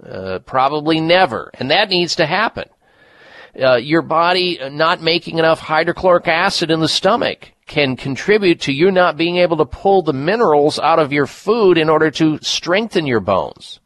Uh, 0.04 0.38
probably 0.40 1.00
never. 1.00 1.50
And 1.54 1.70
that 1.70 1.88
needs 1.88 2.16
to 2.16 2.26
happen 2.26 2.68
uh, 3.60 3.76
your 3.76 4.02
body 4.02 4.58
not 4.70 5.00
making 5.00 5.38
enough 5.38 5.60
hydrochloric 5.60 6.28
acid 6.28 6.70
in 6.70 6.80
the 6.80 6.88
stomach 6.88 7.52
can 7.66 7.96
contribute 7.96 8.60
to 8.60 8.72
you 8.72 8.90
not 8.90 9.16
being 9.16 9.36
able 9.38 9.56
to 9.56 9.64
pull 9.64 10.02
the 10.02 10.12
minerals 10.12 10.78
out 10.78 10.98
of 10.98 11.12
your 11.12 11.26
food 11.26 11.78
in 11.78 11.88
order 11.88 12.10
to 12.10 12.38
strengthen 12.40 13.06
your 13.06 13.20
bones. 13.20 13.80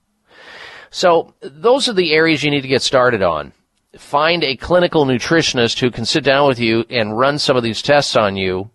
So 0.90 1.34
those 1.40 1.88
are 1.88 1.94
the 1.94 2.12
areas 2.12 2.42
you 2.42 2.50
need 2.50 2.62
to 2.62 2.68
get 2.68 2.82
started 2.82 3.22
on. 3.22 3.52
Find 3.96 4.44
a 4.44 4.56
clinical 4.56 5.04
nutritionist 5.04 5.80
who 5.80 5.90
can 5.90 6.04
sit 6.04 6.24
down 6.24 6.46
with 6.46 6.58
you 6.58 6.84
and 6.90 7.16
run 7.16 7.38
some 7.38 7.56
of 7.56 7.62
these 7.62 7.82
tests 7.82 8.16
on 8.16 8.36
you 8.36 8.70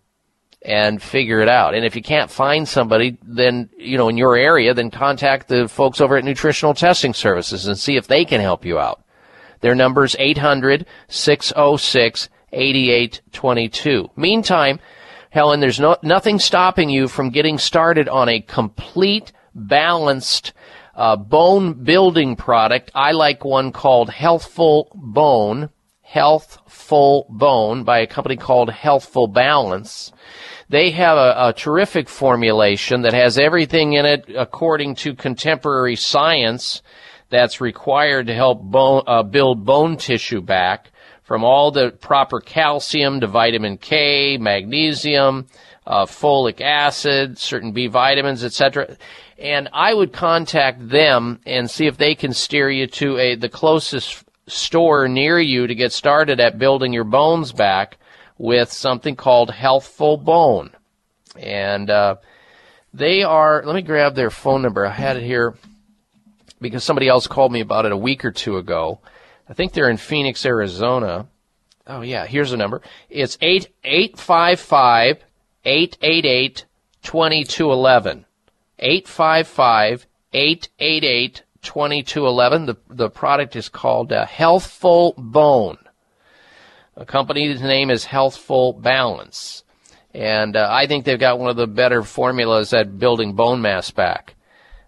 and 0.66 1.00
figure 1.00 1.40
it 1.40 1.48
out. 1.48 1.74
And 1.74 1.84
if 1.84 1.94
you 1.94 2.02
can't 2.02 2.30
find 2.30 2.66
somebody, 2.66 3.16
then, 3.22 3.70
you 3.78 3.96
know, 3.96 4.08
in 4.08 4.16
your 4.16 4.36
area, 4.36 4.74
then 4.74 4.90
contact 4.90 5.46
the 5.46 5.68
folks 5.68 6.00
over 6.00 6.16
at 6.16 6.24
Nutritional 6.24 6.74
Testing 6.74 7.14
Services 7.14 7.66
and 7.68 7.78
see 7.78 7.96
if 7.96 8.08
they 8.08 8.24
can 8.24 8.40
help 8.40 8.64
you 8.64 8.78
out. 8.78 9.02
Their 9.60 9.76
number's 9.76 10.16
800 10.18 10.84
606 11.08 12.28
8822. 12.52 14.10
Meantime, 14.16 14.80
Helen, 15.30 15.60
there's 15.60 15.80
no, 15.80 15.96
nothing 16.02 16.38
stopping 16.38 16.90
you 16.90 17.06
from 17.06 17.30
getting 17.30 17.58
started 17.58 18.08
on 18.08 18.28
a 18.28 18.40
complete, 18.40 19.32
balanced, 19.54 20.52
uh, 20.96 21.14
bone 21.14 21.74
building 21.84 22.34
product. 22.34 22.90
I 22.94 23.12
like 23.12 23.44
one 23.44 23.70
called 23.70 24.10
Healthful 24.10 24.90
Bone, 24.94 25.70
Healthful 26.00 27.26
Bone 27.28 27.84
by 27.84 27.98
a 27.98 28.06
company 28.06 28.36
called 28.36 28.70
Healthful 28.70 29.26
Balance. 29.28 30.12
They 30.68 30.90
have 30.90 31.16
a, 31.16 31.48
a 31.48 31.52
terrific 31.52 32.08
formulation 32.08 33.02
that 33.02 33.12
has 33.12 33.38
everything 33.38 33.92
in 33.92 34.04
it 34.04 34.26
according 34.36 34.96
to 34.96 35.14
contemporary 35.14 35.96
science 35.96 36.82
that's 37.30 37.60
required 37.60 38.26
to 38.26 38.34
help 38.34 38.62
bone, 38.62 39.02
uh, 39.06 39.22
build 39.22 39.64
bone 39.64 39.96
tissue 39.96 40.40
back 40.40 40.90
from 41.22 41.44
all 41.44 41.70
the 41.70 41.90
proper 41.90 42.40
calcium 42.40 43.20
to 43.20 43.26
vitamin 43.26 43.78
K, 43.78 44.38
magnesium, 44.38 45.46
uh, 45.86 46.06
folic 46.06 46.60
acid, 46.60 47.38
certain 47.38 47.72
B 47.72 47.86
vitamins, 47.86 48.44
etc. 48.44 48.96
And 49.38 49.68
I 49.72 49.94
would 49.94 50.12
contact 50.12 50.88
them 50.88 51.40
and 51.46 51.70
see 51.70 51.86
if 51.86 51.96
they 51.96 52.14
can 52.14 52.32
steer 52.32 52.70
you 52.70 52.86
to 52.88 53.18
a 53.18 53.34
the 53.36 53.48
closest 53.48 54.24
store 54.48 55.08
near 55.08 55.38
you 55.38 55.66
to 55.66 55.74
get 55.74 55.92
started 55.92 56.40
at 56.40 56.58
building 56.58 56.92
your 56.92 57.04
bones 57.04 57.52
back 57.52 57.98
with 58.38 58.72
something 58.72 59.16
called 59.16 59.50
Healthful 59.50 60.16
Bone. 60.18 60.70
And 61.36 61.90
uh, 61.90 62.16
they 62.92 63.22
are. 63.22 63.62
Let 63.64 63.74
me 63.74 63.82
grab 63.82 64.14
their 64.14 64.30
phone 64.30 64.62
number. 64.62 64.86
I 64.86 64.90
had 64.90 65.16
it 65.16 65.22
here 65.22 65.54
because 66.60 66.84
somebody 66.84 67.08
else 67.08 67.26
called 67.26 67.52
me 67.52 67.60
about 67.60 67.86
it 67.86 67.92
a 67.92 67.96
week 67.96 68.24
or 68.24 68.32
two 68.32 68.56
ago. 68.56 69.00
I 69.48 69.54
think 69.54 69.72
they're 69.72 69.90
in 69.90 69.96
Phoenix, 69.96 70.44
Arizona. 70.44 71.26
Oh 71.86 72.00
yeah, 72.00 72.26
here's 72.26 72.50
the 72.50 72.56
number. 72.56 72.82
It's 73.08 73.38
eight 73.40 73.68
eight 73.84 74.18
five 74.18 74.58
five 74.58 75.22
eight 75.64 75.96
eight 76.02 76.24
eight 76.24 76.64
twenty 77.02 77.44
two 77.44 77.70
eleven. 77.70 78.24
Eight 78.78 79.06
five 79.06 79.46
five 79.46 80.06
eight 80.32 80.68
eight 80.78 81.04
eight 81.04 81.42
twenty 81.62 82.02
two 82.02 82.26
eleven. 82.26 82.66
The 82.66 82.76
the 82.88 83.10
product 83.10 83.54
is 83.56 83.68
called 83.68 84.12
uh, 84.12 84.26
Healthful 84.26 85.14
Bone. 85.16 85.78
The 86.96 87.04
company's 87.04 87.60
name 87.60 87.90
is 87.90 88.06
Healthful 88.06 88.72
Balance, 88.72 89.64
and 90.14 90.56
uh, 90.56 90.66
I 90.70 90.86
think 90.86 91.04
they've 91.04 91.20
got 91.20 91.38
one 91.38 91.50
of 91.50 91.56
the 91.56 91.66
better 91.66 92.02
formulas 92.02 92.72
at 92.72 92.98
building 92.98 93.34
bone 93.34 93.60
mass 93.60 93.90
back. 93.90 94.34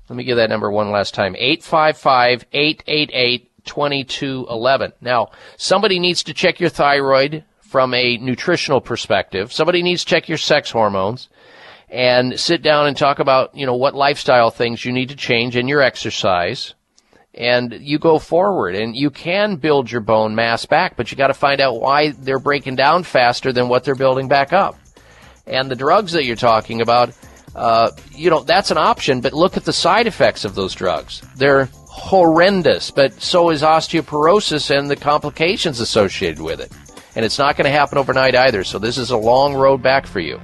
Let 0.08 0.16
me 0.16 0.24
give 0.24 0.38
that 0.38 0.48
number 0.48 0.70
one 0.70 0.90
last 0.90 1.12
time. 1.12 1.36
855 1.36 2.46
888 2.50 3.64
2211. 3.66 4.92
Now, 5.02 5.28
somebody 5.58 5.98
needs 5.98 6.22
to 6.24 6.32
check 6.32 6.60
your 6.60 6.70
thyroid 6.70 7.44
from 7.60 7.92
a 7.92 8.16
nutritional 8.16 8.80
perspective. 8.80 9.52
Somebody 9.52 9.82
needs 9.82 10.02
to 10.02 10.08
check 10.08 10.30
your 10.30 10.38
sex 10.38 10.70
hormones 10.70 11.28
and 11.90 12.40
sit 12.40 12.62
down 12.62 12.86
and 12.86 12.96
talk 12.96 13.18
about, 13.18 13.54
you 13.54 13.66
know, 13.66 13.76
what 13.76 13.94
lifestyle 13.94 14.50
things 14.50 14.82
you 14.82 14.92
need 14.92 15.10
to 15.10 15.16
change 15.16 15.56
in 15.56 15.68
your 15.68 15.82
exercise. 15.82 16.72
And 17.38 17.72
you 17.80 18.00
go 18.00 18.18
forward 18.18 18.74
and 18.74 18.96
you 18.96 19.10
can 19.10 19.56
build 19.56 19.92
your 19.92 20.00
bone 20.00 20.34
mass 20.34 20.66
back, 20.66 20.96
but 20.96 21.12
you 21.12 21.16
got 21.16 21.28
to 21.28 21.34
find 21.34 21.60
out 21.60 21.80
why 21.80 22.10
they're 22.10 22.40
breaking 22.40 22.74
down 22.74 23.04
faster 23.04 23.52
than 23.52 23.68
what 23.68 23.84
they're 23.84 23.94
building 23.94 24.26
back 24.26 24.52
up. 24.52 24.76
And 25.46 25.70
the 25.70 25.76
drugs 25.76 26.12
that 26.12 26.24
you're 26.24 26.34
talking 26.34 26.80
about, 26.80 27.12
uh, 27.54 27.92
you 28.10 28.28
know, 28.28 28.40
that's 28.40 28.72
an 28.72 28.76
option, 28.76 29.20
but 29.20 29.32
look 29.32 29.56
at 29.56 29.64
the 29.64 29.72
side 29.72 30.08
effects 30.08 30.44
of 30.44 30.56
those 30.56 30.74
drugs. 30.74 31.22
They're 31.36 31.66
horrendous, 31.86 32.90
but 32.90 33.12
so 33.22 33.50
is 33.50 33.62
osteoporosis 33.62 34.76
and 34.76 34.90
the 34.90 34.96
complications 34.96 35.78
associated 35.78 36.40
with 36.40 36.60
it. 36.60 36.72
And 37.14 37.24
it's 37.24 37.38
not 37.38 37.56
going 37.56 37.66
to 37.66 37.70
happen 37.70 37.98
overnight 37.98 38.34
either, 38.34 38.64
so 38.64 38.80
this 38.80 38.98
is 38.98 39.10
a 39.10 39.16
long 39.16 39.54
road 39.54 39.80
back 39.80 40.08
for 40.08 40.18
you. 40.18 40.40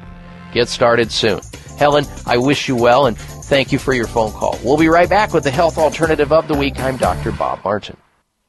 Get 0.53 0.69
started 0.69 1.11
soon. 1.11 1.41
Helen, 1.79 2.07
I 2.25 2.39
wish 2.39 2.69
you 2.69 2.77
well 2.77 3.07
and 3.07 3.19
thank 3.19 3.73
you 3.73 3.79
for 3.79 3.93
your 3.93 4.07
phone 4.07 4.33
call. 4.33 4.59
We'll 4.65 4.77
be 4.77 4.89
right 4.89 5.09
back 5.09 5.33
with 5.33 5.45
the 5.45 5.51
health 5.51 5.77
alternative 5.77 6.33
of 6.33 6.49
the 6.49 6.55
week. 6.55 6.79
I'm 6.79 6.97
Dr. 6.97 7.33
Bob 7.33 7.65
Martin. 7.65 7.97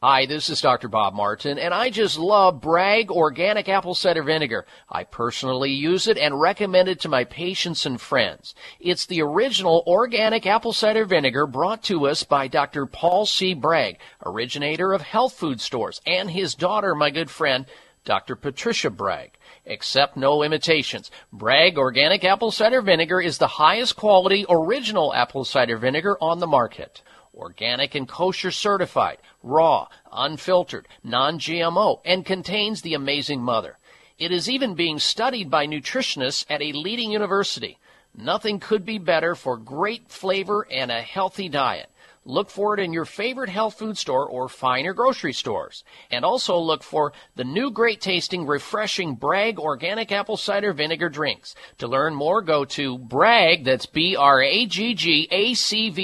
Hi, 0.03 0.27
this 0.27 0.51
is 0.51 0.61
Dr. 0.61 0.87
Bob 0.87 1.15
Martin, 1.15 1.57
and 1.57 1.73
I 1.73 1.89
just 1.89 2.19
love 2.19 2.61
Bragg 2.61 3.09
Organic 3.09 3.67
Apple 3.67 3.95
Cider 3.95 4.21
Vinegar. 4.21 4.67
I 4.87 5.03
personally 5.03 5.71
use 5.71 6.07
it 6.07 6.19
and 6.19 6.39
recommend 6.39 6.89
it 6.89 6.99
to 6.99 7.09
my 7.09 7.23
patients 7.23 7.87
and 7.87 7.99
friends. 7.99 8.53
It's 8.79 9.07
the 9.07 9.23
original 9.23 9.83
organic 9.87 10.45
apple 10.45 10.73
cider 10.73 11.05
vinegar 11.05 11.47
brought 11.47 11.81
to 11.85 12.05
us 12.05 12.21
by 12.21 12.47
Dr. 12.47 12.85
Paul 12.85 13.25
C. 13.25 13.55
Bragg, 13.55 13.97
originator 14.23 14.93
of 14.93 15.01
health 15.01 15.33
food 15.33 15.59
stores, 15.59 15.99
and 16.05 16.29
his 16.29 16.53
daughter, 16.53 16.93
my 16.93 17.09
good 17.09 17.31
friend, 17.31 17.65
Dr. 18.03 18.35
Patricia 18.35 18.91
Bragg. 18.91 19.31
Accept 19.67 20.15
no 20.15 20.43
imitations. 20.43 21.09
Bragg 21.33 21.77
Organic 21.77 22.23
Apple 22.23 22.51
Cider 22.51 22.81
Vinegar 22.81 23.19
is 23.19 23.37
the 23.37 23.47
highest 23.47 23.95
quality 23.95 24.45
original 24.47 25.13
apple 25.13 25.43
cider 25.43 25.77
vinegar 25.77 26.17
on 26.21 26.39
the 26.39 26.47
market 26.47 27.01
organic 27.37 27.95
and 27.95 28.07
kosher 28.07 28.51
certified, 28.51 29.17
raw, 29.43 29.87
unfiltered, 30.11 30.87
non-GMO, 31.03 31.99
and 32.05 32.25
contains 32.25 32.81
the 32.81 32.93
amazing 32.93 33.41
mother. 33.41 33.77
It 34.17 34.31
is 34.31 34.49
even 34.49 34.75
being 34.75 34.99
studied 34.99 35.49
by 35.49 35.67
nutritionists 35.67 36.45
at 36.49 36.61
a 36.61 36.71
leading 36.71 37.11
university. 37.11 37.77
Nothing 38.15 38.59
could 38.59 38.85
be 38.85 38.97
better 38.97 39.35
for 39.35 39.57
great 39.57 40.09
flavor 40.09 40.65
and 40.71 40.89
a 40.89 41.01
healthy 41.01 41.49
diet. 41.49 41.89
Look 42.25 42.49
for 42.49 42.73
it 42.73 42.79
in 42.79 42.91
your 42.91 43.05
favorite 43.05 43.49
health 43.49 43.77
food 43.77 43.99
store 43.99 44.27
or 44.27 44.49
finer 44.49 44.93
grocery 44.93 45.31
stores. 45.31 45.83
And 46.09 46.25
also 46.25 46.57
look 46.57 46.81
for 46.81 47.13
the 47.35 47.43
new 47.43 47.69
great 47.69 48.01
tasting, 48.01 48.47
refreshing 48.47 49.13
Bragg 49.13 49.59
organic 49.59 50.11
apple 50.11 50.37
cider 50.37 50.73
vinegar 50.73 51.09
drinks. 51.09 51.53
To 51.77 51.87
learn 51.87 52.15
more, 52.15 52.41
go 52.41 52.65
to 52.65 52.97
Bragg, 52.97 53.63
that's 53.63 53.85
B-R-A-G-G-A-C-V 53.85 54.23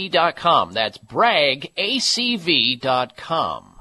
dot 0.09 0.35
com. 0.35 0.73
That's 0.73 0.99
Bragg, 0.99 1.71
A-C-V 1.75 2.75
dot 2.75 3.17
com. 3.17 3.80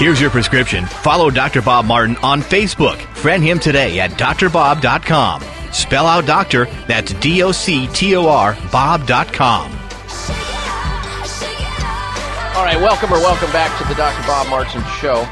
Here's 0.00 0.18
your 0.18 0.30
prescription. 0.30 0.86
Follow 0.86 1.28
Dr. 1.28 1.60
Bob 1.60 1.84
Martin 1.84 2.16
on 2.22 2.40
Facebook. 2.40 2.96
Friend 3.14 3.44
him 3.44 3.58
today 3.58 4.00
at 4.00 4.12
drbob.com. 4.12 5.42
Spell 5.74 6.06
out 6.06 6.24
doctor, 6.24 6.64
that's 6.88 7.12
D 7.12 7.42
O 7.42 7.52
C 7.52 7.86
T 7.88 8.16
O 8.16 8.26
R, 8.26 8.56
Bob.com. 8.72 9.70
All 12.56 12.64
right, 12.64 12.80
welcome 12.80 13.12
or 13.12 13.18
welcome 13.18 13.52
back 13.52 13.76
to 13.76 13.86
the 13.88 13.94
Dr. 13.94 14.26
Bob 14.26 14.48
Martin 14.48 14.82
Show. 15.02 15.28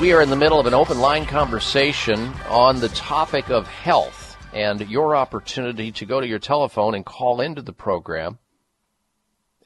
We 0.00 0.12
are 0.12 0.22
in 0.22 0.30
the 0.30 0.34
middle 0.34 0.58
of 0.58 0.66
an 0.66 0.74
open 0.74 0.98
line 0.98 1.24
conversation 1.24 2.32
on 2.48 2.80
the 2.80 2.88
topic 2.88 3.48
of 3.48 3.68
health 3.68 4.36
and 4.52 4.80
your 4.90 5.14
opportunity 5.14 5.92
to 5.92 6.04
go 6.04 6.20
to 6.20 6.26
your 6.26 6.40
telephone 6.40 6.96
and 6.96 7.06
call 7.06 7.40
into 7.40 7.62
the 7.62 7.72
program 7.72 8.40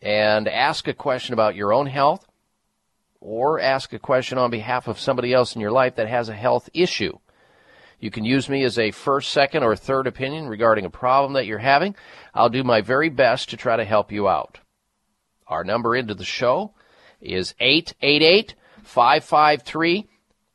and 0.03 0.49
ask 0.49 0.87
a 0.87 0.93
question 0.93 1.33
about 1.33 1.57
your 1.57 1.73
own 1.73 1.87
health 1.87 2.27
or 3.27 3.59
ask 3.59 3.93
a 3.93 3.99
question 3.99 4.39
on 4.39 4.51
behalf 4.53 4.87
of 4.87 5.01
somebody 5.01 5.33
else 5.33 5.57
in 5.57 5.61
your 5.61 5.73
life 5.73 5.97
that 5.97 6.09
has 6.09 6.29
a 6.29 6.35
health 6.35 6.71
issue. 6.73 7.19
You 7.99 8.09
can 8.09 8.25
use 8.25 8.49
me 8.49 8.63
as 8.63 8.79
a 8.79 8.93
first, 8.93 9.33
second, 9.33 9.65
or 9.65 9.75
third 9.75 10.07
opinion 10.07 10.47
regarding 10.47 10.85
a 10.85 10.91
problem 10.91 11.33
that 11.33 11.45
you're 11.45 11.59
having. 11.59 11.97
I'll 12.35 12.51
do 12.51 12.63
my 12.63 12.83
very 12.83 13.09
best 13.09 13.51
to 13.51 13.57
try 13.57 13.77
to 13.77 13.85
help 13.85 14.13
you 14.13 14.29
out. 14.29 14.61
Our 15.49 15.65
number 15.65 15.97
into 15.97 16.15
the 16.15 16.25
show 16.25 16.73
is 17.21 17.55
888 17.59 18.55
553 18.85 20.07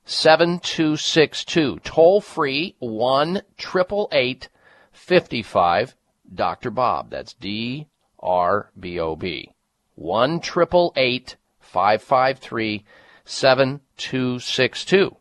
7262. 0.06 1.80
Toll 1.84 2.22
free 2.22 2.76
1 2.80 3.41
888 3.60 4.48
55 4.93 5.95
Dr. 6.34 6.72
Bob. 6.72 7.10
That's 7.10 7.34
D 7.34 7.88
R 8.18 8.72
B 8.80 8.98
O 8.98 9.18
B. 9.18 9.52
1 9.95 10.35
888 10.35 11.35
553 11.72 12.84
7262. 13.23 15.15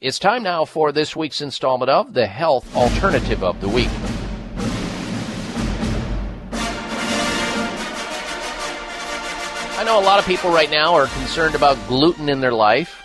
It's 0.00 0.20
time 0.20 0.44
now 0.44 0.64
for 0.64 0.92
this 0.92 1.16
week's 1.16 1.40
installment 1.40 1.90
of 1.90 2.14
the 2.14 2.28
Health 2.28 2.76
Alternative 2.76 3.42
of 3.42 3.60
the 3.60 3.68
Week. 3.68 3.88
I 9.76 9.82
know 9.84 9.98
a 9.98 10.06
lot 10.06 10.20
of 10.20 10.26
people 10.26 10.50
right 10.50 10.70
now 10.70 10.94
are 10.94 11.08
concerned 11.08 11.56
about 11.56 11.76
gluten 11.88 12.28
in 12.28 12.40
their 12.40 12.52
life. 12.52 13.02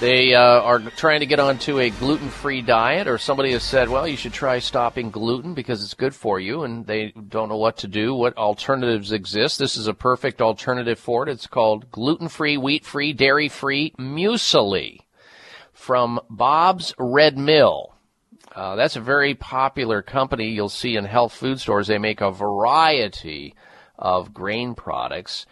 They 0.00 0.32
uh, 0.32 0.60
are 0.60 0.78
trying 0.78 1.20
to 1.20 1.26
get 1.26 1.40
onto 1.40 1.80
a 1.80 1.90
gluten 1.90 2.28
free 2.28 2.62
diet, 2.62 3.08
or 3.08 3.18
somebody 3.18 3.50
has 3.50 3.64
said, 3.64 3.88
well, 3.88 4.06
you 4.06 4.16
should 4.16 4.32
try 4.32 4.60
stopping 4.60 5.10
gluten 5.10 5.54
because 5.54 5.82
it's 5.82 5.94
good 5.94 6.14
for 6.14 6.38
you, 6.38 6.62
and 6.62 6.86
they 6.86 7.10
don't 7.10 7.48
know 7.48 7.56
what 7.56 7.78
to 7.78 7.88
do, 7.88 8.14
what 8.14 8.36
alternatives 8.36 9.10
exist. 9.10 9.58
This 9.58 9.76
is 9.76 9.88
a 9.88 9.94
perfect 9.94 10.40
alternative 10.40 11.00
for 11.00 11.24
it. 11.24 11.32
It's 11.32 11.48
called 11.48 11.90
gluten 11.90 12.28
free, 12.28 12.56
wheat 12.56 12.84
free, 12.84 13.12
dairy 13.12 13.48
free 13.48 13.92
muesli 13.98 15.00
from 15.72 16.20
Bob's 16.30 16.94
Red 16.96 17.36
Mill. 17.36 17.96
Uh, 18.54 18.76
that's 18.76 18.94
a 18.94 19.00
very 19.00 19.34
popular 19.34 20.00
company 20.00 20.50
you'll 20.50 20.68
see 20.68 20.94
in 20.94 21.06
health 21.06 21.32
food 21.32 21.58
stores. 21.58 21.88
They 21.88 21.98
make 21.98 22.20
a 22.20 22.30
variety 22.30 23.56
of 23.98 24.32
grain 24.32 24.76
products. 24.76 25.44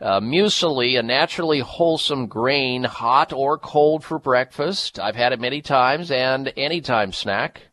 Uh, 0.00 0.18
muesli, 0.18 0.98
a 0.98 1.02
naturally 1.02 1.58
wholesome 1.58 2.26
grain, 2.26 2.84
hot 2.84 3.34
or 3.34 3.58
cold 3.58 4.02
for 4.02 4.18
breakfast. 4.18 4.98
I've 4.98 5.14
had 5.14 5.34
it 5.34 5.40
many 5.40 5.60
times 5.60 6.10
and 6.10 6.50
anytime 6.56 7.12
snack. 7.12 7.68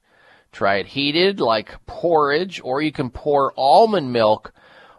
Try 0.51 0.77
it 0.77 0.87
heated 0.87 1.39
like 1.39 1.85
porridge, 1.85 2.59
or 2.61 2.81
you 2.81 2.91
can 2.91 3.11
pour 3.11 3.53
almond 3.55 4.11
milk 4.11 4.53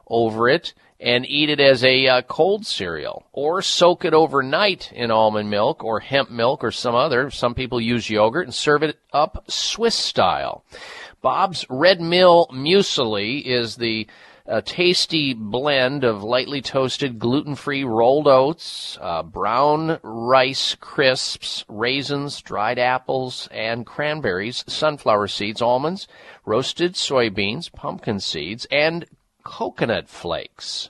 over 0.07 0.49
it 0.49 0.73
and 1.01 1.27
eat 1.29 1.51
it 1.51 1.61
as 1.61 1.85
a 1.85 2.07
uh, 2.09 2.23
cold 2.23 2.67
cereal, 2.67 3.27
or 3.33 3.61
soak 3.61 4.07
it 4.07 4.15
overnight 4.15 4.91
in 4.93 5.11
almond 5.11 5.51
milk 5.51 5.85
or 5.85 6.01
hemp 6.01 6.31
milk 6.31 6.65
or 6.65 6.71
some 6.71 6.95
other. 6.95 7.31
Some 7.31 7.55
people 7.55 7.81
use 7.81 8.09
yogurt 8.09 8.47
and 8.47 8.55
serve 8.55 8.83
it 8.83 8.99
up 9.13 9.45
Swiss 9.49 9.95
style. 9.95 10.65
Bob's 11.21 11.67
Red 11.69 12.01
Mill 12.01 12.49
Muesli 12.53 13.45
is 13.45 13.77
the 13.77 14.07
a 14.49 14.63
tasty 14.63 15.35
blend 15.35 16.05
of 16.05 16.23
lightly 16.23 16.63
toasted 16.63 17.19
gluten-free 17.19 17.85
rolled 17.85 18.27
oats, 18.27 18.97
uh, 19.03 19.23
brown 19.23 20.01
rice 20.03 20.75
crisps, 20.81 21.67
raisins, 21.69 22.41
dried 22.41 22.79
apples, 22.79 23.47
and 23.53 23.85
cranberries, 23.85 24.65
sunflower 24.67 25.29
seeds, 25.29 25.61
almonds, 25.61 26.09
roasted 26.47 26.95
soybeans, 26.95 27.71
pumpkin 27.71 28.19
seeds, 28.19 28.67
and 28.71 29.05
coconut 29.45 30.09
flakes. 30.09 30.89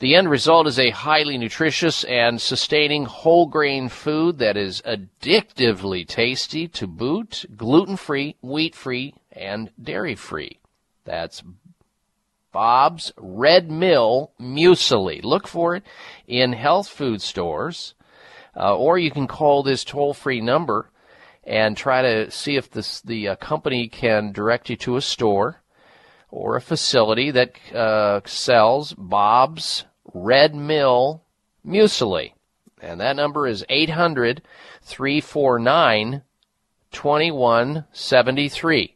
The 0.00 0.14
end 0.14 0.28
result 0.28 0.66
is 0.66 0.78
a 0.78 0.90
highly 0.90 1.38
nutritious 1.38 2.04
and 2.04 2.38
sustaining 2.38 3.06
whole 3.06 3.46
grain 3.46 3.88
food 3.88 4.38
that 4.38 4.58
is 4.58 4.82
addictively 4.82 6.06
tasty 6.06 6.68
to 6.68 6.86
boot, 6.86 7.46
gluten 7.56 7.96
free, 7.96 8.36
wheat 8.42 8.74
free, 8.74 9.14
and 9.32 9.70
dairy 9.82 10.16
free. 10.16 10.58
That's 11.04 11.42
Bob's 12.54 13.12
Red 13.16 13.68
Mill 13.68 14.30
Muesli. 14.40 15.24
Look 15.24 15.48
for 15.48 15.74
it 15.74 15.82
in 16.28 16.52
health 16.52 16.88
food 16.88 17.20
stores, 17.20 17.94
uh, 18.56 18.76
or 18.76 18.96
you 18.96 19.10
can 19.10 19.26
call 19.26 19.64
this 19.64 19.82
toll 19.82 20.14
free 20.14 20.40
number 20.40 20.88
and 21.42 21.76
try 21.76 22.00
to 22.00 22.30
see 22.30 22.54
if 22.54 22.70
this, 22.70 23.00
the 23.00 23.28
uh, 23.28 23.34
company 23.36 23.88
can 23.88 24.30
direct 24.30 24.70
you 24.70 24.76
to 24.76 24.96
a 24.96 25.00
store 25.00 25.62
or 26.30 26.54
a 26.54 26.60
facility 26.60 27.32
that 27.32 27.56
uh, 27.74 28.20
sells 28.24 28.92
Bob's 28.92 29.84
Red 30.14 30.54
Mill 30.54 31.24
Muesli. 31.66 32.34
And 32.80 33.00
that 33.00 33.16
number 33.16 33.48
is 33.48 33.64
800 33.68 34.42
349 34.80 36.22
2173. 36.92 38.94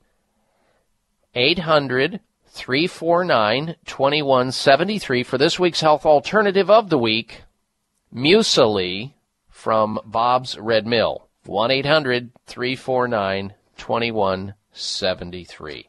800 1.34 2.20
349 2.58 3.76
2173 3.86 5.22
for 5.22 5.38
this 5.38 5.60
week's 5.60 5.80
health 5.80 6.04
alternative 6.04 6.68
of 6.68 6.90
the 6.90 6.98
week 6.98 7.42
muesli 8.12 9.12
from 9.48 10.00
Bob's 10.04 10.58
Red 10.58 10.84
Mill. 10.84 11.28
1 11.46 11.70
800 11.70 12.32
349 12.46 13.54
2173. 13.76 15.88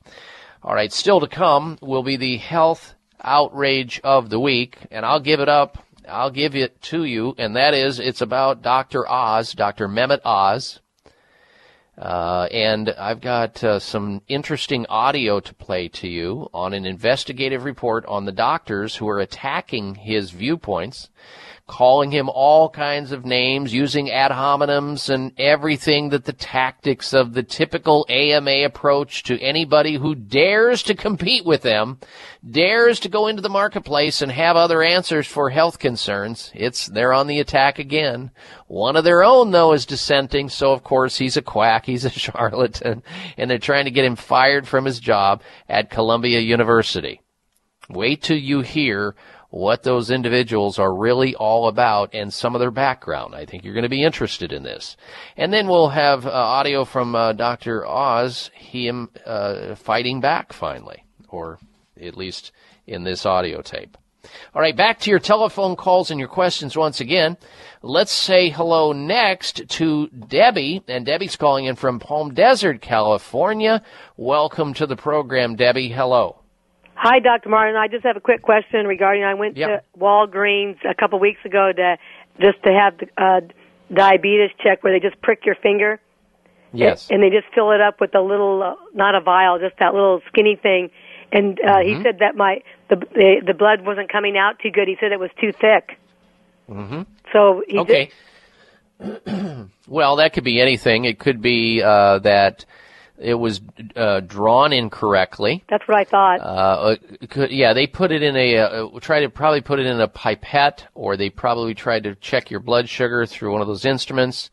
All 0.61 0.75
right, 0.75 0.93
still 0.93 1.19
to 1.19 1.27
come 1.27 1.79
will 1.81 2.03
be 2.03 2.17
the 2.17 2.37
health 2.37 2.93
outrage 3.19 3.99
of 4.03 4.29
the 4.29 4.39
week, 4.39 4.77
and 4.91 5.03
I'll 5.03 5.19
give 5.19 5.39
it 5.39 5.49
up. 5.49 5.83
I'll 6.07 6.29
give 6.29 6.55
it 6.55 6.79
to 6.83 7.03
you, 7.03 7.33
and 7.39 7.55
that 7.55 7.73
is 7.73 7.99
it's 7.99 8.21
about 8.21 8.61
Dr. 8.61 9.09
Oz, 9.09 9.53
Dr. 9.53 9.87
Mehmet 9.87 10.21
Oz. 10.23 10.81
Uh, 11.99 12.47
and 12.51 12.89
I've 12.91 13.19
got 13.19 13.61
uh, 13.61 13.77
some 13.79 14.21
interesting 14.29 14.85
audio 14.87 15.41
to 15.41 15.53
play 15.53 15.89
to 15.89 16.07
you 16.07 16.49
on 16.53 16.73
an 16.73 16.85
investigative 16.85 17.65
report 17.65 18.05
on 18.05 18.23
the 18.23 18.31
doctors 18.31 18.95
who 18.95 19.09
are 19.09 19.19
attacking 19.19 19.95
his 19.95 20.31
viewpoints 20.31 21.09
calling 21.69 22.11
him 22.11 22.27
all 22.29 22.67
kinds 22.67 23.11
of 23.11 23.25
names, 23.25 23.71
using 23.71 24.09
ad 24.09 24.31
hominems 24.31 25.07
and 25.07 25.31
everything 25.37 26.09
that 26.09 26.25
the 26.25 26.33
tactics 26.33 27.13
of 27.13 27.33
the 27.33 27.43
typical 27.43 28.05
AMA 28.09 28.63
approach 28.65 29.21
to 29.23 29.39
anybody 29.39 29.95
who 29.95 30.15
dares 30.15 30.81
to 30.83 30.95
compete 30.95 31.45
with 31.45 31.61
them, 31.61 31.99
dares 32.49 32.99
to 32.99 33.07
go 33.07 33.27
into 33.27 33.43
the 33.43 33.49
marketplace 33.49 34.21
and 34.21 34.31
have 34.31 34.57
other 34.57 34.81
answers 34.81 35.27
for 35.27 35.51
health 35.51 35.77
concerns. 35.77 36.51
It's, 36.55 36.87
they're 36.87 37.13
on 37.13 37.27
the 37.27 37.39
attack 37.39 37.77
again. 37.77 38.31
One 38.67 38.95
of 38.95 39.03
their 39.03 39.23
own, 39.23 39.51
though, 39.51 39.73
is 39.73 39.85
dissenting, 39.85 40.49
so 40.49 40.73
of 40.73 40.83
course 40.83 41.17
he's 41.17 41.37
a 41.37 41.41
quack, 41.41 41.85
he's 41.85 42.03
a 42.03 42.09
charlatan, 42.09 43.03
and 43.37 43.49
they're 43.49 43.59
trying 43.59 43.85
to 43.85 43.91
get 43.91 44.05
him 44.05 44.15
fired 44.15 44.67
from 44.67 44.85
his 44.85 44.99
job 44.99 45.43
at 45.69 45.91
Columbia 45.91 46.39
University. 46.39 47.21
Wait 47.89 48.23
till 48.23 48.37
you 48.37 48.61
hear 48.61 49.15
what 49.49 49.83
those 49.83 50.11
individuals 50.11 50.77
are 50.77 50.93
really 50.93 51.35
all 51.35 51.67
about 51.67 52.13
and 52.13 52.33
some 52.33 52.55
of 52.55 52.59
their 52.59 52.71
background. 52.71 53.33
I 53.33 53.45
think 53.45 53.63
you're 53.63 53.73
going 53.73 53.83
to 53.83 53.89
be 53.89 54.03
interested 54.03 54.51
in 54.51 54.63
this. 54.63 54.95
And 55.37 55.51
then 55.51 55.67
we'll 55.67 55.89
have 55.89 56.25
uh, 56.25 56.31
audio 56.31 56.85
from 56.85 57.15
uh, 57.15 57.33
Dr. 57.33 57.85
Oz, 57.85 58.51
him 58.53 59.09
uh, 59.25 59.75
fighting 59.75 60.21
back 60.21 60.53
finally, 60.53 61.03
or 61.29 61.59
at 61.99 62.15
least 62.15 62.51
in 62.85 63.03
this 63.03 63.25
audio 63.25 63.61
tape. 63.61 63.97
All 64.53 64.61
right, 64.61 64.75
back 64.75 64.99
to 64.99 65.09
your 65.09 65.19
telephone 65.19 65.75
calls 65.75 66.11
and 66.11 66.19
your 66.19 66.29
questions 66.29 66.75
once 66.77 66.99
again. 66.99 67.37
Let's 67.81 68.11
say 68.11 68.49
hello 68.49 68.91
next 68.91 69.67
to 69.69 70.07
Debbie, 70.09 70.83
and 70.87 71.05
Debbie's 71.05 71.37
calling 71.37 71.65
in 71.65 71.75
from 71.75 71.99
Palm 71.99 72.33
Desert, 72.33 72.81
California. 72.81 73.81
Welcome 74.17 74.73
to 74.75 74.85
the 74.85 74.97
program, 74.97 75.55
Debbie. 75.55 75.89
Hello. 75.89 76.39
Hi, 77.01 77.19
Dr. 77.19 77.47
Martin. 77.47 77.77
I 77.77 77.87
just 77.87 78.03
have 78.05 78.17
a 78.17 78.19
quick 78.19 78.41
question 78.41 78.85
regarding. 78.85 79.23
I 79.23 79.33
went 79.35 79.55
Yep. 79.55 79.69
to 79.69 79.99
Walgreens 79.99 80.75
a 80.83 80.93
couple 80.93 81.17
weeks 81.17 81.39
ago 81.45 81.71
to 81.71 81.97
just 82.41 82.61
to 82.63 82.73
have 82.73 82.97
the 82.97 83.07
uh, 83.17 83.39
diabetes 83.93 84.51
check, 84.61 84.83
where 84.83 84.91
they 84.91 84.99
just 84.99 85.21
prick 85.21 85.45
your 85.45 85.55
finger. 85.55 86.01
Yes. 86.73 87.07
And 87.09 87.23
they 87.23 87.29
just 87.29 87.47
fill 87.55 87.71
it 87.71 87.79
up 87.79 88.01
with 88.01 88.13
a 88.15 88.19
little, 88.21 88.61
uh, 88.61 88.75
not 88.93 89.15
a 89.15 89.21
vial, 89.21 89.59
just 89.59 89.77
that 89.79 89.93
little 89.93 90.19
skinny 90.27 90.57
thing. 90.61 90.89
And 91.31 91.57
uh, 91.61 91.75
Mm-hmm. 91.77 91.97
he 91.99 92.03
said 92.03 92.19
that 92.19 92.35
my 92.35 92.61
the, 92.89 92.97
the 92.97 93.41
the 93.47 93.53
blood 93.53 93.85
wasn't 93.85 94.11
coming 94.11 94.35
out 94.37 94.59
too 94.59 94.69
good. 94.69 94.89
He 94.89 94.97
said 94.99 95.13
it 95.13 95.19
was 95.21 95.31
too 95.39 95.53
thick. 95.53 95.97
Mm-hmm. 96.69 97.03
So 97.31 97.63
he 97.65 97.79
Okay. 97.79 98.11
well, 99.87 100.17
that 100.17 100.33
could 100.33 100.43
be 100.43 100.59
anything. 100.59 101.05
It 101.05 101.17
could 101.17 101.41
be 101.41 101.81
uh, 101.81 102.19
that 102.19 102.65
It 103.19 103.33
was 103.33 103.59
uh, 103.95 104.21
drawn 104.21 104.71
incorrectly. 104.71 105.63
That's 105.69 105.85
what 105.87 105.97
I 105.97 106.03
thought. 106.05 106.39
Uh, 106.39 106.95
could, 107.29 107.51
yeah, 107.51 107.73
they 107.73 107.85
put 107.85 108.11
it 108.11 108.23
in 108.23 108.35
a 108.37 108.57
uh, 108.57 108.99
try 109.01 109.21
to 109.21 109.29
probably 109.29 109.61
put 109.61 109.79
it 109.79 109.85
in 109.85 109.99
a 109.99 110.07
pipette, 110.07 110.87
or 110.95 111.17
they 111.17 111.29
probably 111.29 111.73
tried 111.73 112.03
to 112.03 112.15
check 112.15 112.49
your 112.49 112.61
blood 112.61 112.87
sugar 112.87 113.25
through 113.25 113.51
one 113.51 113.61
of 113.61 113.67
those 113.67 113.83
instruments, 113.83 114.49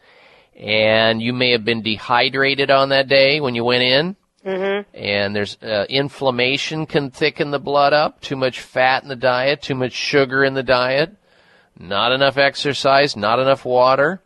and 0.56 1.22
you 1.22 1.32
may 1.32 1.52
have 1.52 1.64
been 1.64 1.82
dehydrated 1.82 2.70
on 2.70 2.88
that 2.88 3.09
day 3.09 3.40
when 3.40 3.55
you 3.55 3.64
went 3.64 3.84
in. 3.84 4.16
Mm-hmm. 4.44 4.97
And 4.97 5.34
there's 5.34 5.56
uh, 5.62 5.86
inflammation 5.88 6.86
can 6.86 7.10
thicken 7.10 7.51
the 7.51 7.59
blood 7.59 7.93
up. 7.93 8.20
Too 8.20 8.36
much 8.36 8.60
fat 8.60 9.02
in 9.02 9.09
the 9.09 9.16
diet, 9.16 9.62
too 9.62 9.74
much 9.74 9.93
sugar 9.93 10.44
in 10.44 10.55
the 10.55 10.62
diet, 10.62 11.16
not 11.78 12.12
enough 12.12 12.36
exercise, 12.36 13.16
not 13.16 13.38
enough 13.38 13.64
water 13.64 14.22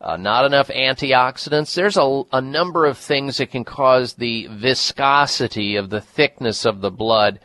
uh, 0.00 0.16
not 0.16 0.44
enough 0.44 0.68
antioxidants. 0.68 1.74
There's 1.74 1.96
a, 1.96 2.22
a 2.32 2.40
number 2.40 2.86
of 2.86 2.96
things 2.98 3.36
that 3.36 3.50
can 3.50 3.64
cause 3.64 4.14
the 4.14 4.46
viscosity 4.50 5.76
of 5.76 5.90
the 5.90 6.00
thickness 6.00 6.64
of 6.64 6.80
the 6.80 6.90
blood 6.90 7.40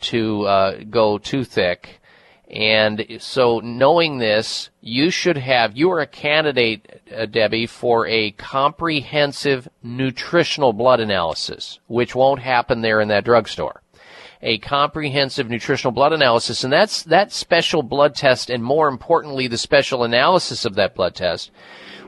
to 0.00 0.42
uh, 0.46 0.84
go 0.88 1.18
too 1.18 1.44
thick. 1.44 2.00
And 2.48 3.18
so 3.18 3.58
knowing 3.58 4.18
this, 4.18 4.70
you 4.80 5.10
should 5.10 5.36
have, 5.36 5.76
you 5.76 5.90
are 5.90 6.00
a 6.00 6.06
candidate, 6.06 7.02
uh, 7.14 7.26
Debbie, 7.26 7.66
for 7.66 8.06
a 8.06 8.30
comprehensive 8.32 9.68
nutritional 9.82 10.72
blood 10.72 11.00
analysis, 11.00 11.80
which 11.88 12.14
won't 12.14 12.40
happen 12.40 12.82
there 12.82 13.00
in 13.00 13.08
that 13.08 13.24
drugstore. 13.24 13.82
A 14.46 14.58
comprehensive 14.58 15.50
nutritional 15.50 15.90
blood 15.90 16.12
analysis, 16.12 16.62
and 16.62 16.72
that's 16.72 17.02
that 17.02 17.32
special 17.32 17.82
blood 17.82 18.14
test, 18.14 18.48
and 18.48 18.62
more 18.62 18.86
importantly, 18.86 19.48
the 19.48 19.58
special 19.58 20.04
analysis 20.04 20.64
of 20.64 20.76
that 20.76 20.94
blood 20.94 21.16
test 21.16 21.50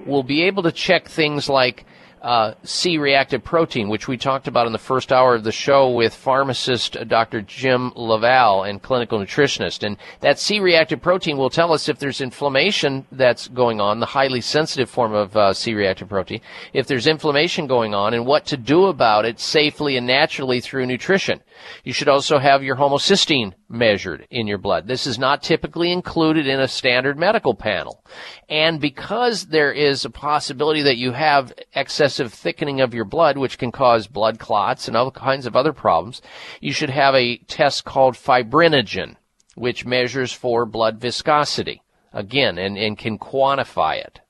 will 0.07 0.23
be 0.23 0.45
able 0.45 0.63
to 0.63 0.71
check 0.71 1.09
things 1.09 1.49
like 1.49 1.85
uh, 2.23 2.55
C-reactive 2.63 3.45
protein, 3.45 3.89
which 3.89 4.09
we 4.09 4.17
talked 4.17 4.49
about 4.49 4.67
in 4.67 4.73
the 4.73 4.79
first 4.79 5.13
hour 5.13 5.35
of 5.35 5.45
the 5.45 5.53
show 5.53 5.91
with 5.91 6.15
pharmacist 6.15 6.97
Dr. 7.09 7.43
Jim 7.43 7.93
LaValle 7.95 8.69
and 8.69 8.83
clinical 8.83 9.19
nutritionist. 9.19 9.83
And 9.83 9.97
that 10.21 10.39
C-reactive 10.39 11.01
protein 11.01 11.37
will 11.37 11.51
tell 11.51 11.73
us 11.73 11.89
if 11.89 11.99
there's 11.99 12.21
inflammation 12.21 13.07
that's 13.13 13.49
going 13.49 13.81
on, 13.81 14.01
the 14.01 14.07
highly 14.07 14.41
sensitive 14.41 14.91
form 14.91 15.15
of 15.15 15.37
uh, 15.37 15.53
C-reactive 15.53 16.09
protein, 16.09 16.41
if 16.73 16.87
there's 16.87 17.07
inflammation 17.07 17.67
going 17.67 17.95
on, 17.95 18.15
and 18.15 18.27
what 18.27 18.47
to 18.47 18.57
do 18.57 18.87
about 18.87 19.25
it 19.25 19.41
safely 19.41 19.97
and 19.97 20.07
naturally 20.07 20.61
through 20.61 20.87
nutrition. 20.87 21.41
You 21.85 21.93
should 21.93 22.09
also 22.09 22.39
have 22.39 22.63
your 22.63 22.77
homocysteine 22.77 23.55
measured 23.69 24.27
in 24.31 24.47
your 24.47 24.59
blood. 24.59 24.87
This 24.87 25.07
is 25.07 25.19
not 25.19 25.43
typically 25.43 25.93
included 25.93 26.47
in 26.47 26.61
a 26.61 26.69
standard 26.69 27.19
medical 27.19 27.55
panel. 27.55 28.05
And 28.49 28.81
because 28.81 29.47
there 29.47 29.73
is 29.73 30.05
a 30.05 30.11
possibility 30.11 30.83
that 30.83 30.97
you 30.97 31.13
have 31.13 31.53
excessive 31.75 32.33
thickening 32.33 32.81
of 32.81 32.95
your 32.95 33.05
blood, 33.05 33.37
which 33.37 33.59
can 33.59 33.71
cause 33.71 34.07
blood 34.07 34.39
clots 34.39 34.89
and 34.89 34.97
all 34.97 35.11
kinds 35.11 35.47
of 35.47 35.55
other 35.55 35.73
problems, 35.73 36.23
you 36.61 36.73
should 36.73 36.91
have 36.91 37.15
a 37.15 37.37
test 37.37 37.85
called 37.85 38.15
fibrinogen, 38.15 39.17
which 39.55 39.85
measures 39.85 40.33
for 40.33 40.65
blood 40.65 40.99
viscosity. 40.99 41.83
Again, 42.11 42.57
and, 42.57 42.79
and 42.79 42.97
can 42.97 43.19
quantify 43.19 43.99
it. 43.99 44.21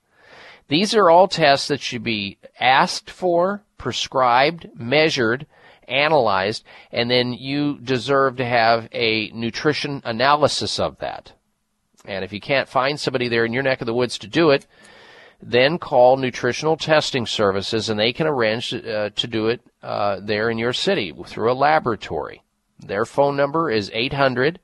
These 0.66 0.94
are 0.96 1.08
all 1.08 1.28
tests 1.28 1.68
that 1.68 1.80
should 1.80 2.02
be 2.02 2.38
asked 2.58 3.08
for, 3.08 3.62
prescribed, 3.78 4.68
measured, 4.74 5.46
analyzed, 5.88 6.64
and 6.92 7.10
then 7.10 7.32
you 7.32 7.78
deserve 7.78 8.36
to 8.36 8.44
have 8.44 8.88
a 8.92 9.30
nutrition 9.30 10.02
analysis 10.04 10.78
of 10.78 10.98
that. 10.98 11.32
And 12.04 12.24
if 12.24 12.32
you 12.32 12.40
can't 12.40 12.68
find 12.68 12.98
somebody 12.98 13.28
there 13.28 13.44
in 13.44 13.52
your 13.52 13.62
neck 13.62 13.80
of 13.80 13.86
the 13.86 13.94
woods 13.94 14.18
to 14.18 14.26
do 14.26 14.50
it, 14.50 14.66
then 15.40 15.78
call 15.78 16.16
Nutritional 16.16 16.76
Testing 16.76 17.26
Services 17.26 17.88
and 17.88 17.98
they 17.98 18.12
can 18.12 18.26
arrange 18.26 18.74
uh, 18.74 19.10
to 19.10 19.26
do 19.26 19.48
it 19.48 19.60
uh, 19.82 20.20
there 20.20 20.50
in 20.50 20.58
your 20.58 20.72
city 20.72 21.14
through 21.26 21.52
a 21.52 21.54
laboratory. 21.54 22.42
Their 22.78 23.04
phone 23.04 23.36
number 23.36 23.70
is 23.70 23.90
800 23.94 24.58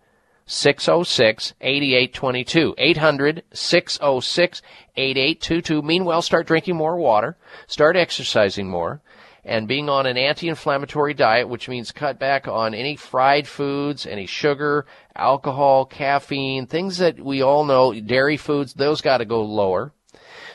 606 0.47 1.55
8822. 1.61 2.75
800 2.77 3.43
606 3.53 4.63
8822. 4.97 5.83
Meanwhile, 5.83 6.23
start 6.23 6.47
drinking 6.47 6.77
more 6.77 6.97
water, 6.97 7.37
start 7.67 7.97
exercising 7.97 8.69
more, 8.69 9.01
and 9.45 9.69
being 9.69 9.89
on 9.89 10.07
an 10.07 10.17
anti-inflammatory 10.17 11.15
diet, 11.15 11.49
which 11.49 11.69
means 11.69 11.93
cut 11.93 12.19
back 12.19 12.49
on 12.49 12.75
any 12.75 12.97
fried 12.97 13.47
foods, 13.47 14.07
any 14.07 14.27
sugar, 14.27 14.87
alcohol, 15.15 15.85
caffeine, 15.85 16.67
things 16.67 16.99
that 16.99 17.21
we 17.21 17.43
all 17.43 17.65
know, 17.65 17.93
dairy 18.01 18.37
foods, 18.37 18.75
those 18.75 19.01
got 19.01 19.19
to 19.19 19.25
go 19.25 19.43
lower. 19.43 19.93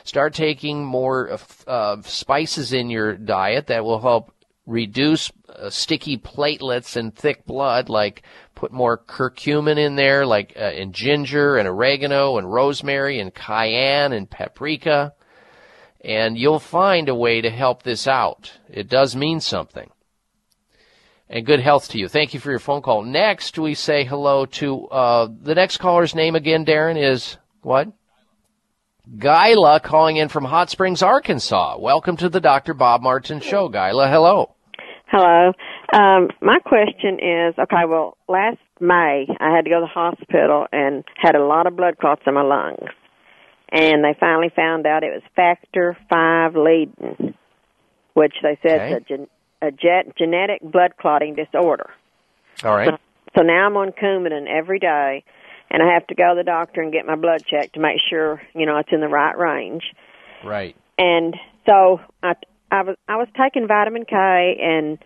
Start 0.02 0.34
taking 0.34 0.84
more 0.84 1.38
uh, 1.66 2.02
spices 2.02 2.72
in 2.72 2.90
your 2.90 3.16
diet 3.16 3.68
that 3.68 3.84
will 3.84 4.00
help 4.00 4.32
reduce 4.66 5.30
uh, 5.48 5.70
sticky 5.70 6.16
platelets 6.16 6.96
and 6.96 7.14
thick 7.14 7.44
blood, 7.46 7.88
like 7.88 8.22
put 8.54 8.72
more 8.72 8.98
curcumin 8.98 9.78
in 9.78 9.96
there, 9.96 10.26
like 10.26 10.54
uh, 10.58 10.72
in 10.72 10.92
ginger 10.92 11.56
and 11.56 11.68
oregano 11.68 12.38
and 12.38 12.52
rosemary 12.52 13.20
and 13.20 13.34
cayenne 13.34 14.12
and 14.12 14.30
paprika 14.30 15.12
and 16.02 16.38
you'll 16.38 16.58
find 16.58 17.08
a 17.08 17.14
way 17.14 17.40
to 17.40 17.50
help 17.50 17.82
this 17.82 18.06
out. 18.06 18.52
It 18.68 18.88
does 18.88 19.14
mean 19.14 19.40
something. 19.40 19.90
And 21.28 21.46
good 21.46 21.60
health 21.60 21.90
to 21.90 21.98
you. 21.98 22.08
Thank 22.08 22.34
you 22.34 22.40
for 22.40 22.50
your 22.50 22.58
phone 22.58 22.82
call. 22.82 23.02
Next, 23.02 23.58
we 23.58 23.74
say 23.74 24.04
hello 24.04 24.46
to 24.46 24.86
uh, 24.88 25.28
the 25.42 25.54
next 25.54 25.76
caller's 25.78 26.14
name 26.14 26.34
again, 26.34 26.64
Darren, 26.64 27.00
is 27.00 27.36
what? 27.62 27.88
Gyla 29.16 29.80
calling 29.80 30.16
in 30.16 30.28
from 30.28 30.44
Hot 30.44 30.70
Springs, 30.70 31.02
Arkansas. 31.02 31.78
Welcome 31.78 32.16
to 32.18 32.28
the 32.28 32.40
Dr. 32.40 32.74
Bob 32.74 33.02
Martin 33.02 33.40
Show, 33.40 33.68
Gyla. 33.68 34.08
Hello. 34.08 34.54
Hello. 35.06 35.52
Um, 35.92 36.28
my 36.40 36.58
question 36.64 37.18
is 37.20 37.54
okay, 37.58 37.84
well, 37.88 38.16
last 38.28 38.58
May 38.80 39.26
I 39.40 39.54
had 39.54 39.64
to 39.64 39.70
go 39.70 39.80
to 39.80 39.86
the 39.86 39.86
hospital 39.86 40.66
and 40.72 41.04
had 41.16 41.34
a 41.34 41.44
lot 41.44 41.66
of 41.66 41.76
blood 41.76 41.98
clots 41.98 42.22
in 42.26 42.34
my 42.34 42.42
lungs 42.42 42.88
and 43.72 44.04
they 44.04 44.16
finally 44.18 44.50
found 44.54 44.86
out 44.86 45.04
it 45.04 45.12
was 45.12 45.22
factor 45.36 45.96
five 46.08 46.56
Leiden, 46.56 47.34
which 48.14 48.34
they 48.42 48.58
said 48.62 48.80
okay. 48.80 48.90
is 48.90 48.96
a, 48.96 49.00
gen- 49.00 49.28
a 49.62 49.70
jet- 49.70 50.16
genetic 50.18 50.60
blood 50.62 50.96
clotting 50.98 51.34
disorder. 51.34 51.90
All 52.64 52.74
right. 52.74 52.88
So, 52.88 52.98
so 53.38 53.42
now 53.42 53.66
I'm 53.66 53.76
on 53.76 53.92
Coumadin 53.92 54.46
every 54.48 54.80
day, 54.80 55.24
and 55.70 55.82
I 55.82 55.94
have 55.94 56.06
to 56.08 56.14
go 56.14 56.34
to 56.34 56.34
the 56.36 56.44
doctor 56.44 56.82
and 56.82 56.92
get 56.92 57.06
my 57.06 57.14
blood 57.14 57.42
checked 57.46 57.74
to 57.74 57.80
make 57.80 57.98
sure 58.08 58.42
you 58.54 58.66
know 58.66 58.78
it's 58.78 58.92
in 58.92 59.00
the 59.00 59.08
right 59.08 59.38
range. 59.38 59.84
Right. 60.44 60.76
And 60.98 61.36
so 61.66 62.00
I 62.22 62.34
I 62.72 62.82
was 62.82 62.96
I 63.08 63.16
was 63.16 63.28
taking 63.40 63.68
vitamin 63.68 64.04
K 64.04 64.58
and 64.60 64.98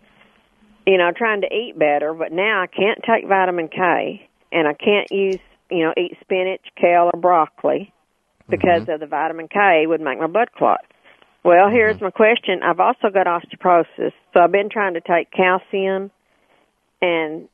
you 0.87 0.97
know 0.97 1.11
trying 1.15 1.41
to 1.41 1.53
eat 1.53 1.77
better, 1.77 2.13
but 2.15 2.31
now 2.31 2.63
I 2.63 2.67
can't 2.67 2.99
take 3.05 3.27
vitamin 3.27 3.67
K 3.67 4.27
and 4.51 4.67
I 4.67 4.73
can't 4.73 5.11
use 5.11 5.39
you 5.69 5.83
know 5.83 5.93
eat 5.95 6.17
spinach, 6.21 6.65
kale, 6.75 7.11
or 7.13 7.19
broccoli 7.19 7.93
because 8.49 8.83
mm-hmm. 8.83 8.91
of 8.91 8.99
the 8.99 9.07
vitamin 9.07 9.47
K 9.47 9.85
would 9.87 10.01
make 10.01 10.19
my 10.19 10.27
blood 10.27 10.49
clot. 10.57 10.81
Well, 11.43 11.69
here's 11.69 11.97
mm-hmm. 11.97 12.05
my 12.05 12.11
question. 12.11 12.61
I've 12.63 12.79
also 12.79 13.09
got 13.13 13.27
osteoporosis, 13.27 14.13
so 14.33 14.39
I've 14.39 14.51
been 14.51 14.69
trying 14.69 14.95
to 14.95 15.01
take 15.01 15.31
calcium, 15.31 16.11
and 17.01 17.47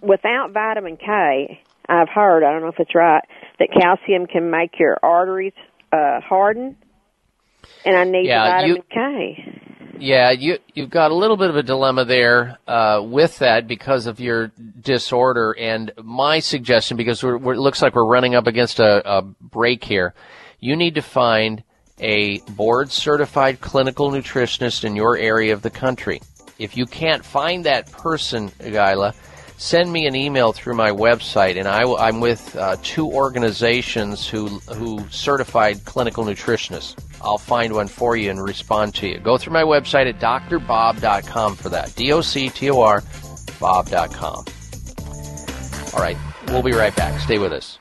without 0.00 0.52
vitamin 0.52 0.96
K, 0.96 1.60
I've 1.88 2.08
heard, 2.08 2.42
I 2.42 2.52
don't 2.52 2.62
know 2.62 2.68
if 2.68 2.80
it's 2.80 2.94
right, 2.94 3.22
that 3.58 3.68
calcium 3.72 4.26
can 4.26 4.50
make 4.50 4.78
your 4.78 4.98
arteries 5.02 5.52
uh, 5.92 6.20
harden, 6.20 6.76
and 7.84 7.96
I 7.96 8.04
need 8.04 8.26
yeah, 8.26 8.44
vitamin 8.44 8.76
you, 8.76 8.82
K. 8.90 9.62
Yeah, 9.98 10.30
you 10.30 10.58
you've 10.74 10.90
got 10.90 11.10
a 11.10 11.14
little 11.14 11.36
bit 11.36 11.50
of 11.50 11.56
a 11.56 11.62
dilemma 11.62 12.04
there 12.04 12.58
uh, 12.66 13.02
with 13.04 13.38
that 13.38 13.66
because 13.66 14.06
of 14.06 14.20
your 14.20 14.48
disorder. 14.80 15.56
And 15.58 15.92
my 16.02 16.40
suggestion, 16.40 16.96
because 16.96 17.22
we're, 17.22 17.38
we're, 17.38 17.54
it 17.54 17.60
looks 17.60 17.80
like 17.82 17.94
we're 17.94 18.06
running 18.06 18.34
up 18.34 18.46
against 18.46 18.78
a, 18.78 19.18
a 19.18 19.22
break 19.22 19.84
here, 19.84 20.14
you 20.60 20.76
need 20.76 20.96
to 20.96 21.02
find 21.02 21.62
a 21.98 22.38
board 22.40 22.92
certified 22.92 23.60
clinical 23.60 24.10
nutritionist 24.10 24.84
in 24.84 24.96
your 24.96 25.16
area 25.16 25.52
of 25.52 25.62
the 25.62 25.70
country. 25.70 26.20
If 26.58 26.76
you 26.76 26.86
can't 26.86 27.24
find 27.24 27.64
that 27.64 27.90
person, 27.92 28.52
Gyla, 28.60 29.14
send 29.56 29.92
me 29.92 30.06
an 30.06 30.14
email 30.14 30.52
through 30.52 30.74
my 30.74 30.90
website, 30.90 31.58
and 31.58 31.66
I, 31.68 32.08
am 32.08 32.20
with 32.20 32.54
uh, 32.56 32.76
two 32.82 33.10
organizations 33.10 34.28
who 34.28 34.48
who 34.74 35.06
certified 35.10 35.84
clinical 35.84 36.24
nutritionists. 36.24 36.96
I'll 37.22 37.38
find 37.38 37.72
one 37.72 37.88
for 37.88 38.16
you 38.16 38.30
and 38.30 38.42
respond 38.42 38.94
to 38.96 39.08
you. 39.08 39.18
Go 39.18 39.38
through 39.38 39.52
my 39.52 39.62
website 39.62 40.08
at 40.08 40.20
drbob.com 40.20 41.56
for 41.56 41.68
that. 41.70 41.94
D 41.94 42.12
O 42.12 42.20
C 42.20 42.48
T 42.50 42.70
O 42.70 42.80
R 42.80 43.02
Bob.com. 43.58 44.44
All 45.94 46.02
right, 46.02 46.16
we'll 46.48 46.62
be 46.62 46.72
right 46.72 46.94
back. 46.94 47.18
Stay 47.20 47.38
with 47.38 47.52
us. 47.52 47.78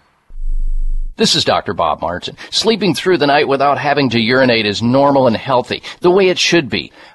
This 1.18 1.36
is 1.36 1.46
Dr. 1.46 1.74
Bob 1.74 2.02
Martin. 2.02 2.36
Sleeping 2.50 2.94
through 2.94 3.20
the 3.20 3.28
night 3.28 3.48
without 3.48 3.78
having 3.78 4.10
to 4.10 4.20
urinate 4.20 4.66
is 4.66 4.82
normal 4.82 5.28
and 5.28 5.38
healthy, 5.38 5.82
the 6.02 6.12
way 6.12 6.28
it 6.28 6.38
should 6.38 6.70
be. 6.70 6.92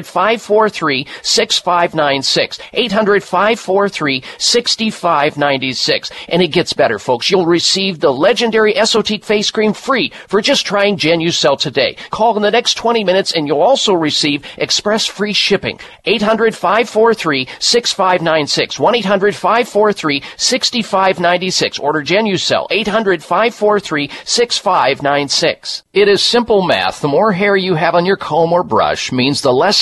543 0.00 1.06
6596. 1.22 2.58
800 2.72 3.22
543 3.22 4.24
6596. 4.38 6.10
And 6.28 6.42
it 6.42 6.48
gets 6.48 6.72
better, 6.72 6.98
folks. 6.98 7.30
You'll 7.30 7.46
receive 7.46 8.00
the 8.00 8.12
legendary 8.12 8.74
Esotique 8.74 9.24
face 9.24 9.50
cream 9.50 9.72
free 9.72 10.12
for 10.28 10.40
just 10.40 10.66
trying 10.66 10.96
Genucel 10.96 11.58
today. 11.58 11.96
Call 12.10 12.36
in 12.36 12.42
the 12.42 12.50
next 12.50 12.74
20 12.74 13.04
minutes 13.04 13.32
and 13.32 13.46
you'll 13.46 13.60
also 13.60 13.92
receive 13.92 14.44
express 14.56 15.06
free 15.06 15.32
shipping. 15.32 15.78
800 16.04 16.54
543 16.54 17.48
6596. 17.58 18.80
1 18.80 18.94
800 18.96 19.34
543 19.34 20.22
6596. 20.36 21.78
Order 21.78 22.02
Genucel. 22.02 22.66
800 22.70 23.22
543 23.22 24.10
6596. 24.24 25.82
It 25.92 26.08
is 26.08 26.22
simple 26.22 26.62
math. 26.62 27.00
The 27.00 27.08
more 27.08 27.32
hair 27.32 27.56
you 27.56 27.74
have 27.74 27.94
on 27.94 28.06
your 28.06 28.16
comb 28.16 28.52
or 28.52 28.62
brush 28.62 29.12
means 29.12 29.42
the 29.42 29.52
less 29.52 29.81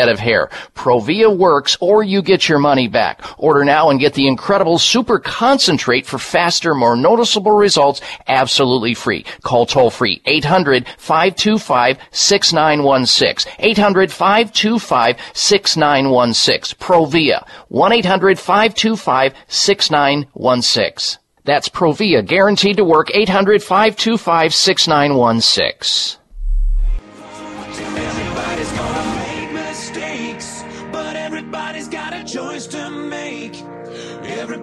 head 0.01 0.09
of 0.09 0.19
hair. 0.19 0.49
Provia 0.73 1.29
works 1.35 1.77
or 1.79 2.01
you 2.01 2.23
get 2.23 2.49
your 2.49 2.57
money 2.57 2.87
back. 2.87 3.21
Order 3.37 3.63
now 3.63 3.89
and 3.91 3.99
get 3.99 4.15
the 4.15 4.27
incredible 4.27 4.79
super 4.79 5.19
concentrate 5.19 6.07
for 6.07 6.17
faster, 6.17 6.73
more 6.73 6.95
noticeable 6.95 7.51
results 7.51 8.01
absolutely 8.27 8.95
free. 8.95 9.25
Call 9.43 9.67
toll 9.67 9.91
free 9.91 10.21
800 10.25 10.87
525 10.97 11.99
6916. 12.11 13.53
800 13.59 14.11
525 14.11 15.17
6916. 15.33 16.77
Provia 16.79 17.47
1 17.69 17.91
800 17.93 18.39
525 18.39 19.33
6916. 19.47 21.21
That's 21.43 21.69
Provia, 21.69 22.25
guaranteed 22.25 22.77
to 22.77 22.83
work 22.83 23.09
800 23.13 23.63
525 23.63 24.53
6916. 24.53 26.20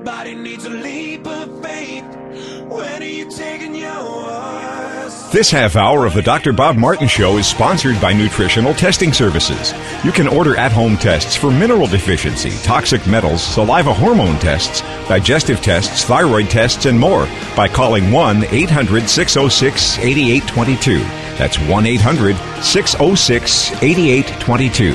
Everybody 0.08 0.36
needs 0.36 0.64
a 0.64 0.70
leap 0.70 1.26
of 1.26 1.62
faith. 1.62 2.02
When 2.66 3.02
are 3.02 3.04
you 3.04 3.30
taking 3.30 3.74
yours? 3.74 5.30
This 5.32 5.50
half 5.50 5.76
hour 5.76 6.06
of 6.06 6.14
the 6.14 6.22
Dr. 6.22 6.54
Bob 6.54 6.76
Martin 6.76 7.06
Show 7.06 7.36
is 7.36 7.46
sponsored 7.46 8.00
by 8.00 8.14
Nutritional 8.14 8.72
Testing 8.72 9.12
Services. 9.12 9.74
You 10.02 10.10
can 10.10 10.26
order 10.26 10.56
at 10.56 10.72
home 10.72 10.96
tests 10.96 11.36
for 11.36 11.50
mineral 11.50 11.86
deficiency, 11.86 12.52
toxic 12.62 13.06
metals, 13.06 13.42
saliva 13.42 13.92
hormone 13.92 14.38
tests, 14.38 14.80
digestive 15.08 15.60
tests, 15.60 16.04
thyroid 16.04 16.48
tests, 16.48 16.86
and 16.86 16.98
more 16.98 17.26
by 17.54 17.68
calling 17.68 18.10
1 18.10 18.44
800 18.44 19.10
606 19.10 19.98
8822. 19.98 21.00
That's 21.36 21.58
1 21.58 21.86
800 21.86 22.64
606 22.64 23.82
8822. 23.82 24.94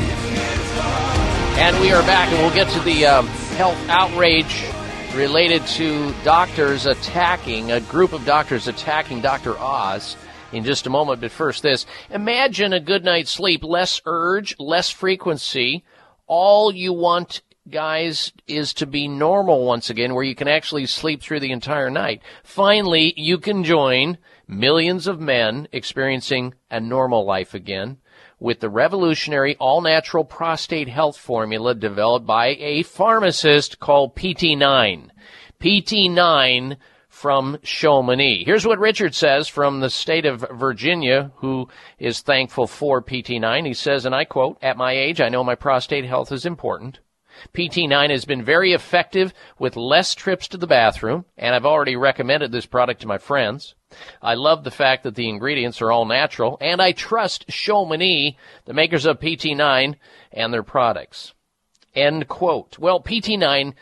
And 1.59 1.80
we 1.80 1.92
are 1.92 2.01
back, 2.01 2.30
and 2.30 2.40
we'll 2.42 2.56
get 2.56 2.67
to 2.69 2.80
the 2.80 3.06
um, 3.06 3.27
health 3.27 3.77
outrage 3.90 4.73
related 5.16 5.64
to 5.67 6.11
doctors 6.24 6.88
attacking, 6.88 7.72
a 7.72 7.80
group 7.82 8.14
of 8.14 8.25
doctors 8.25 8.67
attacking 8.67 9.22
Dr. 9.22 9.58
Oz 9.59 10.17
in 10.51 10.64
just 10.64 10.88
a 10.88 10.90
moment. 10.90 11.22
But 11.22 11.32
first, 11.32 11.61
this. 11.61 11.85
Imagine 12.09 12.74
a 12.74 12.80
good 12.80 13.03
night's 13.03 13.30
sleep, 13.30 13.64
less 13.64 14.01
urge, 14.06 14.56
less 14.58 14.90
frequency. 14.90 15.83
All 16.25 16.74
you 16.74 16.93
want, 16.93 17.42
guys, 17.69 18.32
is 18.48 18.74
to 18.75 18.88
be 18.88 19.08
normal 19.08 19.66
once 19.66 19.92
again, 19.92 20.16
where 20.16 20.24
you 20.24 20.35
can 20.35 20.48
actually 20.48 20.88
sleep 20.88 21.22
through 21.22 21.42
the 21.42 21.51
entire 21.51 21.92
night. 21.92 22.22
Finally, 22.43 23.14
you 23.16 23.38
can 23.38 23.64
join 23.64 24.17
millions 24.48 25.06
of 25.06 25.19
men 25.19 25.67
experiencing 25.72 26.56
a 26.72 26.80
normal 26.80 27.24
life 27.24 27.53
again 27.53 27.98
with 28.43 28.59
the 28.59 28.69
revolutionary 28.69 29.55
all 29.55 29.80
natural 29.80 30.25
prostate 30.25 30.89
health 30.89 31.17
formula 31.17 31.73
developed 31.73 32.27
by 32.27 32.47
a 32.59 32.83
pharmacist 32.83 33.80
called 33.80 34.13
PT9. 34.17 35.09
PT9 35.61 36.75
from 37.07 37.57
Chamonix. 37.63 38.43
Here's 38.43 38.67
what 38.67 38.80
Richard 38.80 39.15
says 39.15 39.47
from 39.47 39.80
the 39.80 39.89
state 39.89 40.25
of 40.25 40.45
Virginia, 40.51 41.31
who 41.38 41.69
is 41.97 42.19
thankful 42.19 42.67
for 42.67 43.01
PT9. 43.01 43.65
He 43.65 43.73
says, 43.73 44.05
and 44.05 44.13
I 44.13 44.25
quote, 44.25 44.57
At 44.61 44.75
my 44.75 44.91
age, 44.91 45.22
I 45.22 45.30
know 45.30 45.45
my 45.45 45.55
prostate 45.55 46.05
health 46.05 46.33
is 46.33 46.45
important. 46.45 46.99
PT9 47.53 48.09
has 48.09 48.25
been 48.25 48.43
very 48.43 48.73
effective 48.73 49.33
with 49.57 49.77
less 49.77 50.13
trips 50.13 50.49
to 50.49 50.57
the 50.57 50.67
bathroom, 50.67 51.23
and 51.38 51.55
I've 51.55 51.65
already 51.65 51.95
recommended 51.95 52.51
this 52.51 52.65
product 52.65 53.01
to 53.01 53.07
my 53.07 53.17
friends. 53.17 53.73
I 54.22 54.35
love 54.35 54.63
the 54.63 54.72
fact 54.72 55.03
that 55.03 55.15
the 55.15 55.30
ingredients 55.30 55.81
are 55.81 55.91
all 55.91 56.05
natural, 56.05 56.57
and 56.61 56.81
I 56.81 56.91
trust 56.91 57.45
Chamonix, 57.49 58.38
the 58.65 58.73
makers 58.73 59.05
of 59.05 59.19
PT9, 59.19 59.95
and 60.31 60.53
their 60.53 60.63
products. 60.63 61.33
End 61.95 62.27
quote. 62.27 62.80
Well, 62.80 63.01
PT9 63.01 63.73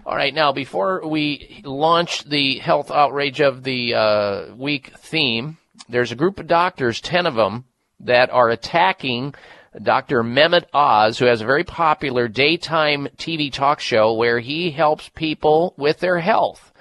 All 0.05 0.15
right, 0.15 0.33
now 0.33 0.51
before 0.51 1.07
we 1.07 1.61
launch 1.63 2.25
the 2.25 2.59
health 2.59 2.91
outrage 2.91 3.39
of 3.39 3.63
the 3.63 3.95
uh, 3.95 4.55
week 4.55 4.91
theme, 4.97 5.57
there's 5.89 6.11
a 6.11 6.15
group 6.15 6.39
of 6.39 6.47
doctors, 6.47 7.01
10 7.01 7.25
of 7.25 7.35
them, 7.35 7.65
that 7.99 8.29
are 8.29 8.49
attacking 8.49 9.33
Dr. 9.81 10.23
Mehmet 10.23 10.65
Oz, 10.73 11.19
who 11.19 11.25
has 11.25 11.41
a 11.41 11.45
very 11.45 11.63
popular 11.63 12.27
daytime 12.27 13.07
TV 13.17 13.51
talk 13.51 13.79
show 13.79 14.13
where 14.13 14.39
he 14.39 14.71
helps 14.71 15.09
people 15.09 15.73
with 15.77 15.99
their 15.99 16.19
health. 16.19 16.71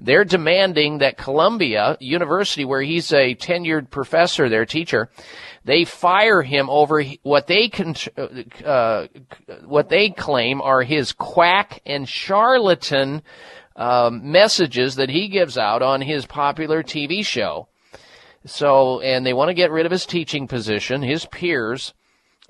They're 0.00 0.24
demanding 0.24 0.98
that 0.98 1.18
Columbia 1.18 1.98
University, 2.00 2.64
where 2.64 2.80
he's 2.80 3.12
a 3.12 3.34
tenured 3.34 3.90
professor, 3.90 4.48
their 4.48 4.64
teacher, 4.64 5.10
they 5.64 5.84
fire 5.84 6.40
him 6.40 6.70
over 6.70 7.02
what 7.22 7.46
they 7.46 7.68
con- 7.68 7.94
uh, 8.64 9.08
what 9.66 9.90
they 9.90 10.08
claim 10.08 10.62
are 10.62 10.82
his 10.82 11.12
quack 11.12 11.82
and 11.84 12.08
charlatan 12.08 13.22
um, 13.76 14.32
messages 14.32 14.96
that 14.96 15.10
he 15.10 15.28
gives 15.28 15.58
out 15.58 15.82
on 15.82 16.00
his 16.00 16.24
popular 16.24 16.82
TV 16.82 17.24
show. 17.24 17.68
So, 18.46 19.00
and 19.00 19.26
they 19.26 19.34
want 19.34 19.48
to 19.48 19.54
get 19.54 19.70
rid 19.70 19.84
of 19.84 19.92
his 19.92 20.06
teaching 20.06 20.48
position, 20.48 21.02
his 21.02 21.26
peers. 21.26 21.92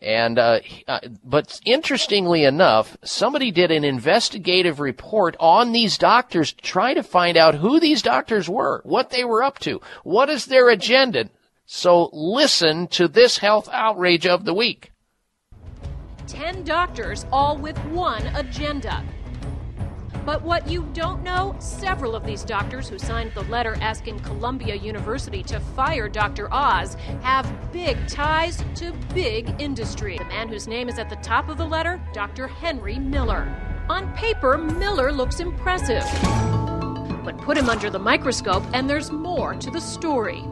And, 0.02 0.38
uh, 0.38 0.60
uh, 0.88 1.00
but 1.22 1.60
interestingly 1.66 2.44
enough, 2.44 2.96
somebody 3.04 3.50
did 3.50 3.70
an 3.70 3.84
investigative 3.84 4.80
report 4.80 5.36
on 5.38 5.72
these 5.72 5.98
doctors 5.98 6.52
to 6.52 6.62
try 6.62 6.94
to 6.94 7.02
find 7.02 7.36
out 7.36 7.56
who 7.56 7.78
these 7.78 8.00
doctors 8.00 8.48
were, 8.48 8.80
what 8.84 9.10
they 9.10 9.24
were 9.24 9.42
up 9.42 9.58
to, 9.60 9.80
what 10.02 10.30
is 10.30 10.46
their 10.46 10.70
agenda. 10.70 11.28
So 11.66 12.08
listen 12.12 12.86
to 12.88 13.08
this 13.08 13.38
health 13.38 13.68
outrage 13.70 14.26
of 14.26 14.44
the 14.44 14.54
week. 14.54 14.92
Ten 16.26 16.64
doctors, 16.64 17.26
all 17.30 17.58
with 17.58 17.76
one 17.86 18.26
agenda 18.28 19.04
but 20.24 20.42
what 20.42 20.68
you 20.68 20.88
don't 20.92 21.22
know, 21.22 21.54
several 21.58 22.14
of 22.14 22.24
these 22.24 22.44
doctors 22.44 22.88
who 22.88 22.98
signed 22.98 23.32
the 23.34 23.42
letter 23.44 23.76
asking 23.80 24.20
Columbia 24.20 24.74
University 24.74 25.42
to 25.44 25.60
fire 25.60 26.08
Dr. 26.08 26.52
Oz 26.52 26.94
have 27.22 27.52
big 27.72 27.96
ties 28.06 28.62
to 28.76 28.92
big 29.14 29.54
industry. 29.60 30.18
The 30.18 30.24
man 30.24 30.48
whose 30.48 30.68
name 30.68 30.88
is 30.88 30.98
at 30.98 31.08
the 31.08 31.16
top 31.16 31.48
of 31.48 31.58
the 31.58 31.66
letter, 31.66 32.00
Dr. 32.12 32.46
Henry 32.46 32.98
Miller. 32.98 33.48
On 33.88 34.12
paper, 34.14 34.56
Miller 34.56 35.12
looks 35.12 35.40
impressive. 35.40 36.04
But 37.24 37.38
put 37.38 37.56
him 37.56 37.68
under 37.68 37.90
the 37.90 37.98
microscope, 37.98 38.64
and 38.72 38.88
there's 38.88 39.10
more 39.10 39.54
to 39.54 39.70
the 39.70 39.80
story 39.80 40.44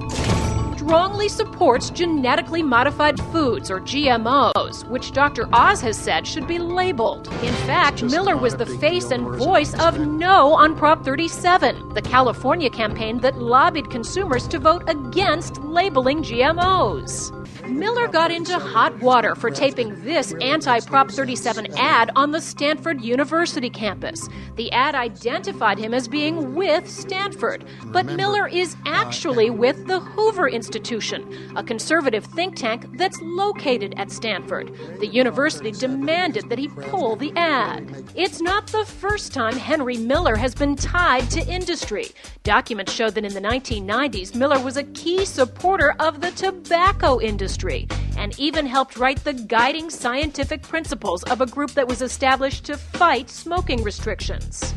strongly 0.78 1.28
supports 1.28 1.90
genetically 1.90 2.62
modified 2.62 3.20
foods, 3.32 3.68
or 3.68 3.80
GMOs, 3.80 4.88
which 4.88 5.10
Dr. 5.10 5.48
Oz 5.52 5.80
has 5.80 5.98
said 5.98 6.24
should 6.24 6.46
be 6.46 6.60
labeled. 6.60 7.26
In 7.42 7.52
fact, 7.66 8.04
Miller 8.04 8.36
was 8.36 8.54
the 8.54 8.64
face 8.64 9.10
and 9.10 9.26
voice 9.26 9.74
of 9.80 9.98
no 9.98 10.54
on 10.54 10.76
Prop 10.76 11.04
37, 11.04 11.94
the 11.94 12.02
California 12.02 12.70
campaign 12.70 13.18
that 13.18 13.38
lobbied 13.38 13.90
consumers 13.90 14.46
to 14.46 14.60
vote 14.60 14.88
against 14.88 15.60
labeling 15.64 16.22
GMOs. 16.22 17.34
Miller 17.68 18.08
got 18.08 18.30
into 18.30 18.58
hot 18.58 18.98
water 19.02 19.34
for 19.34 19.50
taping 19.50 20.02
this 20.02 20.32
anti 20.40 20.80
Prop 20.80 21.10
37 21.10 21.76
ad 21.76 22.10
on 22.16 22.30
the 22.30 22.40
Stanford 22.40 23.02
University 23.02 23.68
campus. 23.68 24.26
The 24.56 24.72
ad 24.72 24.94
identified 24.94 25.78
him 25.78 25.92
as 25.92 26.08
being 26.08 26.54
with 26.54 26.88
Stanford, 26.88 27.66
but 27.86 28.06
Miller 28.06 28.48
is 28.48 28.74
uh, 28.74 28.78
actually 28.86 29.50
with 29.50 29.86
the 29.86 30.00
Hoover 30.00 30.48
Institution, 30.48 31.52
a 31.56 31.62
conservative 31.62 32.24
think 32.24 32.56
tank 32.56 32.86
that's 32.96 33.20
located 33.20 33.94
at 33.98 34.10
Stanford. 34.10 34.74
The 34.98 35.06
university 35.06 35.70
demanded 35.70 36.48
that 36.48 36.58
he 36.58 36.68
pull 36.68 37.16
the 37.16 37.32
ad. 37.36 38.10
It's 38.14 38.40
not 38.40 38.66
the 38.68 38.86
first 38.86 39.34
time 39.34 39.56
Henry 39.56 39.98
Miller 39.98 40.36
has 40.36 40.54
been 40.54 40.74
tied 40.74 41.30
to 41.30 41.46
industry. 41.46 42.06
Documents 42.44 42.92
show 42.92 43.10
that 43.10 43.24
in 43.24 43.34
the 43.34 43.40
1990s, 43.40 44.34
Miller 44.34 44.58
was 44.58 44.78
a 44.78 44.84
key 44.84 45.26
supporter 45.26 45.94
of 46.00 46.22
the 46.22 46.30
tobacco 46.30 47.20
industry 47.20 47.57
and 48.16 48.38
even 48.38 48.66
helped 48.66 48.96
write 48.96 49.22
the 49.24 49.32
guiding 49.32 49.90
scientific 49.90 50.62
principles 50.62 51.22
of 51.24 51.40
a 51.40 51.46
group 51.46 51.72
that 51.72 51.88
was 51.88 52.02
established 52.02 52.64
to 52.64 52.76
fight 52.76 53.28
smoking 53.28 53.82
restrictions. 53.82 54.74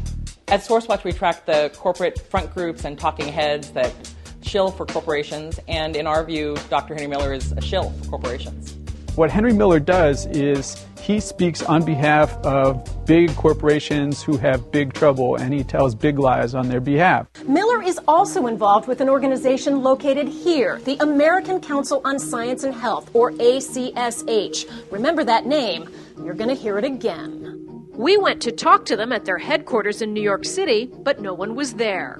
At 0.47 0.61
SourceWatch, 0.61 1.03
we 1.03 1.13
track 1.13 1.45
the 1.45 1.71
corporate 1.75 2.19
front 2.19 2.53
groups 2.53 2.83
and 2.83 2.99
talking 2.99 3.27
heads 3.27 3.71
that 3.71 3.93
shill 4.41 4.71
for 4.71 4.85
corporations, 4.85 5.59
and 5.67 5.95
in 5.95 6.07
our 6.07 6.23
view, 6.23 6.57
Dr. 6.69 6.95
Henry 6.95 7.07
Miller 7.07 7.33
is 7.33 7.51
a 7.53 7.61
shill 7.61 7.91
for 7.91 8.09
corporations. 8.09 8.80
What 9.15 9.29
Henry 9.29 9.51
Miller 9.51 9.81
does 9.81 10.25
is 10.27 10.85
he 11.01 11.19
speaks 11.19 11.61
on 11.61 11.83
behalf 11.83 12.31
of 12.45 13.05
big 13.05 13.35
corporations 13.35 14.23
who 14.23 14.37
have 14.37 14.71
big 14.71 14.93
trouble 14.93 15.35
and 15.35 15.53
he 15.53 15.65
tells 15.65 15.93
big 15.93 16.17
lies 16.17 16.55
on 16.55 16.69
their 16.69 16.79
behalf. 16.79 17.27
Miller 17.45 17.83
is 17.83 17.99
also 18.07 18.47
involved 18.47 18.87
with 18.87 19.01
an 19.01 19.09
organization 19.09 19.81
located 19.81 20.29
here, 20.29 20.79
the 20.85 20.95
American 21.01 21.59
Council 21.59 22.01
on 22.05 22.19
Science 22.19 22.63
and 22.63 22.73
Health, 22.73 23.09
or 23.13 23.31
ACSH. 23.33 24.65
Remember 24.91 25.25
that 25.25 25.45
name, 25.45 25.89
you're 26.23 26.33
going 26.33 26.49
to 26.49 26.55
hear 26.55 26.77
it 26.77 26.85
again. 26.85 27.89
We 27.93 28.15
went 28.15 28.41
to 28.43 28.51
talk 28.53 28.85
to 28.85 28.95
them 28.95 29.11
at 29.11 29.25
their 29.25 29.37
headquarters 29.37 30.01
in 30.01 30.13
New 30.13 30.23
York 30.23 30.45
City, 30.45 30.89
but 31.03 31.19
no 31.19 31.33
one 31.33 31.55
was 31.55 31.73
there. 31.73 32.17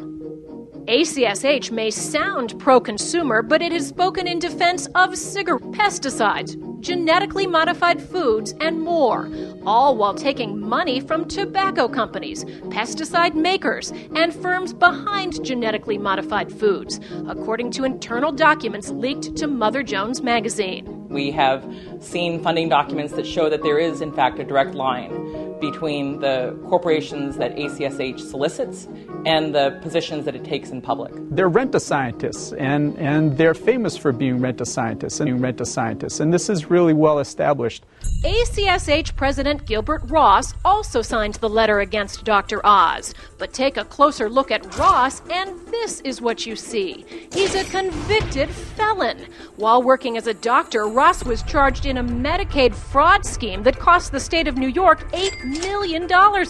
ACSH 0.87 1.71
may 1.71 1.89
sound 1.89 2.59
pro 2.59 2.81
consumer, 2.81 3.41
but 3.41 3.61
it 3.61 3.71
has 3.71 3.87
spoken 3.87 4.27
in 4.27 4.39
defense 4.39 4.87
of 4.95 5.17
cigarette 5.17 5.61
pesticides, 5.71 6.57
genetically 6.81 7.47
modified 7.47 8.01
foods, 8.01 8.53
and 8.59 8.79
more, 8.81 9.29
all 9.65 9.95
while 9.95 10.13
taking 10.13 10.59
money 10.59 10.99
from 10.99 11.27
tobacco 11.27 11.87
companies, 11.87 12.43
pesticide 12.69 13.35
makers, 13.35 13.91
and 14.15 14.33
firms 14.33 14.73
behind 14.73 15.43
genetically 15.45 15.97
modified 15.97 16.51
foods, 16.51 16.99
according 17.27 17.71
to 17.71 17.83
internal 17.83 18.31
documents 18.31 18.89
leaked 18.89 19.35
to 19.37 19.47
Mother 19.47 19.83
Jones 19.83 20.21
magazine. 20.21 21.00
We 21.11 21.29
have 21.31 21.65
seen 21.99 22.41
funding 22.41 22.69
documents 22.69 23.13
that 23.13 23.27
show 23.27 23.49
that 23.49 23.63
there 23.63 23.79
is, 23.79 24.01
in 24.01 24.13
fact, 24.13 24.39
a 24.39 24.43
direct 24.43 24.73
line 24.75 25.59
between 25.59 26.19
the 26.19 26.57
corporations 26.67 27.37
that 27.37 27.55
ACSH 27.55 28.19
solicits 28.19 28.87
and 29.25 29.53
the 29.53 29.77
positions 29.81 30.25
that 30.25 30.35
it 30.35 30.43
takes 30.43 30.71
in 30.71 30.81
public. 30.81 31.13
They're 31.29 31.47
rent 31.47 31.75
a 31.75 31.79
scientists, 31.79 32.51
and, 32.53 32.97
and 32.97 33.37
they're 33.37 33.53
famous 33.53 33.95
for 33.95 34.11
being 34.11 34.39
rent 34.39 34.59
a 34.59 34.65
scientists 34.65 35.19
and 35.19 35.27
being 35.27 35.41
rent 35.41 35.61
a 35.61 35.65
scientists, 35.65 36.19
and 36.19 36.33
this 36.33 36.49
is 36.49 36.69
really 36.69 36.93
well 36.93 37.19
established. 37.19 37.85
ACSH 38.23 39.15
President 39.15 39.65
Gilbert 39.65 40.01
Ross 40.05 40.53
also 40.65 41.01
signed 41.01 41.35
the 41.35 41.49
letter 41.49 41.79
against 41.79 42.23
Dr. 42.23 42.65
Oz. 42.65 43.13
But 43.37 43.53
take 43.53 43.77
a 43.77 43.85
closer 43.85 44.29
look 44.29 44.51
at 44.51 44.77
Ross, 44.77 45.21
and 45.31 45.59
this 45.67 46.01
is 46.01 46.21
what 46.21 46.45
you 46.45 46.55
see. 46.55 47.05
He's 47.33 47.55
a 47.55 47.63
convicted 47.63 48.49
felon. 48.49 49.25
While 49.55 49.81
working 49.81 50.17
as 50.17 50.27
a 50.27 50.33
doctor, 50.33 50.87
Ross 51.01 51.25
was 51.25 51.41
charged 51.41 51.87
in 51.87 51.97
a 51.97 52.03
Medicaid 52.03 52.75
fraud 52.75 53.25
scheme 53.25 53.63
that 53.63 53.79
cost 53.79 54.11
the 54.11 54.19
state 54.19 54.47
of 54.47 54.55
New 54.55 54.67
York 54.67 55.11
$8 55.13 55.59
million 55.59 56.03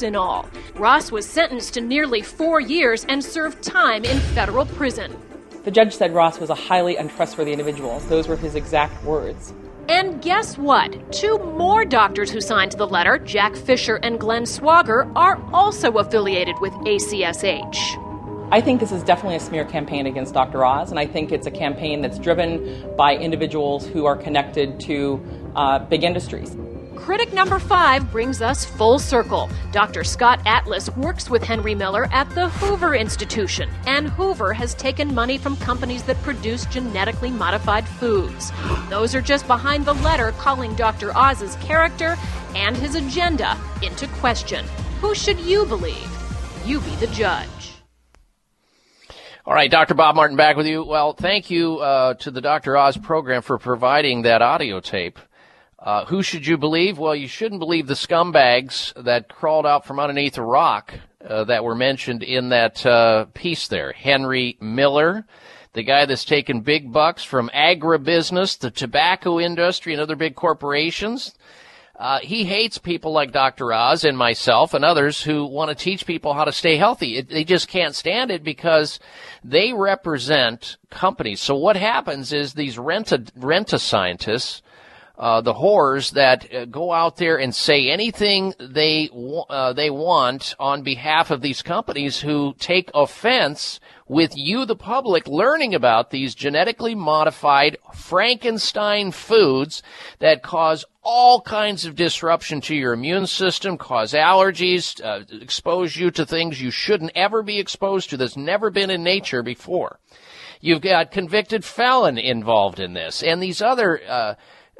in 0.03 0.15
all. 0.17 0.45
Ross 0.75 1.09
was 1.09 1.25
sentenced 1.25 1.75
to 1.75 1.79
nearly 1.79 2.21
four 2.21 2.59
years 2.59 3.05
and 3.07 3.23
served 3.23 3.63
time 3.63 4.03
in 4.03 4.19
federal 4.35 4.65
prison. 4.65 5.17
The 5.63 5.71
judge 5.71 5.95
said 5.95 6.13
Ross 6.13 6.37
was 6.37 6.49
a 6.49 6.53
highly 6.53 6.97
untrustworthy 6.97 7.53
individual. 7.53 8.01
Those 8.09 8.27
were 8.27 8.35
his 8.35 8.55
exact 8.55 9.01
words. 9.05 9.53
And 9.87 10.21
guess 10.21 10.57
what? 10.57 11.13
Two 11.13 11.37
more 11.37 11.85
doctors 11.85 12.29
who 12.29 12.41
signed 12.41 12.73
the 12.73 12.85
letter, 12.85 13.19
Jack 13.19 13.55
Fisher 13.55 14.01
and 14.03 14.19
Glenn 14.19 14.43
Swogger, 14.43 15.09
are 15.15 15.41
also 15.53 15.93
affiliated 15.93 16.55
with 16.59 16.73
ACSH. 16.73 18.10
I 18.53 18.59
think 18.59 18.81
this 18.81 18.91
is 18.91 19.01
definitely 19.03 19.37
a 19.37 19.39
smear 19.39 19.63
campaign 19.63 20.07
against 20.07 20.33
Dr. 20.33 20.65
Oz, 20.65 20.89
and 20.89 20.99
I 20.99 21.05
think 21.05 21.31
it's 21.31 21.47
a 21.47 21.51
campaign 21.51 22.01
that's 22.01 22.19
driven 22.19 22.85
by 22.97 23.15
individuals 23.15 23.87
who 23.87 24.05
are 24.05 24.17
connected 24.17 24.77
to 24.81 25.23
uh, 25.55 25.79
big 25.79 26.03
industries. 26.03 26.57
Critic 26.97 27.31
number 27.31 27.59
five 27.59 28.11
brings 28.11 28.41
us 28.41 28.65
full 28.65 28.99
circle. 28.99 29.49
Dr. 29.71 30.03
Scott 30.03 30.41
Atlas 30.45 30.89
works 30.97 31.29
with 31.29 31.41
Henry 31.41 31.73
Miller 31.73 32.09
at 32.11 32.29
the 32.31 32.49
Hoover 32.49 32.93
Institution, 32.93 33.69
and 33.87 34.09
Hoover 34.09 34.51
has 34.51 34.75
taken 34.75 35.15
money 35.15 35.37
from 35.37 35.55
companies 35.55 36.03
that 36.03 36.21
produce 36.21 36.65
genetically 36.65 37.31
modified 37.31 37.87
foods. 37.87 38.51
Those 38.89 39.15
are 39.15 39.21
just 39.21 39.47
behind 39.47 39.85
the 39.85 39.93
letter 39.93 40.33
calling 40.33 40.75
Dr. 40.75 41.17
Oz's 41.17 41.55
character 41.55 42.17
and 42.53 42.75
his 42.75 42.95
agenda 42.95 43.57
into 43.81 44.07
question. 44.07 44.65
Who 44.99 45.15
should 45.15 45.39
you 45.39 45.65
believe? 45.65 46.09
You 46.65 46.81
be 46.81 46.95
the 46.95 47.07
judge. 47.07 47.70
All 49.43 49.55
right, 49.55 49.71
Dr. 49.71 49.95
Bob 49.95 50.15
Martin 50.15 50.37
back 50.37 50.55
with 50.55 50.67
you. 50.67 50.83
Well, 50.83 51.13
thank 51.13 51.49
you 51.49 51.79
uh, 51.79 52.13
to 52.15 52.29
the 52.29 52.41
Dr. 52.41 52.77
Oz 52.77 52.95
program 52.95 53.41
for 53.41 53.57
providing 53.57 54.21
that 54.21 54.43
audio 54.43 54.79
tape. 54.79 55.17
Uh, 55.79 56.05
who 56.05 56.21
should 56.21 56.45
you 56.45 56.59
believe? 56.59 56.99
Well, 56.99 57.15
you 57.15 57.27
shouldn't 57.27 57.57
believe 57.57 57.87
the 57.87 57.95
scumbags 57.95 58.93
that 59.03 59.29
crawled 59.29 59.65
out 59.65 59.83
from 59.87 59.99
underneath 59.99 60.37
a 60.37 60.43
rock 60.43 60.93
uh, 61.27 61.45
that 61.45 61.63
were 61.63 61.73
mentioned 61.73 62.21
in 62.21 62.49
that 62.49 62.85
uh, 62.85 63.25
piece 63.33 63.67
there. 63.67 63.93
Henry 63.93 64.57
Miller, 64.61 65.25
the 65.73 65.81
guy 65.81 66.05
that's 66.05 66.23
taken 66.23 66.61
big 66.61 66.93
bucks 66.93 67.23
from 67.23 67.49
agribusiness, 67.49 68.59
the 68.59 68.69
tobacco 68.69 69.39
industry, 69.39 69.93
and 69.93 70.01
other 70.03 70.15
big 70.15 70.35
corporations. 70.35 71.33
Uh, 72.01 72.17
he 72.23 72.45
hates 72.45 72.79
people 72.79 73.11
like 73.11 73.31
Dr. 73.31 73.71
Oz 73.71 74.03
and 74.03 74.17
myself 74.17 74.73
and 74.73 74.83
others 74.83 75.21
who 75.21 75.45
want 75.45 75.69
to 75.69 75.75
teach 75.75 76.07
people 76.07 76.33
how 76.33 76.43
to 76.43 76.51
stay 76.51 76.75
healthy. 76.75 77.17
It, 77.17 77.29
they 77.29 77.43
just 77.43 77.67
can't 77.67 77.93
stand 77.93 78.31
it 78.31 78.43
because 78.43 78.99
they 79.43 79.71
represent 79.71 80.77
companies. 80.89 81.41
So 81.41 81.53
what 81.53 81.75
happens 81.75 82.33
is 82.33 82.55
these 82.55 82.79
rent 82.79 83.13
rent 83.35 83.69
scientists, 83.69 84.63
uh, 85.21 85.39
the 85.39 85.53
whores 85.53 86.13
that 86.13 86.51
uh, 86.51 86.65
go 86.65 86.91
out 86.91 87.17
there 87.17 87.39
and 87.39 87.53
say 87.53 87.91
anything 87.91 88.55
they 88.59 89.07
uh, 89.49 89.71
they 89.71 89.91
want 89.91 90.55
on 90.59 90.81
behalf 90.81 91.29
of 91.29 91.41
these 91.41 91.61
companies 91.61 92.19
who 92.19 92.55
take 92.57 92.89
offense 92.95 93.79
with 94.07 94.35
you, 94.35 94.65
the 94.65 94.75
public, 94.75 95.27
learning 95.27 95.75
about 95.75 96.09
these 96.09 96.33
genetically 96.33 96.95
modified 96.95 97.77
Frankenstein 97.93 99.11
foods 99.11 99.83
that 100.17 100.41
cause 100.41 100.83
all 101.03 101.39
kinds 101.41 101.85
of 101.85 101.95
disruption 101.95 102.59
to 102.59 102.75
your 102.75 102.91
immune 102.91 103.27
system, 103.27 103.77
cause 103.77 104.13
allergies, 104.13 104.99
uh, 105.05 105.23
expose 105.39 105.95
you 105.95 106.09
to 106.09 106.25
things 106.25 106.59
you 106.59 106.71
shouldn't 106.71 107.11
ever 107.13 107.43
be 107.43 107.59
exposed 107.59 108.09
to 108.09 108.17
that's 108.17 108.35
never 108.35 108.71
been 108.71 108.89
in 108.89 109.03
nature 109.03 109.43
before. 109.43 109.99
You've 110.59 110.81
got 110.81 111.11
convicted 111.11 111.63
felon 111.63 112.17
involved 112.17 112.79
in 112.79 112.93
this, 112.93 113.21
and 113.21 113.41
these 113.41 113.61
other 113.61 114.01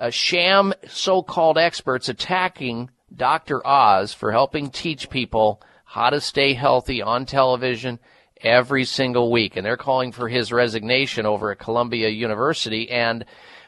uh, 0.02 0.10
sham 0.10 0.74
so-called 0.88 1.58
experts 1.58 2.10
attacking 2.10 2.90
Dr. 3.16 3.66
Oz 3.66 4.14
for 4.14 4.32
helping 4.32 4.70
teach 4.70 5.10
people 5.10 5.62
how 5.86 6.10
to 6.10 6.20
stay 6.20 6.54
healthy 6.54 7.02
on 7.02 7.26
television 7.26 8.00
every 8.42 8.84
single 8.84 9.32
week, 9.32 9.56
and 9.56 9.66
they're 9.66 9.78
calling 9.78 10.12
for 10.12 10.28
his 10.28 10.52
resignation 10.52 11.26
over 11.26 11.52
at 11.52 11.60
Columbia 11.60 12.10
University 12.10 12.90
and 12.90 13.26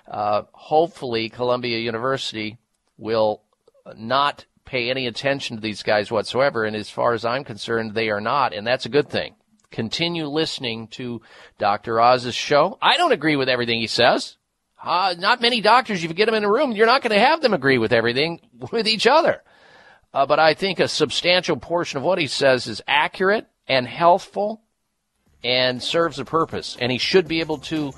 uh, 0.07 0.43
hopefully, 0.51 1.29
Columbia 1.29 1.77
University 1.79 2.57
will 2.97 3.41
not 3.95 4.45
pay 4.65 4.89
any 4.89 5.07
attention 5.07 5.55
to 5.55 5.61
these 5.61 5.83
guys 5.83 6.11
whatsoever. 6.11 6.65
And 6.65 6.75
as 6.75 6.89
far 6.89 7.13
as 7.13 7.25
I'm 7.25 7.43
concerned, 7.43 7.93
they 7.93 8.09
are 8.09 8.21
not, 8.21 8.53
and 8.53 8.65
that's 8.65 8.85
a 8.85 8.89
good 8.89 9.09
thing. 9.09 9.35
Continue 9.71 10.27
listening 10.27 10.87
to 10.89 11.21
Dr. 11.57 11.99
Oz's 11.99 12.35
show. 12.35 12.77
I 12.81 12.97
don't 12.97 13.11
agree 13.11 13.35
with 13.35 13.49
everything 13.49 13.79
he 13.79 13.87
says. 13.87 14.37
Uh, 14.83 15.15
not 15.17 15.39
many 15.39 15.61
doctors, 15.61 16.03
if 16.03 16.09
you 16.09 16.13
get 16.13 16.25
them 16.25 16.35
in 16.35 16.43
a 16.43 16.51
room, 16.51 16.73
you're 16.73 16.85
not 16.85 17.01
going 17.01 17.13
to 17.13 17.19
have 17.19 17.41
them 17.41 17.53
agree 17.53 17.77
with 17.77 17.93
everything 17.93 18.41
with 18.71 18.85
each 18.85 19.07
other. 19.07 19.41
Uh, 20.13 20.25
but 20.25 20.39
I 20.39 20.53
think 20.53 20.79
a 20.79 20.87
substantial 20.87 21.55
portion 21.55 21.97
of 21.97 22.03
what 22.03 22.19
he 22.19 22.27
says 22.27 22.67
is 22.67 22.81
accurate 22.85 23.47
and 23.67 23.87
healthful 23.87 24.61
and 25.43 25.81
serves 25.81 26.19
a 26.19 26.25
purpose. 26.25 26.77
And 26.79 26.91
he 26.91 26.97
should 26.97 27.27
be 27.27 27.39
able 27.39 27.59
to 27.59 27.93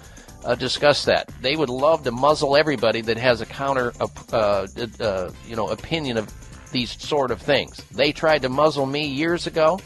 uh, 0.46 0.56
discuss 0.56 1.06
that. 1.06 1.30
They 1.42 1.56
would 1.56 1.70
love 1.70 2.04
to 2.04 2.12
muzzle 2.12 2.56
everybody 2.56 3.02
that 3.02 3.18
has 3.18 3.42
a 3.42 3.46
counter, 3.48 3.92
uh, 4.32 4.68
uh, 5.00 5.32
you 5.48 5.56
know, 5.56 5.70
opinion 5.70 6.18
of 6.18 6.32
these 6.72 6.92
sort 7.02 7.32
of 7.32 7.42
things. 7.42 7.84
They 7.92 8.12
tried 8.12 8.44
to 8.44 8.50
muzzle 8.50 8.86
me 8.86 9.08
years 9.08 9.48
ago, 9.48 9.80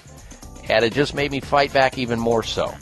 and 0.70 0.84
it 0.84 0.94
just 0.94 1.16
made 1.16 1.32
me 1.32 1.40
fight 1.40 1.72
back 1.72 1.98
even 1.98 2.20
more 2.20 2.44
so. 2.44 2.74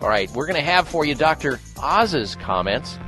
All 0.00 0.08
right, 0.08 0.30
we're 0.30 0.46
going 0.46 0.60
to 0.60 0.70
have 0.70 0.86
for 0.86 1.04
you 1.04 1.16
Dr. 1.16 1.58
Oz's 1.82 2.36
comments 2.36 2.98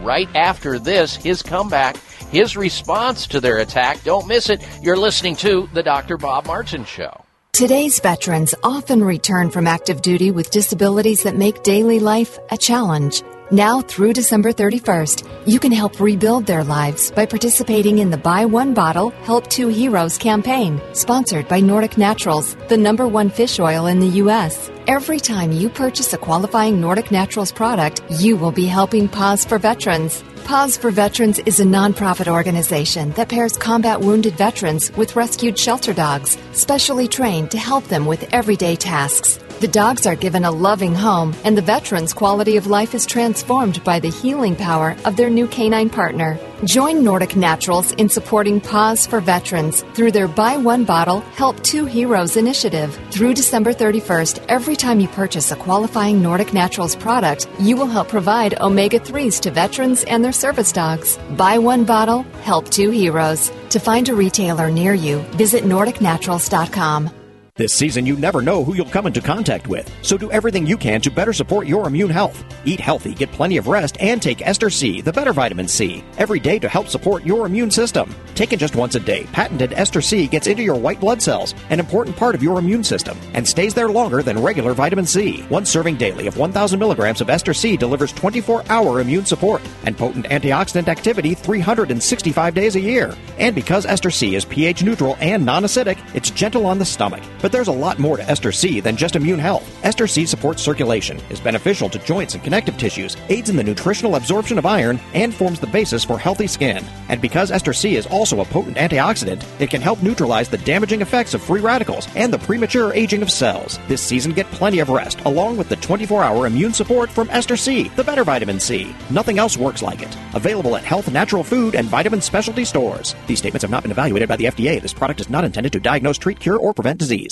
right 0.00 0.28
after 0.34 0.78
this, 0.78 1.14
his 1.14 1.42
comeback, 1.42 1.96
his 2.30 2.56
response 2.56 3.26
to 3.28 3.40
their 3.40 3.58
attack. 3.58 4.02
Don't 4.04 4.26
miss 4.26 4.50
it. 4.50 4.66
You're 4.82 4.96
listening 4.96 5.36
to 5.36 5.68
the 5.72 5.82
Dr. 5.82 6.16
Bob 6.16 6.46
Martin 6.46 6.84
Show. 6.84 7.24
Today's 7.52 8.00
veterans 8.00 8.54
often 8.62 9.04
return 9.04 9.50
from 9.50 9.66
active 9.66 10.00
duty 10.00 10.30
with 10.30 10.50
disabilities 10.50 11.24
that 11.24 11.36
make 11.36 11.62
daily 11.62 12.00
life 12.00 12.38
a 12.50 12.56
challenge. 12.56 13.22
Now 13.52 13.82
through 13.82 14.14
December 14.14 14.50
31st, 14.54 15.46
you 15.46 15.60
can 15.60 15.72
help 15.72 16.00
rebuild 16.00 16.46
their 16.46 16.64
lives 16.64 17.10
by 17.10 17.26
participating 17.26 17.98
in 17.98 18.08
the 18.08 18.16
Buy 18.16 18.46
One 18.46 18.72
Bottle, 18.72 19.10
Help 19.24 19.46
Two 19.50 19.68
Heroes 19.68 20.16
campaign, 20.16 20.80
sponsored 20.94 21.48
by 21.48 21.60
Nordic 21.60 21.98
Naturals, 21.98 22.56
the 22.70 22.78
number 22.78 23.06
one 23.06 23.28
fish 23.28 23.60
oil 23.60 23.88
in 23.88 24.00
the 24.00 24.16
U.S. 24.22 24.70
Every 24.86 25.20
time 25.20 25.52
you 25.52 25.68
purchase 25.68 26.14
a 26.14 26.16
qualifying 26.16 26.80
Nordic 26.80 27.10
Naturals 27.10 27.52
product, 27.52 28.00
you 28.08 28.38
will 28.38 28.52
be 28.52 28.64
helping 28.64 29.06
Paws 29.06 29.44
for 29.44 29.58
Veterans. 29.58 30.24
Paws 30.44 30.78
for 30.78 30.90
Veterans 30.90 31.38
is 31.40 31.60
a 31.60 31.64
nonprofit 31.64 32.28
organization 32.28 33.10
that 33.12 33.28
pairs 33.28 33.58
combat 33.58 34.00
wounded 34.00 34.32
veterans 34.32 34.90
with 34.96 35.14
rescued 35.14 35.58
shelter 35.58 35.92
dogs, 35.92 36.38
specially 36.52 37.06
trained 37.06 37.50
to 37.50 37.58
help 37.58 37.84
them 37.88 38.06
with 38.06 38.32
everyday 38.32 38.76
tasks. 38.76 39.38
The 39.62 39.68
dogs 39.68 40.08
are 40.08 40.16
given 40.16 40.44
a 40.44 40.50
loving 40.50 40.92
home, 40.92 41.36
and 41.44 41.56
the 41.56 41.62
veterans' 41.62 42.12
quality 42.12 42.56
of 42.56 42.66
life 42.66 42.96
is 42.96 43.06
transformed 43.06 43.84
by 43.84 44.00
the 44.00 44.10
healing 44.10 44.56
power 44.56 44.96
of 45.04 45.14
their 45.14 45.30
new 45.30 45.46
canine 45.46 45.88
partner. 45.88 46.36
Join 46.64 47.04
Nordic 47.04 47.36
Naturals 47.36 47.92
in 47.92 48.08
supporting 48.08 48.60
Paws 48.60 49.06
for 49.06 49.20
Veterans 49.20 49.84
through 49.94 50.10
their 50.10 50.26
Buy 50.26 50.56
One 50.56 50.82
Bottle, 50.82 51.20
Help 51.36 51.62
Two 51.62 51.84
Heroes 51.84 52.36
initiative. 52.36 52.98
Through 53.12 53.34
December 53.34 53.72
31st, 53.72 54.44
every 54.48 54.74
time 54.74 54.98
you 54.98 55.06
purchase 55.06 55.52
a 55.52 55.56
qualifying 55.56 56.20
Nordic 56.20 56.52
Naturals 56.52 56.96
product, 56.96 57.46
you 57.60 57.76
will 57.76 57.86
help 57.86 58.08
provide 58.08 58.60
omega 58.60 58.98
3s 58.98 59.40
to 59.42 59.52
veterans 59.52 60.02
and 60.02 60.24
their 60.24 60.32
service 60.32 60.72
dogs. 60.72 61.20
Buy 61.36 61.58
one 61.58 61.84
bottle, 61.84 62.24
help 62.42 62.68
two 62.68 62.90
heroes. 62.90 63.52
To 63.70 63.78
find 63.78 64.08
a 64.08 64.14
retailer 64.16 64.72
near 64.72 64.92
you, 64.92 65.20
visit 65.38 65.62
NordicNaturals.com. 65.62 67.21
This 67.54 67.74
season, 67.74 68.06
you 68.06 68.16
never 68.16 68.40
know 68.40 68.64
who 68.64 68.74
you'll 68.74 68.86
come 68.86 69.06
into 69.06 69.20
contact 69.20 69.68
with, 69.68 69.86
so 70.00 70.16
do 70.16 70.32
everything 70.32 70.66
you 70.66 70.78
can 70.78 71.02
to 71.02 71.10
better 71.10 71.34
support 71.34 71.66
your 71.66 71.86
immune 71.86 72.08
health. 72.08 72.42
Eat 72.64 72.80
healthy, 72.80 73.12
get 73.12 73.30
plenty 73.30 73.58
of 73.58 73.66
rest, 73.66 73.98
and 74.00 74.22
take 74.22 74.40
Ester 74.40 74.70
C, 74.70 75.02
the 75.02 75.12
better 75.12 75.34
vitamin 75.34 75.68
C, 75.68 76.02
every 76.16 76.40
day 76.40 76.58
to 76.58 76.66
help 76.66 76.88
support 76.88 77.26
your 77.26 77.44
immune 77.44 77.70
system. 77.70 78.14
Taken 78.34 78.58
just 78.58 78.74
once 78.74 78.94
a 78.94 79.00
day, 79.00 79.24
patented 79.32 79.74
Ester 79.74 80.00
C 80.00 80.26
gets 80.26 80.46
into 80.46 80.62
your 80.62 80.76
white 80.76 80.98
blood 80.98 81.20
cells, 81.20 81.54
an 81.68 81.78
important 81.78 82.16
part 82.16 82.34
of 82.34 82.42
your 82.42 82.58
immune 82.58 82.82
system, 82.82 83.18
and 83.34 83.46
stays 83.46 83.74
there 83.74 83.90
longer 83.90 84.22
than 84.22 84.42
regular 84.42 84.72
vitamin 84.72 85.04
C. 85.04 85.42
One 85.50 85.66
serving 85.66 85.98
daily 85.98 86.28
of 86.28 86.38
1,000 86.38 86.78
milligrams 86.78 87.20
of 87.20 87.28
Ester 87.28 87.52
C 87.52 87.76
delivers 87.76 88.14
24 88.14 88.64
hour 88.70 89.00
immune 89.02 89.26
support 89.26 89.60
and 89.84 89.98
potent 89.98 90.24
antioxidant 90.30 90.88
activity 90.88 91.34
365 91.34 92.54
days 92.54 92.76
a 92.76 92.80
year. 92.80 93.14
And 93.38 93.54
because 93.54 93.84
Ester 93.84 94.10
C 94.10 94.36
is 94.36 94.46
pH 94.46 94.82
neutral 94.82 95.18
and 95.20 95.44
non 95.44 95.64
acidic, 95.64 95.98
it's 96.14 96.30
gentle 96.30 96.64
on 96.64 96.78
the 96.78 96.86
stomach. 96.86 97.22
But 97.42 97.50
there's 97.52 97.68
a 97.68 97.72
lot 97.72 97.98
more 97.98 98.16
to 98.16 98.30
Ester 98.30 98.52
C 98.52 98.80
than 98.80 98.96
just 98.96 99.16
immune 99.16 99.40
health. 99.40 99.68
Ester 99.84 100.06
C 100.06 100.24
supports 100.24 100.62
circulation, 100.62 101.20
is 101.28 101.40
beneficial 101.40 101.90
to 101.90 101.98
joints 101.98 102.34
and 102.34 102.42
connective 102.42 102.78
tissues, 102.78 103.16
aids 103.28 103.50
in 103.50 103.56
the 103.56 103.64
nutritional 103.64 104.14
absorption 104.14 104.58
of 104.58 104.64
iron, 104.64 105.00
and 105.12 105.34
forms 105.34 105.58
the 105.58 105.66
basis 105.66 106.04
for 106.04 106.18
healthy 106.18 106.46
skin. 106.46 106.84
And 107.08 107.20
because 107.20 107.50
Ester 107.50 107.72
C 107.72 107.96
is 107.96 108.06
also 108.06 108.40
a 108.40 108.44
potent 108.44 108.76
antioxidant, 108.76 109.44
it 109.60 109.70
can 109.70 109.82
help 109.82 110.02
neutralize 110.02 110.48
the 110.48 110.58
damaging 110.58 111.00
effects 111.02 111.34
of 111.34 111.42
free 111.42 111.60
radicals 111.60 112.06
and 112.14 112.32
the 112.32 112.38
premature 112.38 112.94
aging 112.94 113.22
of 113.22 113.30
cells. 113.30 113.78
This 113.88 114.00
season, 114.00 114.32
get 114.32 114.46
plenty 114.52 114.78
of 114.78 114.88
rest, 114.88 115.20
along 115.22 115.56
with 115.56 115.68
the 115.68 115.76
24 115.76 116.22
hour 116.22 116.46
immune 116.46 116.72
support 116.72 117.10
from 117.10 117.28
Ester 117.30 117.56
C, 117.56 117.88
the 117.96 118.04
better 118.04 118.22
vitamin 118.22 118.60
C. 118.60 118.94
Nothing 119.10 119.38
else 119.38 119.56
works 119.56 119.82
like 119.82 120.02
it. 120.02 120.16
Available 120.34 120.76
at 120.76 120.84
health, 120.84 121.10
natural 121.10 121.42
food, 121.42 121.74
and 121.74 121.88
vitamin 121.88 122.20
specialty 122.20 122.64
stores. 122.64 123.16
These 123.26 123.40
statements 123.40 123.62
have 123.62 123.70
not 123.70 123.82
been 123.82 123.90
evaluated 123.90 124.28
by 124.28 124.36
the 124.36 124.44
FDA. 124.44 124.80
This 124.80 124.94
product 124.94 125.20
is 125.20 125.28
not 125.28 125.44
intended 125.44 125.72
to 125.72 125.80
diagnose, 125.80 126.18
treat, 126.18 126.38
cure, 126.38 126.58
or 126.58 126.72
prevent 126.72 126.98
disease. 126.98 127.31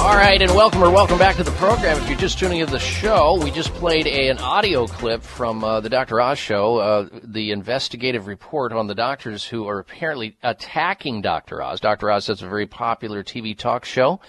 All 0.00 0.16
right, 0.16 0.40
and 0.40 0.50
welcome 0.54 0.82
or 0.82 0.90
welcome 0.90 1.18
back 1.18 1.36
to 1.36 1.44
the 1.44 1.50
program. 1.52 1.98
If 1.98 2.08
you're 2.08 2.18
just 2.18 2.38
tuning 2.38 2.60
into 2.60 2.72
the 2.72 2.78
show, 2.78 3.38
we 3.44 3.50
just 3.50 3.70
played 3.74 4.06
a, 4.06 4.30
an 4.30 4.38
audio 4.38 4.86
clip 4.86 5.22
from 5.22 5.62
uh, 5.62 5.80
the 5.80 5.90
Dr. 5.90 6.22
Oz 6.22 6.38
show, 6.38 6.78
uh, 6.78 7.08
the 7.22 7.50
investigative 7.50 8.26
report 8.26 8.72
on 8.72 8.86
the 8.86 8.94
doctors 8.94 9.44
who 9.44 9.68
are 9.68 9.78
apparently 9.78 10.38
attacking 10.42 11.20
Dr. 11.20 11.62
Oz. 11.62 11.80
Dr. 11.80 12.10
Oz 12.10 12.28
has 12.28 12.40
a 12.40 12.48
very 12.48 12.66
popular 12.66 13.22
TV 13.22 13.56
talk 13.56 13.84
show. 13.84 14.20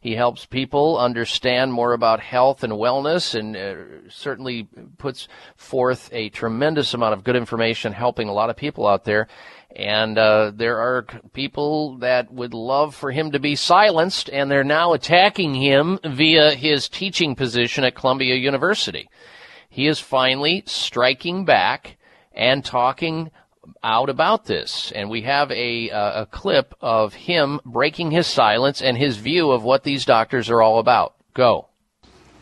He 0.00 0.14
helps 0.14 0.46
people 0.46 0.96
understand 0.96 1.72
more 1.74 1.92
about 1.92 2.20
health 2.20 2.64
and 2.64 2.72
wellness 2.72 3.38
and 3.38 3.54
uh, 3.54 4.10
certainly 4.10 4.66
puts 4.96 5.28
forth 5.56 6.08
a 6.10 6.30
tremendous 6.30 6.94
amount 6.94 7.12
of 7.12 7.22
good 7.22 7.36
information 7.36 7.92
helping 7.92 8.28
a 8.28 8.32
lot 8.32 8.48
of 8.48 8.56
people 8.56 8.86
out 8.86 9.04
there. 9.04 9.28
And 9.74 10.16
uh, 10.16 10.52
there 10.54 10.78
are 10.78 11.06
people 11.32 11.98
that 11.98 12.32
would 12.32 12.54
love 12.54 12.94
for 12.94 13.12
him 13.12 13.32
to 13.32 13.38
be 13.38 13.54
silenced, 13.54 14.30
and 14.30 14.50
they're 14.50 14.64
now 14.64 14.92
attacking 14.94 15.54
him 15.54 15.98
via 16.04 16.54
his 16.54 16.88
teaching 16.88 17.34
position 17.34 17.84
at 17.84 17.94
Columbia 17.94 18.34
University. 18.34 19.08
He 19.68 19.86
is 19.86 20.00
finally 20.00 20.62
striking 20.66 21.44
back 21.44 21.98
and 22.32 22.64
talking 22.64 23.30
out 23.82 24.08
about 24.08 24.46
this. 24.46 24.90
And 24.92 25.10
we 25.10 25.22
have 25.22 25.50
a, 25.50 25.90
uh, 25.90 26.22
a 26.22 26.26
clip 26.26 26.74
of 26.80 27.14
him 27.14 27.60
breaking 27.64 28.10
his 28.10 28.26
silence 28.26 28.80
and 28.80 28.96
his 28.96 29.18
view 29.18 29.50
of 29.50 29.62
what 29.62 29.84
these 29.84 30.04
doctors 30.04 30.48
are 30.48 30.62
all 30.62 30.78
about. 30.78 31.14
Go. 31.34 31.68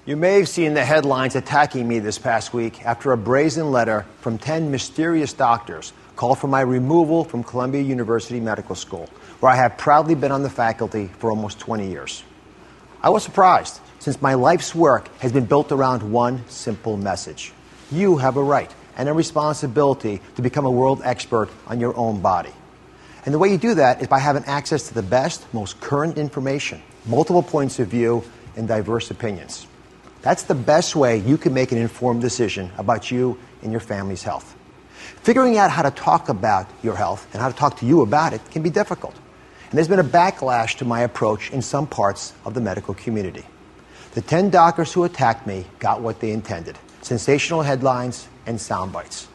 You 0.04 0.16
may 0.16 0.38
have 0.38 0.48
seen 0.48 0.74
the 0.74 0.84
headlines 0.84 1.34
attacking 1.34 1.88
me 1.88 1.98
this 1.98 2.18
past 2.18 2.54
week 2.54 2.86
after 2.86 3.10
a 3.10 3.16
brazen 3.16 3.72
letter 3.72 4.06
from 4.20 4.38
10 4.38 4.70
mysterious 4.70 5.32
doctors 5.32 5.92
called 6.16 6.38
for 6.38 6.48
my 6.48 6.62
removal 6.62 7.22
from 7.22 7.44
Columbia 7.44 7.82
University 7.82 8.40
Medical 8.40 8.74
School, 8.74 9.08
where 9.40 9.52
I 9.52 9.56
have 9.56 9.78
proudly 9.78 10.14
been 10.14 10.32
on 10.32 10.42
the 10.42 10.50
faculty 10.50 11.10
for 11.18 11.30
almost 11.30 11.60
20 11.60 11.88
years. 11.88 12.24
I 13.02 13.10
was 13.10 13.22
surprised, 13.22 13.80
since 14.00 14.20
my 14.20 14.34
life's 14.34 14.74
work 14.74 15.14
has 15.18 15.32
been 15.32 15.44
built 15.44 15.70
around 15.70 16.02
one 16.02 16.48
simple 16.48 16.96
message 16.96 17.52
you 17.90 18.16
have 18.16 18.36
a 18.36 18.42
right 18.42 18.72
and 18.96 19.08
a 19.08 19.12
responsibility 19.12 20.20
to 20.36 20.42
become 20.42 20.66
a 20.66 20.70
world 20.70 21.00
expert 21.04 21.48
on 21.66 21.80
your 21.80 21.96
own 21.96 22.20
body. 22.20 22.52
And 23.24 23.34
the 23.34 23.38
way 23.38 23.50
you 23.50 23.58
do 23.58 23.74
that 23.74 24.00
is 24.00 24.08
by 24.08 24.18
having 24.18 24.44
access 24.44 24.88
to 24.88 24.94
the 24.94 25.02
best, 25.02 25.52
most 25.52 25.80
current 25.80 26.16
information, 26.18 26.82
multiple 27.04 27.42
points 27.42 27.78
of 27.78 27.88
view, 27.88 28.22
and 28.56 28.66
diverse 28.66 29.10
opinions. 29.10 29.66
That's 30.22 30.44
the 30.44 30.54
best 30.54 30.96
way 30.96 31.18
you 31.18 31.36
can 31.36 31.52
make 31.52 31.72
an 31.72 31.78
informed 31.78 32.20
decision 32.20 32.70
about 32.78 33.10
you 33.10 33.38
and 33.62 33.70
your 33.70 33.80
family's 33.80 34.22
health. 34.22 34.56
Figuring 35.26 35.58
out 35.58 35.72
how 35.72 35.82
to 35.82 35.90
talk 35.90 36.28
about 36.28 36.70
your 36.84 36.94
health 36.94 37.26
and 37.32 37.42
how 37.42 37.48
to 37.48 37.56
talk 37.56 37.78
to 37.78 37.84
you 37.84 38.02
about 38.02 38.32
it 38.32 38.40
can 38.52 38.62
be 38.62 38.70
difficult. 38.70 39.12
And 39.68 39.72
there's 39.72 39.88
been 39.88 39.98
a 39.98 40.04
backlash 40.04 40.76
to 40.76 40.84
my 40.84 41.00
approach 41.00 41.50
in 41.50 41.62
some 41.62 41.88
parts 41.88 42.32
of 42.44 42.54
the 42.54 42.60
medical 42.60 42.94
community. 42.94 43.44
The 44.14 44.20
10 44.20 44.50
doctors 44.50 44.92
who 44.92 45.02
attacked 45.02 45.44
me 45.44 45.64
got 45.80 46.00
what 46.00 46.20
they 46.20 46.30
intended 46.30 46.78
sensational 47.02 47.62
headlines 47.62 48.28
and 48.46 48.60
sound 48.60 48.92
bites. 48.92 49.26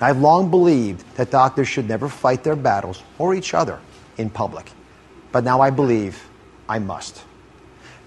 I've 0.00 0.20
long 0.20 0.48
believed 0.48 1.04
that 1.16 1.32
doctors 1.32 1.66
should 1.66 1.88
never 1.88 2.08
fight 2.08 2.44
their 2.44 2.54
battles 2.54 3.02
or 3.18 3.34
each 3.34 3.52
other 3.52 3.80
in 4.18 4.30
public. 4.30 4.70
But 5.32 5.42
now 5.42 5.60
I 5.60 5.70
believe 5.70 6.24
I 6.68 6.78
must. 6.78 7.20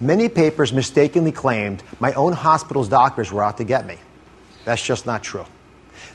Many 0.00 0.30
papers 0.30 0.72
mistakenly 0.72 1.32
claimed 1.32 1.82
my 2.00 2.14
own 2.14 2.32
hospital's 2.32 2.88
doctors 2.88 3.30
were 3.30 3.42
out 3.42 3.58
to 3.58 3.64
get 3.64 3.86
me. 3.86 3.98
That's 4.64 4.82
just 4.82 5.04
not 5.04 5.22
true. 5.22 5.44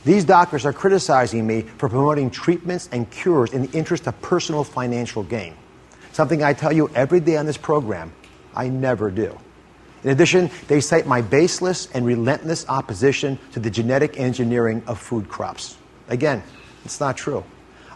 These 0.04 0.26
doctors 0.26 0.66
are 0.66 0.74
criticizing 0.74 1.46
me 1.46 1.62
for 1.62 1.88
promoting 1.88 2.32
treatments 2.32 2.90
and 2.92 3.10
cures 3.10 3.54
in 3.54 3.64
the 3.68 3.78
interest 3.78 4.08
of 4.08 4.20
personal 4.22 4.64
financial 4.64 5.22
gain. 5.22 5.56
Something 6.12 6.44
I 6.44 6.54
tell 6.54 6.74
you 6.74 6.90
every 6.96 7.20
day 7.20 7.38
on 7.38 7.46
this 7.46 7.58
program 7.58 8.12
I 8.56 8.68
never 8.68 9.12
do. 9.12 9.38
In 10.04 10.10
addition, 10.10 10.50
they 10.68 10.82
cite 10.82 11.06
my 11.06 11.22
baseless 11.22 11.88
and 11.94 12.06
relentless 12.06 12.68
opposition 12.68 13.38
to 13.54 13.60
the 13.60 13.70
genetic 13.70 14.20
engineering 14.20 14.82
of 14.88 15.00
food 15.00 15.30
crops. 15.30 15.78
Again, 16.10 16.42
it's 16.84 17.00
not 17.00 17.16
true. 17.16 17.44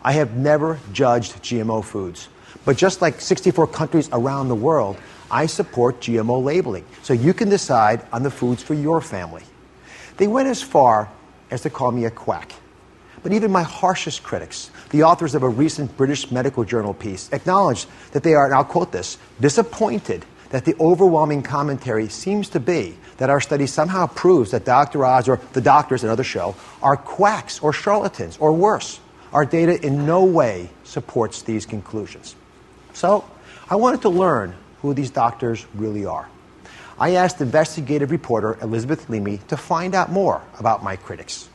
I 0.03 0.11
have 0.11 0.37
never 0.37 0.79
judged 0.93 1.41
GMO 1.41 1.83
foods. 1.83 2.29
But 2.63 2.77
just 2.77 3.01
like 3.01 3.19
64 3.19 3.67
countries 3.67 4.09
around 4.13 4.49
the 4.49 4.55
world, 4.55 4.97
I 5.31 5.47
support 5.47 5.99
GMO 5.99 6.43
labeling 6.43 6.85
so 7.01 7.13
you 7.13 7.33
can 7.33 7.49
decide 7.49 8.05
on 8.13 8.21
the 8.21 8.29
foods 8.29 8.61
for 8.61 8.75
your 8.75 9.01
family. 9.01 9.43
They 10.17 10.27
went 10.27 10.47
as 10.47 10.61
far 10.61 11.11
as 11.51 11.61
to 11.61 11.69
call 11.69 11.91
me 11.91 12.05
a 12.05 12.11
quack. 12.11 12.53
But 13.23 13.33
even 13.33 13.51
my 13.51 13.63
harshest 13.63 14.23
critics, 14.23 14.69
the 14.91 15.03
authors 15.03 15.33
of 15.33 15.43
a 15.43 15.49
recent 15.49 15.97
British 15.97 16.31
Medical 16.31 16.63
Journal 16.63 16.93
piece, 16.93 17.31
acknowledge 17.31 17.87
that 18.11 18.23
they 18.23 18.35
are, 18.35 18.45
and 18.45 18.53
I'll 18.53 18.63
quote 18.63 18.91
this, 18.91 19.17
disappointed 19.39 20.25
that 20.49 20.65
the 20.65 20.75
overwhelming 20.79 21.41
commentary 21.41 22.07
seems 22.07 22.49
to 22.49 22.59
be 22.59 22.95
that 23.17 23.29
our 23.29 23.41
study 23.41 23.65
somehow 23.65 24.07
proves 24.07 24.51
that 24.51 24.63
Dr. 24.63 25.03
Oz 25.03 25.27
or 25.27 25.39
the 25.53 25.61
doctors 25.61 26.03
in 26.03 26.09
other 26.09 26.23
show 26.23 26.55
are 26.83 26.95
quacks 26.95 27.59
or 27.59 27.73
charlatans 27.73 28.37
or 28.37 28.53
worse. 28.53 28.99
Our 29.33 29.45
data 29.45 29.83
in 29.83 30.05
no 30.05 30.23
way 30.23 30.69
supports 30.83 31.41
these 31.41 31.65
conclusions. 31.65 32.35
So 32.93 33.25
I 33.69 33.75
wanted 33.75 34.03
to 34.03 34.09
learn 34.09 34.53
who 34.81 34.93
these 34.93 35.09
doctors 35.09 35.65
really 35.73 36.05
are. 36.05 36.29
I 36.97 37.15
asked 37.15 37.41
investigative 37.41 38.11
reporter 38.11 38.57
Elizabeth 38.61 39.09
Leamy 39.09 39.39
to 39.49 39.57
find 39.57 39.93
out 39.93 40.11
more 40.11 40.41
about 40.59 40.83
my 40.83 40.95
critics. 40.95 41.49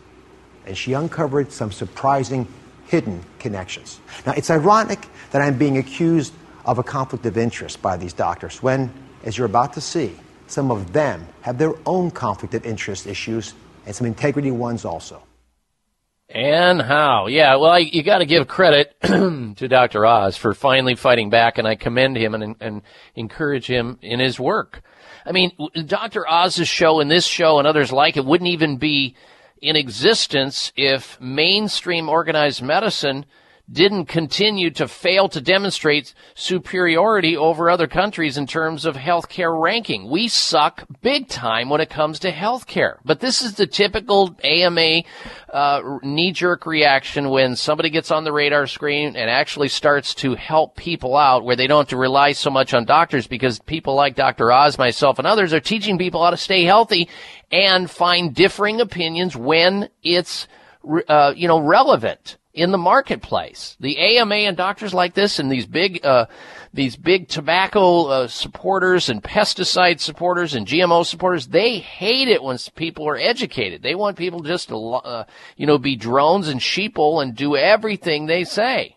And 0.67 0.77
she 0.77 0.93
uncovered 0.93 1.51
some 1.51 1.73
surprising 1.73 2.47
hidden 2.87 3.25
connections. 3.39 4.01
Now, 4.27 4.33
it's 4.33 4.51
ironic 4.51 5.07
that 5.31 5.41
I'm 5.41 5.57
being 5.57 5.79
accused 5.79 6.35
of 6.67 6.79
a 6.79 6.83
conflict 6.83 7.25
of 7.25 7.39
interest 7.39 7.81
by 7.81 7.97
these 7.97 8.13
doctors 8.13 8.63
when, 8.63 8.93
as 9.25 9.39
you're 9.39 9.47
about 9.47 9.73
to 9.75 9.81
see, 9.81 10.15
some 10.47 10.71
of 10.71 10.93
them 10.93 11.27
have 11.43 11.57
their 11.57 11.73
own 11.87 12.11
conflict 12.11 12.55
of 12.55 12.67
interest 12.67 13.07
issues 13.07 13.55
and 13.87 13.95
some 13.95 14.07
integrity 14.07 14.51
ones 14.51 14.85
also. 14.85 15.23
And 16.29 16.81
how? 16.83 17.27
Yeah, 17.27 17.57
well, 17.57 17.71
I, 17.71 17.79
you 17.79 18.03
got 18.03 18.19
to 18.19 18.27
give 18.27 18.47
credit 18.47 18.95
to 19.03 19.69
Dr. 19.69 20.07
Oz 20.07 20.37
for 20.37 20.55
finally 20.55 20.95
fighting 20.95 21.31
back, 21.31 21.59
and 21.59 21.67
I 21.67 21.75
commend 21.75 22.17
him 22.17 22.35
and, 22.35 22.55
and 22.61 22.83
encourage 23.17 23.67
him 23.67 23.99
in 24.01 24.21
his 24.21 24.39
work. 24.39 24.83
I 25.25 25.33
mean, 25.33 25.53
Dr. 25.87 26.25
Oz's 26.29 26.69
show 26.69 27.01
and 27.01 27.11
this 27.11 27.27
show 27.27 27.59
and 27.59 27.67
others 27.67 27.93
like 27.93 28.17
it 28.17 28.25
wouldn't 28.25 28.51
even 28.51 28.77
be 28.77 29.15
in 29.61 29.77
existence 29.77 30.73
if 30.77 31.21
mainstream 31.21 32.09
organized 32.09 32.63
medicine 32.63 33.27
didn't 33.71 34.07
continue 34.07 34.71
to 34.71 34.89
fail 34.89 35.29
to 35.29 35.41
demonstrate 35.41 36.13
superiority 36.35 37.37
over 37.37 37.71
other 37.71 37.87
countries 37.87 38.37
in 38.37 38.47
terms 38.47 38.85
of 38.85 38.97
healthcare 38.97 39.61
ranking. 39.61 40.11
We 40.11 40.27
suck 40.29 40.85
big 41.03 41.29
time 41.29 41.69
when 41.69 41.81
it 41.81 41.89
comes 41.89 42.19
to 42.21 42.33
healthcare. 42.33 42.97
But 43.05 43.21
this 43.21 43.43
is 43.43 43.55
the 43.55 43.67
typical 43.67 44.35
AMA 44.43 45.03
uh, 45.53 45.99
knee-jerk 46.03 46.67
reaction 46.67 47.29
when 47.29 47.55
somebody 47.55 47.91
gets 47.91 48.11
on 48.11 48.25
the 48.25 48.33
radar 48.33 48.67
screen 48.67 49.15
and 49.15 49.31
actually 49.31 49.69
starts 49.69 50.15
to 50.17 50.35
help 50.35 50.77
people 50.77 51.17
out 51.17 51.45
where 51.45 51.57
they 51.57 51.67
don't 51.67 51.83
have 51.83 51.89
to 51.89 51.97
rely 51.97 52.33
so 52.33 52.51
much 52.51 52.75
on 52.75 52.85
doctors 52.85 53.27
because 53.29 53.61
people 53.61 53.95
like 53.95 54.17
Dr. 54.17 54.51
Oz, 54.51 54.79
myself, 54.79 55.19
and 55.19 55.27
others 55.27 55.53
are 55.53 55.61
teaching 55.61 55.97
people 55.97 56.25
how 56.25 56.31
to 56.31 56.37
stay 56.37 56.65
healthy 56.65 57.09
and 57.53 57.91
find 57.91 58.35
differing 58.35 58.81
opinions 58.81 59.37
when 59.37 59.89
it's 60.03 60.49
uh, 61.09 61.35
you 61.37 61.47
know 61.47 61.61
relevant 61.61 62.39
in 62.53 62.73
the 62.73 62.79
marketplace. 62.79 63.77
The 63.81 63.99
AMA 63.99 64.35
and 64.35 64.57
doctors 64.57 64.93
like 64.93 65.15
this 65.15 65.39
and 65.39 65.51
these 65.51 65.67
big, 65.67 66.05
uh, 66.05 66.27
these 66.75 66.97
big 66.97 67.29
tobacco 67.29 68.07
uh, 68.07 68.29
supporters 68.29 69.09
and 69.09 69.23
pesticide 69.23 70.01
supporters 70.01 70.55
and 70.55 70.67
GMO 70.67 71.07
supporters, 71.07 71.49
they 71.49 71.79
hate 71.79 72.29
it 72.29 72.43
when 72.43 72.59
people 72.75 73.09
are 73.09 73.17
educated. 73.17 73.83
They 73.83 73.95
want 73.95 74.17
people 74.17 74.41
just 74.41 74.69
to, 74.69 74.77
uh, 74.77 75.25
you 75.57 75.67
know, 75.67 75.79
be 75.79 75.97
drones 75.97 76.49
and 76.49 76.61
sheeple 76.61 77.23
and 77.23 77.37
do 77.37 77.57
everything 77.57 78.27
they 78.27 78.45
say. 78.45 78.97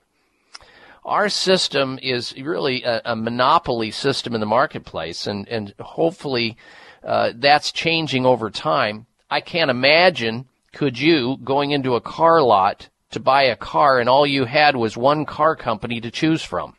Our 1.06 1.30
system 1.30 2.00
is 2.02 2.34
really 2.36 2.84
a, 2.84 3.02
a 3.06 3.16
monopoly 3.16 3.92
system 3.92 4.34
in 4.34 4.40
the 4.40 4.46
marketplace, 4.46 5.28
and 5.28 5.46
and 5.50 5.74
hopefully 5.78 6.56
uh, 7.04 7.34
that's 7.36 7.74
changing 7.74 8.26
over 8.26 8.50
time. 8.50 9.06
I 9.30 9.42
can't 9.42 9.70
imagine 9.70 10.48
could 10.72 10.98
you 10.98 11.38
going 11.44 11.72
into 11.72 11.96
a 11.96 12.02
car 12.02 12.42
lot 12.42 12.88
to 13.14 13.20
buy 13.20 13.44
a 13.44 13.56
car 13.56 14.00
and 14.00 14.10
all 14.10 14.28
you 14.28 14.46
had 14.46 14.76
was 14.76 14.98
one 14.98 15.26
car 15.26 15.56
company 15.56 16.02
to 16.02 16.12
choose 16.12 16.44
from. 16.44 16.76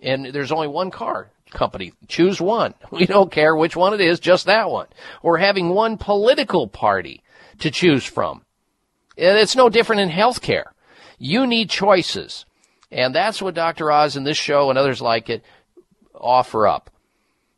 And 0.00 0.26
there's 0.26 0.52
only 0.52 0.68
one 0.68 0.90
car 0.90 1.30
company. 1.50 1.92
Choose 2.08 2.40
one. 2.40 2.74
We 2.90 3.06
don't 3.06 3.32
care 3.32 3.56
which 3.56 3.76
one 3.76 3.94
it 3.94 4.00
is, 4.00 4.20
just 4.20 4.46
that 4.46 4.70
one. 4.70 4.88
Or 5.22 5.38
having 5.38 5.70
one 5.70 5.96
political 5.96 6.68
party 6.68 7.22
to 7.60 7.70
choose 7.70 8.04
from. 8.04 8.44
It's 9.16 9.56
no 9.56 9.68
different 9.68 10.02
in 10.02 10.10
healthcare. 10.10 10.66
You 11.18 11.46
need 11.46 11.70
choices. 11.70 12.44
And 12.90 13.14
that's 13.14 13.40
what 13.40 13.54
Dr. 13.54 13.90
Oz 13.90 14.16
and 14.16 14.26
this 14.26 14.36
show 14.36 14.70
and 14.70 14.78
others 14.78 15.00
like 15.00 15.30
it 15.30 15.42
offer 16.14 16.66
up. 16.66 16.90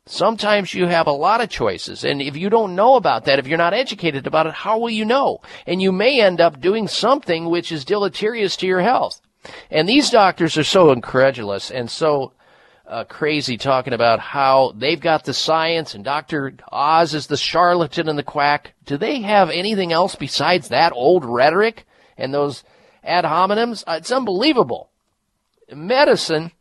Sometimes 0.07 0.73
you 0.73 0.87
have 0.87 1.07
a 1.07 1.11
lot 1.11 1.41
of 1.41 1.49
choices. 1.49 2.03
And 2.03 2.21
if 2.21 2.37
you 2.37 2.49
don't 2.49 2.75
know 2.75 2.95
about 2.95 3.25
that, 3.25 3.39
if 3.39 3.47
you're 3.47 3.57
not 3.57 3.73
educated 3.73 4.25
about 4.25 4.47
it, 4.47 4.53
how 4.53 4.79
will 4.79 4.89
you 4.89 5.05
know? 5.05 5.41
And 5.65 5.81
you 5.81 5.91
may 5.91 6.21
end 6.21 6.39
up 6.39 6.61
doing 6.61 6.87
something 6.87 7.49
which 7.49 7.71
is 7.71 7.85
deleterious 7.85 8.55
to 8.57 8.67
your 8.67 8.81
health. 8.81 9.21
And 9.69 9.87
these 9.87 10.09
doctors 10.09 10.57
are 10.57 10.63
so 10.63 10.91
incredulous 10.91 11.69
and 11.71 11.91
so 11.91 12.33
uh, 12.87 13.03
crazy 13.03 13.57
talking 13.57 13.93
about 13.93 14.19
how 14.19 14.73
they've 14.75 14.99
got 14.99 15.25
the 15.25 15.33
science 15.33 15.93
and 15.93 16.03
Dr. 16.05 16.53
Oz 16.71 17.13
is 17.13 17.27
the 17.27 17.37
charlatan 17.37 18.07
and 18.07 18.17
the 18.17 18.23
quack. 18.23 18.73
Do 18.85 18.97
they 18.97 19.21
have 19.21 19.49
anything 19.49 19.91
else 19.91 20.15
besides 20.15 20.69
that 20.69 20.93
old 20.93 21.25
rhetoric 21.25 21.85
and 22.17 22.33
those 22.33 22.63
ad 23.03 23.25
hominems? 23.25 23.83
Uh, 23.85 23.97
it's 23.97 24.11
unbelievable. 24.11 24.89
Medicine 25.69 26.51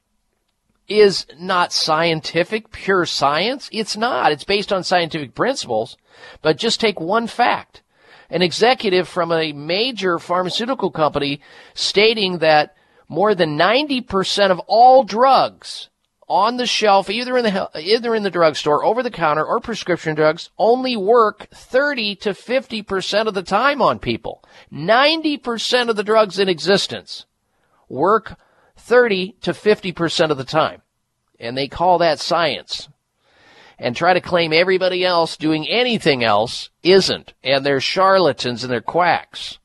is 0.88 1.26
not 1.38 1.72
scientific, 1.72 2.70
pure 2.70 3.06
science. 3.06 3.68
It's 3.72 3.96
not. 3.96 4.32
It's 4.32 4.44
based 4.44 4.72
on 4.72 4.84
scientific 4.84 5.34
principles. 5.34 5.96
But 6.42 6.56
just 6.56 6.80
take 6.80 7.00
one 7.00 7.26
fact. 7.26 7.82
An 8.30 8.42
executive 8.42 9.08
from 9.08 9.30
a 9.30 9.52
major 9.52 10.18
pharmaceutical 10.18 10.90
company 10.90 11.40
stating 11.74 12.38
that 12.38 12.74
more 13.08 13.34
than 13.34 13.56
90% 13.56 14.50
of 14.50 14.58
all 14.66 15.04
drugs 15.04 15.88
on 16.28 16.56
the 16.56 16.66
shelf, 16.66 17.08
either 17.08 17.36
in 17.36 17.44
the 17.44 17.70
either 17.80 18.12
in 18.12 18.24
the 18.24 18.30
drugstore, 18.30 18.84
over 18.84 19.02
the 19.02 19.12
counter, 19.12 19.44
or 19.44 19.60
prescription 19.60 20.16
drugs, 20.16 20.50
only 20.58 20.96
work 20.96 21.46
30 21.54 22.16
to 22.16 22.34
50 22.34 22.82
percent 22.82 23.28
of 23.28 23.34
the 23.34 23.44
time 23.44 23.80
on 23.80 24.00
people. 24.00 24.42
90 24.72 25.36
percent 25.36 25.88
of 25.88 25.94
the 25.94 26.02
drugs 26.02 26.40
in 26.40 26.48
existence 26.48 27.26
work 27.88 28.36
30 28.86 29.36
to 29.42 29.52
50 29.52 29.92
percent 29.92 30.32
of 30.32 30.38
the 30.38 30.44
time, 30.44 30.82
and 31.40 31.56
they 31.56 31.68
call 31.68 31.98
that 31.98 32.20
science. 32.20 32.88
And 33.78 33.94
try 33.94 34.14
to 34.14 34.22
claim 34.22 34.54
everybody 34.54 35.04
else 35.04 35.36
doing 35.36 35.68
anything 35.68 36.24
else 36.24 36.70
isn't, 36.82 37.34
and 37.44 37.66
they're 37.66 37.78
charlatans 37.78 38.64
and 38.64 38.72
they're 38.72 38.80
quacks. 38.80 39.58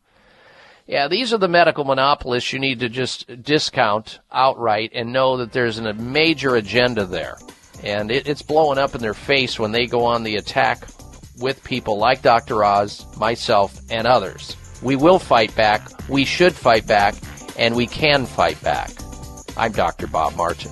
Yeah, 0.86 1.08
these 1.08 1.32
are 1.32 1.38
the 1.38 1.48
medical 1.48 1.86
monopolists 1.86 2.52
you 2.52 2.60
need 2.60 2.82
to 2.82 2.90
just 2.90 3.42
discount 3.42 4.20
outright 4.30 4.92
and 4.94 5.14
know 5.14 5.38
that 5.38 5.54
there's 5.54 5.78
a 5.78 5.94
major 5.94 6.58
agenda 6.58 7.06
there. 7.06 7.38
And 7.82 8.12
it, 8.12 8.28
it's 8.28 8.42
blowing 8.42 8.78
up 8.78 8.96
in 8.96 9.02
their 9.02 9.14
face 9.14 9.58
when 9.58 9.72
they 9.72 9.86
go 9.86 10.04
on 10.04 10.24
the 10.24 10.36
attack 10.36 10.86
with 11.40 11.64
people 11.64 11.98
like 11.98 12.22
Dr. 12.22 12.66
Oz, 12.66 13.06
myself, 13.18 13.80
and 13.90 14.06
others. 14.06 14.58
We 14.82 14.98
will 14.98 15.20
fight 15.20 15.56
back, 15.56 15.82
we 16.10 16.26
should 16.26 16.54
fight 16.54 16.86
back, 16.86 17.16
and 17.58 17.76
we 17.76 17.88
can 17.88 18.26
fight 18.26 18.62
back. 18.62 18.92
I'm 19.58 19.72
Dr. 19.72 20.08
Bob 20.08 20.36
Martin. 20.36 20.72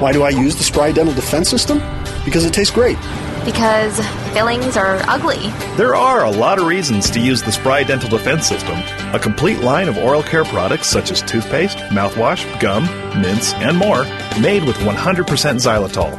Why 0.00 0.10
do 0.10 0.24
I 0.24 0.30
use 0.30 0.56
the 0.56 0.64
Spry 0.64 0.90
Dental 0.90 1.14
Defense 1.14 1.48
System? 1.48 1.78
Because 2.24 2.44
it 2.44 2.52
tastes 2.52 2.74
great. 2.74 2.98
Because 3.44 4.00
fillings 4.32 4.76
are 4.76 4.98
ugly. 5.06 5.50
There 5.76 5.94
are 5.94 6.24
a 6.24 6.30
lot 6.30 6.58
of 6.58 6.66
reasons 6.66 7.08
to 7.10 7.20
use 7.20 7.42
the 7.42 7.52
Spry 7.52 7.84
Dental 7.84 8.08
Defense 8.08 8.46
System, 8.48 8.76
a 9.14 9.20
complete 9.20 9.60
line 9.60 9.88
of 9.88 9.96
oral 9.96 10.22
care 10.22 10.44
products 10.44 10.88
such 10.88 11.12
as 11.12 11.22
toothpaste, 11.22 11.78
mouthwash, 11.90 12.44
gum, 12.60 12.84
mints, 13.22 13.54
and 13.54 13.76
more, 13.78 14.02
made 14.40 14.64
with 14.64 14.76
100% 14.78 15.24
xylitol. 15.26 16.12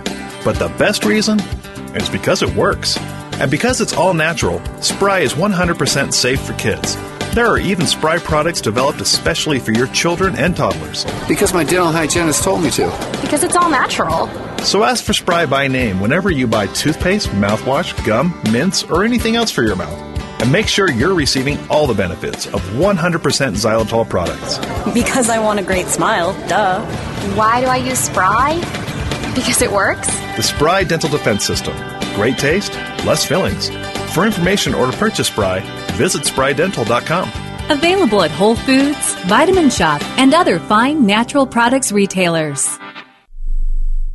But 0.46 0.58
the 0.58 0.70
best 0.78 1.04
reason 1.04 1.42
is 1.96 2.08
because 2.08 2.42
it 2.44 2.56
works. 2.56 2.98
And 3.40 3.52
because 3.52 3.82
it's 3.82 3.94
all 3.94 4.14
natural, 4.14 4.62
Spry 4.82 5.20
is 5.20 5.34
100% 5.34 6.14
safe 6.14 6.40
for 6.40 6.54
kids. 6.54 6.96
There 7.36 7.48
are 7.48 7.58
even 7.58 7.86
Spry 7.86 8.18
products 8.18 8.62
developed 8.62 9.02
especially 9.02 9.60
for 9.60 9.74
your 9.74 9.88
children 9.88 10.38
and 10.38 10.56
toddlers. 10.56 11.04
Because 11.28 11.54
my 11.54 11.66
dental 11.66 11.92
hygienist 11.92 12.46
told 12.46 12.64
me 12.64 12.72
to. 12.72 12.86
Because 13.22 13.44
it's 13.44 13.58
all 13.58 13.70
natural. 13.70 14.30
So 14.60 14.86
ask 14.86 15.04
for 15.04 15.12
Spry 15.12 15.46
by 15.46 15.68
name 15.68 16.00
whenever 16.00 16.32
you 16.32 16.48
buy 16.48 16.68
toothpaste, 16.68 17.28
mouthwash, 17.32 17.92
gum, 18.06 18.42
mints, 18.54 18.84
or 18.84 19.04
anything 19.04 19.36
else 19.36 19.52
for 19.52 19.64
your 19.64 19.76
mouth. 19.76 20.00
And 20.42 20.50
make 20.50 20.70
sure 20.70 20.90
you're 20.90 21.14
receiving 21.14 21.58
all 21.68 21.88
the 21.88 21.94
benefits 21.94 22.46
of 22.46 22.62
100% 22.78 22.96
xylitol 22.96 24.10
products. 24.10 24.58
Because 24.94 25.30
I 25.30 25.38
want 25.40 25.60
a 25.60 25.64
great 25.64 25.88
smile, 25.88 26.32
duh. 26.48 26.86
Why 27.36 27.60
do 27.60 27.68
I 27.68 27.76
use 27.76 28.00
Spry? 28.00 28.62
Because 29.36 29.62
it 29.62 29.74
works? 29.74 30.08
The 30.38 30.42
Spry 30.42 30.86
Dental 30.86 31.10
Defense 31.10 31.44
System. 31.44 31.76
Great 32.16 32.38
taste, 32.38 32.72
less 33.04 33.26
fillings. 33.26 33.72
For 34.16 34.26
information 34.26 34.74
or 34.74 34.90
to 34.90 34.98
purchase 34.98 35.28
Spry, 35.28 35.60
visit 35.98 36.22
sprydental.com. 36.22 37.30
Available 37.70 38.22
at 38.22 38.32
Whole 38.32 38.56
Foods, 38.56 39.14
Vitamin 39.26 39.66
Shoppe, 39.66 40.04
and 40.18 40.34
other 40.34 40.58
fine 40.58 41.06
natural 41.06 41.46
products 41.46 41.92
retailers. 41.92 42.80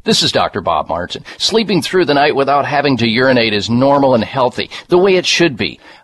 This 0.04 0.22
is 0.22 0.32
Dr. 0.32 0.62
Bob 0.62 0.88
Martin. 0.88 1.22
Sleeping 1.36 1.82
through 1.82 2.06
the 2.06 2.14
night 2.14 2.34
without 2.34 2.64
having 2.64 2.96
to 2.96 3.06
urinate 3.06 3.52
is 3.52 3.68
normal 3.68 4.14
and 4.14 4.24
healthy, 4.24 4.70
the 4.88 4.96
way 4.96 5.16
it 5.16 5.26
should 5.26 5.58
be. 5.58 5.78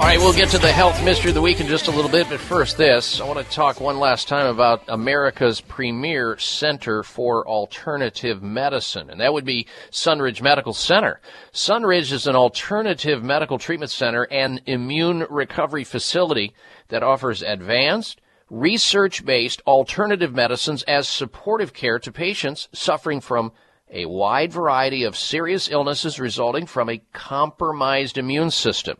All 0.00 0.06
right, 0.06 0.18
we'll 0.18 0.32
get 0.32 0.48
to 0.48 0.58
the 0.58 0.72
health 0.72 1.04
mystery 1.04 1.28
of 1.28 1.34
the 1.34 1.42
week 1.42 1.60
in 1.60 1.66
just 1.66 1.86
a 1.86 1.90
little 1.90 2.10
bit, 2.10 2.26
but 2.30 2.40
first, 2.40 2.78
this. 2.78 3.20
I 3.20 3.26
want 3.26 3.38
to 3.38 3.54
talk 3.54 3.82
one 3.82 3.98
last 3.98 4.28
time 4.28 4.46
about 4.46 4.82
America's 4.88 5.60
premier 5.60 6.38
center 6.38 7.02
for 7.02 7.46
alternative 7.46 8.42
medicine, 8.42 9.10
and 9.10 9.20
that 9.20 9.34
would 9.34 9.44
be 9.44 9.66
Sunridge 9.90 10.40
Medical 10.40 10.72
Center. 10.72 11.20
Sunridge 11.52 12.12
is 12.12 12.26
an 12.26 12.34
alternative 12.34 13.22
medical 13.22 13.58
treatment 13.58 13.90
center 13.90 14.22
and 14.30 14.62
immune 14.64 15.26
recovery 15.28 15.84
facility 15.84 16.54
that 16.88 17.02
offers 17.02 17.42
advanced, 17.42 18.22
research 18.48 19.22
based 19.26 19.60
alternative 19.66 20.34
medicines 20.34 20.82
as 20.84 21.08
supportive 21.08 21.74
care 21.74 21.98
to 21.98 22.10
patients 22.10 22.70
suffering 22.72 23.20
from 23.20 23.52
a 23.90 24.06
wide 24.06 24.50
variety 24.50 25.04
of 25.04 25.14
serious 25.14 25.70
illnesses 25.70 26.18
resulting 26.18 26.64
from 26.64 26.88
a 26.88 27.02
compromised 27.12 28.16
immune 28.16 28.50
system. 28.50 28.96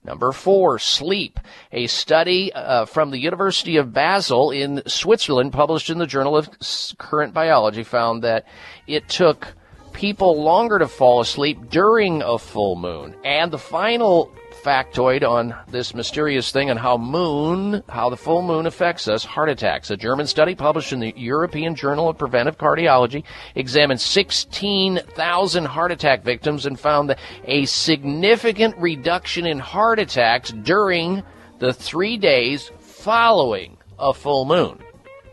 Number 0.03 0.33
four, 0.33 0.79
sleep. 0.79 1.39
A 1.71 1.87
study 1.87 2.51
uh, 2.51 2.83
from 2.83 3.11
the 3.11 3.19
University 3.19 3.77
of 3.77 3.93
Basel 3.93 4.51
in 4.51 4.83
Switzerland, 4.85 5.53
published 5.53 5.89
in 5.89 5.97
the 5.97 6.05
Journal 6.05 6.35
of 6.35 6.49
Current 6.97 7.33
Biology, 7.33 7.83
found 7.83 8.21
that 8.23 8.45
it 8.85 9.07
took 9.07 9.53
people 9.93 10.43
longer 10.43 10.79
to 10.79 10.89
fall 10.89 11.21
asleep 11.21 11.69
during 11.69 12.21
a 12.21 12.37
full 12.37 12.75
moon. 12.75 13.15
And 13.23 13.49
the 13.49 13.57
final 13.57 14.29
factoid 14.63 15.27
on 15.27 15.55
this 15.67 15.93
mysterious 15.93 16.51
thing 16.51 16.69
and 16.69 16.79
how 16.79 16.97
moon, 16.97 17.83
how 17.89 18.09
the 18.09 18.17
full 18.17 18.41
moon 18.41 18.65
affects 18.65 19.07
us, 19.07 19.25
heart 19.25 19.49
attacks. 19.49 19.91
A 19.91 19.97
German 19.97 20.25
study 20.25 20.55
published 20.55 20.93
in 20.93 20.99
the 20.99 21.13
European 21.17 21.75
Journal 21.75 22.09
of 22.09 22.17
Preventive 22.17 22.57
Cardiology 22.57 23.23
examined 23.55 23.99
16,000 23.99 25.65
heart 25.65 25.91
attack 25.91 26.23
victims 26.23 26.65
and 26.65 26.79
found 26.79 27.15
a 27.45 27.65
significant 27.65 28.77
reduction 28.77 29.45
in 29.45 29.59
heart 29.59 29.99
attacks 29.99 30.51
during 30.51 31.23
the 31.59 31.73
three 31.73 32.17
days 32.17 32.71
following 32.79 33.77
a 33.99 34.13
full 34.13 34.45
moon. 34.45 34.79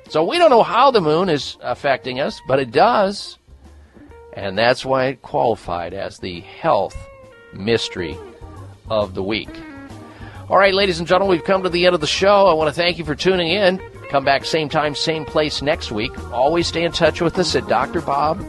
So 0.08 0.24
we 0.24 0.38
don't 0.38 0.50
know 0.50 0.64
how 0.64 0.90
the 0.90 1.00
moon 1.00 1.28
is 1.28 1.56
affecting 1.60 2.18
us, 2.18 2.40
but 2.48 2.58
it 2.58 2.72
does. 2.72 3.38
And 4.32 4.58
that's 4.58 4.84
why 4.84 5.06
it 5.06 5.22
qualified 5.22 5.94
as 5.94 6.18
the 6.18 6.40
health 6.40 6.96
mystery 7.52 8.16
of 8.90 9.14
the 9.14 9.22
week. 9.22 9.48
All 10.50 10.58
right, 10.58 10.74
ladies 10.74 10.98
and 10.98 11.06
gentlemen, 11.06 11.30
we've 11.36 11.44
come 11.44 11.62
to 11.62 11.68
the 11.68 11.86
end 11.86 11.94
of 11.94 12.00
the 12.00 12.08
show. 12.08 12.46
I 12.48 12.54
want 12.54 12.68
to 12.68 12.74
thank 12.74 12.98
you 12.98 13.04
for 13.04 13.14
tuning 13.14 13.48
in. 13.48 13.80
Come 14.10 14.24
back 14.24 14.44
same 14.44 14.68
time, 14.68 14.96
same 14.96 15.24
place 15.24 15.62
next 15.62 15.92
week. 15.92 16.10
Always 16.32 16.66
stay 16.66 16.82
in 16.82 16.90
touch 16.90 17.20
with 17.20 17.38
us 17.38 17.54
at 17.54 17.62
drbob.com 17.64 18.42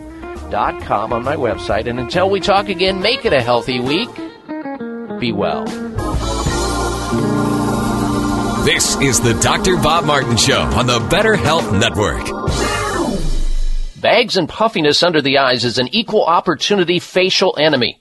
on 1.14 1.24
my 1.24 1.36
website. 1.36 1.86
And 1.86 2.00
until 2.00 2.32
we 2.32 2.40
talk 2.40 2.70
again, 2.70 3.00
make 3.00 3.24
it 3.26 3.34
a 3.34 3.42
healthy 3.42 3.80
week. 3.80 4.10
Be 5.20 5.32
well. 5.32 5.66
This 8.66 9.00
is 9.00 9.22
the 9.22 9.38
Dr. 9.42 9.76
Bob 9.76 10.06
Martin 10.06 10.38
Show 10.38 10.62
on 10.62 10.88
the 10.88 11.00
Better 11.12 11.36
Health 11.36 11.72
Network. 11.72 12.26
Bags 14.02 14.38
and 14.38 14.50
puffiness 14.50 15.04
under 15.04 15.22
the 15.22 15.38
eyes 15.38 15.64
is 15.64 15.78
an 15.78 15.90
equal 15.92 16.24
opportunity 16.26 16.98
facial 16.98 17.56
enemy. 17.60 18.01